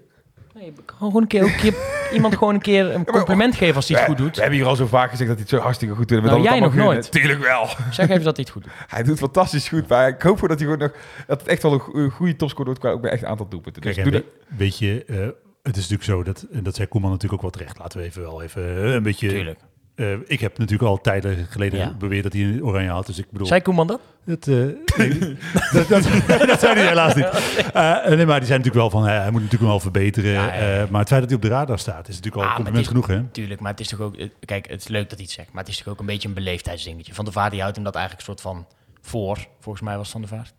Nee, 0.59 0.73
gewoon 0.85 1.21
een 1.21 1.27
keer, 1.27 1.43
ook 1.43 1.49
een 1.49 1.55
keer 1.55 1.73
iemand 2.13 2.35
gewoon 2.37 2.53
een 2.53 2.61
keer 2.61 2.93
een 2.95 3.05
compliment 3.05 3.55
geven 3.55 3.75
als 3.75 3.87
hij 3.87 3.97
het 3.97 4.07
goed 4.07 4.17
We 4.17 4.23
doet. 4.23 4.35
hebben 4.35 4.55
hier 4.55 4.65
al 4.67 4.75
zo 4.75 4.85
vaak 4.85 5.09
gezegd 5.09 5.29
dat 5.29 5.37
hij 5.39 5.45
het 5.49 5.55
zo 5.57 5.59
hartstikke 5.59 5.95
goed 5.95 6.07
doet. 6.07 6.19
we 6.21 6.23
Nou, 6.27 6.35
dan 6.35 6.43
jij 6.43 6.53
het 6.53 6.61
allemaal 6.75 6.93
nog 6.93 6.93
gunnen. 6.93 7.11
Tuurlijk 7.11 7.41
wel. 7.43 7.67
Zeg 7.91 8.09
even 8.09 8.23
dat 8.23 8.35
hij 8.35 8.45
het 8.45 8.49
goed 8.49 8.63
doet. 8.63 8.71
Hij 8.95 9.03
doet 9.03 9.17
fantastisch 9.17 9.67
goed. 9.69 9.87
Maar 9.87 10.07
ik 10.07 10.21
hoop 10.21 10.39
dat 10.39 10.49
hij 10.49 10.57
gewoon 10.57 10.77
nog... 10.77 10.91
Dat 11.27 11.39
het 11.39 11.49
echt 11.49 11.61
wel 11.63 11.73
een 11.73 11.79
go- 11.79 12.09
goede 12.09 12.35
topscorer 12.35 12.65
wordt 12.65 12.79
qua 12.79 12.89
ook 12.89 13.01
bij 13.01 13.11
echt 13.11 13.21
een 13.21 13.27
aantal 13.27 13.47
doelpunten. 13.47 13.81
Dus 13.81 13.95
Kijk, 13.95 14.05
en 14.05 14.11
doe 14.13 14.21
we- 14.47 14.55
weet 14.57 14.77
je, 14.79 15.03
eh, 15.07 15.15
het 15.63 15.75
is 15.77 15.89
natuurlijk 15.89 16.03
zo, 16.03 16.23
dat, 16.23 16.45
en 16.51 16.63
dat 16.63 16.75
zei 16.75 16.87
Koeman 16.87 17.11
natuurlijk 17.11 17.43
ook 17.43 17.51
wel 17.51 17.59
terecht. 17.61 17.77
Laten 17.79 17.99
we 17.99 18.05
even 18.05 18.21
wel 18.21 18.41
even 18.43 18.83
eh, 18.83 18.93
een 18.93 19.03
beetje... 19.03 19.29
Tuurlijk. 19.29 19.59
Eh, 19.97 20.13
ik 20.25 20.39
heb 20.39 20.57
natuurlijk 20.57 20.89
al 20.89 21.01
tijden 21.01 21.45
geleden 21.49 21.79
Ja. 21.79 21.93
beweerd 21.99 22.23
dat 22.23 22.33
hij 22.33 22.41
een 22.41 22.63
oranje 22.63 22.89
had. 22.89 23.05
Dus 23.05 23.17
ik 23.17 23.25
bedoel... 23.31 23.47
Zei 23.47 23.61
Koeman 23.61 23.87
dat? 23.87 23.99
Dat, 24.25 24.45
nee, 24.45 24.77
dat, 25.73 25.87
dat, 25.87 26.03
dat 26.47 26.59
zei 26.59 26.73
hij 26.75 26.87
helaas 26.87 27.15
niet. 27.15 27.25
Eh, 27.73 28.05
nee, 28.05 28.25
maar 28.25 28.39
die 28.39 28.47
zijn 28.47 28.59
natuurlijk 28.59 28.73
wel 28.75 28.89
van, 28.89 29.03
hij 29.03 29.31
moet 29.31 29.41
natuurlijk 29.41 29.69
wel 29.69 29.79
verbeteren. 29.79 30.31
Ja, 30.31 30.53
ja, 30.55 30.73
ja. 30.79 30.87
maar 30.89 30.99
het 30.99 31.09
feit 31.09 31.21
dat 31.21 31.29
hij 31.29 31.35
op 31.35 31.41
de 31.41 31.49
radar 31.49 31.79
staat, 31.79 32.07
is 32.07 32.15
natuurlijk 32.15 32.35
al 32.35 32.41
Ah, 32.41 32.47
maar 32.47 32.55
compliment 32.55 32.83
is- 32.83 32.87
genoeg, 32.91 33.07
hè? 33.07 33.23
Tuurlijk, 33.31 33.59
maar 33.59 33.71
het 33.71 33.79
is 33.79 33.87
toch 33.87 33.99
ook... 33.99 34.15
Kijk, 34.45 34.67
het 34.69 34.81
is 34.81 34.87
leuk 34.87 35.03
dat 35.09 35.17
hij 35.17 35.21
het 35.21 35.31
zegt, 35.31 35.51
maar 35.51 35.63
het 35.63 35.71
is 35.71 35.77
toch 35.77 35.87
ook 35.93 35.99
een 35.99 36.05
beetje 36.05 36.27
een 36.27 36.33
beleefdheidsdingetje. 36.33 37.13
Van 37.13 37.25
de 37.25 37.31
Vaart 37.31 37.51
die 37.51 37.59
houdt 37.61 37.75
hem 37.75 37.85
dat 37.85 37.95
eigenlijk 37.95 38.27
een 38.27 38.33
soort 38.37 38.53
van 38.55 38.65
voor. 39.01 39.37
Volgens 39.59 39.83
mij 39.83 39.97
was 39.97 40.09
Van 40.09 40.21
de 40.21 40.27
Vaart. 40.27 40.53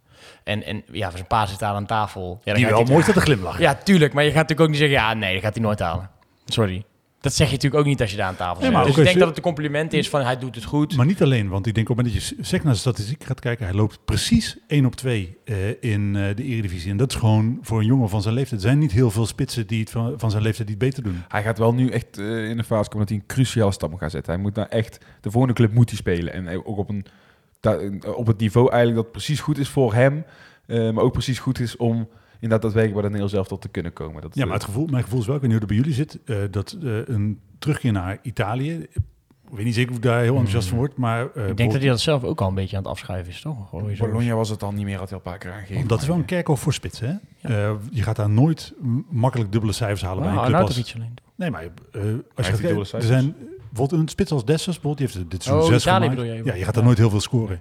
En, 0.44 0.62
en 0.64 0.82
ja, 0.92 1.06
voor 1.08 1.16
zijn 1.16 1.26
pa 1.26 1.46
zit 1.46 1.58
daar 1.58 1.74
aan 1.74 1.86
tafel. 1.86 2.40
Ja, 2.44 2.52
dan 2.52 2.62
Die 2.62 2.70
wel 2.72 2.84
mooi 2.84 3.02
staat 3.02 3.14
te 3.14 3.20
glimlachen. 3.20 3.60
Ja, 3.62 3.74
tuurlijk. 3.74 4.12
Maar 4.12 4.22
je 4.24 4.28
gaat 4.30 4.36
natuurlijk 4.48 4.60
ook 4.60 4.68
niet 4.68 4.78
zeggen, 4.78 4.96
ja, 4.98 5.14
nee, 5.14 5.32
dat 5.34 5.42
gaat 5.42 5.54
hij 5.54 5.62
nooit 5.62 5.78
halen. 5.78 6.10
Sorry. 6.44 6.84
Dat 7.28 7.36
zeg 7.36 7.46
je 7.46 7.52
natuurlijk 7.54 7.80
ook 7.82 7.88
niet 7.88 8.00
als 8.00 8.10
je 8.10 8.16
daar 8.16 8.26
aan 8.26 8.36
tafel 8.36 8.62
zit. 8.62 8.72
dus 8.72 8.88
ik 8.88 8.94
denk 8.96 9.08
je- 9.08 9.18
dat 9.18 9.28
het 9.28 9.36
een 9.36 9.42
compliment 9.42 9.92
is 9.92 10.08
van 10.08 10.20
hij 10.20 10.38
doet 10.38 10.54
het 10.54 10.64
goed. 10.64 10.96
Maar 10.96 11.06
niet 11.06 11.22
alleen, 11.22 11.48
want 11.48 11.66
ik 11.66 11.74
denk 11.74 11.88
op 11.90 11.96
het 11.96 12.06
moment 12.06 12.24
dat 12.28 12.36
je 12.38 12.44
sec 12.44 12.62
naar 12.64 12.72
de 12.72 12.78
statistiek 12.78 13.24
gaat 13.24 13.40
kijken, 13.40 13.66
hij 13.66 13.74
loopt 13.74 13.98
precies 14.04 14.56
1 14.66 14.86
op 14.86 14.94
2 14.96 15.36
eh, 15.44 15.54
in 15.80 16.16
eh, 16.16 16.36
de 16.36 16.42
Eredivisie. 16.44 16.90
En 16.90 16.96
dat 16.96 17.10
is 17.12 17.16
gewoon 17.18 17.58
voor 17.62 17.78
een 17.80 17.86
jongen 17.86 18.08
van 18.08 18.22
zijn 18.22 18.34
leeftijd. 18.34 18.60
Er 18.60 18.66
zijn 18.66 18.78
niet 18.78 18.92
heel 18.92 19.10
veel 19.10 19.26
spitsen 19.26 19.66
die 19.66 19.80
het 19.80 19.90
van, 19.90 20.14
van 20.16 20.30
zijn 20.30 20.42
leeftijd 20.42 20.68
niet 20.68 20.78
beter 20.78 21.02
doen. 21.02 21.22
Hij 21.28 21.42
gaat 21.42 21.58
wel 21.58 21.74
nu 21.74 21.88
echt 21.88 22.18
eh, 22.18 22.48
in 22.48 22.56
de 22.56 22.64
fase 22.64 22.88
komen 22.90 23.06
dat 23.06 23.08
hij 23.08 23.18
een 23.18 23.26
cruciale 23.26 23.72
stap 23.72 23.90
moet 23.90 23.98
gaan 24.00 24.10
zetten. 24.10 24.32
Hij 24.32 24.42
moet 24.42 24.54
nou 24.54 24.68
echt... 24.68 24.98
De 25.20 25.30
volgende 25.30 25.54
club 25.56 25.72
moet 25.72 25.88
hij 25.88 25.98
spelen. 25.98 26.32
En 26.32 26.64
ook 26.64 26.78
op, 26.78 26.88
een, 26.88 27.04
da- 27.60 27.78
op 28.14 28.26
het 28.26 28.38
niveau 28.38 28.70
eigenlijk 28.70 29.02
dat 29.02 29.12
precies 29.12 29.40
goed 29.40 29.58
is 29.58 29.68
voor 29.68 29.94
hem. 29.94 30.24
eh, 30.66 30.90
maar 30.90 31.04
ook 31.04 31.12
precies 31.12 31.38
goed 31.38 31.60
is 31.60 31.76
om 31.76 32.08
inderdaad 32.40 32.62
daadwerkelijk 32.62 32.92
bij 32.92 33.02
de 33.02 33.16
Nederlands 33.16 33.34
elftal 33.34 33.58
te 33.58 33.68
kunnen 33.68 33.92
komen. 33.92 34.22
Dat, 34.22 34.34
Ja, 34.34 34.44
maar 34.44 34.54
het 34.54 34.64
gevoel, 34.64 34.86
mijn 34.86 35.02
gevoel 35.04 35.20
is 35.20 35.26
wel, 35.26 35.34
ik 35.34 35.40
weet 35.40 35.50
niet 35.50 35.60
hoe 35.60 35.68
het 35.68 35.76
bij 35.76 35.86
jullie 35.86 36.04
zit, 36.04 36.18
eh, 36.24 36.36
dat 36.50 36.76
eh, 36.82 37.14
een 37.14 37.40
terugkeer 37.58 37.92
naar 37.92 38.18
Italië, 38.22 38.86
ik 39.50 39.54
weet 39.56 39.64
niet 39.64 39.74
zeker 39.74 39.90
of 39.90 39.96
ik 39.96 40.02
daar 40.02 40.20
heel 40.20 40.28
enthousiast 40.32 40.68
van 40.68 40.78
word, 40.78 40.96
maar... 40.96 41.28
eh, 41.34 41.48
ik 41.48 41.56
denk 41.56 41.72
dat 41.72 41.80
hij 41.80 41.90
dat 41.90 42.00
zelf 42.00 42.24
ook 42.24 42.40
al 42.40 42.48
een 42.48 42.54
beetje 42.54 42.76
aan 42.76 42.82
het 42.82 42.90
afschuiven 42.92 43.32
is, 43.32 43.40
toch? 43.40 43.70
Bologna 43.98 44.34
was 44.34 44.48
het 44.48 44.62
al 44.62 44.72
niet 44.72 44.84
meer, 44.84 44.98
had 44.98 45.10
hij 45.10 45.18
al 45.18 45.24
een 45.24 45.30
paar 45.30 45.38
keer 45.40 45.52
aangegeven. 45.52 45.88
dat 45.88 46.00
is 46.00 46.06
wel 46.06 46.16
een 46.16 46.24
kerkhof 46.24 46.60
voor 46.60 46.72
spitsen, 46.72 47.20
hè? 47.40 47.48
Eh, 47.70 47.74
je 47.90 48.02
gaat 48.02 48.16
daar 48.16 48.30
nooit 48.30 48.74
makkelijk 49.10 49.52
dubbele 49.52 49.72
cijfers 49.72 50.02
halen 50.02 50.22
bij 50.22 50.32
Nou, 50.32 50.44
een 50.46 50.50
club 50.52 50.60
als... 50.60 50.70
Arnautovic 50.76 51.02
alleen. 51.02 51.14
Nee, 51.34 51.50
maar 51.50 51.62
eh, 51.92 52.02
als 52.34 52.46
je 52.46 52.52
gaat 52.52 52.62
er 52.62 52.86
cijfers? 52.86 53.06
zijn 53.06 53.34
bijvoorbeeld 53.68 54.00
een 54.00 54.08
spits 54.08 54.32
als 54.32 54.44
Dessers, 54.44 54.80
bijvoorbeeld, 54.80 55.12
die 55.12 55.18
heeft 55.18 55.30
dit 55.30 55.42
seizoen 55.42 55.64
Oh, 55.66 55.72
zes 55.72 55.82
Italië 55.82 56.00
gemaakt. 56.08 56.20
bedoel 56.20 56.34
je? 56.36 56.44
Ja, 56.44 56.54
je 56.54 56.64
gaat 56.64 56.74
daar 56.74 56.84
nooit 56.84 56.98
heel 56.98 57.10
veel 57.10 57.20
scoren. 57.20 57.60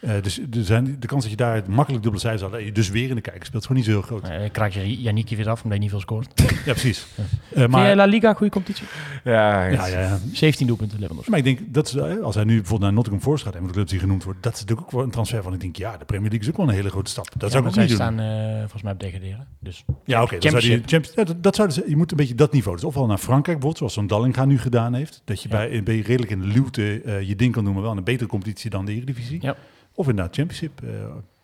Eh, 0.00 0.10
dus 0.22 0.38
er 0.38 0.64
zijn, 0.64 0.96
de 0.98 1.06
kans 1.06 1.22
dat 1.22 1.30
je 1.30 1.36
daar 1.36 1.62
makkelijk 1.68 2.02
dubbele 2.02 2.24
cijfers 2.24 2.52
en 2.52 2.64
je 2.64 2.72
dus 2.72 2.88
weer 2.90 3.08
in 3.08 3.14
de 3.14 3.20
kijker 3.20 3.46
speelt, 3.46 3.62
is 3.62 3.68
gewoon 3.68 3.82
niet 3.82 3.92
zo 3.92 3.98
heel 3.98 4.06
groot. 4.18 4.28
Uh, 4.28 4.50
krijg 4.52 4.74
je 4.74 5.00
Yannick 5.00 5.28
weer 5.28 5.48
af, 5.48 5.56
omdat 5.62 5.70
hij 5.70 5.78
niet 5.78 5.90
veel 5.90 6.00
scoort. 6.00 6.32
Ja, 6.64 6.72
precies. 6.72 7.06
Eh, 7.16 7.24
Vind 7.52 7.70
maar, 7.70 7.84
jij 7.84 7.96
La 7.96 8.04
Liga 8.04 8.28
een 8.28 8.34
goede 8.36 8.52
competitie? 8.52 8.86
Ja, 9.24 9.64
ja, 9.66 9.86
ja, 9.86 10.00
ja. 10.00 10.18
17 10.32 10.66
doelpunten, 10.66 10.98
Lewandowski. 10.98 11.30
Maar 11.30 11.38
ik 11.38 11.44
denk, 11.44 11.74
dat 11.74 11.86
is, 11.86 11.94
eh, 11.94 12.22
als 12.22 12.34
hij 12.34 12.44
nu 12.44 12.54
bijvoorbeeld 12.54 12.80
naar 12.80 12.92
Nottingham 12.92 13.22
Forest 13.24 13.44
gaat, 13.44 13.54
en 13.54 13.66
de 13.66 13.72
clubs 13.72 13.90
die 13.90 14.00
genoemd 14.00 14.24
wordt, 14.24 14.42
dat 14.42 14.54
is 14.54 14.60
natuurlijk 14.60 14.86
ook 14.86 14.92
wel 14.94 15.02
een 15.04 15.10
transfer 15.10 15.42
van, 15.42 15.52
ik 15.54 15.60
denk, 15.60 15.76
ja, 15.76 15.96
de 15.96 16.04
Premier 16.04 16.28
League 16.30 16.46
is 16.48 16.52
ook 16.52 16.56
wel 16.56 16.68
een 16.68 16.74
hele 16.74 16.90
grote 16.90 17.10
stap. 17.10 17.24
Dat 17.32 17.42
Ja, 17.42 17.48
zou 17.48 17.62
ik 17.62 17.68
ook 17.68 17.76
niet 17.76 17.88
zij 17.90 18.06
doen. 18.08 18.16
staan 18.16 18.20
eh, 18.52 18.58
volgens 18.58 18.82
mij 18.82 18.92
op 18.92 19.00
degraderen. 19.00 19.46
Dus 19.60 19.84
Ja, 20.04 20.22
oké. 20.22 20.36
zou 20.40 20.40
Championship. 20.54 20.88
Champions- 20.88 21.28
ja, 21.28 21.34
dat, 21.40 21.72
ze, 21.74 21.84
je 21.88 21.96
moet 21.96 22.10
een 22.10 22.16
beetje 22.16 22.34
dat 22.34 22.52
niveau. 22.52 22.76
Dus 22.76 22.84
ofwel 22.86 23.06
naar 23.06 23.18
Frankrijk 23.18 23.44
bijvoorbeeld, 23.58 23.76
zoals 23.78 23.92
zo'n 23.94 24.06
Dallinga 24.06 24.44
nu 24.44 24.58
gedaan 24.58 24.94
heeft. 24.94 25.22
Dat 25.24 25.42
je 25.42 25.48
Ja. 25.48 25.56
bij, 25.56 25.82
bij 25.82 25.98
redelijk 26.00 26.30
in 26.30 26.40
de 26.40 26.46
luwte 26.46 27.00
eh, 27.02 27.22
je 27.22 27.36
ding 27.36 27.52
kan 27.52 27.64
doen, 27.64 27.72
maar 27.74 27.82
wel 27.82 27.96
een 27.96 28.04
betere 28.04 28.28
competitie 28.28 28.70
dan 28.70 28.84
de 28.84 28.92
Eredivisie. 28.94 29.38
Ja. 29.42 29.56
Of 29.98 30.08
inderdaad 30.08 30.34
Championship. 30.34 30.82
eh, 30.82 30.90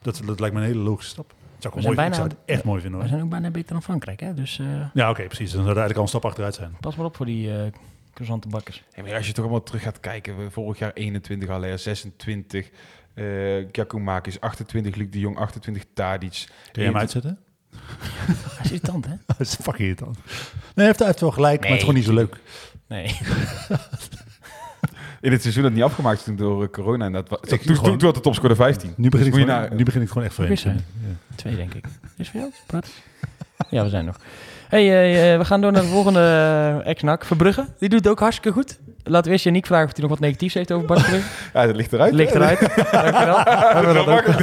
dat, 0.03 0.23
dat 0.27 0.41
lijkt 0.41 0.55
me 0.55 0.61
een 0.61 0.67
hele 0.67 0.79
logische 0.81 1.11
stap. 1.11 1.29
Dat 1.29 1.37
zou 1.59 1.75
ik, 1.75 1.81
We 1.81 1.87
mooi, 1.87 1.91
ik 1.91 1.97
bijna- 1.97 2.15
zou 2.15 2.29
het 2.29 2.37
echt 2.45 2.65
mooi 2.65 2.81
vinden 2.81 2.99
we 3.01 3.05
hoor. 3.07 3.15
zijn 3.15 3.25
ook 3.25 3.31
bijna 3.33 3.51
beter 3.51 3.73
dan 3.73 3.83
Frankrijk, 3.83 4.21
hè? 4.21 4.35
Dus 4.35 4.59
eh, 4.59 4.67
Ja, 4.95 5.11
oké, 5.11 5.23
precies. 5.25 5.51
Dan 5.53 5.63
zou 5.63 5.63
er 5.63 5.67
eigenlijk 5.67 5.97
al 5.97 6.03
een 6.03 6.09
stap 6.09 6.25
achteruit 6.25 6.55
zijn. 6.55 6.77
pas 6.81 6.97
maar 6.97 7.07
op 7.07 7.17
voor 7.17 7.27
die 7.27 7.53
eh 7.53 7.73
croissante 8.13 8.49
bakkers. 8.49 8.83
Ja, 8.97 9.03
maar 9.03 9.15
als 9.15 9.27
je 9.27 9.33
toch 9.33 9.45
allemaal 9.45 9.63
terug 9.63 9.83
gaat 9.83 10.01
kijken, 10.01 10.39
we- 10.39 10.51
vorig 10.51 10.79
jaar 10.79 10.93
21 10.93 11.49
Haller, 11.49 11.79
26, 11.79 12.71
eh 13.15 13.25
Giacomakis, 13.73 14.41
28 14.41 14.95
Luc 14.95 15.11
de 15.11 15.19
Jong, 15.19 15.39
28 15.39 15.85
Tadic. 15.95 16.45
Kun 16.73 16.83
je 16.83 16.89
hem 16.89 16.99
uitzetten? 16.99 17.39
Hij 18.57 18.65
is 18.65 18.71
irritant, 18.71 19.05
hè? 19.07 19.15
Dat 19.27 19.41
is 19.41 19.55
fucking 19.55 19.79
irritant. 19.79 20.15
Nee, 20.25 20.25
hij 20.75 20.85
heeft, 20.85 20.99
hij 20.99 21.09
heeft 21.09 21.21
wel 21.21 21.31
gelijk, 21.31 21.61
maar 21.61 21.69
het 21.69 21.77
is 21.77 21.85
gewoon 21.85 21.99
niet 21.99 22.05
zo 22.09 22.15
leuk. 22.15 22.41
Nee. 22.89 23.07
In 25.25 25.33
het 25.33 25.41
seizoen 25.43 25.63
dat 25.63 25.73
niet 25.73 25.83
afgemaakt 25.83 26.19
is 26.19 26.25
toen 26.25 26.37
door 26.37 26.63
eh, 26.63 26.69
corona. 26.69 27.05
En 27.05 27.13
dat, 27.13 27.29
wa- 27.29 27.39
Ik 27.47 27.61
toen, 27.63 28.01
had 28.01 28.15
de 28.15 28.21
topscorer 28.21 28.57
15. 28.57 28.95
Nu 28.97 29.09
begin, 29.09 29.27
ik 29.27 29.33
Moet 29.33 29.41
je 29.41 29.47
gewoon, 29.47 29.61
naar- 29.63 29.75
nu 29.77 29.85
begin 29.85 30.01
ik 30.01 30.07
het 30.09 30.09
gewoon 30.09 30.25
echt 30.25 30.35
vreemd. 30.35 30.61
Ja. 30.61 30.75
Twee, 31.35 31.57
denk 31.57 31.75
ik. 31.75 31.85
Is 32.17 32.29
voor 32.31 32.41
jou? 32.41 32.53
Praat. 32.67 32.89
Ja, 33.71 33.83
we 33.83 33.89
zijn 33.89 34.05
nog. 34.05 34.17
Hey, 34.69 34.83
eh, 34.89 35.33
eh, 35.33 35.39
we 35.39 35.45
gaan 35.45 35.61
door 35.61 35.73
naar 35.73 35.83
de 35.83 35.89
volgende 35.89 36.21
uh, 36.21 36.87
ex-nak. 36.87 37.25
Verbrugge. 37.25 37.67
Die 37.79 37.89
doet 37.89 37.99
het 37.99 38.09
ook 38.09 38.19
hartstikke 38.21 38.53
goed. 38.53 38.79
Laten 39.03 39.25
we 39.27 39.31
eerst 39.33 39.45
Janiek 39.45 39.67
vragen 39.67 39.87
of 39.87 39.93
hij 39.93 40.01
nog 40.01 40.11
wat 40.11 40.21
negatiefs 40.21 40.55
heeft 40.55 40.73
over 40.73 40.87
Bart 40.87 41.01
Verbrugge. 41.05 41.29
Ja, 41.55 41.67
dat 41.67 41.77
ligt 41.77 41.93
eruit. 41.93 42.13
Ligt 42.15 42.35
eruit. 42.35 42.61
Dankjewel. 42.93 43.95
Dat 43.95 44.07
ook. 44.09 44.25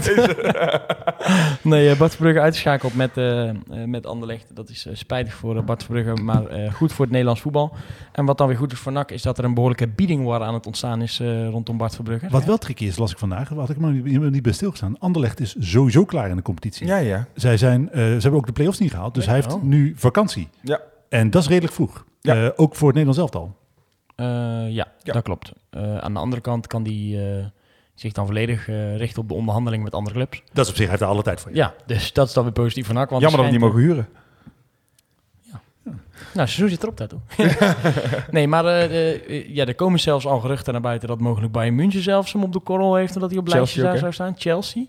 Nee, 1.61 1.89
eh, 1.89 1.97
Bart 1.97 2.11
Verbrugge 2.15 2.39
uitgeschakeld 2.41 2.95
met, 2.95 3.17
eh, 3.17 3.49
eh, 3.49 3.55
met 3.85 4.05
Anderlecht. 4.05 4.45
Dat 4.55 4.69
is 4.69 4.85
eh, 4.85 4.95
spijtig 4.95 5.33
voor 5.33 5.57
eh, 5.57 5.63
Bart 5.63 5.83
Verbrugge, 5.83 6.21
maar 6.21 6.45
eh, 6.45 6.73
goed 6.73 6.91
voor 6.93 7.01
het 7.03 7.09
Nederlands 7.11 7.41
voetbal. 7.41 7.73
En 8.11 8.25
wat 8.25 8.37
dan 8.37 8.47
weer 8.47 8.57
goed 8.57 8.71
is 8.71 8.79
voor 8.79 8.91
NAC, 8.91 9.11
is 9.11 9.21
dat 9.21 9.37
er 9.37 9.43
een 9.43 9.53
behoorlijke 9.53 9.87
biedingwar 9.87 10.41
aan 10.41 10.53
het 10.53 10.65
ontstaan 10.65 11.01
is 11.01 11.19
eh, 11.19 11.47
rondom 11.49 11.77
Bart 11.77 11.95
Verbrugge. 11.95 12.27
Wat 12.29 12.43
wel 12.45 12.57
tricky 12.57 12.85
is, 12.85 12.97
las 12.97 13.11
ik 13.11 13.17
vandaag, 13.17 13.49
had 13.49 13.69
ik 13.69 13.77
maar 13.77 13.91
niet, 13.91 14.31
niet 14.31 14.41
bij 14.41 14.51
stilgestaan. 14.51 14.95
Anderlecht 14.99 15.39
is 15.39 15.55
sowieso 15.59 16.05
klaar 16.05 16.29
in 16.29 16.35
de 16.35 16.41
competitie. 16.41 16.87
Ja, 16.87 16.97
ja. 16.97 17.25
Zij 17.35 17.57
zijn, 17.57 17.89
eh, 17.91 18.01
ze 18.01 18.01
hebben 18.21 18.33
ook 18.39 18.45
de 18.45 18.51
play-offs 18.51 18.79
niet 18.79 18.91
gehaald, 18.91 19.13
dus 19.13 19.25
hij 19.25 19.35
heeft 19.35 19.53
Oh. 19.53 19.63
nu 19.63 19.93
vakantie. 20.13 20.49
Ja. 20.61 20.79
En 21.09 21.29
dat 21.29 21.41
is 21.41 21.47
redelijk 21.47 21.73
vroeg. 21.73 22.05
Ja. 22.21 22.35
Eh, 22.45 22.49
ook 22.55 22.75
voor 22.75 22.87
het 22.87 22.97
Nederlands 22.97 23.19
elftal. 23.33 23.55
Eh, 24.15 24.25
ja, 24.69 24.87
Ja. 25.03 25.13
dat 25.13 25.23
klopt. 25.23 25.51
Eh, 25.69 25.97
aan 25.97 26.13
de 26.13 26.19
andere 26.19 26.41
kant 26.41 26.67
kan 26.67 26.83
die 26.83 27.25
eh, 27.37 27.45
zich 27.95 28.13
dan 28.13 28.25
volledig 28.25 28.67
eh, 28.69 28.97
richten 28.97 29.21
op 29.21 29.27
de 29.27 29.33
onderhandeling 29.33 29.83
met 29.83 29.93
andere 29.93 30.15
clubs. 30.15 30.43
Dat 30.53 30.63
is 30.65 30.71
op 30.71 30.75
zich, 30.77 30.77
hij 30.77 30.89
heeft 30.89 31.01
er 31.01 31.07
alle 31.07 31.23
tijd 31.23 31.39
voor. 31.41 31.53
Ja, 31.55 31.73
dus 31.85 32.13
dat 32.13 32.27
is 32.27 32.33
dan 32.33 32.43
weer 32.43 32.53
positief 32.53 32.85
voor 32.85 32.95
NAC. 32.95 33.09
Want 33.09 33.21
Jammer 33.21 33.39
dat 33.41 33.49
we 33.49 33.55
niet 33.57 33.65
mogen 33.65 33.79
huren. 33.81 34.07
Nou, 36.33 36.47
seizoen 36.47 36.69
zit 36.69 36.83
erop, 36.83 36.97
dat 36.97 37.09
toch? 37.09 37.21
nee, 38.31 38.47
maar 38.47 38.65
eh, 38.65 39.13
eh, 39.29 39.55
ja, 39.55 39.65
er 39.65 39.75
komen 39.75 39.99
zelfs 39.99 40.25
al 40.25 40.39
geruchten 40.39 40.73
naar 40.73 40.81
buiten 40.81 41.07
dat 41.07 41.19
mogelijk 41.19 41.51
Bayern 41.51 41.75
München 41.75 42.01
zelfs 42.01 42.33
hem 42.33 42.43
op 42.43 42.53
de 42.53 42.59
korrel 42.59 42.95
heeft 42.95 43.13
en 43.13 43.19
dat 43.21 43.29
hij 43.29 43.39
op 43.39 43.47
lijstje 43.47 43.81
daar 43.81 43.97
zou 43.97 44.13
staan. 44.13 44.33
Chelsea. 44.37 44.83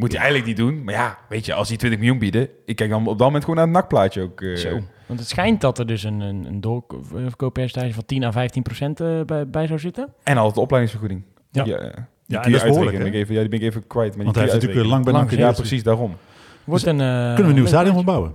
Moet 0.00 0.12
hij 0.12 0.20
eigenlijk 0.20 0.46
niet 0.48 0.56
doen. 0.56 0.84
Maar 0.84 0.94
ja, 0.94 1.18
weet 1.28 1.46
je, 1.46 1.54
als 1.54 1.68
die 1.68 1.76
20 1.78 1.98
miljoen 2.00 2.18
bieden... 2.18 2.48
Ik 2.64 2.76
kijk 2.76 2.90
dan 2.90 3.00
op 3.06 3.18
dat 3.18 3.26
moment 3.26 3.44
gewoon 3.44 3.56
naar 3.58 3.66
het 3.66 3.74
nakplaatje 3.74 4.22
ook. 4.22 4.40
eh. 4.40 4.56
Zo. 4.56 4.80
Want 5.06 5.20
het 5.20 5.28
schijnt 5.28 5.60
dat 5.60 5.78
er 5.78 5.86
dus 5.86 6.02
een, 6.02 6.20
een, 6.20 6.44
een 6.44 6.60
doorverkooppercentage 6.60 7.92
van 7.94 8.04
10 8.06 8.24
à 8.24 8.30
15 8.32 8.62
procent 8.62 9.00
eh, 9.00 9.20
bij, 9.26 9.48
bij 9.48 9.66
zou 9.66 9.78
zitten. 9.78 10.08
En 10.22 10.36
altijd 10.36 10.54
de 10.54 10.60
opleidingsvergoeding. 10.60 11.22
Ja. 11.50 11.64
Die, 11.64 11.76
eh, 11.76 11.80
die 11.84 11.92
Ja, 12.26 12.42
en 12.42 12.50
je 12.50 12.56
dat 12.56 12.66
is 12.66 12.70
behoorlijk, 12.72 13.04
ik 13.04 13.14
even, 13.14 13.34
ja, 13.34 13.40
die 13.40 13.48
ben 13.48 13.58
ik 13.58 13.64
even 13.64 13.86
kwijt. 13.86 14.14
Maar 14.16 14.24
Want 14.24 14.36
hij 14.36 14.44
heeft 14.44 14.56
je 14.60 14.66
natuurlijk 14.66 14.90
lang 14.92 15.04
bij 15.04 15.12
Lang. 15.12 15.30
Ja, 15.30 15.52
precies, 15.52 15.82
daarom. 15.82 16.16
Wordt 16.64 16.86
een, 16.86 17.00
eh, 17.00 17.06
Kunnen 17.06 17.36
we 17.36 17.42
een 17.48 17.54
nieuw 17.54 17.66
stadion 17.66 18.04
plaatje. 18.04 18.04
van 18.04 18.04
bouwen? 18.04 18.32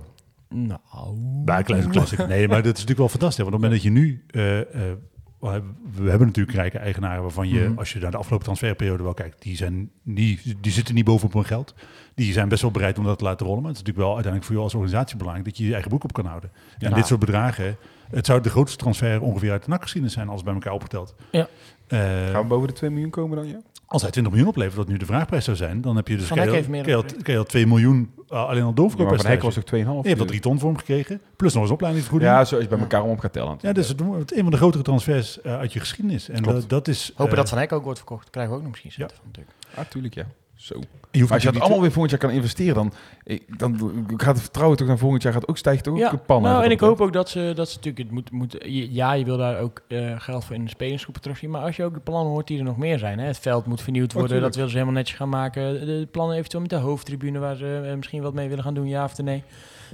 Nou. 0.48 1.10
Bij 1.44 1.58
een 1.58 1.64
kleine 1.64 1.88
klassiek. 1.88 2.26
Nee, 2.26 2.48
maar 2.48 2.56
dat 2.56 2.64
is 2.64 2.70
natuurlijk 2.72 2.98
wel 2.98 3.08
fantastisch. 3.08 3.44
Want 3.44 3.54
op 3.54 3.62
het 3.62 3.70
moment 3.70 3.82
dat 3.82 3.92
je 3.92 3.98
nu 4.00 4.24
eh, 4.30 4.60
eh, 4.90 4.96
we 5.40 5.48
hebben, 5.48 5.76
we 5.94 6.08
hebben 6.10 6.26
natuurlijk 6.26 6.56
rijke 6.56 6.78
eigenaren 6.78 7.22
waarvan 7.22 7.48
je, 7.48 7.60
Mhm. 7.68 7.78
als 7.78 7.92
je 7.92 7.98
naar 7.98 8.10
de 8.10 8.16
afgelopen 8.16 8.44
transferperiode 8.44 9.02
wel 9.02 9.14
kijkt, 9.14 9.42
die, 9.42 9.56
zijn 9.56 9.90
niet, 10.02 10.54
die 10.60 10.72
zitten 10.72 10.94
niet 10.94 11.04
bovenop 11.04 11.32
hun 11.32 11.44
geld. 11.44 11.74
Die 12.14 12.32
zijn 12.32 12.48
best 12.48 12.62
wel 12.62 12.70
bereid 12.70 12.98
om 12.98 13.04
dat 13.04 13.18
te 13.18 13.24
laten 13.24 13.46
rollen. 13.46 13.62
Maar 13.62 13.70
het 13.72 13.80
is 13.80 13.84
natuurlijk 13.86 14.06
wel 14.06 14.14
uiteindelijk 14.14 14.44
voor 14.44 14.54
jou 14.54 14.64
als 14.64 14.74
organisatie 14.74 15.16
belangrijk 15.16 15.48
dat 15.48 15.58
je 15.58 15.64
je 15.66 15.72
eigen 15.72 15.90
boek 15.90 16.04
op 16.04 16.12
kan 16.12 16.26
houden. 16.26 16.50
En 16.78 16.88
Ja. 16.88 16.94
dit 16.94 17.06
soort 17.06 17.20
bedragen, 17.20 17.76
het 18.10 18.26
zou 18.26 18.40
de 18.40 18.50
grootste 18.50 18.76
transfer 18.78 19.20
ongeveer 19.20 19.50
uit 19.50 19.64
de 19.64 19.70
nakgeschiedenis 19.70 20.14
zijn 20.14 20.26
als 20.26 20.36
het 20.36 20.44
bij 20.44 20.54
elkaar 20.54 20.72
opgeteld. 20.72 21.14
Ja. 21.30 21.48
Eh, 21.86 21.98
Gaan 22.30 22.42
we 22.42 22.48
boven 22.48 22.68
de 22.68 22.74
2 22.74 22.90
miljoen 22.90 23.10
komen 23.10 23.36
dan, 23.36 23.46
ja? 23.48 23.60
Als 23.86 24.02
hij 24.02 24.10
20 24.10 24.32
miljoen 24.32 24.50
oplevert, 24.50 24.76
wat 24.76 24.88
nu 24.88 24.96
de 24.96 25.06
vraagprijs 25.06 25.44
zou 25.44 25.56
zijn, 25.56 25.80
dan 25.80 25.96
heb 25.96 26.08
je 26.08 26.16
dus 26.16 26.30
al- 26.32 26.38
al- 26.38 27.36
al 27.36 27.44
2 27.44 27.66
miljoen 27.66 28.10
uh, 28.32 28.38
alleen 28.38 28.48
al 28.48 28.56
Ja, 28.56 28.64
maar 28.64 28.74
doorverkoop. 28.74 29.16
van 29.16 29.26
Hek 29.30 29.42
was 29.42 29.58
ook 29.58 29.64
2,5. 29.64 29.70
je 29.70 29.76
hebt 29.84 29.88
al 30.08 30.12
dus- 30.16 30.26
3 30.26 30.40
ton 30.40 30.58
voor 30.58 30.68
hem 30.68 30.78
gekregen, 30.78 31.20
plus 31.36 31.52
nog 31.54 31.62
eens 31.62 31.72
opleidingsvergoeding. 31.72 32.32
Ja, 32.34 32.44
zo 32.44 32.54
als 32.54 32.64
je 32.64 32.70
bij 32.70 32.78
elkaar 32.78 33.02
om 33.02 33.10
op 33.10 33.18
gaat 33.18 33.32
tellen. 33.32 33.58
Ja, 33.60 33.72
dus 33.72 33.88
het 33.88 34.00
het 34.18 34.36
een 34.36 34.42
van 34.42 34.50
de 34.50 34.56
grotere 34.56 34.82
transfers 34.82 35.40
eh, 35.40 35.58
uit 35.58 35.72
je 35.72 35.80
geschiedenis. 35.80 36.28
En 36.28 36.42
Klopt. 36.42 36.60
dat, 36.60 36.68
dat 36.68 36.88
is... 36.88 37.12
Hopen 37.14 37.32
eh, 37.32 37.38
dat 37.38 37.48
Van 37.48 37.58
Hek 37.58 37.72
ook 37.72 37.84
wordt 37.84 37.98
verkocht. 37.98 38.30
Krijgen 38.30 38.52
we 38.52 38.58
ook 38.58 38.64
nog 38.64 38.72
misschien 38.84 38.92
Ja. 38.96 39.08
natuurlijk. 39.24 39.56
Ah, 39.74 39.84
tuurlijk, 39.84 40.14
ja. 40.14 40.26
Zo. 40.56 40.74
je 41.10 41.20
hoeft 41.20 41.32
als 41.32 41.42
je 41.42 41.52
dat 41.52 41.60
allemaal 41.60 41.80
weer 41.80 41.90
volgend 41.92 42.10
jaar 42.10 42.20
kan 42.20 42.30
investeren, 42.30 42.74
dan, 42.74 42.92
ik- 43.24 43.58
dan 43.58 44.04
gaat 44.16 44.32
het 44.34 44.40
vertrouwen 44.42 44.76
toch 44.78 44.86
naar 44.88 44.98
volgend 44.98 45.22
jaar 45.22 45.32
gaat 45.32 45.48
ook 45.48 45.56
stijgt 45.58 45.88
ook 45.88 46.26
pannen. 46.26 46.50
nou, 46.50 46.64
en 46.64 46.70
ik 46.70 46.78
Dat- 46.78 46.88
hoop 46.88 47.00
ook 47.00 47.12
dat 47.12 47.28
ze, 47.28 47.52
dat 47.54 47.68
ze 47.68 47.76
natuurlijk, 47.76 48.04
het 48.04 48.12
moet, 48.12 48.30
moet, 48.30 48.56
ja, 48.68 49.12
je 49.12 49.24
wil 49.24 49.36
daar 49.36 49.58
ook 49.60 49.82
eh, 49.88 50.14
geld 50.20 50.44
voor 50.44 50.54
in 50.54 50.64
de 50.64 50.70
spelersgroepen 50.70 51.22
terugzien, 51.22 51.50
maar 51.50 51.62
als 51.62 51.76
je 51.76 51.84
ook 51.84 51.94
de 51.94 52.00
plannen 52.00 52.32
hoort 52.32 52.46
die 52.46 52.58
er 52.58 52.64
nog 52.64 52.76
meer 52.76 52.98
zijn, 52.98 53.18
hè, 53.18 53.26
het 53.26 53.38
veld 53.38 53.66
moet 53.66 53.82
vernieuwd 53.82 54.12
worden, 54.12 54.30
tuurlijk. 54.30 54.46
dat 54.46 54.54
willen 54.56 54.70
ze 54.70 54.76
helemaal 54.78 54.98
netjes 55.00 55.16
gaan 55.18 55.28
maken, 55.28 55.80
de, 55.80 55.86
de 55.86 56.08
plannen 56.10 56.36
eventueel 56.36 56.62
met 56.62 56.70
de 56.70 56.76
hoofdtribune 56.76 57.38
waar 57.38 57.56
ze 57.56 57.86
eh, 57.90 57.96
misschien 57.96 58.22
wat 58.22 58.34
mee 58.34 58.48
willen 58.48 58.64
gaan 58.64 58.74
doen, 58.74 58.88
ja 58.88 59.04
of 59.04 59.18
nee. 59.22 59.42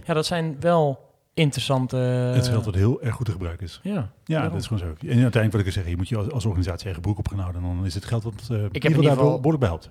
Ja, 0.04 0.14
dat 0.14 0.26
zijn 0.26 0.56
wel 0.60 1.10
interessante... 1.34 1.96
Het 1.96 2.42
is 2.42 2.48
geld 2.48 2.64
wat 2.64 2.74
heel 2.74 3.02
erg 3.02 3.14
goed 3.14 3.26
te 3.26 3.32
gebruiken 3.32 3.66
is. 3.66 3.80
Ja, 3.82 3.92
Ja, 3.92 4.08
daarom. 4.24 4.50
dat 4.52 4.60
is 4.60 4.66
gewoon 4.66 4.82
zo. 4.82 5.06
En 5.06 5.22
uiteindelijk 5.22 5.52
wat 5.52 5.66
ik 5.66 5.72
zeg, 5.72 5.88
je 5.88 5.96
moet 5.96 6.08
je 6.08 6.16
als, 6.16 6.30
als 6.30 6.44
organisatie 6.44 6.84
eigen 6.84 7.02
broek 7.02 7.18
op 7.18 7.28
gaan 7.28 7.38
houden. 7.38 7.62
En 7.64 7.76
dan 7.76 7.86
is 7.86 7.94
het 7.94 8.04
geld 8.04 8.22
wat 8.22 8.48
uh, 8.52 8.58
Ik 8.70 8.82
heb 8.82 8.92
in 8.92 8.98
ieder 8.98 9.10
geval- 9.10 9.26
behoorlijk 9.40 9.58
bij 9.58 9.68
helpt. 9.68 9.90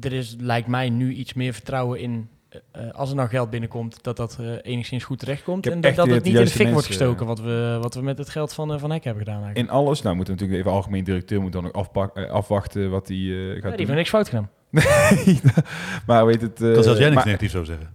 Er 0.00 0.12
is, 0.12 0.36
lijkt 0.38 0.68
mij 0.68 0.90
nu 0.90 1.12
iets 1.12 1.34
meer 1.34 1.52
vertrouwen 1.52 2.00
in, 2.00 2.28
eh, 2.48 2.60
eh, 2.72 2.94
als 2.94 3.10
er 3.10 3.16
nou 3.16 3.28
geld 3.28 3.50
binnenkomt, 3.50 3.98
dat 4.02 4.16
dat 4.16 4.36
eh, 4.40 4.46
enigszins 4.62 5.04
goed 5.04 5.18
terechtkomt. 5.18 5.66
En 5.66 5.80
dat, 5.80 5.94
dat 5.94 6.06
het 6.06 6.24
niet 6.24 6.34
in 6.34 6.44
de 6.44 6.50
fik 6.50 6.70
wordt 6.70 6.86
gestoken, 6.86 7.26
wat 7.26 7.40
we, 7.40 7.78
wat 7.82 7.94
we 7.94 8.02
met 8.02 8.18
het 8.18 8.28
geld 8.28 8.52
van, 8.54 8.80
van 8.80 8.90
Hek 8.90 9.04
hebben 9.04 9.22
gedaan 9.24 9.42
eigenlijk. 9.42 9.68
In 9.68 9.74
alles, 9.74 10.02
nou 10.02 10.16
moeten 10.16 10.34
we 10.34 10.40
natuurlijk 10.40 10.66
even 10.66 10.76
algemeen 10.78 11.04
directeur 11.04 11.40
moet 11.40 11.52
dan 11.52 11.66
ook 11.66 11.74
afpak, 11.74 12.18
afwachten 12.18 12.90
wat 12.90 13.08
hij 13.08 13.16
eh, 13.16 13.22
gaat 13.52 13.54
Ja, 13.54 13.60
die 13.60 13.70
heeft 13.70 13.86
doen. 13.86 13.96
niks 13.96 14.08
fout 14.10 14.28
gedaan. 14.28 14.50
maar 16.06 16.26
weet 16.26 16.40
het... 16.40 16.62
eh, 16.62 16.72
kan 16.72 16.82
zelfs 16.82 16.98
jij 16.98 17.10
niks 17.10 17.24
negatiefs 17.24 17.54
over 17.54 17.66
zeggen. 17.66 17.94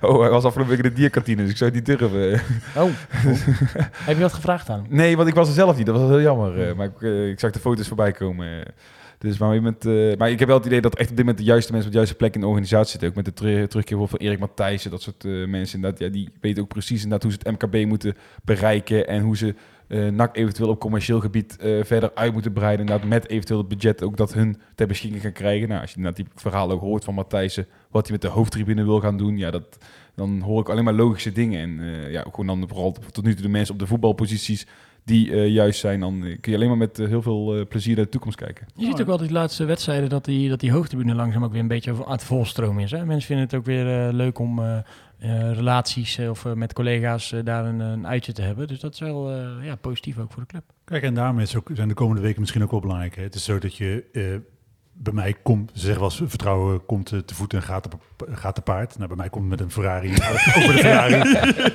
Oh, 0.00 0.20
hij 0.20 0.30
was 0.30 0.44
afgelopen 0.44 0.74
week 0.76 0.84
in 0.84 0.90
de 0.90 0.96
dierkantine, 1.00 1.42
dus 1.42 1.50
ik 1.50 1.56
zou 1.56 1.70
het 1.70 1.86
niet 1.86 1.98
durven. 1.98 2.40
Oh, 2.76 2.90
heb 4.08 4.16
je 4.16 4.22
wat 4.22 4.32
gevraagd 4.32 4.68
aan 4.68 4.78
hem? 4.78 4.86
Nee, 4.96 5.16
want 5.16 5.28
ik 5.28 5.34
was 5.34 5.48
er 5.48 5.54
zelf 5.54 5.76
niet. 5.76 5.86
Dat 5.86 5.98
was 6.00 6.08
heel 6.08 6.20
jammer. 6.20 6.68
eh, 6.68 6.74
maar 6.74 6.86
ik, 6.86 7.00
ik 7.30 7.40
zag 7.40 7.50
de 7.50 7.58
foto's 7.58 7.88
voorbij 7.88 8.12
komen. 8.12 8.62
Dus 9.22 9.38
maar, 9.38 9.54
moment, 9.54 9.86
eh, 9.86 10.16
maar 10.18 10.30
ik 10.30 10.38
heb 10.38 10.48
wel 10.48 10.56
het 10.56 10.66
idee 10.66 10.80
dat 10.80 10.94
echt 10.94 11.10
op 11.10 11.16
dit 11.16 11.24
moment 11.24 11.38
de 11.44 11.50
juiste 11.50 11.70
mensen 11.72 11.86
op 11.88 11.92
de 11.92 11.98
juiste 11.98 12.18
plek 12.18 12.34
in 12.34 12.40
de 12.40 12.46
organisatie 12.46 12.90
zitten. 12.90 13.08
Ook 13.08 13.14
met 13.14 13.24
de 13.24 13.32
ter- 13.32 13.68
terugkeer 13.68 14.08
van 14.08 14.18
Erik 14.18 14.38
Matthijssen, 14.38 14.90
dat 14.90 15.02
soort 15.02 15.24
eh, 15.24 15.46
mensen. 15.46 15.76
Inderdaad, 15.76 16.00
ja, 16.00 16.08
die 16.08 16.28
weten 16.40 16.62
ook 16.62 16.68
precies 16.68 17.02
inderdaad 17.02 17.22
hoe 17.22 17.32
ze 17.32 17.38
het 17.42 17.62
MKB 17.62 17.86
moeten 17.88 18.14
bereiken. 18.44 19.06
En 19.06 19.22
hoe 19.22 19.36
ze 19.36 19.54
eh 19.88 20.06
NAC 20.06 20.36
eventueel 20.36 20.68
op 20.68 20.80
commercieel 20.80 21.20
gebied 21.20 21.56
verder 21.82 22.10
uit 22.14 22.32
moeten 22.32 22.52
breiden. 22.52 22.80
Inderdaad, 22.86 23.08
met 23.08 23.28
eventueel 23.28 23.58
het 23.58 23.68
budget 23.68 24.02
ook 24.02 24.16
dat 24.16 24.32
hun 24.34 24.60
ter 24.74 24.86
beschikking 24.86 25.22
gaan 25.22 25.32
krijgen. 25.32 25.68
Nou, 25.68 25.80
als 25.80 25.90
je 25.90 25.96
inderdaad 25.96 26.24
die 26.24 26.34
verhaal 26.34 26.70
ook 26.70 26.80
hoort 26.80 27.04
van 27.04 27.14
Matthijssen, 27.14 27.66
wat 27.90 28.02
hij 28.02 28.12
met 28.12 28.22
de 28.22 28.28
hoofdtribune 28.28 28.84
wil 28.84 29.00
gaan 29.00 29.16
doen. 29.16 29.38
Ja, 29.38 29.50
dat, 29.50 29.78
dan 30.14 30.40
hoor 30.40 30.60
ik 30.60 30.68
alleen 30.68 30.84
maar 30.84 30.92
logische 30.94 31.32
dingen. 31.32 31.60
En 31.60 32.10
ja, 32.10 32.24
gewoon 32.30 32.46
dan 32.46 32.68
vooral 32.68 32.96
tot 33.10 33.24
nu 33.24 33.32
toe 33.34 33.42
de 33.42 33.48
mensen 33.48 33.74
op 33.74 33.80
de 33.80 33.86
voetbalposities 33.86 34.66
die 35.04 35.32
eh, 35.32 35.48
juist 35.48 35.80
zijn, 35.80 36.00
dan 36.00 36.20
kun 36.40 36.52
je 36.52 36.56
alleen 36.56 36.68
maar 36.68 36.76
met 36.76 36.98
eh, 36.98 37.06
heel 37.06 37.22
veel 37.22 37.56
eh, 37.56 37.66
plezier 37.66 37.96
naar 37.96 38.04
de 38.04 38.10
toekomst 38.10 38.36
kijken. 38.36 38.66
Je 38.74 38.86
ziet 38.86 39.00
ook 39.00 39.06
wel 39.06 39.16
die 39.16 39.32
laatste 39.32 39.64
wedstrijden 39.64 40.08
dat 40.08 40.24
die, 40.24 40.48
dat 40.48 40.60
die 40.60 40.72
hoogtribune 40.72 41.14
langzaam 41.14 41.44
ook 41.44 41.52
weer 41.52 41.60
een 41.60 41.68
beetje 41.68 42.04
aan 42.04 42.12
het 42.12 42.24
volstromen 42.24 42.82
is. 42.82 42.90
Hè? 42.90 43.04
Mensen 43.04 43.26
vinden 43.26 43.44
het 43.44 43.54
ook 43.54 43.64
weer 43.64 44.06
eh, 44.06 44.12
leuk 44.12 44.38
om 44.38 44.60
relaties 45.52 46.18
of 46.18 46.44
met 46.54 46.72
collega's 46.72 47.34
daar 47.44 47.64
een, 47.64 47.80
een 47.80 48.06
uitje 48.06 48.32
te 48.32 48.42
hebben. 48.42 48.68
Dus 48.68 48.80
dat 48.80 48.94
is 48.94 49.00
wel 49.00 49.30
eh, 49.30 49.64
ja, 49.64 49.76
positief 49.76 50.18
ook 50.18 50.32
voor 50.32 50.42
de 50.42 50.48
club. 50.48 50.64
Kijk, 50.84 51.02
en 51.02 51.14
daarmee 51.14 51.44
is 51.44 51.56
ook, 51.56 51.70
zijn 51.72 51.88
de 51.88 51.94
komende 51.94 52.22
weken 52.22 52.40
misschien 52.40 52.62
ook 52.62 52.70
wel 52.70 52.80
belangrijk. 52.80 53.16
Hè? 53.16 53.22
Het 53.22 53.34
is 53.34 53.44
zo 53.44 53.58
dat 53.58 53.76
je 53.76 54.04
eh, 54.12 54.22
bij 55.02 55.12
mij 55.12 55.34
komt, 55.42 55.70
ze 55.74 55.80
zeggen 55.80 56.00
wel 56.00 56.10
eens, 56.10 56.22
vertrouwen 56.30 56.86
komt 56.86 57.12
eh, 57.12 57.18
te 57.18 57.34
voet 57.34 57.54
en 57.54 57.62
gaat 57.62 57.82
te, 57.82 57.88
gaat 58.30 58.54
te 58.54 58.60
paard. 58.60 58.96
Nou, 58.96 59.08
bij 59.08 59.16
mij 59.16 59.28
komt 59.28 59.50
het 59.50 59.50
met 59.50 59.60
een 59.60 59.70
Ferrari, 59.72 60.08
met 60.10 60.20
een 60.54 60.62
Ferrari. 60.78 61.18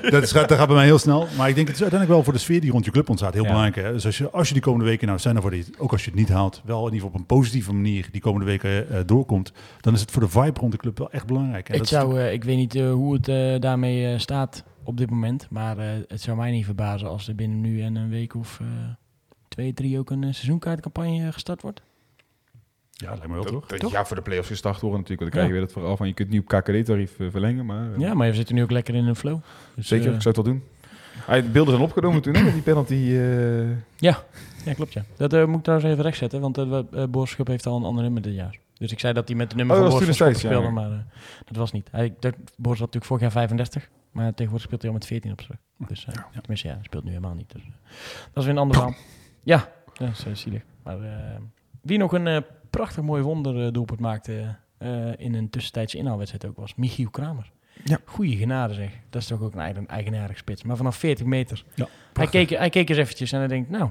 dat, 0.10 0.24
is, 0.24 0.32
dat 0.32 0.52
gaat 0.52 0.68
bij 0.68 0.76
mij 0.76 0.86
heel 0.86 0.98
snel. 0.98 1.28
Maar 1.38 1.50
ik 1.50 1.56
denk, 1.56 1.68
het 1.68 1.76
is 1.76 1.82
uiteindelijk 1.82 2.10
wel 2.10 2.24
voor 2.24 2.34
de 2.34 2.40
sfeer 2.40 2.62
die 2.62 2.72
rond 2.72 2.86
je 2.86 2.92
club 2.92 3.10
ontstaat 3.10 3.34
heel 3.34 3.44
Ja. 3.44 3.48
belangrijk. 3.48 3.76
Hè? 3.88 3.94
Dus 3.94 4.06
als 4.06 4.18
je, 4.18 4.30
als 4.30 4.48
je 4.48 4.54
die 4.54 4.64
komende 4.64 4.86
weken, 4.86 5.08
nou 5.08 5.20
zijn 5.20 5.36
er 5.36 5.42
voor 5.42 5.52
die, 5.52 5.66
ook 5.78 5.92
als 5.92 6.04
je 6.04 6.10
het 6.10 6.20
niet 6.20 6.30
haalt, 6.30 6.62
wel 6.66 6.78
in 6.80 6.94
ieder 6.94 7.00
geval 7.00 7.14
op 7.14 7.20
een 7.20 7.26
positieve 7.38 7.74
manier 7.74 8.10
die 8.12 8.22
komende 8.22 8.46
weken 8.46 8.90
eh, 8.90 9.00
doorkomt, 9.06 9.54
dan 9.82 9.94
is 9.94 10.02
het 10.02 10.12
voor 10.12 10.22
de 10.22 10.30
vibe 10.30 10.60
rond 10.60 10.72
de 10.72 10.78
club 10.78 10.98
wel 10.98 11.12
echt 11.12 11.26
belangrijk. 11.28 11.70
Ik, 11.70 11.78
dat 11.78 11.88
zou, 11.88 12.20
eh, 12.20 12.34
ik 12.34 12.44
weet 12.44 12.58
niet 12.58 12.74
hoe 12.74 13.14
het 13.22 13.62
daarmee 13.62 14.20
staat 14.20 14.64
op 14.84 14.98
dit 14.98 15.10
moment. 15.10 15.48
Maar 15.50 15.78
het 16.08 16.22
zou 16.22 16.38
mij 16.38 16.52
niet 16.52 16.66
verbazen 16.66 17.08
als 17.10 17.28
er 17.28 17.36
binnen 17.36 17.62
nu 17.62 17.82
en 17.82 17.96
een 17.96 18.10
week 18.10 18.36
of 18.36 18.60
twee, 19.48 19.74
drie 19.74 20.00
ook 20.00 20.10
een 20.10 20.22
seizoenkaartcampagne 20.34 21.32
gestart 21.32 21.62
wordt. 21.62 21.82
Ja, 22.98 23.10
lijkt 23.10 23.28
me 23.28 23.34
wel 23.34 23.44
toch? 23.44 23.66
Dat, 23.66 23.92
ja, 23.92 24.06
voor 24.06 24.16
de 24.16 24.22
play-offs 24.22 24.48
gestart 24.50 24.82
worden 24.82 25.00
natuurlijk. 25.00 25.22
Want 25.22 25.34
dan 25.34 25.42
Ja. 25.42 25.48
krijg 25.48 25.48
je 25.48 25.54
weer 25.54 25.62
het 25.62 25.72
verhaal 25.72 25.98
van 25.98 26.08
je 26.08 26.14
kunt 26.14 26.30
niet 26.30 26.42
op 26.42 26.48
KKD-tarief 26.48 27.20
eh, 27.20 27.28
verlengen. 27.32 27.66
Maar 27.66 27.94
eh, 27.94 28.00
Ja, 28.00 28.14
maar 28.14 28.30
we 28.30 28.36
zitten 28.36 28.56
nu 28.56 28.64
ook 28.64 28.72
lekker 28.72 28.96
in 28.96 29.06
een 29.06 29.16
flow. 29.16 29.40
Dus, 29.76 29.88
zeker, 29.88 30.08
eh, 30.10 30.16
ik 30.16 30.22
zou 30.22 30.36
het 30.36 30.46
wel 30.46 30.54
doen. 30.54 30.64
Hij, 31.18 31.42
de 31.42 31.50
beelden 31.50 31.74
zijn 31.74 31.86
opgenomen 31.86 32.22
toen, 32.22 32.36
hè, 32.36 32.52
die 32.52 32.62
penalty. 32.62 32.94
eh, 32.94 33.70
Ja, 33.98 34.24
klopt 34.76 34.94
ja. 34.94 35.04
Dat 35.18 35.34
eh, 35.34 35.46
moet 35.46 35.58
ik 35.58 35.64
trouwens 35.64 35.92
even 35.92 36.04
rechtzetten, 36.04 36.42
want 36.42 36.58
uh, 36.58 36.80
Boorschap 37.10 37.48
heeft 37.48 37.66
al 37.66 37.78
een 37.78 37.84
ander 37.84 38.04
nummer 38.04 38.22
dit 38.22 38.34
jaar. 38.34 38.60
Dus 38.74 38.92
ik 38.92 39.00
zei 39.00 39.14
dat 39.14 39.28
hij 39.28 39.38
met 39.38 39.50
de 39.50 39.56
nummer 39.56 39.76
Oh, 39.76 39.82
van 39.82 39.92
dat 39.92 40.00
was 40.00 40.08
Boorschap 40.08 40.28
toen 40.28 40.34
destijds, 40.42 40.56
speelde, 40.72 40.82
maar 40.82 41.00
eh, 41.00 41.06
dat 41.46 41.56
was 41.58 41.72
niet. 41.72 41.88
Hij, 41.92 42.14
dat, 42.20 42.34
Boors 42.56 42.80
had 42.80 42.94
natuurlijk 42.94 43.06
vorig 43.06 43.22
jaar 43.22 43.32
35, 43.32 43.90
maar 44.12 44.30
tegenwoordig 44.34 44.62
speelt 44.68 44.82
hij 44.82 44.90
al 44.92 44.98
met 44.98 45.06
14 45.08 45.32
op 45.32 45.40
rug. 45.40 45.58
Dus 45.88 46.06
eh, 46.06 46.14
tenminste, 46.40 46.68
ja, 46.68 46.74
hij 46.74 46.84
speelt 46.84 47.04
nu 47.04 47.10
helemaal 47.10 47.34
niet. 47.34 47.52
Dus, 47.52 47.62
dat 48.34 48.44
is 48.44 48.44
weer 48.44 48.54
een 48.54 48.58
ander 48.62 48.76
verhaal. 48.76 48.96
Ja, 49.44 49.72
dat 49.98 50.10
is 50.10 50.26
uh, 50.26 50.34
zielig. 50.36 50.62
Maar 50.84 51.00
uh, 51.00 51.10
wie 51.82 51.98
nog 51.98 52.14
een 52.14 52.26
uh, 52.28 52.38
prachtig 52.70 53.04
mooi 53.04 53.22
wonderdoelpunt 53.22 54.00
maakte 54.00 54.56
uh, 54.80 55.12
in 55.18 55.34
een 55.34 55.50
tussentijdse 55.50 55.98
inhaalwedstrijd 55.98 56.46
ook 56.46 56.58
was 56.58 56.76
Michiel 56.76 57.10
Kramer. 57.10 57.52
Ja. 57.84 58.00
Goeie 58.06 58.38
genade 58.38 58.74
zeg. 58.74 58.92
Dat 59.10 59.22
is 59.22 59.28
toch 59.28 59.42
ook 59.42 59.54
een 59.54 59.60
eigen, 59.60 59.88
eigenaardig 59.88 60.38
spits. 60.38 60.64
Maar 60.64 60.78
vanaf 60.78 60.96
40 60.96 61.26
meter. 61.26 61.64
Ja, 61.76 61.88
hij, 62.14 62.28
keek, 62.28 62.50
hij 62.50 62.70
keek 62.70 62.90
eens 62.90 62.98
eventjes 62.98 63.32
en 63.32 63.40
hij 63.40 63.48
denkt, 63.48 63.70
nou, 63.70 63.90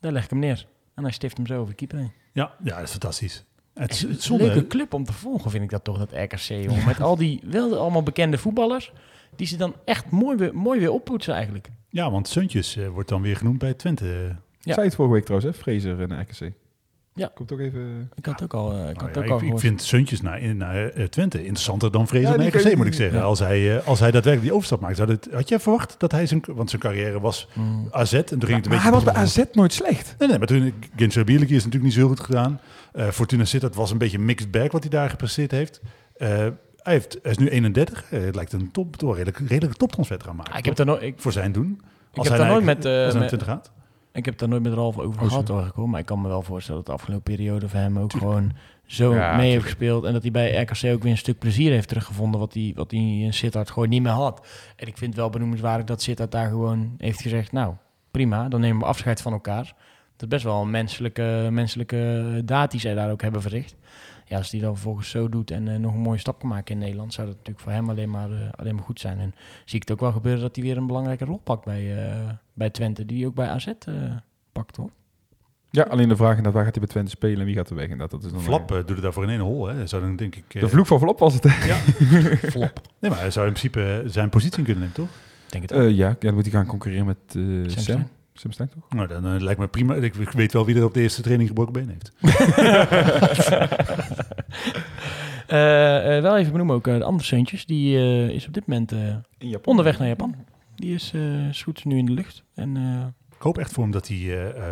daar 0.00 0.12
leg 0.12 0.24
ik 0.24 0.30
hem 0.30 0.38
neer. 0.38 0.66
En 0.94 1.02
hij 1.02 1.12
stift 1.12 1.36
hem 1.36 1.46
zo 1.46 1.54
over 1.54 1.68
de 1.68 1.74
keeper 1.74 1.98
heen. 1.98 2.12
Ja, 2.32 2.54
ja, 2.64 2.74
dat 2.74 2.84
is 2.84 2.90
fantastisch. 2.90 3.44
Het 3.74 3.92
is 3.92 4.02
een 4.02 4.14
zonde, 4.14 4.44
leuke 4.44 4.66
club 4.66 4.94
om 4.94 5.04
te 5.04 5.12
volgen, 5.12 5.50
vind 5.50 5.64
ik 5.64 5.70
dat 5.70 5.84
toch, 5.84 5.98
dat 5.98 6.12
RKC. 6.12 6.38
Jongen. 6.38 6.84
Met 6.84 7.00
al 7.00 7.16
die 7.16 7.40
wel 7.44 7.78
allemaal 7.78 8.02
bekende 8.02 8.38
voetballers, 8.38 8.92
die 9.36 9.46
ze 9.46 9.56
dan 9.56 9.74
echt 9.84 10.10
mooi 10.10 10.36
weer, 10.36 10.54
mooi 10.54 10.80
weer 10.80 10.90
oppoetsen 10.90 11.34
eigenlijk. 11.34 11.68
Ja, 11.88 12.10
want 12.10 12.28
Suntjes 12.28 12.76
uh, 12.76 12.88
wordt 12.88 13.08
dan 13.08 13.22
weer 13.22 13.36
genoemd 13.36 13.58
bij 13.58 13.74
Twente. 13.74 14.36
Ja. 14.60 14.74
Zei 14.74 14.86
het 14.86 14.94
vorige 14.94 15.14
week 15.14 15.24
trouwens, 15.24 15.56
hè? 15.56 15.62
Fraser 15.62 16.00
en 16.00 16.20
RKC. 16.20 16.52
Ja. 17.16 17.30
Komt 17.34 17.52
ook 17.52 17.58
even... 17.58 18.10
Ik 18.14 18.26
had 18.26 18.42
ook 18.42 18.54
al, 18.54 18.72
uh, 18.72 18.88
ik, 18.88 18.96
nou, 18.96 19.06
had 19.06 19.14
ja, 19.14 19.20
ook 19.20 19.42
ik, 19.42 19.48
al 19.50 19.54
ik 19.54 19.58
vind 19.58 19.82
Suntjes 19.82 20.20
naar, 20.20 20.54
naar 20.54 20.96
uh, 20.98 21.04
Twente 21.04 21.38
interessanter 21.38 21.90
dan 21.92 22.08
Fraser 22.08 22.30
Ja, 22.30 22.36
naar 22.36 22.46
RKC, 22.46 22.76
moet 22.76 22.86
ik 22.86 22.94
zeggen. 22.94 23.18
ja. 23.18 23.24
Als, 23.24 23.38
hij, 23.38 23.76
uh, 23.76 23.86
als 23.86 24.00
hij 24.00 24.10
daadwerkelijk 24.10 24.42
die 24.42 24.52
overstap 24.52 24.80
maakt. 24.80 24.96
Zou 24.96 25.18
had 25.32 25.48
jij 25.48 25.60
verwacht 25.60 25.94
dat 25.98 26.12
hij 26.12 26.26
zijn... 26.26 26.42
Want 26.46 26.70
zijn 26.70 26.82
carrière 26.82 27.20
was 27.20 27.48
Mm. 27.54 27.88
AZ 27.90 28.12
en 28.12 28.24
toen 28.24 28.26
ging 28.26 28.40
het 28.40 28.48
een 28.48 28.52
Maar 28.52 28.60
beetje... 28.62 28.82
hij 28.82 28.90
was 28.90 29.04
bij 29.04 29.14
AZ 29.14 29.42
nooit 29.52 29.72
slecht. 29.72 30.14
Nee, 30.18 30.28
nee, 30.28 30.38
maar 30.38 30.46
toen... 30.46 30.74
Genscher 30.96 31.24
Bierlijk 31.24 31.50
is 31.50 31.56
natuurlijk 31.56 31.84
niet 31.84 31.92
zo 31.92 32.08
goed 32.08 32.20
gedaan. 32.20 32.60
Uh, 32.94 33.08
Fortuna 33.08 33.44
Sittard 33.44 33.74
was 33.74 33.90
een 33.90 33.98
beetje 33.98 34.18
een 34.18 34.24
mixed 34.24 34.50
bag 34.50 34.72
wat 34.72 34.82
hij 34.82 34.90
daar 34.90 35.10
gepresteerd 35.10 35.50
heeft. 35.50 35.80
Uh, 36.18 36.28
hij, 36.28 36.52
heeft, 36.82 37.18
hij 37.22 37.30
is 37.30 37.38
nu 37.38 37.48
31. 37.48 38.04
Uh, 38.12 38.24
het 38.24 38.34
lijkt 38.34 38.52
een 38.52 38.70
top, 38.70 38.96
toch, 38.96 39.16
redelijk, 39.16 39.38
redelijke 39.38 39.76
toptransfer 39.76 40.18
te 40.18 40.24
gaan 40.24 40.36
maken. 40.36 40.52
Ah, 40.52 40.58
ik 40.58 40.64
heb 40.64 40.76
daar 40.76 40.86
nooit... 40.86 41.02
Ik, 41.02 41.14
voor 41.16 41.32
zijn 41.32 41.52
doen. 41.52 41.80
Ik 42.12 42.22
heb 42.22 42.36
daar 42.36 42.48
nooit 42.48 42.64
met... 42.64 42.76
als 42.76 42.84
hij 42.84 43.04
met 43.04 43.14
naar 43.14 43.28
20 43.28 43.48
gaat. 43.48 43.72
Ik 44.16 44.24
heb 44.24 44.38
daar 44.38 44.48
nooit 44.48 44.62
met 44.62 44.72
Ralf 44.72 44.98
over 44.98 45.22
Oh, 45.22 45.28
gehad, 45.28 45.48
hoor, 45.48 45.88
maar 45.88 46.00
ik 46.00 46.06
kan 46.06 46.20
me 46.20 46.28
wel 46.28 46.42
voorstellen 46.42 46.80
dat 46.84 46.86
de 46.86 47.00
afgelopen 47.00 47.34
periode 47.34 47.68
voor 47.68 47.78
hem 47.78 47.98
ook 47.98 48.12
gewoon 48.12 48.52
zo 48.86 49.14
Ja, 49.14 49.18
mee 49.18 49.28
tuurlijk. 49.30 49.50
heeft 49.52 49.64
gespeeld. 49.64 50.04
En 50.04 50.12
dat 50.12 50.22
hij 50.22 50.30
bij 50.30 50.60
RKC 50.62 50.84
ook 50.84 51.02
weer 51.02 51.12
een 51.12 51.18
stuk 51.18 51.38
plezier 51.38 51.70
heeft 51.70 51.88
teruggevonden 51.88 52.40
wat 52.40 52.54
hij, 52.54 52.72
wat 52.74 52.90
hij 52.90 53.00
in 53.00 53.34
Sittard 53.34 53.70
gewoon 53.70 53.88
niet 53.88 54.02
meer 54.02 54.12
had. 54.12 54.46
En 54.76 54.86
ik 54.86 54.96
vind 54.96 55.10
het 55.10 55.20
wel 55.20 55.30
benoemenswaardig 55.30 55.86
dat 55.86 56.02
Sittard 56.02 56.30
daar 56.32 56.48
gewoon 56.48 56.94
heeft 56.98 57.20
gezegd, 57.20 57.52
nou 57.52 57.74
prima, 58.10 58.48
dan 58.48 58.60
nemen 58.60 58.78
we 58.80 58.84
afscheid 58.86 59.22
van 59.22 59.32
elkaar. 59.32 59.64
Dat 60.12 60.22
is 60.22 60.28
best 60.28 60.44
wel 60.44 60.62
een 60.62 60.70
menselijke, 60.70 61.48
menselijke 61.50 62.42
daad 62.44 62.70
die 62.70 62.80
zij 62.80 62.94
daar 62.94 63.10
ook 63.10 63.22
hebben 63.22 63.42
verricht. 63.42 63.76
Ja, 64.28 64.36
als 64.36 64.50
die 64.50 64.60
dan 64.60 64.72
vervolgens 64.74 65.10
zo 65.10 65.28
doet 65.28 65.50
en 65.50 65.68
eh, 65.68 65.78
nog 65.78 65.92
een 65.92 66.00
mooie 66.00 66.18
stap 66.18 66.38
kan 66.38 66.48
maken 66.48 66.74
in 66.74 66.80
Nederland, 66.80 67.12
zou 67.14 67.26
dat 67.26 67.36
natuurlijk 67.36 67.64
voor 67.64 67.72
hem 67.72 67.90
alleen 67.90 68.10
maar, 68.10 68.30
eh, 68.30 68.38
alleen 68.56 68.74
maar 68.74 68.84
goed 68.84 69.00
zijn. 69.00 69.18
En 69.18 69.34
zie 69.64 69.74
ik 69.80 69.82
het 69.88 69.90
ook 69.90 70.00
wel 70.00 70.12
gebeuren 70.12 70.42
dat 70.42 70.56
hij 70.56 70.64
weer 70.64 70.76
een 70.76 70.86
belangrijke 70.86 71.24
rol 71.24 71.40
pakt 71.44 71.64
bij, 71.64 71.96
eh, 72.06 72.16
bij 72.56 72.70
Twente, 72.70 73.06
die 73.06 73.18
hij 73.18 73.26
ook 73.26 73.34
bij 73.34 73.48
AZ 73.48 73.66
eh, 73.66 73.94
pakt 74.52 74.76
hoor. 74.76 74.90
Ja, 75.70 75.82
alleen 75.82 76.08
de 76.08 76.16
vraag 76.16 76.28
inderdaad, 76.30 76.52
waar 76.52 76.64
gaat 76.64 76.72
hij 76.74 76.82
bij 76.82 76.90
Twente 76.92 77.10
spelen 77.10 77.40
en 77.40 77.44
wie 77.46 77.54
gaat 77.54 77.68
er 77.70 77.74
weg? 77.76 77.84
Inderdaad, 77.84 78.10
dat 78.10 78.24
is 78.24 78.32
dan 78.32 78.40
Flap 78.42 78.70
uh, 78.72 78.76
doet 78.76 78.88
het 78.88 79.02
daarvoor 79.02 79.22
in 79.22 79.28
één 79.30 79.40
hol. 79.40 79.66
Hè. 79.66 79.86
Zou 79.86 80.02
dan 80.02 80.16
denk 80.16 80.36
ik... 80.36 80.54
Uh, 80.54 80.62
De 80.62 80.68
vloek 80.68 80.86
van 80.86 80.98
Flop 80.98 81.18
was 81.18 81.34
het. 81.34 81.42
hè? 81.48 81.66
Ja, 81.66 81.76
Flap. 82.50 82.80
Nee, 83.00 83.10
maar 83.10 83.20
hij 83.20 83.30
zou 83.30 83.46
in 83.46 83.52
principe 83.52 84.02
zijn 84.06 84.28
positie 84.28 84.62
kunnen 84.64 84.78
nemen, 84.82 84.94
toch? 84.94 85.08
Ik 85.46 85.52
denk 85.52 85.62
het 85.62 85.72
ook. 85.72 85.80
Uh, 85.82 85.90
ja, 85.96 86.08
ja, 86.08 86.16
dan 86.18 86.34
moet 86.34 86.42
hij 86.42 86.52
gaan 86.52 86.66
concurreren 86.66 87.06
met 87.06 87.16
uh, 87.36 87.68
Sam 87.68 87.82
Sam. 87.82 88.08
Stein. 88.32 88.52
Stank 88.52 88.70
toch? 88.70 88.82
Nou, 88.94 89.08
dan 89.08 89.26
eh, 89.26 89.40
lijkt 89.40 89.60
me 89.60 89.66
prima. 89.68 89.94
Ik, 89.94 90.14
ik 90.14 90.30
weet 90.30 90.52
wel 90.52 90.64
wie 90.64 90.76
er 90.76 90.84
op 90.84 90.94
de 90.94 91.00
eerste 91.00 91.22
training 91.22 91.48
gebroken 91.48 91.72
been 91.72 91.88
heeft. 91.88 92.12
Eh, 95.46 96.16
eh, 96.16 96.22
wel 96.22 96.36
even 96.38 96.52
benoemen 96.52 96.76
ook 96.76 96.86
eh, 96.86 96.96
de 96.98 97.04
andere 97.04 97.24
zoontjes. 97.24 97.66
Die 97.66 97.96
eh, 97.96 98.28
is 98.28 98.46
op 98.46 98.54
dit 98.54 98.66
moment 98.66 98.92
eh, 98.92 98.98
In 99.38 99.48
Japan. 99.48 99.64
onderweg 99.64 99.98
naar 99.98 100.08
Japan. 100.08 100.34
Die 100.76 100.94
is 100.94 101.12
eh 101.14 101.22
zoet 101.50 101.84
nu 101.84 101.96
in 101.98 102.06
de 102.06 102.12
lucht. 102.12 102.44
En 102.54 102.76
eh, 102.76 103.06
Ik 103.36 103.42
hoop 103.42 103.58
echt 103.58 103.72
voor 103.72 103.82
hem 103.82 103.92
dat 103.92 104.08
hij, 104.08 104.50
eh, 104.54 104.64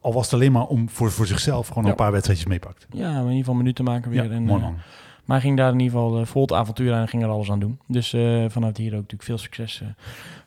al 0.00 0.12
was 0.12 0.24
het 0.24 0.34
alleen 0.34 0.52
maar 0.52 0.66
om 0.66 0.88
voor, 0.88 1.10
voor 1.10 1.26
zichzelf, 1.26 1.68
gewoon 1.68 1.84
Ja. 1.84 1.90
een 1.90 1.96
paar 1.96 2.12
wedstrijdjes 2.12 2.46
meepakt. 2.48 2.86
ja, 2.90 3.10
in 3.16 3.22
ieder 3.22 3.36
geval 3.38 3.54
minuten 3.54 3.84
maken 3.84 4.10
weer. 4.10 4.24
Ja, 4.24 4.30
en, 4.30 4.42
mooi 4.44 4.60
man. 4.62 4.76
Maar 5.24 5.36
hij 5.36 5.46
ging 5.46 5.58
daar 5.58 5.72
in 5.72 5.80
ieder 5.80 5.98
geval 5.98 6.18
eh, 6.20 6.26
vol 6.26 6.42
het 6.42 6.52
avontuur 6.52 6.92
aan 6.92 7.00
en 7.00 7.08
ging 7.08 7.22
er 7.22 7.28
alles 7.28 7.50
aan 7.50 7.58
doen. 7.60 7.78
Dus 7.86 8.12
eh, 8.12 8.44
vanuit 8.48 8.76
hier 8.76 8.90
ook 8.90 8.94
natuurlijk 8.96 9.22
veel 9.22 9.38
succes 9.38 9.80
eh, 9.80 9.88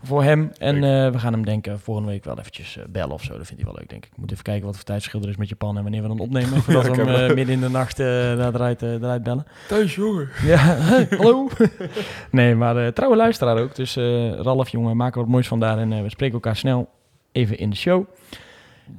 voor 0.01 0.23
hem. 0.23 0.51
En 0.57 0.75
eh, 0.75 1.11
we 1.11 1.19
gaan 1.19 1.33
hem 1.33 1.45
denken 1.45 1.79
volgende 1.79 2.09
week 2.09 2.23
wel 2.23 2.39
eventjes 2.39 2.77
bellen 2.89 3.11
of 3.13 3.23
zo. 3.23 3.37
Dat 3.37 3.47
vindt 3.47 3.61
hij 3.61 3.71
wel 3.71 3.79
leuk, 3.79 3.89
denk 3.89 4.05
ik. 4.05 4.11
Ik 4.11 4.17
moet 4.17 4.31
even 4.31 4.43
kijken 4.43 4.65
wat 4.65 4.75
voor 4.75 4.83
tijdverschil 4.85 5.21
er 5.21 5.29
is 5.29 5.35
met 5.37 5.49
Japan 5.49 5.77
en 5.77 5.81
wanneer 5.83 6.01
we 6.01 6.07
dan 6.07 6.19
opnemen. 6.19 6.61
Voordat 6.63 6.95
Ja, 6.95 7.03
we 7.05 7.11
hem 7.11 7.35
midden 7.35 7.55
in 7.55 7.61
de 7.61 7.69
nacht 7.69 7.99
eh 7.99 8.31
eruit, 8.31 8.81
eh, 8.83 8.93
eruit 8.93 9.23
bellen. 9.23 9.45
Thuis, 9.67 9.95
jongen. 9.95 10.29
Ja, 10.43 10.57
hey, 10.57 11.07
hallo. 11.17 11.49
nee, 12.31 12.55
maar 12.55 12.77
eh, 12.77 12.87
trouwe 12.91 13.15
luisteraar 13.15 13.57
ook. 13.57 13.75
Dus 13.75 13.95
eh, 13.95 14.31
Ralf, 14.31 14.69
jongen, 14.69 14.97
maak 14.97 15.13
er 15.13 15.19
wat 15.19 15.29
moois 15.29 15.47
van 15.47 15.59
daar. 15.59 15.77
En 15.77 16.03
we 16.03 16.09
spreken 16.09 16.35
elkaar 16.35 16.55
snel 16.55 16.89
even 17.31 17.57
in 17.57 17.69
de 17.69 17.75
show. 17.75 18.05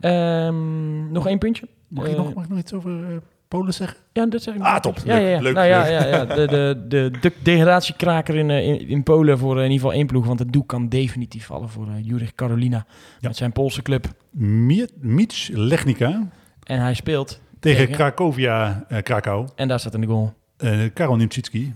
Ehm, 0.01 1.13
nog 1.13 1.27
één 1.27 1.39
puntje. 1.39 1.69
Mag, 1.89 2.07
ik 2.07 2.17
nog, 2.17 2.35
mag 2.35 2.45
ik 2.45 2.51
nog 2.51 2.59
iets 2.59 2.73
over 2.73 2.91
eh, 3.05 3.17
Polen 3.49 3.75
zeggen? 3.75 3.97
Ja, 4.13 4.27
dat 4.27 4.43
zeg 4.43 4.55
ik. 4.55 4.61
Ah, 4.63 4.81
top. 4.81 4.99
Ja, 5.05 5.15
Leuk, 5.15 5.23
ja, 5.23 5.29
ja. 5.29 5.41
leuk, 5.41 5.55
nou, 5.55 5.67
ja, 5.67 5.83
leuk. 5.83 5.91
ja, 5.91 6.07
ja. 6.07 6.25
De, 6.25 6.47
de, 6.47 6.85
de, 6.89 7.11
de 7.21 7.33
degradatiekraker 7.43 8.35
in, 8.35 8.51
eh, 8.51 8.67
in, 8.67 8.89
in 8.89 9.03
Polen 9.03 9.39
voor 9.39 9.51
eh, 9.59 9.65
in 9.65 9.71
ieder 9.71 9.79
geval 9.81 9.93
één 9.93 10.07
ploeg. 10.07 10.27
Want 10.27 10.39
het 10.39 10.53
doek 10.53 10.69
kan 10.69 10.89
definitief 10.89 11.47
vallen 11.47 11.69
voor 11.69 11.87
uh, 11.87 11.95
Jurich 12.03 12.35
Karolina. 12.35 12.87
Ja. 13.21 13.29
Met 13.29 13.37
zijn 13.37 13.53
Poolse 13.53 13.83
club. 13.83 14.07
Miet, 14.31 14.93
Mietz 15.01 15.49
Lechnica 15.53 16.29
En 16.63 16.81
hij 16.81 16.95
speelt. 16.95 17.41
tegen 17.61 17.79
Tegen? 17.79 17.95
Krakowia 17.95 18.85
eh, 18.89 19.03
Krakau. 19.03 19.49
En 19.55 19.69
daar 19.69 19.81
staat 19.81 19.95
in 19.95 20.01
de 20.01 20.07
goal. 20.07 20.33
Eh 20.57 20.79
Karol 20.95 21.17
Nimczycki. 21.17 21.75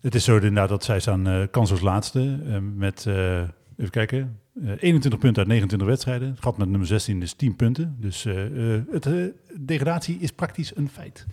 Het 0.00 0.14
is 0.14 0.24
zo 0.24 0.34
inderdaad 0.34 0.68
dat 0.68 0.84
zij 0.84 1.00
staan 1.00 1.26
eh 1.26 1.40
kansloos 1.50 1.80
laatste. 1.80 2.38
eh, 2.48 2.56
met, 2.76 3.06
eh, 3.06 3.40
even 3.82 3.90
kijken, 3.94 4.38
eh, 4.62 4.70
21 4.78 5.20
punten 5.20 5.38
uit 5.38 5.46
29 5.48 5.88
wedstrijden. 5.88 6.28
Het 6.30 6.42
gat 6.42 6.56
met 6.58 6.68
nummer 6.68 6.86
16 6.86 7.22
is 7.22 7.34
10 7.34 7.56
punten. 7.56 7.96
Dus 8.00 8.24
eh, 8.24 8.74
eh, 8.76 8.82
het, 8.90 9.06
eh, 9.06 9.24
degradatie 9.60 10.18
is 10.18 10.32
praktisch 10.32 10.76
een 10.76 10.88
feit. 10.88 11.26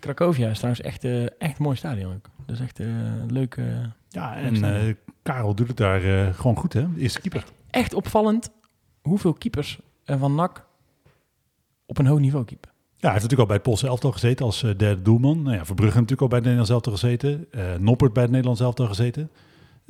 Cracovia 0.00 0.48
is 0.48 0.56
trouwens 0.56 0.82
echt, 0.84 1.04
eh, 1.04 1.22
echt 1.22 1.58
een 1.58 1.62
mooi 1.64 1.76
stadion. 1.76 2.14
Ook. 2.14 2.28
Dat 2.46 2.56
is 2.56 2.62
echt 2.62 2.80
eh, 2.80 2.86
een 2.86 3.32
leuk. 3.32 3.54
eh, 3.56 3.64
Ja, 4.08 4.36
en 4.36 4.64
eh, 4.64 4.94
Karel 5.22 5.54
doet 5.54 5.68
het 5.68 5.76
daar 5.76 6.02
eh, 6.04 6.34
gewoon 6.34 6.56
goed, 6.56 6.72
hè? 6.72 6.92
De 6.94 7.00
eerste 7.00 7.20
keeper. 7.20 7.44
echt 7.70 7.94
opvallend 7.94 8.50
hoeveel 9.02 9.32
keepers 9.32 9.78
er 10.04 10.18
van 10.18 10.34
NAC 10.34 10.66
op 11.86 11.98
een 11.98 12.06
hoog 12.06 12.18
niveau 12.18 12.44
keeper. 12.44 12.70
Ja, 12.70 13.06
hij 13.10 13.10
heeft 13.18 13.22
natuurlijk 13.22 13.40
al 13.40 13.46
bij 13.46 13.54
het 13.56 13.64
Poolse 13.64 13.86
elftal 13.86 14.12
gezeten 14.12 14.44
als 14.46 14.62
eh, 14.62 14.70
derde 14.76 15.02
doelman. 15.02 15.42
Nou 15.42 15.56
ja, 15.56 15.64
Verbrugge 15.64 15.94
natuurlijk 15.94 16.20
al 16.20 16.28
bij 16.28 16.36
het 16.38 16.46
Nederlands 16.46 16.70
elftal 16.72 16.92
gezeten. 16.92 17.46
Eh 17.50 17.74
Noppert 17.78 18.12
bij 18.12 18.22
het 18.22 18.30
Nederlands 18.32 18.60
elftal 18.60 18.86
gezeten. 18.86 19.30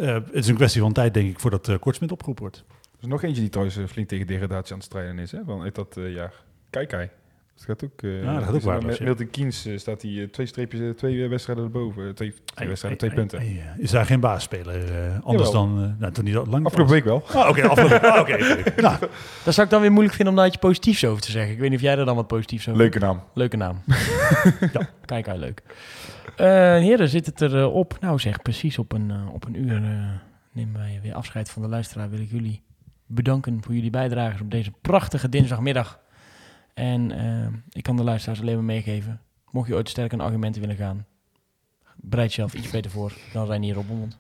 Eh, 0.01 0.15
het 0.15 0.33
is 0.33 0.49
een 0.49 0.55
kwestie 0.55 0.81
van 0.81 0.93
tijd, 0.93 1.15
denk 1.15 1.29
ik, 1.29 1.41
voordat 1.41 1.69
uh, 1.69 1.79
Kortsmit 1.79 2.13
opgeroepen 2.13 2.43
wordt. 2.43 2.65
Er 2.83 2.99
is 3.01 3.07
nog 3.07 3.23
eentje 3.23 3.41
die 3.41 3.51
trouwens 3.51 3.77
eh, 3.79 3.87
flink 3.87 4.09
tegen 4.09 4.27
degradatie 4.27 4.73
aan 4.73 4.79
het 4.79 4.87
strijden 4.87 5.19
is, 5.19 5.33
hè? 5.33 5.45
Van 5.45 5.71
dat 5.73 5.95
jaar. 5.95 6.35
Kijk, 6.71 6.91
hij. 6.91 7.11
Dat 7.67 7.69
gaat 7.79 7.85
ook... 7.91 8.03
eh, 8.03 8.23
Ja, 8.23 8.35
dat 8.35 8.43
gaat 8.43 8.51
ook 8.51 8.57
is 8.57 8.65
waardeloos, 8.65 8.91
Met 8.91 8.99
ja. 8.99 9.05
Milton 9.05 9.31
Keynes 9.31 9.67
eh, 9.67 9.79
staat 9.79 10.03
hij 10.03 10.11
eh, 10.23 10.29
twee 10.29 10.47
streepjes, 10.47 10.97
twee 10.97 11.29
wedstrijden 11.29 11.65
erboven. 11.65 12.15
Twee, 12.15 12.35
twee 12.55 12.69
wedstrijden, 12.69 12.99
twee 13.01 13.13
punten. 13.13 13.39
Ei, 13.39 13.49
ei, 13.49 13.59
ei. 13.59 13.83
Is 13.83 13.91
daar 13.91 14.07
geen 14.07 14.21
baasspeler? 14.21 14.75
eh, 15.05 15.21
anders 15.25 15.49
Jawel. 15.51 15.67
dan... 15.67 15.97
nou, 15.99 16.13
toen 16.13 16.25
niet 16.25 16.35
lang. 16.35 16.67
Afgelopen 16.67 16.95
week 16.95 17.05
wel. 17.05 17.23
Ah, 17.35 17.49
Oké, 17.49 17.69
afgelopen. 17.69 18.03
ah, 18.13 18.21
oké, 18.21 18.33
oké. 18.35 18.63
Nou, 18.83 18.99
Dat 19.45 19.55
zou 19.55 19.67
ik 19.67 19.73
dan 19.73 19.81
weer 19.81 19.91
moeilijk 19.93 20.15
vinden 20.15 20.35
om 20.35 20.41
daar 20.41 20.49
iets 20.49 20.57
positiefs 20.57 21.05
over 21.05 21.23
te 21.23 21.31
zeggen. 21.31 21.53
Ik 21.53 21.59
weet 21.59 21.69
niet 21.71 21.79
of 21.79 21.85
jij 21.85 21.99
er 21.99 22.05
dan 22.05 22.17
wat 22.17 22.27
positiefs 22.27 22.69
over 22.69 22.81
Leuke 22.81 22.99
naam. 22.99 23.23
Leuke 23.35 23.57
naam. 23.57 23.83
ja, 24.73 24.89
kijk 25.05 25.29
uit, 25.29 25.39
leuk. 25.41 25.63
Eh 26.37 26.47
heren, 26.77 27.09
zit 27.09 27.27
het 27.27 27.41
er 27.41 27.59
eh, 27.59 27.75
op? 27.75 27.97
Nou 28.01 28.19
zeg, 28.19 28.43
precies 28.43 28.79
op 28.79 28.93
een, 28.93 29.13
op 29.33 29.45
een 29.47 29.63
uur 29.63 29.75
eh, 29.77 29.91
nemen 30.53 30.81
wij 30.81 30.99
weer 31.03 31.15
afscheid 31.15 31.51
van 31.51 31.63
de 31.63 31.69
luisteraar. 31.69 32.11
Wil 32.11 32.21
ik 32.21 32.31
jullie 32.31 32.63
bedanken 33.07 33.63
voor 33.63 33.75
jullie 33.75 33.91
bijdrage 33.91 34.43
op 34.43 34.51
deze 34.51 34.73
prachtige 34.83 35.29
dinsdagmiddag. 35.29 35.99
En 36.81 37.11
eh, 37.11 37.47
ik 37.73 37.83
kan 37.83 37.97
de 37.97 38.03
luisteraars 38.03 38.41
alleen 38.41 38.55
maar 38.55 38.65
meegeven. 38.65 39.21
Mocht 39.51 39.69
je 39.69 39.75
ooit 39.75 39.89
sterk 39.89 40.13
aan 40.13 40.21
argumenten 40.21 40.61
willen 40.61 40.77
gaan, 40.77 41.07
bereid 41.97 42.29
jezelf 42.29 42.55
iets 42.55 42.71
beter 42.71 42.91
voor 42.91 43.13
dan 43.33 43.47
Reinier 43.47 43.75
Robbenmond. 43.75 44.19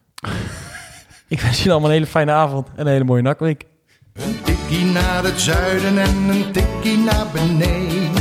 ik 1.29 1.41
wens 1.41 1.57
jullie 1.57 1.73
allemaal 1.73 1.89
een 1.91 1.97
hele 1.97 2.07
fijne 2.07 2.33
avond 2.33 2.69
en 2.69 2.87
een 2.87 2.93
hele 2.93 3.05
mooie 3.05 3.23
nakweek. 3.23 3.67
Een 4.13 4.43
tikkie 4.43 4.85
naar 4.85 5.25
het 5.25 5.41
zuiden 5.41 5.99
en 5.99 6.17
een 6.29 6.53
tikkie 6.53 6.99
naar 6.99 7.27
beneden. 7.33 8.13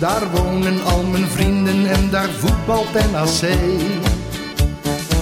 Daar 0.00 0.30
wonen 0.30 0.84
al 0.84 1.02
mijn 1.02 1.26
vrienden 1.26 1.86
en 1.86 2.10
daar 2.10 2.28
voetbalt 2.28 2.92
NAC. 2.92 3.58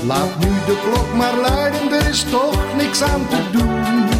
Laat 0.06 0.38
nu 0.38 0.48
de 0.66 0.90
klok 0.90 1.14
maar 1.14 1.36
luiden, 1.36 1.92
er 1.92 2.08
is 2.08 2.24
toch 2.24 2.76
niks 2.76 3.02
aan 3.02 3.28
te 3.28 3.50
doen. 3.52 4.17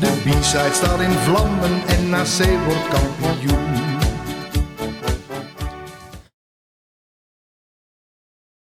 De 0.00 0.20
B-side 0.24 0.72
staat 0.72 1.00
in 1.00 1.10
vlammen 1.10 1.82
en 1.86 2.08
na 2.08 2.22
C 2.22 2.38
wordt 2.64 2.88
kampioen. 2.88 3.89